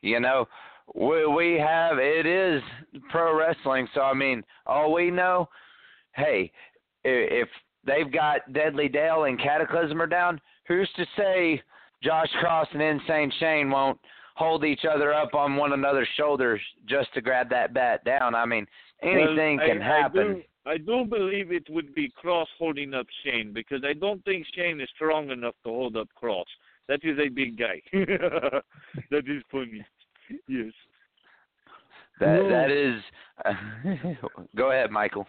you 0.06 0.20
know, 0.20 0.46
we 0.94 1.26
we 1.26 1.58
have 1.58 1.98
it 1.98 2.26
is 2.26 2.62
pro 3.10 3.36
wrestling, 3.36 3.88
so 3.94 4.02
I 4.02 4.14
mean, 4.14 4.42
all 4.66 4.92
we 4.92 5.10
know, 5.10 5.48
hey, 6.14 6.52
i- 7.04 7.08
if 7.08 7.48
they've 7.84 8.10
got 8.12 8.52
Deadly 8.52 8.88
Dale 8.88 9.24
and 9.24 9.38
Cataclysm 9.40 10.00
are 10.00 10.06
down, 10.06 10.40
who's 10.68 10.90
to 10.96 11.04
say 11.16 11.60
Josh 12.02 12.30
Cross 12.40 12.68
and 12.72 12.82
Insane 12.82 13.32
Shane 13.40 13.70
won't 13.70 13.98
hold 14.36 14.64
each 14.64 14.84
other 14.84 15.12
up 15.14 15.34
on 15.34 15.56
one 15.56 15.72
another's 15.72 16.08
shoulders 16.16 16.60
just 16.86 17.12
to 17.14 17.20
grab 17.20 17.48
that 17.50 17.74
bat 17.74 18.04
down? 18.04 18.34
I 18.34 18.44
mean, 18.46 18.66
anything 19.02 19.56
Well, 19.56 19.66
can 19.68 19.80
happen. 19.80 20.20
I 20.20 20.34
do, 20.34 20.42
I 20.66 20.78
do 20.78 21.04
believe 21.08 21.52
it 21.52 21.68
would 21.70 21.94
be 21.94 22.10
Cross 22.10 22.48
holding 22.58 22.94
up 22.94 23.06
Shane 23.24 23.52
because 23.52 23.82
I 23.84 23.92
don't 23.92 24.24
think 24.24 24.46
Shane 24.54 24.80
is 24.80 24.88
strong 24.94 25.30
enough 25.30 25.54
to 25.64 25.70
hold 25.70 25.96
up 25.96 26.08
Cross. 26.14 26.46
That 26.88 27.00
is 27.02 27.18
a 27.18 27.28
big 27.28 27.58
guy. 27.58 27.82
that 27.92 29.24
is 29.26 29.42
funny. 29.50 29.84
Yes. 30.48 30.72
That 32.20 32.40
Well- 32.42 32.48
that 32.48 32.70
is. 32.70 33.02
go 34.56 34.70
ahead, 34.70 34.90
Michael. 34.90 35.26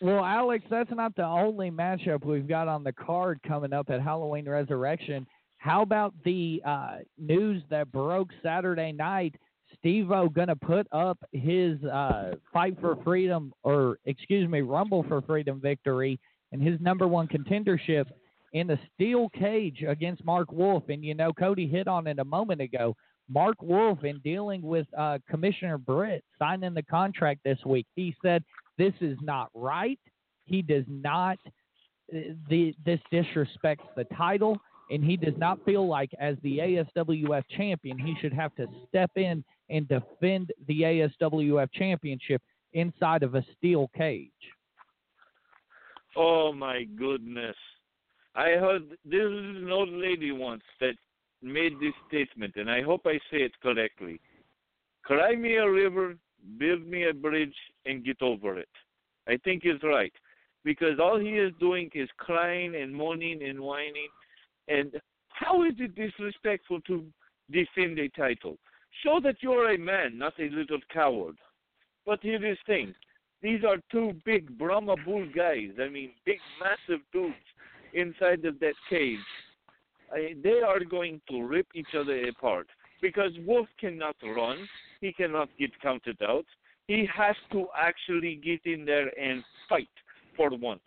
Well, 0.00 0.24
Alex, 0.24 0.64
that's 0.68 0.90
not 0.90 1.14
the 1.14 1.24
only 1.24 1.70
matchup 1.70 2.24
we've 2.24 2.48
got 2.48 2.66
on 2.66 2.82
the 2.82 2.92
card 2.92 3.38
coming 3.46 3.72
up 3.72 3.88
at 3.88 4.00
Halloween 4.00 4.48
Resurrection. 4.48 5.24
How 5.58 5.82
about 5.82 6.12
the 6.24 6.60
uh, 6.66 6.96
news 7.16 7.62
that 7.70 7.92
broke 7.92 8.30
Saturday 8.42 8.90
night? 8.90 9.36
Steve-O 9.78 10.28
gonna 10.28 10.56
put 10.56 10.88
up 10.90 11.18
his 11.30 11.82
uh, 11.84 12.32
fight 12.52 12.76
for 12.80 12.96
freedom, 13.04 13.52
or 13.62 13.98
excuse 14.04 14.48
me, 14.50 14.60
Rumble 14.60 15.04
for 15.04 15.22
Freedom 15.22 15.60
victory, 15.60 16.18
and 16.50 16.60
his 16.60 16.80
number 16.80 17.06
one 17.06 17.28
contendership 17.28 18.06
in 18.52 18.66
the 18.66 18.78
steel 18.94 19.28
cage 19.30 19.84
against 19.86 20.24
Mark 20.24 20.50
Wolf. 20.50 20.82
And 20.88 21.04
you 21.04 21.14
know, 21.14 21.32
Cody 21.32 21.68
hit 21.68 21.86
on 21.86 22.08
it 22.08 22.18
a 22.18 22.24
moment 22.24 22.60
ago. 22.60 22.96
Mark 23.28 23.60
Wolf, 23.62 24.04
in 24.04 24.18
dealing 24.20 24.62
with 24.62 24.86
uh, 24.96 25.18
Commissioner 25.28 25.78
Britt 25.78 26.24
signing 26.38 26.74
the 26.74 26.82
contract 26.82 27.40
this 27.44 27.58
week, 27.64 27.86
he 27.94 28.14
said 28.22 28.44
this 28.78 28.94
is 29.00 29.18
not 29.22 29.48
right. 29.54 29.98
He 30.44 30.62
does 30.62 30.84
not. 30.88 31.38
uh, 32.14 32.34
The 32.48 32.74
this 32.84 33.00
disrespects 33.12 33.88
the 33.96 34.04
title, 34.16 34.58
and 34.90 35.02
he 35.04 35.16
does 35.16 35.36
not 35.38 35.64
feel 35.64 35.86
like 35.86 36.10
as 36.18 36.36
the 36.42 36.58
ASWF 36.58 37.44
champion 37.56 37.98
he 37.98 38.14
should 38.20 38.32
have 38.32 38.54
to 38.56 38.66
step 38.88 39.10
in 39.16 39.44
and 39.70 39.88
defend 39.88 40.52
the 40.68 40.82
ASWF 40.82 41.68
championship 41.72 42.42
inside 42.74 43.22
of 43.22 43.34
a 43.34 43.44
steel 43.56 43.90
cage. 43.96 44.30
Oh 46.16 46.52
my 46.52 46.84
goodness. 46.98 47.56
I 48.34 48.50
heard 48.50 48.82
this 49.04 49.20
is 49.20 49.56
an 49.56 49.70
old 49.70 49.90
lady 49.90 50.32
once 50.32 50.62
that 50.80 50.94
made 51.42 51.74
this 51.80 51.94
statement, 52.08 52.54
and 52.56 52.70
I 52.70 52.82
hope 52.82 53.02
I 53.06 53.18
say 53.30 53.38
it 53.38 53.52
correctly. 53.62 54.20
Cry 55.02 55.34
me 55.34 55.56
a 55.56 55.70
river, 55.70 56.16
build 56.58 56.86
me 56.86 57.08
a 57.08 57.14
bridge, 57.14 57.54
and 57.86 58.04
get 58.04 58.22
over 58.22 58.58
it. 58.58 58.68
I 59.28 59.36
think 59.44 59.62
it's 59.64 59.82
right. 59.82 60.12
Because 60.64 60.98
all 61.00 61.18
he 61.18 61.30
is 61.30 61.52
doing 61.58 61.90
is 61.94 62.08
crying 62.18 62.76
and 62.76 62.94
moaning 62.94 63.42
and 63.42 63.60
whining. 63.60 64.08
And 64.68 64.92
how 65.28 65.64
is 65.64 65.74
it 65.78 65.96
disrespectful 65.96 66.80
to 66.82 67.04
defend 67.50 67.98
a 67.98 68.08
title? 68.10 68.58
Show 69.04 69.18
that 69.24 69.36
you're 69.40 69.72
a 69.72 69.78
man, 69.78 70.18
not 70.18 70.34
a 70.38 70.48
little 70.50 70.78
coward. 70.92 71.36
But 72.06 72.20
here 72.22 72.44
is 72.44 72.58
the 72.66 72.72
thing. 72.72 72.94
These 73.42 73.64
are 73.64 73.78
two 73.90 74.12
big 74.24 74.56
Brahma 74.56 74.96
Bull 75.04 75.26
guys. 75.34 75.70
I 75.80 75.88
mean, 75.88 76.10
big, 76.24 76.38
massive 76.60 77.02
dudes 77.12 77.34
inside 77.92 78.44
of 78.44 78.60
that 78.60 78.74
cage. 78.88 79.18
I, 80.12 80.34
they 80.42 80.60
are 80.60 80.80
going 80.80 81.20
to 81.30 81.42
rip 81.42 81.66
each 81.74 81.94
other 81.98 82.28
apart 82.28 82.66
because 83.00 83.30
Wolf 83.46 83.66
cannot 83.80 84.16
run. 84.22 84.68
He 85.00 85.12
cannot 85.12 85.48
get 85.58 85.70
counted 85.80 86.18
out. 86.22 86.46
He 86.86 87.08
has 87.14 87.36
to 87.52 87.66
actually 87.78 88.40
get 88.44 88.60
in 88.70 88.84
there 88.84 89.08
and 89.18 89.42
fight 89.68 89.88
for 90.36 90.50
once. 90.50 90.80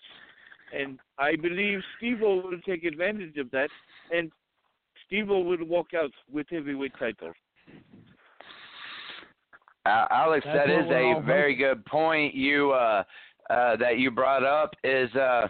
And 0.78 1.00
I 1.18 1.36
believe 1.36 1.80
Steve 1.98 2.22
will 2.22 2.44
take 2.66 2.84
advantage 2.84 3.38
of 3.38 3.50
that, 3.52 3.70
and 4.12 4.32
Steve 5.06 5.28
will 5.28 5.44
walk 5.66 5.88
out 5.96 6.12
with 6.32 6.48
heavyweight 6.50 6.94
title. 7.00 7.34
Uh, 9.86 10.08
Alex, 10.10 10.46
That's 10.46 10.58
that 10.58 10.68
what 10.68 10.86
is 10.86 10.90
we're 10.90 11.20
a 11.20 11.22
very 11.22 11.56
good 11.56 11.86
point 11.86 12.34
you 12.34 12.72
uh, 12.72 13.04
uh, 13.50 13.76
that 13.78 14.00
you 14.00 14.10
brought 14.10 14.44
up. 14.44 14.74
Is 14.84 15.14
uh, 15.16 15.48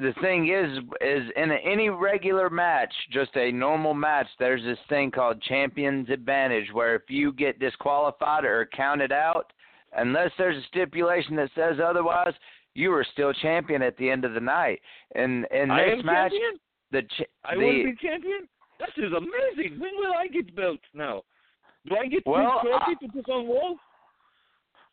the 0.00 0.14
thing 0.20 0.48
is 0.48 0.78
is 1.00 1.30
in 1.36 1.50
any 1.52 1.88
regular 1.88 2.48
match, 2.50 2.92
just 3.12 3.30
a 3.36 3.52
normal 3.52 3.94
match, 3.94 4.26
there's 4.38 4.62
this 4.62 4.78
thing 4.88 5.10
called 5.10 5.40
champion's 5.42 6.08
advantage, 6.10 6.66
where 6.72 6.94
if 6.94 7.02
you 7.08 7.32
get 7.32 7.58
disqualified 7.60 8.44
or 8.44 8.68
counted 8.74 9.12
out, 9.12 9.52
unless 9.96 10.30
there's 10.38 10.56
a 10.56 10.66
stipulation 10.68 11.36
that 11.36 11.50
says 11.54 11.76
otherwise, 11.84 12.32
you 12.74 12.92
are 12.92 13.04
still 13.12 13.32
champion 13.34 13.82
at 13.82 13.96
the 13.96 14.08
end 14.10 14.24
of 14.24 14.34
the 14.34 14.40
night. 14.40 14.80
And 15.14 15.46
in 15.50 15.70
I 15.70 15.84
this 15.84 15.98
am 16.00 16.06
match, 16.06 16.30
champion. 16.32 16.60
the 16.92 17.02
ch- 17.02 17.28
I 17.44 17.54
the 17.54 17.60
will 17.60 17.84
be 17.84 17.94
champion. 18.00 18.48
That 18.78 18.90
is 18.96 19.12
amazing. 19.12 19.78
When 19.78 19.90
will 19.96 20.14
I 20.18 20.26
get 20.28 20.54
belts 20.56 20.82
now? 20.94 21.22
Do 21.88 21.96
I 21.96 22.06
get 22.06 22.22
Well, 22.26 22.60
this 22.62 22.70
trophy 22.70 23.06
to 23.06 23.12
put 23.22 23.30
on 23.32 23.46
Wolf? 23.46 23.78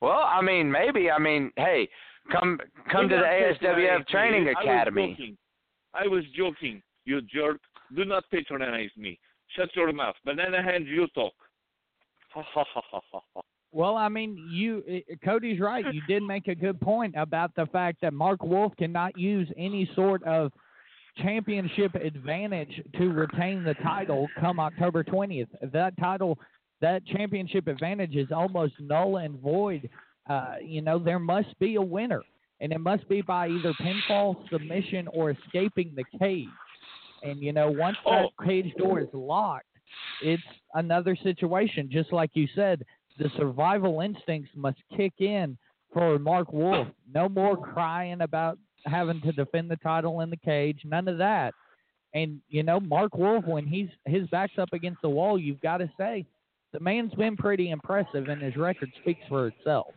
well, 0.01 0.23
I 0.25 0.41
mean, 0.41 0.71
maybe. 0.71 1.09
I 1.11 1.19
mean, 1.19 1.51
hey, 1.55 1.87
come 2.31 2.59
come 2.91 3.09
to 3.09 3.15
the 3.15 3.21
not 3.21 3.29
patronize 3.29 3.77
ASWF 3.77 3.99
me. 3.99 4.05
Training 4.09 4.43
I 4.43 4.51
was 4.51 4.55
Academy. 4.61 5.09
joking. 5.11 5.37
I 5.93 6.07
was 6.07 6.23
joking, 6.35 6.81
you 7.05 7.21
jerk. 7.21 7.59
Do 7.95 8.05
not 8.05 8.23
patronize 8.31 8.89
me. 8.97 9.19
Shut 9.55 9.69
your 9.75 9.91
mouth. 9.93 10.15
Banana 10.25 10.61
hands, 10.61 10.87
you 10.87 11.07
talk. 11.15 11.33
Ha 12.33 12.43
ha 12.53 12.63
ha 12.73 12.81
ha 12.91 12.99
ha 13.11 13.19
ha. 13.33 13.41
Well, 13.71 13.95
I 13.95 14.09
mean, 14.09 14.49
you 14.51 14.83
uh, 14.89 15.15
Cody's 15.23 15.59
right. 15.59 15.85
You 15.93 16.01
did 16.07 16.23
make 16.23 16.47
a 16.47 16.55
good 16.55 16.79
point 16.79 17.13
about 17.17 17.55
the 17.55 17.65
fact 17.67 17.99
that 18.01 18.13
Mark 18.13 18.43
Wolf 18.43 18.73
cannot 18.77 19.17
use 19.17 19.49
any 19.57 19.89
sort 19.95 20.23
of 20.23 20.51
championship 21.17 21.95
advantage 21.95 22.81
to 22.97 23.09
retain 23.09 23.63
the 23.63 23.73
title 23.75 24.27
come 24.39 24.59
October 24.59 25.03
20th. 25.03 25.47
That 25.71 25.97
title, 25.97 26.37
that 26.81 27.05
championship 27.07 27.67
advantage 27.67 28.15
is 28.15 28.31
almost 28.31 28.73
null 28.79 29.17
and 29.17 29.39
void. 29.39 29.89
Uh, 30.29 30.55
you 30.61 30.81
know, 30.81 30.99
there 30.99 31.19
must 31.19 31.57
be 31.59 31.75
a 31.75 31.81
winner, 31.81 32.21
and 32.59 32.71
it 32.71 32.79
must 32.79 33.07
be 33.07 33.21
by 33.21 33.47
either 33.47 33.73
pinfall, 33.81 34.35
submission, 34.49 35.07
or 35.13 35.31
escaping 35.31 35.93
the 35.95 36.03
cage. 36.19 36.47
And 37.23 37.39
you 37.41 37.53
know, 37.53 37.69
once 37.69 37.97
that 38.05 38.29
cage 38.45 38.73
door 38.77 38.99
is 38.99 39.07
locked, 39.13 39.65
it's 40.21 40.43
another 40.73 41.15
situation. 41.15 41.89
Just 41.91 42.11
like 42.11 42.31
you 42.33 42.47
said, 42.55 42.83
the 43.17 43.29
survival 43.37 44.01
instincts 44.01 44.51
must 44.55 44.77
kick 44.95 45.13
in 45.19 45.57
for 45.93 46.19
Mark 46.19 46.51
Wolf. 46.53 46.87
No 47.13 47.29
more 47.29 47.57
crying 47.57 48.21
about 48.21 48.59
having 48.85 49.21
to 49.21 49.31
defend 49.31 49.69
the 49.69 49.77
title 49.77 50.21
in 50.21 50.29
the 50.29 50.37
cage. 50.37 50.79
None 50.83 51.07
of 51.07 51.17
that. 51.17 51.53
And 52.13 52.41
you 52.49 52.63
know, 52.63 52.79
Mark 52.79 53.15
Wolf, 53.15 53.45
when 53.45 53.65
he's 53.65 53.89
his 54.05 54.27
back's 54.29 54.57
up 54.57 54.73
against 54.73 55.01
the 55.01 55.09
wall, 55.09 55.39
you've 55.39 55.61
got 55.61 55.77
to 55.77 55.89
say 55.97 56.25
the 56.73 56.79
man's 56.79 57.13
been 57.13 57.37
pretty 57.37 57.71
impressive, 57.71 58.27
and 58.27 58.41
his 58.41 58.55
record 58.55 58.91
speaks 59.01 59.21
for 59.29 59.47
itself. 59.47 59.87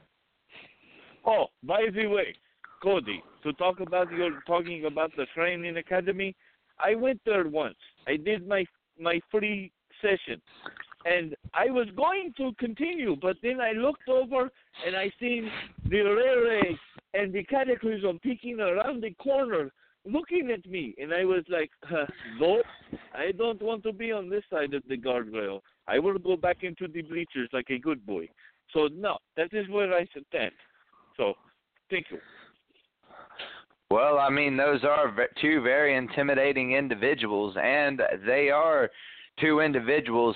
Oh, 1.27 1.47
by 1.63 1.87
the 1.95 2.07
way, 2.07 2.35
Cody, 2.83 3.23
to 3.43 3.53
talk 3.55 3.81
about 3.81 4.11
your 4.11 4.41
talking 4.47 4.87
about 4.87 5.11
the 5.17 5.27
training 5.35 5.77
academy, 5.77 6.35
I 6.83 6.95
went 6.95 7.21
there 7.25 7.47
once. 7.47 7.77
I 8.07 8.17
did 8.17 8.49
my 8.49 8.65
my 8.99 9.21
free 9.31 9.71
session, 10.01 10.41
and 11.05 11.35
I 11.53 11.67
was 11.67 11.89
going 11.97 12.33
to 12.39 12.53
continue, 12.59 13.17
but 13.21 13.37
then 13.43 13.61
I 13.61 13.73
looked 13.73 14.09
over 14.09 14.51
and 14.87 14.97
I 14.97 15.11
seen 15.21 15.51
the 15.89 16.01
Rere 16.01 16.79
and 17.15 17.33
the 17.33 17.45
Cataclysm 17.45 18.19
peeking 18.23 18.61
around 18.61 19.03
the 19.03 19.13
corner, 19.15 19.71
looking 20.07 20.51
at 20.51 20.65
me, 20.69 20.95
and 20.99 21.13
I 21.13 21.25
was 21.25 21.45
like, 21.49 21.71
"No, 22.41 22.63
I 23.15 23.33
don't 23.33 23.61
want 23.61 23.83
to 23.83 23.93
be 23.93 24.11
on 24.11 24.31
this 24.31 24.45
side 24.51 24.73
of 24.73 24.83
the 24.89 24.97
guardrail. 24.97 25.61
I 25.87 25.99
will 25.99 26.19
go 26.19 26.37
back 26.37 26.63
into 26.63 26.89
the 26.89 27.03
bleachers 27.03 27.51
like 27.53 27.69
a 27.71 27.79
good 27.79 28.07
boy." 28.07 28.29
So 28.73 28.89
no, 28.93 29.19
that 29.37 29.53
is 29.53 29.69
where 29.69 29.93
I 29.93 30.07
stand. 30.07 30.53
So, 31.21 31.35
thank 31.91 32.07
you. 32.11 32.19
Well, 33.91 34.19
I 34.19 34.31
mean, 34.31 34.57
those 34.57 34.85
are 34.85 35.13
two 35.39 35.61
very 35.61 35.95
intimidating 35.95 36.73
individuals, 36.73 37.55
and 37.63 38.01
they 38.25 38.49
are 38.49 38.89
two 39.39 39.61
individuals 39.61 40.35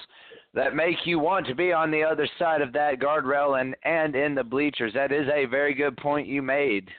that 0.52 0.76
make 0.76 0.96
you 1.06 1.18
want 1.18 1.46
to 1.46 1.54
be 1.54 1.72
on 1.72 1.90
the 1.90 2.02
other 2.02 2.28
side 2.38 2.60
of 2.60 2.74
that 2.74 2.98
guardrail 2.98 3.58
and 3.58 3.74
and 3.84 4.14
in 4.14 4.34
the 4.34 4.44
bleachers. 4.44 4.92
That 4.92 5.10
is 5.10 5.26
a 5.34 5.46
very 5.46 5.72
good 5.72 5.96
point 5.96 6.26
you 6.26 6.42
made 6.42 6.90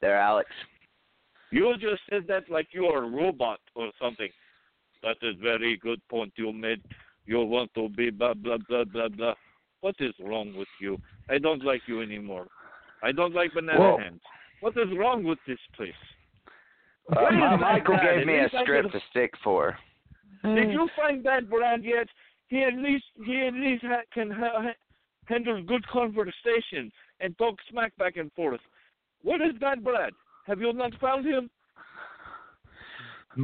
there, 0.00 0.16
Alex. 0.16 0.48
You 1.50 1.74
just 1.80 2.02
said 2.08 2.26
that 2.28 2.48
like 2.48 2.68
you 2.70 2.84
are 2.86 3.02
a 3.02 3.10
robot 3.10 3.58
or 3.74 3.90
something. 4.00 4.28
That 5.02 5.16
is 5.22 5.34
very 5.42 5.76
good 5.78 6.00
point 6.08 6.32
you 6.36 6.52
made. 6.52 6.80
You 7.26 7.40
want 7.40 7.74
to 7.74 7.88
be 7.88 8.10
blah 8.10 8.34
blah 8.34 8.58
blah 8.68 8.84
blah 8.84 9.08
blah. 9.08 9.34
What 9.80 9.96
is 9.98 10.14
wrong 10.22 10.54
with 10.56 10.68
you? 10.80 10.96
I 11.28 11.38
don't 11.38 11.64
like 11.64 11.82
you 11.88 12.02
anymore. 12.02 12.46
I 13.02 13.12
don't 13.12 13.34
like 13.34 13.54
banana 13.54 13.80
Well- 13.80 13.98
hands. 13.98 14.20
What 14.60 14.76
is 14.76 14.88
wrong 14.98 15.24
with 15.24 15.38
this 15.46 15.58
place? 15.74 15.94
Uh, 17.10 17.30
my, 17.32 17.56
Michael 17.56 17.96
Brad? 17.96 18.18
gave 18.18 18.26
me 18.26 18.38
a 18.38 18.48
strip 18.62 18.84
could- 18.84 18.92
to 18.92 19.00
stick 19.10 19.34
for. 19.42 19.78
Did 20.42 20.70
you 20.72 20.88
find 20.96 21.24
that 21.24 21.48
Brad 21.50 21.82
yet? 21.84 22.08
He 22.48 22.62
at 22.62 22.74
least 22.74 23.04
he 23.26 23.46
at 23.46 23.54
least 23.54 23.84
ha- 23.84 24.02
can 24.12 24.30
ha- 24.30 24.62
ha- 24.62 24.74
handle 25.26 25.62
good 25.62 25.86
conversation 25.88 26.90
and 27.20 27.36
talk 27.38 27.56
smack 27.70 27.94
back 27.96 28.16
and 28.16 28.32
forth. 28.32 28.60
What 29.22 29.40
is 29.40 29.54
that 29.60 29.82
Brad? 29.84 30.12
Have 30.46 30.60
you 30.60 30.72
not 30.72 30.94
found 31.00 31.26
him? 31.26 31.50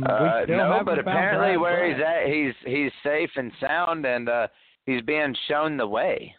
Uh, 0.04 0.44
no, 0.48 0.80
but 0.84 0.98
apparently 0.98 1.56
Brad 1.56 1.60
where 1.60 1.86
he's 1.88 2.02
at, 2.02 2.26
he's 2.26 2.54
he's 2.64 2.92
safe 3.02 3.30
and 3.36 3.52
sound, 3.60 4.04
and 4.04 4.28
uh 4.28 4.48
he's 4.84 5.02
being 5.02 5.34
shown 5.48 5.76
the 5.76 5.86
way. 5.86 6.34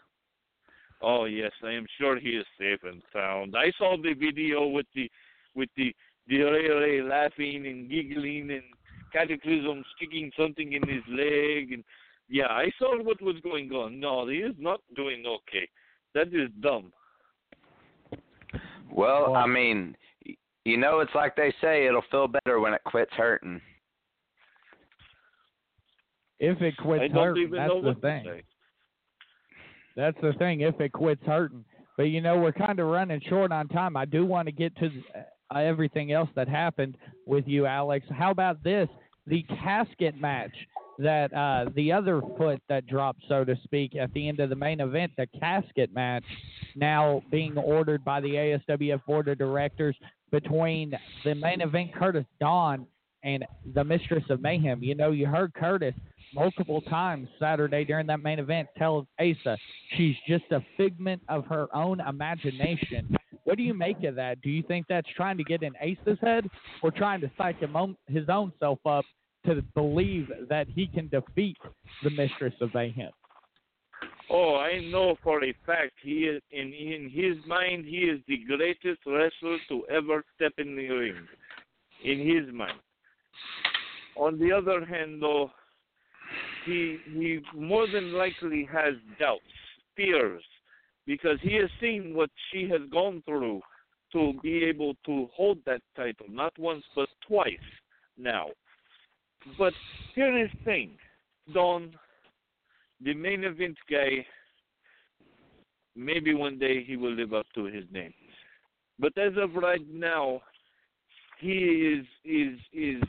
Oh 1.00 1.24
yes, 1.24 1.52
I 1.62 1.72
am 1.72 1.86
sure 1.98 2.18
he 2.18 2.30
is 2.30 2.46
safe 2.58 2.80
and 2.82 3.02
sound. 3.12 3.54
I 3.56 3.72
saw 3.78 3.96
the 3.96 4.14
video 4.14 4.66
with 4.66 4.86
the 4.94 5.10
with 5.54 5.68
the 5.76 5.94
the 6.26 6.38
Ray 6.38 6.68
Ray 6.68 7.02
laughing 7.02 7.66
and 7.66 7.88
giggling 7.88 8.50
and 8.50 8.62
Cataclysm 9.12 9.84
sticking 9.96 10.30
something 10.38 10.72
in 10.72 10.82
his 10.88 11.02
leg 11.08 11.72
and 11.72 11.84
yeah, 12.28 12.48
I 12.48 12.70
saw 12.78 13.02
what 13.02 13.22
was 13.22 13.36
going 13.42 13.70
on. 13.72 14.00
No, 14.00 14.28
he 14.28 14.38
is 14.38 14.54
not 14.58 14.80
doing 14.94 15.24
okay. 15.26 15.68
That 16.14 16.28
is 16.28 16.50
dumb. 16.60 16.92
Well, 18.90 19.34
I 19.34 19.46
mean, 19.46 19.96
you 20.64 20.76
know, 20.76 21.00
it's 21.00 21.14
like 21.14 21.36
they 21.36 21.54
say, 21.60 21.86
it'll 21.86 22.02
feel 22.10 22.28
better 22.28 22.60
when 22.60 22.74
it 22.74 22.82
quits 22.84 23.12
hurting. 23.16 23.60
If 26.40 26.60
it 26.60 26.76
quits 26.76 27.12
hurting, 27.12 27.50
that's 27.50 27.72
the 27.82 27.96
thing. 28.00 28.24
say. 28.24 28.42
That's 29.96 30.16
the 30.22 30.32
thing. 30.34 30.60
If 30.60 30.80
it 30.80 30.92
quits 30.92 31.22
hurting, 31.26 31.64
but 31.96 32.04
you 32.04 32.20
know 32.20 32.38
we're 32.38 32.52
kind 32.52 32.78
of 32.78 32.86
running 32.86 33.20
short 33.28 33.52
on 33.52 33.68
time. 33.68 33.96
I 33.96 34.04
do 34.04 34.24
want 34.24 34.46
to 34.46 34.52
get 34.52 34.76
to 34.76 34.90
uh, 35.54 35.58
everything 35.58 36.12
else 36.12 36.28
that 36.36 36.48
happened 36.48 36.96
with 37.26 37.46
you, 37.46 37.66
Alex. 37.66 38.06
How 38.10 38.30
about 38.30 38.62
this? 38.62 38.88
The 39.26 39.42
casket 39.62 40.18
match 40.18 40.54
that 40.98 41.32
uh, 41.32 41.70
the 41.76 41.92
other 41.92 42.20
foot 42.36 42.60
that 42.68 42.86
dropped, 42.86 43.22
so 43.28 43.44
to 43.44 43.56
speak, 43.64 43.94
at 43.94 44.12
the 44.14 44.28
end 44.28 44.40
of 44.40 44.50
the 44.50 44.56
main 44.56 44.80
event, 44.80 45.12
the 45.16 45.28
casket 45.38 45.94
match, 45.94 46.24
now 46.74 47.22
being 47.30 47.56
ordered 47.56 48.04
by 48.04 48.20
the 48.20 48.28
ASWF 48.30 49.04
board 49.06 49.28
of 49.28 49.38
directors 49.38 49.96
between 50.30 50.92
the 51.24 51.34
main 51.34 51.60
event 51.60 51.94
Curtis 51.94 52.24
Dawn 52.40 52.86
and 53.22 53.44
the 53.74 53.84
Mistress 53.84 54.24
of 54.28 54.40
Mayhem. 54.40 54.82
You 54.82 54.94
know, 54.94 55.10
you 55.10 55.26
heard 55.26 55.54
Curtis 55.54 55.94
multiple 56.34 56.80
times 56.82 57.28
Saturday 57.38 57.84
during 57.84 58.06
that 58.06 58.22
main 58.22 58.38
event 58.38 58.68
tell 58.76 59.06
Asa 59.20 59.56
she's 59.96 60.16
just 60.26 60.44
a 60.50 60.60
figment 60.76 61.22
of 61.28 61.46
her 61.46 61.66
own 61.74 62.00
imagination. 62.00 63.16
What 63.44 63.56
do 63.56 63.62
you 63.62 63.74
make 63.74 64.04
of 64.04 64.14
that? 64.16 64.40
Do 64.42 64.50
you 64.50 64.62
think 64.62 64.86
that's 64.88 65.08
trying 65.16 65.38
to 65.38 65.44
get 65.44 65.62
in 65.62 65.72
Asa's 65.76 66.18
head 66.20 66.46
or 66.82 66.90
trying 66.90 67.20
to 67.22 67.30
psych 67.38 67.58
him 67.60 67.96
his 68.06 68.28
own 68.28 68.52
self 68.58 68.78
up 68.86 69.04
to 69.46 69.62
believe 69.74 70.28
that 70.48 70.66
he 70.68 70.86
can 70.86 71.08
defeat 71.08 71.56
the 72.02 72.10
Mistress 72.10 72.54
of 72.60 72.74
Mayhem? 72.74 73.10
Oh, 74.30 74.56
I 74.56 74.80
know 74.90 75.16
for 75.22 75.42
a 75.42 75.54
fact 75.64 75.92
he 76.02 76.24
is 76.24 76.42
in 76.50 76.72
in 76.72 77.10
his 77.10 77.36
mind 77.46 77.86
he 77.86 77.98
is 77.98 78.20
the 78.28 78.38
greatest 78.46 79.00
wrestler 79.06 79.56
to 79.70 79.86
ever 79.90 80.22
step 80.36 80.52
in 80.58 80.76
the 80.76 80.88
ring. 80.88 81.26
In 82.04 82.18
his 82.18 82.52
mind. 82.54 82.78
On 84.16 84.38
the 84.38 84.52
other 84.52 84.84
hand 84.84 85.22
though, 85.22 85.50
he 86.68 86.98
he 87.12 87.40
more 87.54 87.86
than 87.86 88.12
likely 88.12 88.68
has 88.70 88.94
doubts, 89.18 89.42
fears, 89.96 90.42
because 91.06 91.38
he 91.42 91.54
has 91.54 91.70
seen 91.80 92.14
what 92.14 92.30
she 92.50 92.68
has 92.68 92.82
gone 92.92 93.22
through 93.24 93.60
to 94.12 94.34
be 94.42 94.64
able 94.64 94.94
to 95.06 95.28
hold 95.34 95.58
that 95.66 95.82
title, 95.96 96.26
not 96.30 96.56
once 96.58 96.84
but 96.94 97.08
twice 97.26 97.68
now. 98.16 98.46
But 99.58 99.72
here 100.14 100.36
is 100.36 100.50
the 100.58 100.64
thing, 100.64 100.90
Dawn, 101.54 101.94
the 103.00 103.14
main 103.14 103.44
event 103.44 103.76
guy, 103.90 104.26
maybe 105.94 106.34
one 106.34 106.58
day 106.58 106.84
he 106.84 106.96
will 106.96 107.12
live 107.12 107.32
up 107.32 107.46
to 107.54 107.64
his 107.64 107.84
name. 107.92 108.14
But 108.98 109.16
as 109.16 109.32
of 109.36 109.54
right 109.54 109.86
now, 109.90 110.42
he 111.40 111.52
is 111.98 112.06
is 112.24 112.58
is 112.72 113.02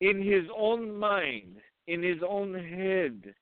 in 0.00 0.22
his 0.22 0.44
own 0.56 0.96
mind, 0.98 1.56
in 1.86 2.02
his 2.02 2.18
own 2.26 2.54
head. 2.54 3.34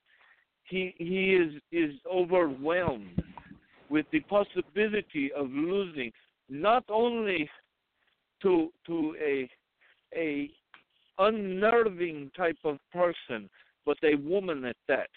He 0.64 0.94
he 0.98 1.34
is 1.34 1.60
is 1.70 1.94
overwhelmed 2.10 3.22
with 3.88 4.06
the 4.12 4.20
possibility 4.20 5.30
of 5.32 5.50
losing 5.50 6.12
not 6.48 6.84
only 6.88 7.48
to 8.42 8.72
to 8.86 9.16
a 9.22 9.48
a 10.14 10.50
unnerving 11.18 12.30
type 12.36 12.58
of 12.64 12.78
person, 12.92 13.48
but 13.84 13.96
a 14.02 14.14
woman 14.16 14.64
at 14.64 14.76
that. 14.88 15.08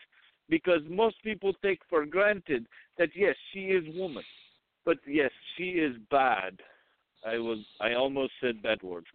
Because 0.49 0.81
most 0.89 1.15
people 1.23 1.53
take 1.64 1.80
for 1.89 2.06
granted 2.06 2.68
that 2.97 3.10
yes, 3.15 3.35
she 3.52 3.61
is 3.61 3.84
woman, 3.95 4.23
but 4.85 4.97
yes, 5.07 5.31
she 5.57 5.69
is 5.69 5.95
bad. 6.11 6.60
I 7.26 7.38
was 7.38 7.60
I 7.81 7.93
almost 7.93 8.34
said 8.41 8.61
bad 8.61 8.84
words. 8.84 9.07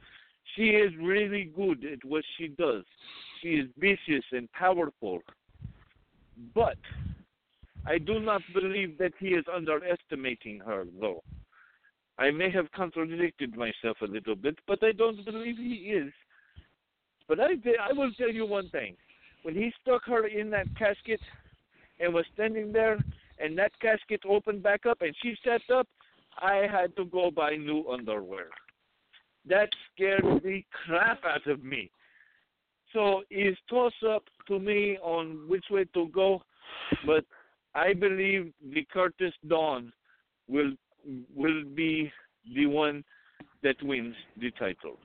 She 0.56 0.70
is 0.70 0.92
really 1.00 1.44
good 1.44 1.84
at 1.84 2.04
what 2.04 2.24
she 2.36 2.48
does. 2.48 2.84
She 3.40 3.50
is 3.50 3.68
vicious 3.78 4.24
and 4.32 4.50
powerful. 4.52 5.20
But 6.54 6.78
I 7.86 7.98
do 7.98 8.20
not 8.20 8.42
believe 8.54 8.98
that 8.98 9.12
he 9.18 9.28
is 9.28 9.44
underestimating 9.52 10.60
her, 10.60 10.86
though. 11.00 11.22
I 12.18 12.30
may 12.30 12.50
have 12.50 12.70
contradicted 12.72 13.56
myself 13.56 13.96
a 14.02 14.06
little 14.06 14.36
bit, 14.36 14.58
but 14.66 14.82
I 14.82 14.92
don't 14.92 15.24
believe 15.24 15.56
he 15.56 15.92
is. 15.94 16.12
But 17.28 17.40
I, 17.40 17.52
I 17.80 17.92
will 17.92 18.12
tell 18.12 18.30
you 18.30 18.44
one 18.44 18.68
thing. 18.70 18.96
When 19.42 19.54
he 19.54 19.72
stuck 19.80 20.04
her 20.04 20.26
in 20.26 20.50
that 20.50 20.66
casket 20.76 21.20
and 21.98 22.12
was 22.12 22.26
standing 22.34 22.72
there, 22.72 22.98
and 23.38 23.56
that 23.56 23.72
casket 23.80 24.20
opened 24.28 24.62
back 24.62 24.84
up 24.84 25.00
and 25.00 25.14
she 25.22 25.34
sat 25.42 25.62
up, 25.74 25.88
I 26.38 26.66
had 26.70 26.94
to 26.96 27.06
go 27.06 27.30
buy 27.30 27.56
new 27.56 27.88
underwear. 27.90 28.48
That 29.46 29.68
scared 29.94 30.42
the 30.42 30.62
crap 30.86 31.20
out 31.24 31.46
of 31.46 31.64
me. 31.64 31.90
So 32.92 33.22
it's 33.30 33.58
toss 33.68 33.92
up 34.08 34.24
to 34.48 34.58
me 34.58 34.98
on 35.02 35.48
which 35.48 35.64
way 35.70 35.84
to 35.94 36.08
go, 36.08 36.42
but 37.06 37.24
I 37.74 37.94
believe 37.94 38.52
the 38.72 38.84
Curtis 38.92 39.32
Dawn 39.46 39.92
will 40.48 40.72
will 41.34 41.64
be 41.74 42.12
the 42.54 42.66
one 42.66 43.04
that 43.62 43.76
wins 43.82 44.14
the 44.38 44.50
title. 44.52 44.98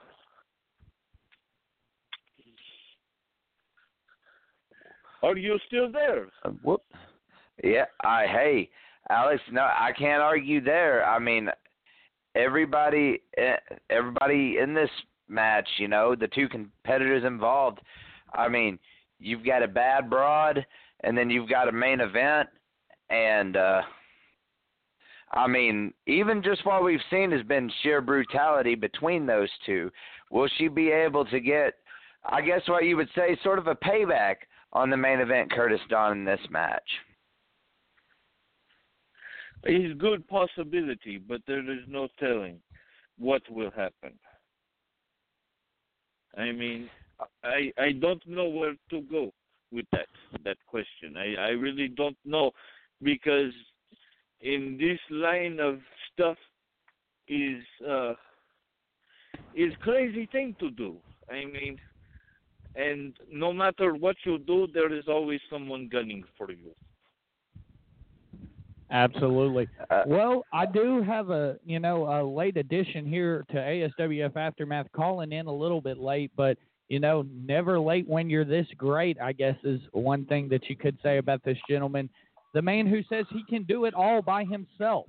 Are 5.21 5.37
you 5.37 5.57
still 5.67 5.91
there? 5.91 6.27
Uh, 6.43 6.49
whoop. 6.63 6.81
Yeah, 7.63 7.85
I 8.03 8.25
hey, 8.27 8.69
Alex, 9.09 9.41
no, 9.51 9.61
I 9.61 9.91
can't 9.97 10.21
argue 10.21 10.61
there. 10.61 11.05
I 11.05 11.19
mean, 11.19 11.49
everybody 12.35 13.21
eh, 13.37 13.55
everybody 13.89 14.57
in 14.61 14.73
this 14.73 14.89
match, 15.27 15.67
you 15.77 15.87
know, 15.87 16.15
the 16.15 16.27
two 16.27 16.47
competitors 16.47 17.23
involved, 17.25 17.79
I 18.33 18.47
mean, 18.47 18.77
you've 19.19 19.45
got 19.45 19.63
a 19.63 19.67
bad 19.67 20.09
broad 20.09 20.65
and 21.01 21.17
then 21.17 21.29
you've 21.29 21.49
got 21.49 21.67
a 21.67 21.71
main 21.71 22.01
event 22.01 22.49
and 23.09 23.57
uh 23.57 23.81
I 25.31 25.47
mean, 25.47 25.93
even 26.07 26.43
just 26.43 26.65
what 26.65 26.83
we've 26.83 26.99
seen 27.09 27.31
has 27.31 27.43
been 27.43 27.69
sheer 27.81 27.99
brutality 27.99 28.75
between 28.75 29.25
those 29.25 29.49
two. 29.65 29.91
Will 30.31 30.47
she 30.57 30.67
be 30.67 30.91
able 30.91 31.25
to 31.25 31.39
get, 31.39 31.73
I 32.23 32.41
guess, 32.41 32.61
what 32.67 32.85
you 32.85 32.95
would 32.95 33.09
say, 33.15 33.37
sort 33.43 33.59
of 33.59 33.67
a 33.67 33.75
payback 33.75 34.35
on 34.71 34.89
the 34.89 34.97
main 34.97 35.19
event, 35.19 35.51
Curtis 35.51 35.81
Dawn, 35.89 36.19
in 36.19 36.25
this 36.25 36.39
match? 36.49 36.87
It's 39.65 39.99
good 39.99 40.27
possibility, 40.27 41.17
but 41.17 41.41
there 41.47 41.67
is 41.71 41.79
no 41.87 42.07
telling 42.19 42.59
what 43.17 43.41
will 43.49 43.71
happen. 43.71 44.13
I 46.37 46.51
mean, 46.51 46.89
I 47.43 47.71
I 47.77 47.93
don't 47.93 48.25
know 48.27 48.47
where 48.47 48.75
to 48.91 49.01
go 49.01 49.33
with 49.71 49.85
that 49.91 50.07
that 50.43 50.57
question. 50.67 51.17
I 51.17 51.35
I 51.35 51.49
really 51.49 51.87
don't 51.87 52.17
know 52.25 52.51
because 53.01 53.53
in 54.41 54.77
this 54.79 54.99
line 55.09 55.59
of 55.59 55.79
stuff 56.13 56.37
is 57.27 57.63
uh 57.87 58.13
is 59.55 59.73
crazy 59.79 60.27
thing 60.31 60.55
to 60.59 60.69
do. 60.69 60.97
I 61.29 61.45
mean, 61.45 61.79
and 62.75 63.15
no 63.31 63.51
matter 63.51 63.95
what 63.95 64.17
you 64.25 64.37
do, 64.37 64.67
there 64.73 64.93
is 64.93 65.05
always 65.07 65.39
someone 65.49 65.89
gunning 65.91 66.23
for 66.37 66.51
you. 66.51 66.71
Absolutely. 68.91 69.67
Uh, 69.89 70.03
well, 70.05 70.45
I 70.53 70.65
do 70.65 71.01
have 71.03 71.29
a 71.29 71.57
you 71.65 71.79
know 71.79 72.05
a 72.05 72.21
late 72.23 72.57
addition 72.57 73.05
here 73.05 73.45
to 73.49 73.55
ASWF 73.55 74.35
Aftermath, 74.35 74.87
calling 74.95 75.31
in 75.31 75.47
a 75.47 75.53
little 75.53 75.81
bit 75.81 75.97
late, 75.97 76.31
but 76.37 76.57
you 76.87 76.99
know 76.99 77.25
never 77.33 77.79
late 77.79 78.07
when 78.07 78.29
you're 78.29 78.45
this 78.45 78.67
great. 78.77 79.19
I 79.19 79.33
guess 79.33 79.55
is 79.63 79.81
one 79.91 80.25
thing 80.25 80.47
that 80.49 80.69
you 80.69 80.75
could 80.75 80.97
say 81.01 81.17
about 81.17 81.43
this 81.43 81.57
gentleman, 81.69 82.09
the 82.53 82.61
man 82.61 82.85
who 82.85 83.01
says 83.09 83.25
he 83.31 83.43
can 83.49 83.63
do 83.63 83.85
it 83.85 83.93
all 83.93 84.21
by 84.21 84.43
himself, 84.43 85.07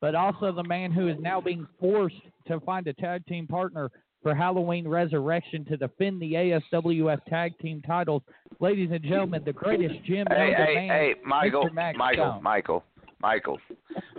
but 0.00 0.14
also 0.14 0.50
the 0.52 0.64
man 0.64 0.90
who 0.90 1.08
is 1.08 1.16
now 1.20 1.40
being 1.40 1.66
forced 1.78 2.16
to 2.48 2.58
find 2.60 2.86
a 2.88 2.94
tag 2.94 3.24
team 3.26 3.46
partner 3.46 3.90
for 4.24 4.34
Halloween 4.34 4.88
Resurrection 4.88 5.64
to 5.66 5.76
defend 5.76 6.20
the 6.20 6.32
ASWF 6.32 7.24
tag 7.26 7.56
team 7.58 7.80
titles. 7.86 8.22
Ladies 8.58 8.88
and 8.90 9.02
gentlemen, 9.04 9.42
the 9.44 9.52
greatest 9.52 9.94
Jim 10.04 10.26
Hey, 10.30 10.52
hey, 10.56 10.74
man, 10.74 10.88
hey, 10.88 11.14
Michael, 11.24 11.68
Michael. 11.72 12.40
Michael, 12.42 12.84
Michael, 13.24 13.58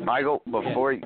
Michael. 0.04 0.42
Before 0.46 0.92
you, 0.92 1.04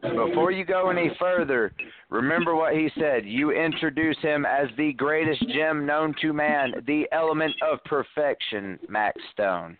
before 0.00 0.50
you 0.50 0.64
go 0.64 0.88
any 0.88 1.10
further, 1.20 1.74
remember 2.08 2.56
what 2.56 2.72
he 2.72 2.88
said. 2.98 3.26
You 3.26 3.50
introduce 3.50 4.16
him 4.22 4.46
as 4.46 4.68
the 4.78 4.94
greatest 4.94 5.46
gem 5.50 5.84
known 5.84 6.14
to 6.22 6.32
man, 6.32 6.72
the 6.86 7.04
element 7.12 7.52
of 7.62 7.84
perfection, 7.84 8.78
Maxx 8.88 9.20
Stone. 9.34 9.76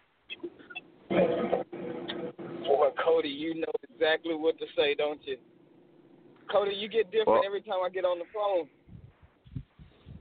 Boy, 1.08 2.90
Cody, 3.02 3.30
you 3.30 3.60
know 3.60 3.72
exactly 3.90 4.34
what 4.34 4.58
to 4.58 4.66
say, 4.76 4.94
don't 4.94 5.26
you? 5.26 5.38
Cody, 6.52 6.74
you 6.74 6.86
get 6.86 7.10
different 7.10 7.28
Well- 7.28 7.42
every 7.46 7.62
time 7.62 7.78
I 7.82 7.88
get 7.88 8.04
on 8.04 8.18
the 8.18 8.26
phone. 8.26 8.68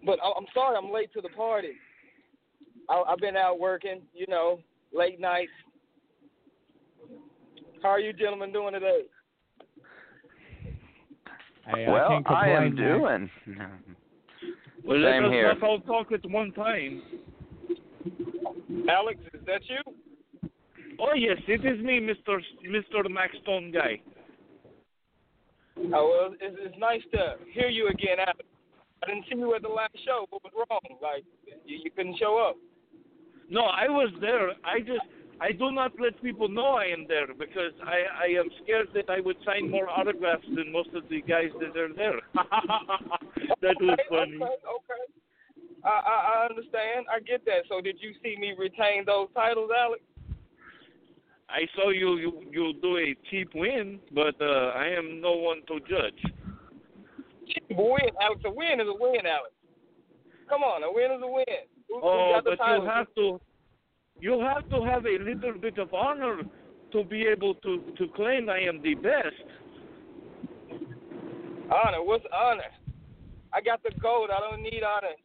But 0.05 0.17
I- 0.23 0.33
I'm 0.37 0.47
sorry, 0.53 0.77
I'm 0.77 0.91
late 0.93 1.11
to 1.11 1.19
the 1.19 1.27
party. 1.35 1.73
I, 2.87 3.03
I've 3.05 3.19
been 3.19 3.35
out 3.35 3.59
working, 3.59 4.01
you 4.13 4.27
know, 4.29 4.61
late 4.93 5.19
nights. 5.19 5.51
How 7.85 7.91
are 7.91 7.99
you 7.99 8.13
gentlemen 8.13 8.51
doing 8.51 8.73
today? 8.73 9.01
Hey, 11.67 11.85
well, 11.87 12.23
I, 12.25 12.33
I 12.33 12.47
am 12.47 12.75
complain, 12.75 12.75
Maxx. 12.75 13.31
doing. 13.45 13.59
Well, 14.83 14.99
let 14.99 15.13
Same 15.13 15.25
us 15.25 15.31
here. 15.31 15.53
not 15.53 15.63
all 15.63 15.79
talk 15.81 16.11
at 16.11 16.29
one 16.29 16.51
time. 16.51 17.01
Alex, 18.89 19.19
is 19.33 19.41
that 19.47 19.61
you? 19.67 20.49
Oh 20.99 21.13
yes, 21.15 21.37
it 21.47 21.65
is 21.65 21.83
me, 21.83 21.99
Mister 21.99 22.39
Mister 22.63 23.07
Maxx 23.09 23.35
Stone 23.41 23.71
guy. 23.71 23.99
Oh, 25.77 26.27
well, 26.29 26.35
it's, 26.39 26.57
it's 26.59 26.75
nice 26.79 27.01
to 27.13 27.35
hear 27.51 27.69
you 27.69 27.87
again, 27.87 28.17
Alex. 28.19 28.39
I 29.03 29.07
didn't 29.07 29.25
see 29.31 29.37
you 29.39 29.55
at 29.55 29.63
the 29.63 29.69
last 29.69 29.95
show. 30.05 30.25
What 30.29 30.43
was 30.43 30.53
wrong? 30.69 30.97
Like, 31.01 31.23
you, 31.65 31.79
you 31.83 31.91
couldn't 31.91 32.17
show 32.19 32.37
up. 32.49 32.57
No, 33.49 33.61
I 33.61 33.87
was 33.87 34.11
there. 34.21 34.49
I 34.63 34.79
just 34.79 35.05
I 35.41 35.51
do 35.51 35.71
not 35.71 35.91
let 35.99 36.21
people 36.23 36.47
know 36.47 36.73
I 36.75 36.85
am 36.85 37.05
there 37.07 37.27
because 37.27 37.73
I 37.83 38.25
I 38.25 38.39
am 38.39 38.49
scared 38.63 38.87
that 38.93 39.09
I 39.09 39.19
would 39.19 39.37
sign 39.45 39.69
more 39.69 39.89
autographs 39.89 40.45
than 40.55 40.71
most 40.71 40.89
of 40.95 41.03
the 41.09 41.21
guys 41.21 41.51
that 41.59 41.75
are 41.77 41.93
there. 41.93 42.21
that 43.61 43.75
was 43.81 43.99
funny. 44.09 44.35
Okay, 44.35 44.43
okay. 44.43 45.03
I, 45.83 45.89
I 45.89 46.15
I 46.43 46.47
understand. 46.49 47.05
I 47.13 47.19
get 47.19 47.43
that. 47.45 47.67
So 47.69 47.81
did 47.81 47.97
you 47.99 48.13
see 48.23 48.37
me 48.39 48.53
retain 48.57 49.03
those 49.05 49.27
titles, 49.35 49.69
Alex? 49.77 50.01
I 51.49 51.67
saw 51.75 51.89
you 51.89 52.17
you 52.17 52.41
you 52.49 52.73
do 52.81 52.97
a 52.97 53.15
cheap 53.29 53.49
win, 53.53 53.99
but 54.13 54.35
uh, 54.41 54.71
I 54.75 54.87
am 54.87 55.21
no 55.21 55.33
one 55.33 55.61
to 55.67 55.79
judge. 55.81 56.21
Cheap 57.47 57.77
win, 57.77 58.09
Alex. 58.21 58.41
A 58.45 58.51
win 58.51 58.79
is 58.79 58.87
a 58.87 58.93
win, 58.97 59.25
Alex. 59.25 59.51
Come 60.49 60.63
on, 60.63 60.83
a 60.83 60.91
win 60.91 61.11
is 61.11 61.21
a 61.21 61.27
win. 61.27 61.45
Who, 61.89 61.99
Oh, 62.01 62.33
got 62.35 62.43
the 62.43 62.51
but 62.51 62.57
title? 62.57 62.83
you 62.83 62.89
have 62.89 63.07
to 63.15 63.39
you 64.19 64.39
have 64.39 64.69
to 64.69 64.83
have 64.83 65.05
a 65.05 65.17
little 65.23 65.57
bit 65.59 65.77
of 65.77 65.93
honor 65.93 66.41
to 66.91 67.03
be 67.03 67.23
able 67.23 67.55
to 67.55 67.81
to 67.97 68.07
claim 68.15 68.49
I 68.49 68.59
am 68.59 68.81
the 68.81 68.95
best. 68.95 69.47
honor. 71.71 72.03
What's 72.03 72.25
honor? 72.33 72.71
I 73.53 73.61
got 73.61 73.81
the 73.83 73.91
gold. 74.01 74.29
I 74.31 74.39
don't 74.39 74.61
need 74.63 74.83
honor. 74.83 75.15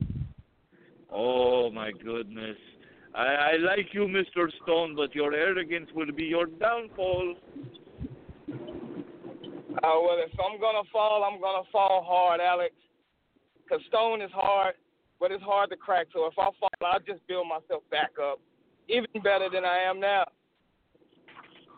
Oh 1.12 1.70
my 1.70 1.90
goodness. 1.92 2.56
I, 3.14 3.26
I 3.26 3.56
like 3.56 3.92
you, 3.92 4.02
Mr. 4.02 4.48
Stone, 4.62 4.94
but 4.94 5.14
your 5.14 5.34
arrogance 5.34 5.90
will 5.94 6.12
be 6.12 6.24
your 6.24 6.46
downfall. 6.46 7.34
Oh 9.82 10.06
well, 10.06 10.18
if 10.24 10.32
I'm 10.38 10.60
gonna 10.60 10.82
fall, 10.92 11.24
I'm 11.24 11.40
gonna 11.40 11.64
fall 11.72 12.04
hard, 12.06 12.40
Alex. 12.40 12.74
'Cause 13.68 13.80
stone 13.86 14.20
is 14.20 14.30
hard, 14.32 14.74
but 15.20 15.30
it's 15.30 15.44
hard 15.44 15.70
to 15.70 15.76
crack. 15.76 16.08
So 16.12 16.26
if 16.26 16.36
I 16.38 16.50
fall, 16.58 16.70
I'll 16.82 16.98
just 17.00 17.24
build 17.28 17.46
myself 17.46 17.82
back 17.88 18.10
up, 18.20 18.40
even 18.90 19.22
better 19.22 19.48
than 19.52 19.64
I 19.64 19.78
am 19.78 20.00
now. 20.00 20.24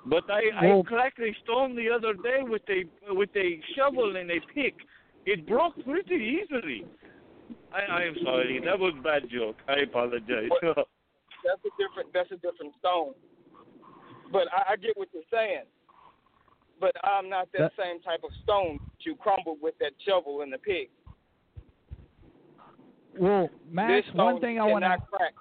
But 0.06 0.24
I, 0.30 0.43
Well- 0.66 0.80
I 0.80 0.82
cracked 0.89 1.20
a 1.20 1.32
stone 1.44 1.76
the 1.76 1.89
other 1.90 2.14
day 2.14 2.40
with 2.43 2.62
a 2.68 2.84
with 3.14 3.30
a 3.36 3.60
shovel 3.76 4.16
and 4.16 4.30
a 4.30 4.40
pick. 4.55 4.74
It 5.26 5.47
broke 5.47 5.74
pretty 5.84 6.40
easily. 6.43 6.84
I, 7.72 8.01
I 8.01 8.02
am 8.05 8.16
sorry. 8.24 8.60
That 8.64 8.78
was 8.78 8.94
a 8.98 9.02
bad 9.02 9.22
joke. 9.30 9.56
I 9.68 9.80
apologize. 9.84 10.48
That's 10.62 11.62
a 11.64 11.70
different. 11.78 12.12
That's 12.12 12.30
a 12.32 12.36
different 12.36 12.74
stone. 12.80 13.14
But 14.32 14.48
I, 14.52 14.72
I 14.72 14.76
get 14.76 14.97
what 14.97 15.09
you're 15.12 15.22
saying. 15.32 15.64
But 16.80 16.93
I'm 17.05 17.28
not 17.28 17.48
that, 17.52 17.70
That- 17.76 17.84
same 17.84 18.01
type 18.01 18.20
of 18.24 18.30
stone 18.43 18.78
that 18.82 19.06
you 19.06 19.14
crumbled 19.14 19.59
with 19.62 19.74
that 19.78 19.93
shovel 20.05 20.40
and 20.43 20.52
the 20.52 20.59
pig. 20.59 20.89
Well, 23.18 23.51
Maxx, 23.70 24.06
this 24.09 24.14
one 24.16 24.40
thing 24.40 24.59
I 24.59 24.64
want 24.64 24.82
to 24.84 24.89
cannot 24.89 25.10
crack. 25.10 25.34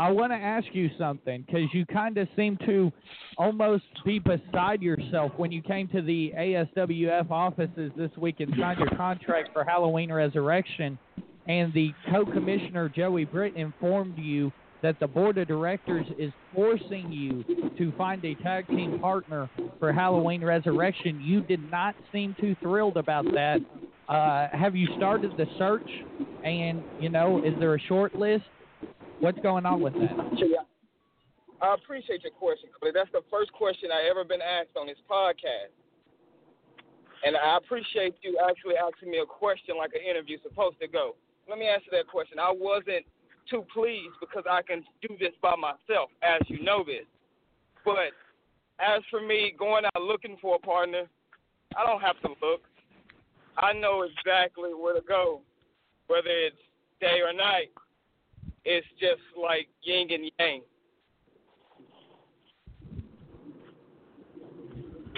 I 0.00 0.10
want 0.12 0.32
to 0.32 0.36
ask 0.36 0.66
you 0.72 0.88
something 0.98 1.44
because 1.46 1.68
you 1.74 1.84
kind 1.84 2.16
of 2.16 2.26
seem 2.34 2.56
to 2.64 2.90
almost 3.36 3.84
be 4.02 4.18
beside 4.18 4.80
yourself 4.80 5.30
when 5.36 5.52
you 5.52 5.60
came 5.60 5.88
to 5.88 6.00
the 6.00 6.32
ASWF 6.38 7.30
offices 7.30 7.92
this 7.98 8.10
week 8.16 8.36
and 8.40 8.50
signed 8.58 8.78
your 8.78 8.88
contract 8.96 9.50
for 9.52 9.62
Halloween 9.62 10.10
Resurrection, 10.10 10.98
and 11.48 11.70
the 11.74 11.92
co-commissioner 12.10 12.88
Joey 12.88 13.26
Britt 13.26 13.56
informed 13.56 14.16
you 14.16 14.50
that 14.82 14.98
the 15.00 15.06
board 15.06 15.36
of 15.36 15.46
directors 15.46 16.06
is 16.18 16.32
forcing 16.54 17.12
you 17.12 17.44
to 17.76 17.92
find 17.98 18.24
a 18.24 18.34
tag 18.36 18.68
team 18.68 18.98
partner 19.00 19.50
for 19.78 19.92
Halloween 19.92 20.42
Resurrection. 20.42 21.20
You 21.20 21.42
did 21.42 21.70
not 21.70 21.94
seem 22.10 22.34
too 22.40 22.56
thrilled 22.62 22.96
about 22.96 23.26
that. 23.34 23.58
Uh, 24.08 24.48
have 24.56 24.74
you 24.74 24.88
started 24.96 25.32
the 25.36 25.44
search? 25.58 25.90
And 26.42 26.82
you 26.98 27.10
know, 27.10 27.44
is 27.44 27.52
there 27.60 27.74
a 27.74 27.80
short 27.80 28.14
list? 28.14 28.44
What's 29.20 29.38
going 29.40 29.66
on 29.66 29.80
with 29.80 29.92
that? 29.94 30.16
I 31.62 31.74
appreciate 31.74 32.22
your 32.22 32.32
question, 32.32 32.70
but 32.80 32.94
That's 32.94 33.12
the 33.12 33.20
first 33.30 33.52
question 33.52 33.90
I 33.92 34.08
ever 34.08 34.24
been 34.24 34.40
asked 34.40 34.76
on 34.80 34.86
this 34.86 34.96
podcast. 35.08 35.76
And 37.22 37.36
I 37.36 37.58
appreciate 37.58 38.14
you 38.22 38.40
actually 38.48 38.76
asking 38.76 39.10
me 39.10 39.18
a 39.18 39.26
question 39.26 39.76
like 39.76 39.92
an 39.92 40.00
interview's 40.08 40.40
supposed 40.42 40.80
to 40.80 40.88
go. 40.88 41.16
Let 41.48 41.58
me 41.58 41.68
answer 41.68 41.92
that 41.92 42.08
question. 42.08 42.38
I 42.38 42.50
wasn't 42.50 43.04
too 43.50 43.64
pleased 43.74 44.16
because 44.20 44.44
I 44.48 44.62
can 44.62 44.82
do 45.02 45.14
this 45.20 45.36
by 45.42 45.54
myself, 45.56 46.08
as 46.22 46.40
you 46.48 46.62
know 46.62 46.82
this. 46.82 47.04
But 47.84 48.16
as 48.80 49.02
for 49.10 49.20
me 49.20 49.52
going 49.58 49.84
out 49.84 50.00
looking 50.00 50.38
for 50.40 50.56
a 50.56 50.58
partner, 50.58 51.04
I 51.76 51.84
don't 51.84 52.00
have 52.00 52.18
to 52.22 52.28
look. 52.40 52.62
I 53.58 53.74
know 53.74 54.02
exactly 54.08 54.70
where 54.72 54.94
to 54.94 55.02
go, 55.06 55.42
whether 56.06 56.30
it's 56.30 56.56
day 57.00 57.20
or 57.20 57.34
night. 57.34 57.68
It's 58.64 58.86
just 59.00 59.22
like 59.40 59.68
yin 59.82 60.08
and 60.10 60.30
yang. 60.38 60.62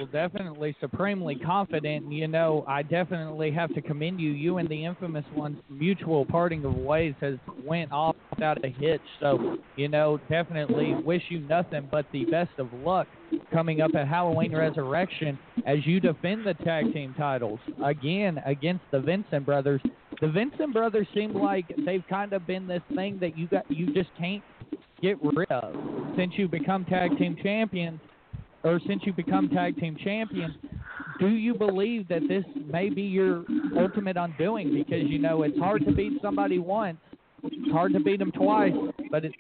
Well, 0.03 0.11
definitely 0.11 0.75
supremely 0.81 1.37
confident. 1.37 2.11
You 2.11 2.27
know, 2.27 2.65
I 2.67 2.83
definitely 2.83 3.53
have 3.53 3.73
to 3.75 3.81
commend 3.81 4.19
you. 4.21 4.31
You 4.31 4.59
and 4.59 4.69
the 4.69 4.85
infamous 4.85 5.25
one's 5.33 5.59
mutual 5.71 6.27
parting 6.27 6.65
of 6.65 6.75
ways 6.75 7.15
has 7.21 7.37
went 7.65 7.93
off 7.93 8.17
without 8.31 8.65
a 8.65 8.69
hitch. 8.69 9.01
So, 9.21 9.59
you 9.77 9.87
know, 9.87 10.19
definitely 10.29 10.97
wish 11.05 11.23
you 11.29 11.39
nothing 11.39 11.89
but 11.89 12.07
the 12.13 12.25
best 12.25 12.51
of 12.59 12.73
luck 12.73 13.07
coming 13.53 13.81
up 13.81 13.95
at 13.95 14.09
Halloween 14.09 14.57
Resurrection 14.57 15.39
as 15.67 15.87
you 15.87 16.01
defend 16.01 16.45
the 16.45 16.55
tag 16.55 16.93
team 16.93 17.15
titles 17.17 17.61
again 17.85 18.41
against 18.45 18.83
the 18.91 18.99
Venson 18.99 19.45
brothers. 19.45 19.81
The 20.21 20.27
Venson 20.27 20.73
brothers 20.73 21.07
seem 21.15 21.33
like 21.33 21.67
they've 21.87 22.05
kind 22.11 22.33
of 22.33 22.45
been 22.45 22.67
this 22.67 22.83
thing 22.97 23.21
that 23.21 23.39
you 23.39 23.47
got 23.47 23.71
you 23.71 23.95
just 23.95 24.11
can't 24.19 24.43
get 25.01 25.17
rid 25.23 25.51
of 25.53 25.77
since 26.17 26.33
you 26.37 26.49
become 26.49 26.85
tag 26.87 27.17
team 27.19 27.37
champions 27.41 28.01
or 28.65 28.81
since 28.87 29.03
you 29.05 29.13
become 29.13 29.49
tag 29.49 29.79
team 29.79 29.97
champions. 30.03 30.55
Do 31.19 31.29
you 31.29 31.55
believe 31.55 32.09
that 32.09 32.23
this 32.29 32.45
may 32.67 32.89
be 32.91 33.03
your 33.03 33.45
ultimate 33.77 34.17
undoing? 34.17 34.73
Because 34.75 35.09
you 35.09 35.19
know 35.19 35.43
it's 35.43 35.59
hard 35.59 35.85
to 35.87 35.93
beat 35.93 36.15
somebody 36.23 36.59
once, 36.59 36.99
it's 37.43 37.73
hard 37.73 37.93
to 37.93 38.01
beat 38.01 38.19
them 38.19 38.33
twice, 38.33 38.73
but 39.11 39.25
it, 39.25 39.33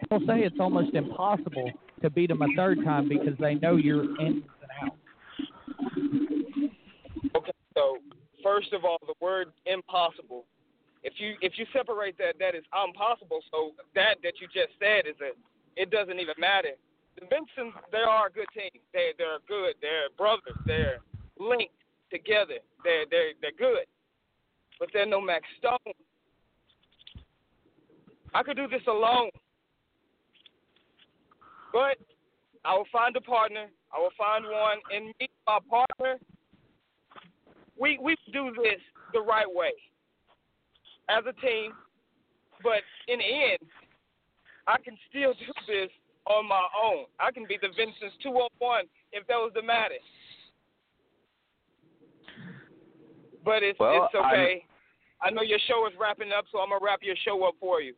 people 0.00 0.20
say 0.26 0.40
it's 0.40 0.56
almost 0.60 0.94
impossible 0.94 1.70
to 2.02 2.10
beat 2.10 2.28
them 2.28 2.42
a 2.42 2.46
third 2.56 2.78
time 2.84 3.08
because 3.08 3.34
they 3.40 3.54
know 3.54 3.76
you're 3.76 4.04
in 4.20 4.42
and 4.42 4.44
out. 4.82 4.96
Okay, 7.36 7.52
so 7.74 7.98
first 8.42 8.72
of 8.72 8.84
all, 8.84 8.98
the 9.06 9.14
word 9.20 9.48
impossible. 9.66 10.44
If 11.02 11.14
you 11.18 11.34
if 11.40 11.52
you 11.56 11.66
separate 11.72 12.18
that, 12.18 12.34
that 12.38 12.54
is 12.54 12.64
impossible. 12.86 13.40
So 13.50 13.72
that 13.94 14.16
that 14.22 14.34
you 14.40 14.46
just 14.48 14.72
said 14.78 15.08
is 15.08 15.16
a 15.20 15.32
it 15.80 15.90
doesn't 15.90 16.18
even 16.18 16.34
matter. 16.38 16.74
The 17.18 17.26
Vensons, 17.26 17.74
they 17.90 17.98
are 17.98 18.28
a 18.28 18.30
good 18.30 18.46
team. 18.54 18.80
They 18.92 19.12
they're 19.18 19.38
good. 19.48 19.74
They're 19.80 20.08
brothers. 20.16 20.56
They're 20.66 20.98
linked 21.38 21.74
together. 22.10 22.58
They're 22.84 23.04
they're 23.10 23.32
they're 23.40 23.58
good. 23.58 23.86
But 24.78 24.90
they're 24.92 25.06
no 25.06 25.20
Maxx 25.20 25.44
Stone. 25.58 25.94
I 28.34 28.42
could 28.42 28.56
do 28.56 28.68
this 28.68 28.86
alone. 28.86 29.30
But 31.72 31.98
I 32.64 32.74
will 32.74 32.86
find 32.92 33.16
a 33.16 33.20
partner. 33.20 33.66
I 33.92 33.98
will 33.98 34.12
find 34.16 34.44
one, 34.44 34.78
and 34.94 35.06
me, 35.18 35.28
my 35.46 35.58
partner, 35.68 36.18
we 37.80 37.98
we 38.00 38.16
do 38.32 38.52
this 38.56 38.80
the 39.12 39.20
right 39.20 39.48
way 39.48 39.72
as 41.08 41.24
a 41.26 41.32
team. 41.40 41.72
But 42.62 42.82
in 43.08 43.18
the 43.18 43.24
end, 43.24 43.70
I 44.66 44.76
can 44.78 44.96
still 45.08 45.32
do 45.32 45.52
this 45.66 45.90
on 46.28 46.46
my 46.46 46.66
own. 46.84 47.04
I 47.18 47.30
can 47.30 47.44
be 47.48 47.58
the 47.60 47.68
Venson's 47.68 48.16
201 48.22 48.84
if 49.12 49.26
that 49.26 49.36
was 49.36 49.52
the 49.54 49.62
matter. 49.62 49.98
But 53.44 53.62
it's 53.62 53.78
Well, 53.78 54.04
it's 54.04 54.14
okay. 54.14 54.64
I 55.20 55.30
know 55.30 55.42
your 55.42 55.58
show 55.66 55.86
is 55.88 55.94
wrapping 55.98 56.30
up, 56.36 56.44
so 56.52 56.58
I'm 56.58 56.70
gonna 56.70 56.84
wrap 56.84 57.00
your 57.02 57.16
show 57.24 57.42
up 57.44 57.54
for 57.60 57.80
you. 57.80 57.94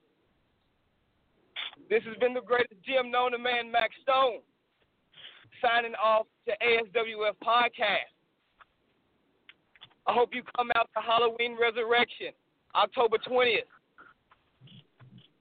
This 1.91 2.03
has 2.05 2.17
been 2.19 2.35
the 2.35 2.41
greatest 2.41 2.81
GM 2.87 3.11
known 3.11 3.33
to 3.33 3.39
man, 3.39 3.71
Maxx 3.71 3.95
Stone, 4.03 4.41
signing 5.61 5.95
off 6.03 6.27
to 6.47 6.53
ASWF 6.63 7.35
podcast. 7.45 8.15
I 10.07 10.13
hope 10.13 10.31
you 10.33 10.43
come 10.57 10.71
out 10.77 10.89
to 10.95 11.03
Halloween 11.03 11.57
Resurrection, 11.61 12.33
October 12.75 13.19
20th. 13.19 13.69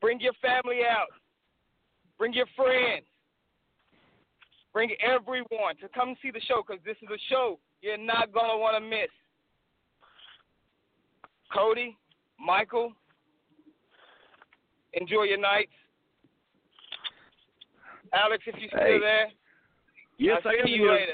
Bring 0.02 0.20
your 0.20 0.34
family 0.42 0.82
out. 0.90 1.08
Bring 2.20 2.34
your 2.34 2.46
friends. 2.56 3.06
Bring 4.74 4.92
everyone 5.02 5.78
to 5.82 5.88
come 5.96 6.16
see 6.22 6.30
the 6.30 6.42
show 6.42 6.62
because 6.66 6.84
this 6.86 6.98
is 7.02 7.08
a 7.10 7.18
show 7.30 7.58
you're 7.82 7.98
not 7.98 8.32
going 8.34 8.52
to 8.52 8.58
want 8.58 8.76
to 8.84 8.88
miss. 8.88 9.10
Cody, 11.52 11.98
Michael, 12.40 12.94
enjoy 14.94 15.24
your 15.24 15.40
nights. 15.40 15.72
Alex, 18.14 18.44
if 18.46 18.56
you're 18.60 18.70
still 18.70 18.80
Hey. 18.80 19.00
there, 19.00 19.28
Yes, 20.18 20.42
I'll 20.44 20.52
I 20.52 20.56
am 20.56 20.66
see 20.66 20.74
you 20.74 20.92
later. 20.92 21.14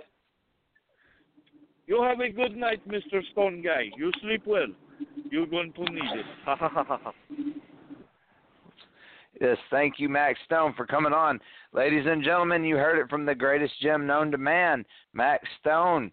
You 1.86 2.02
have 2.02 2.19
a 2.19 2.30
good 2.30 2.57
night, 2.57 2.82
Mr. 2.90 3.22
Stone 3.32 3.61
Guy. 3.61 3.91
You 3.95 4.11
sleep 4.22 4.41
well. 4.48 4.68
You're 5.30 5.45
going 5.45 5.72
to 5.73 5.82
need 5.84 6.11
it. 6.19 6.26
Ha 6.44 6.56
ha 6.56 6.68
ha 6.68 6.84
ha 6.84 6.98
ha. 7.03 7.14
Yes, 9.41 9.57
thank 9.70 9.95
you, 9.99 10.07
Maxx 10.07 10.40
Stone, 10.45 10.74
for 10.78 10.86
coming 10.86 11.14
on. 11.14 11.40
Ladies 11.74 12.06
and 12.07 12.24
gentlemen, 12.24 12.64
you 12.64 12.78
heard 12.78 12.99
it 12.99 13.10
from 13.10 13.26
the 13.26 13.36
greatest 13.36 13.74
gem 13.82 14.07
known 14.07 14.32
to 14.32 14.38
man, 14.38 14.86
Maxx 15.14 15.48
Stone. 15.60 16.12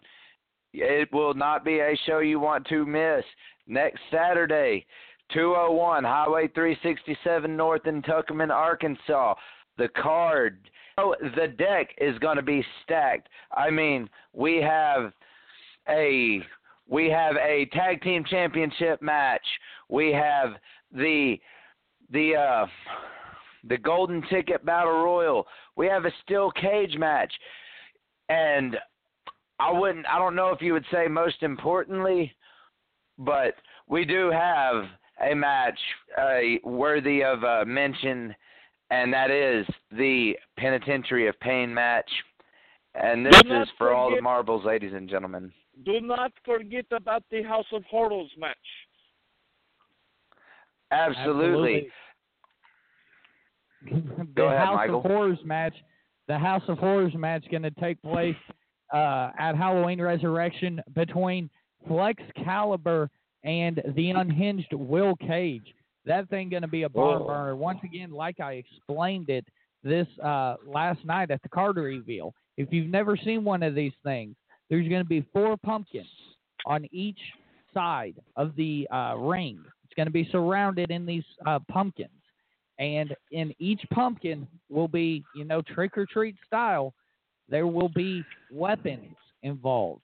It 0.73 1.12
will 1.12 1.35
not 1.35 1.65
be 1.65 1.81
a 1.81 1.97
show 2.07 2.19
you 2.19 2.40
want 2.40 2.66
to 2.69 2.85
miss. 2.85 3.24
Next 3.69 4.01
Saturday, 4.11 4.86
201 5.32 6.03
Highway 6.03 6.49
367 6.49 7.57
North 7.57 7.86
in 7.86 8.03
Tuckerman, 8.03 8.51
Arkansas. 8.51 9.35
The 9.78 9.89
card, 9.89 10.59
oh, 10.99 11.15
the 11.36 11.49
deck 11.49 11.90
is 11.99 12.19
going 12.19 12.36
to 12.36 12.43
be 12.43 12.65
stacked. 12.82 13.28
I 13.57 13.70
mean, 13.70 14.09
we 14.32 14.57
have 14.57 15.12
a 15.89 16.40
we 16.89 17.09
have 17.09 17.36
a 17.36 17.66
tag 17.73 18.03
team 18.03 18.24
championship 18.28 19.01
match. 19.01 19.47
We 19.89 20.12
have 20.12 20.55
the 20.93 21.36
the 22.12 22.36
uh 22.36 22.66
the 23.64 23.78
golden 23.78 24.22
ticket 24.28 24.64
battle 24.64 25.02
royal. 25.02 25.47
We 25.76 25.86
have 25.86 26.05
a 26.05 26.12
steel 26.22 26.51
cage 26.51 26.97
match. 26.98 27.32
And 28.28 28.76
I 29.59 29.70
wouldn't 29.72 30.06
I 30.06 30.18
don't 30.18 30.34
know 30.34 30.51
if 30.51 30.60
you 30.60 30.72
would 30.72 30.86
say 30.93 31.06
most 31.09 31.43
importantly, 31.43 32.34
but 33.18 33.55
we 33.89 34.05
do 34.05 34.30
have 34.30 34.84
a 35.20 35.34
match 35.34 35.78
uh, 36.18 36.40
worthy 36.64 37.22
of 37.22 37.44
uh, 37.44 37.64
mention 37.66 38.34
and 38.93 39.10
that 39.12 39.30
is 39.30 39.66
the 39.90 40.34
Penitentiary 40.59 41.26
of 41.26 41.40
Pain 41.40 41.72
match. 41.72 42.09
And 42.94 43.24
this 43.24 43.40
is 43.47 43.68
for 43.78 43.94
all 43.94 44.14
the 44.14 44.20
marbles, 44.20 44.66
ladies 44.66 44.93
and 44.93 45.09
gentlemen. 45.09 45.51
Do 45.86 45.98
not 46.02 46.32
forget 46.44 46.84
about 46.90 47.22
the 47.30 47.43
House 47.43 47.64
of 47.72 47.84
Horrors 47.84 48.30
match. 48.39 48.56
Absolutely. 50.93 51.89
the 53.85 54.24
Go 54.36 54.47
ahead, 54.47 54.59
House 54.59 54.77
Michael. 54.77 54.98
of 54.98 55.05
Horrors 55.05 55.39
match. 55.44 55.74
The 56.28 56.39
House 56.39 56.62
of 56.69 56.78
Horrors 56.78 57.14
match 57.14 57.44
going 57.51 57.62
to 57.64 57.70
take 57.73 58.01
place 58.02 58.36
uh, 58.94 59.31
at 59.39 59.56
Halloween 59.56 60.01
Resurrection 60.01 60.81
between 60.94 61.51
Flex 61.89 62.23
Caliber 62.44 63.10
and 63.43 63.82
the 63.97 64.10
unhinged 64.10 64.73
Will 64.73 65.16
Cage. 65.16 65.74
That 66.05 66.28
thing 66.28 66.48
going 66.48 66.62
to 66.62 66.69
be 66.69 66.82
a 66.85 66.89
barn 66.89 67.23
Oh. 67.23 67.27
burner. 67.27 67.56
Once 67.56 67.81
again, 67.85 68.10
like 68.12 68.39
I 68.40 68.52
explained 68.55 69.28
it 69.31 69.44
this 69.82 70.06
uh, 70.23 70.56
last 70.64 71.05
night 71.05 71.31
at 71.31 71.43
the 71.43 71.48
Carter 71.48 71.82
reveal. 71.82 72.32
If 72.56 72.69
you've 72.73 72.89
never 72.90 73.16
seen 73.16 73.43
one 73.44 73.62
of 73.62 73.74
these 73.74 73.93
things, 74.05 74.36
there's 74.70 74.89
going 74.89 75.02
to 75.02 75.09
be 75.09 75.27
four 75.32 75.56
pumpkins 75.56 76.06
on 76.66 76.86
each 76.93 77.19
side 77.74 78.14
of 78.36 78.55
the 78.56 78.86
uh, 78.93 79.16
ring. 79.19 79.59
It's 79.93 79.97
going 79.97 80.06
to 80.06 80.10
be 80.10 80.27
surrounded 80.32 80.90
in 80.90 81.05
these 81.05 81.24
uh, 81.44 81.59
pumpkins 81.70 82.09
and 82.78 83.14
in 83.31 83.55
each 83.59 83.82
pumpkin 83.93 84.48
will 84.70 84.89
be, 84.89 85.23
you 85.35 85.44
know, 85.44 85.60
trick 85.60 85.98
or 85.98 86.06
treat 86.06 86.35
style, 86.47 86.94
there 87.47 87.66
will 87.66 87.90
be 87.90 88.24
weapons 88.51 89.14
involved. 89.43 90.01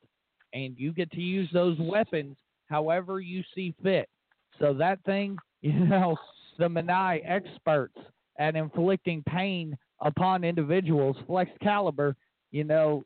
And 0.53 0.75
you 0.77 0.93
get 0.93 1.11
to 1.13 1.21
use 1.23 1.49
those 1.55 1.79
weapons 1.81 2.37
however 2.69 3.21
you 3.21 3.43
see 3.55 3.75
fit. 3.83 4.11
So 4.59 4.75
that 4.75 5.03
thing, 5.05 5.39
you 5.63 5.73
know, 5.73 6.17
the 6.59 6.69
Manai 6.69 7.23
experts 7.25 7.97
at 8.39 8.57
inflicting 8.57 9.23
pain 9.27 9.77
upon 10.03 10.45
individuals, 10.45 11.17
Flex 11.27 11.51
Caliber, 11.63 12.15
you 12.51 12.65
know, 12.65 13.05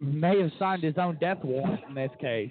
may 0.00 0.40
have 0.40 0.52
signed 0.58 0.82
his 0.82 0.96
own 0.96 1.18
death 1.20 1.44
warrant 1.44 1.80
in 1.88 1.94
this 1.94 2.10
case. 2.18 2.50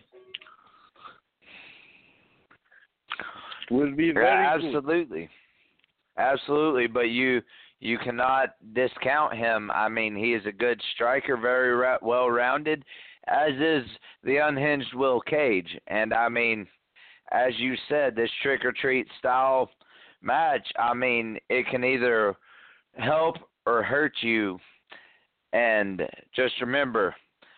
Will 3.70 3.96
be 3.96 4.12
very 4.12 4.62
good. 4.62 4.68
absolutely, 4.68 5.30
absolutely. 6.18 6.88
But 6.88 7.10
you 7.10 7.42
you 7.80 7.98
cannot 7.98 8.56
discount 8.74 9.36
him. 9.36 9.70
I 9.72 9.90
mean, 9.90 10.16
he 10.16 10.34
is 10.34 10.46
a 10.46 10.52
good 10.52 10.82
striker, 10.94 11.36
very 11.38 11.74
ra- 11.74 11.98
well 12.02 12.30
rounded, 12.30 12.84
as 13.28 13.52
is 13.60 13.86
the 14.24 14.38
unhinged 14.38 14.94
Will 14.94 15.22
Cage. 15.22 15.68
And 15.88 16.14
I 16.14 16.30
mean, 16.30 16.68
as 17.32 17.52
you 17.58 17.76
said, 17.90 18.16
this 18.16 18.30
trick 18.42 18.64
or 18.64 18.72
treat 18.72 19.08
style 19.20 19.70
match. 20.22 20.66
I 20.80 20.94
mean, 20.94 21.38
it 21.50 21.68
can 21.68 21.84
either 21.84 22.36
help 22.98 23.36
or 23.66 23.84
hurt 23.84 24.14
you. 24.22 24.60
And 25.52 26.02
just 26.36 26.54
remember, 26.62 27.16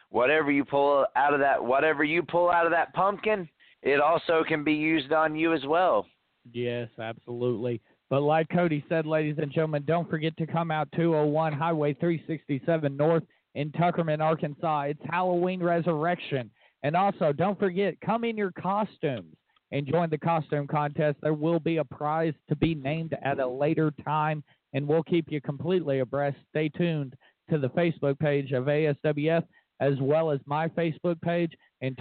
whatever 0.10 0.52
you 0.52 0.66
pull 0.66 1.06
out 1.16 1.34
of 1.34 1.40
that, 1.40 1.64
whatever 1.64 2.04
you 2.04 2.24
pull 2.24 2.50
out 2.50 2.66
of 2.66 2.72
that 2.72 2.94
pumpkin, 2.94 3.48
it 3.86 4.02
also 4.02 4.44
can 4.46 4.64
be 4.64 4.74
used 4.74 5.14
on 5.14 5.36
you 5.36 5.54
as 5.54 5.66
well. 5.66 6.08
Yes, 6.52 6.90
absolutely. 7.00 7.82
But 8.10 8.22
like 8.22 8.50
Cody 8.50 8.84
said, 8.90 9.06
ladies 9.06 9.38
and 9.38 9.52
gentlemen, 9.52 9.84
don't 9.86 10.10
forget 10.10 10.36
to 10.38 10.48
come 10.48 10.72
out 10.72 10.90
201 10.96 11.54
Highway 11.54 11.94
367 11.94 12.98
North 12.98 13.24
in 13.54 13.72
Tuckerman, 13.72 14.22
Arkansas. 14.22 14.82
It's 14.82 15.02
Halloween 15.06 15.62
Resurrection. 15.62 16.52
And 16.84 16.96
also, 16.96 17.32
don't 17.32 17.58
forget, 17.58 17.96
come 18.06 18.24
in 18.24 18.38
your 18.38 18.52
costumes 18.52 19.36
and 19.72 19.88
join 19.88 20.10
the 20.10 20.18
costume 20.18 20.68
contest. 20.68 21.18
There 21.22 21.34
will 21.34 21.60
be 21.60 21.78
a 21.78 21.84
prize 21.84 22.34
to 22.50 22.56
be 22.56 22.76
named 22.76 23.16
at 23.24 23.40
a 23.40 23.48
later 23.48 23.92
time, 24.04 24.44
and 24.74 24.88
we'll 24.88 25.04
keep 25.04 25.32
you 25.32 25.42
completely 25.42 26.00
abreast. 26.00 26.38
Stay 26.50 26.70
tuned 26.70 27.16
to 27.50 27.58
the 27.58 27.70
Facebook 27.70 28.20
page 28.20 28.52
of 28.52 28.66
ASWF 28.66 29.44
as 29.80 29.94
well 30.00 30.32
as 30.32 30.40
my 30.46 30.68
Facebook 30.70 31.22
page 31.22 31.52
and 31.82 32.00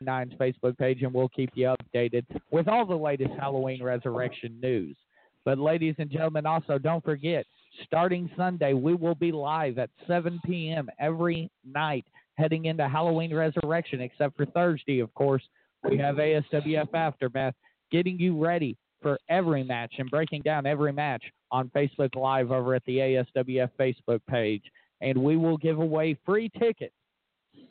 Nine's 0.00 0.32
Facebook 0.34 0.76
page, 0.78 1.02
and 1.02 1.12
we'll 1.12 1.28
keep 1.28 1.50
you 1.54 1.74
updated 1.94 2.24
with 2.50 2.68
all 2.68 2.86
the 2.86 2.94
latest 2.94 3.32
Halloween 3.38 3.82
Resurrection 3.82 4.58
news. 4.60 4.96
But, 5.44 5.58
ladies 5.58 5.94
and 5.98 6.10
gentlemen, 6.10 6.46
also 6.46 6.78
don't 6.78 7.04
forget, 7.04 7.44
starting 7.84 8.30
Sunday, 8.36 8.72
we 8.72 8.94
will 8.94 9.14
be 9.14 9.32
live 9.32 9.78
at 9.78 9.90
7 10.06 10.40
p.m. 10.46 10.88
every 10.98 11.50
night 11.64 12.06
heading 12.36 12.64
into 12.64 12.88
Halloween 12.88 13.34
Resurrection, 13.34 14.00
except 14.00 14.36
for 14.36 14.46
Thursday, 14.46 15.00
of 15.00 15.12
course. 15.14 15.42
We 15.88 15.98
have 15.98 16.16
ASWF 16.16 16.94
Aftermath 16.94 17.54
getting 17.92 18.18
you 18.18 18.42
ready 18.42 18.76
for 19.02 19.18
every 19.28 19.62
match 19.62 19.92
and 19.98 20.10
breaking 20.10 20.42
down 20.42 20.64
every 20.64 20.92
match 20.92 21.22
on 21.50 21.70
Facebook 21.76 22.16
Live 22.16 22.50
over 22.50 22.74
at 22.74 22.84
the 22.86 22.96
ASWF 22.96 23.68
Facebook 23.78 24.20
page. 24.28 24.62
And 25.02 25.18
we 25.18 25.36
will 25.36 25.58
give 25.58 25.78
away 25.78 26.18
free 26.24 26.50
tickets 26.58 26.94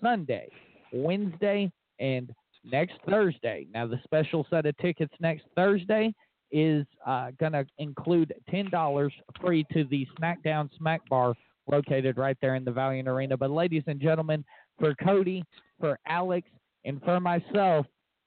Sunday, 0.02 0.48
Wednesday, 0.94 1.72
and 2.00 2.34
next 2.64 2.94
Thursday. 3.10 3.68
Now, 3.74 3.88
the 3.88 4.00
special 4.04 4.46
set 4.50 4.66
of 4.66 4.78
tickets 4.78 5.14
next 5.20 5.44
Thursday 5.56 6.14
is 6.52 6.86
uh, 7.06 7.32
going 7.40 7.52
to 7.52 7.66
include 7.80 8.34
$10 8.52 9.12
free 9.42 9.66
to 9.74 9.84
the 9.86 10.08
SmackDown 10.20 10.70
Smack 10.78 11.02
Bar 11.10 11.34
located 11.70 12.18
right 12.18 12.38
there 12.42 12.56
in 12.56 12.64
the 12.64 12.72
Valiant 12.72 13.08
Arena. 13.08 13.36
But, 13.36 13.52
ladies 13.52 13.84
and 13.88 14.00
gentlemen, 14.00 14.46
for 14.80 14.94
Cody, 15.04 15.44
for 15.80 15.98
Alex, 16.08 16.48
and 16.86 17.02
for 17.04 17.20
myself, 17.20 17.86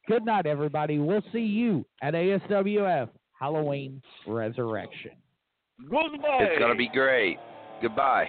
good 0.08 0.24
night, 0.24 0.46
everybody. 0.46 0.98
We'll 0.98 1.22
see 1.32 1.40
you 1.40 1.84
at 2.02 2.14
ASWF 2.14 3.08
Halloween 3.38 4.02
Resurrection. 4.26 5.12
Goodbye. 5.82 6.38
It's 6.40 6.58
going 6.58 6.72
to 6.72 6.76
be 6.76 6.88
great. 6.88 7.36
Goodbye. 7.82 8.28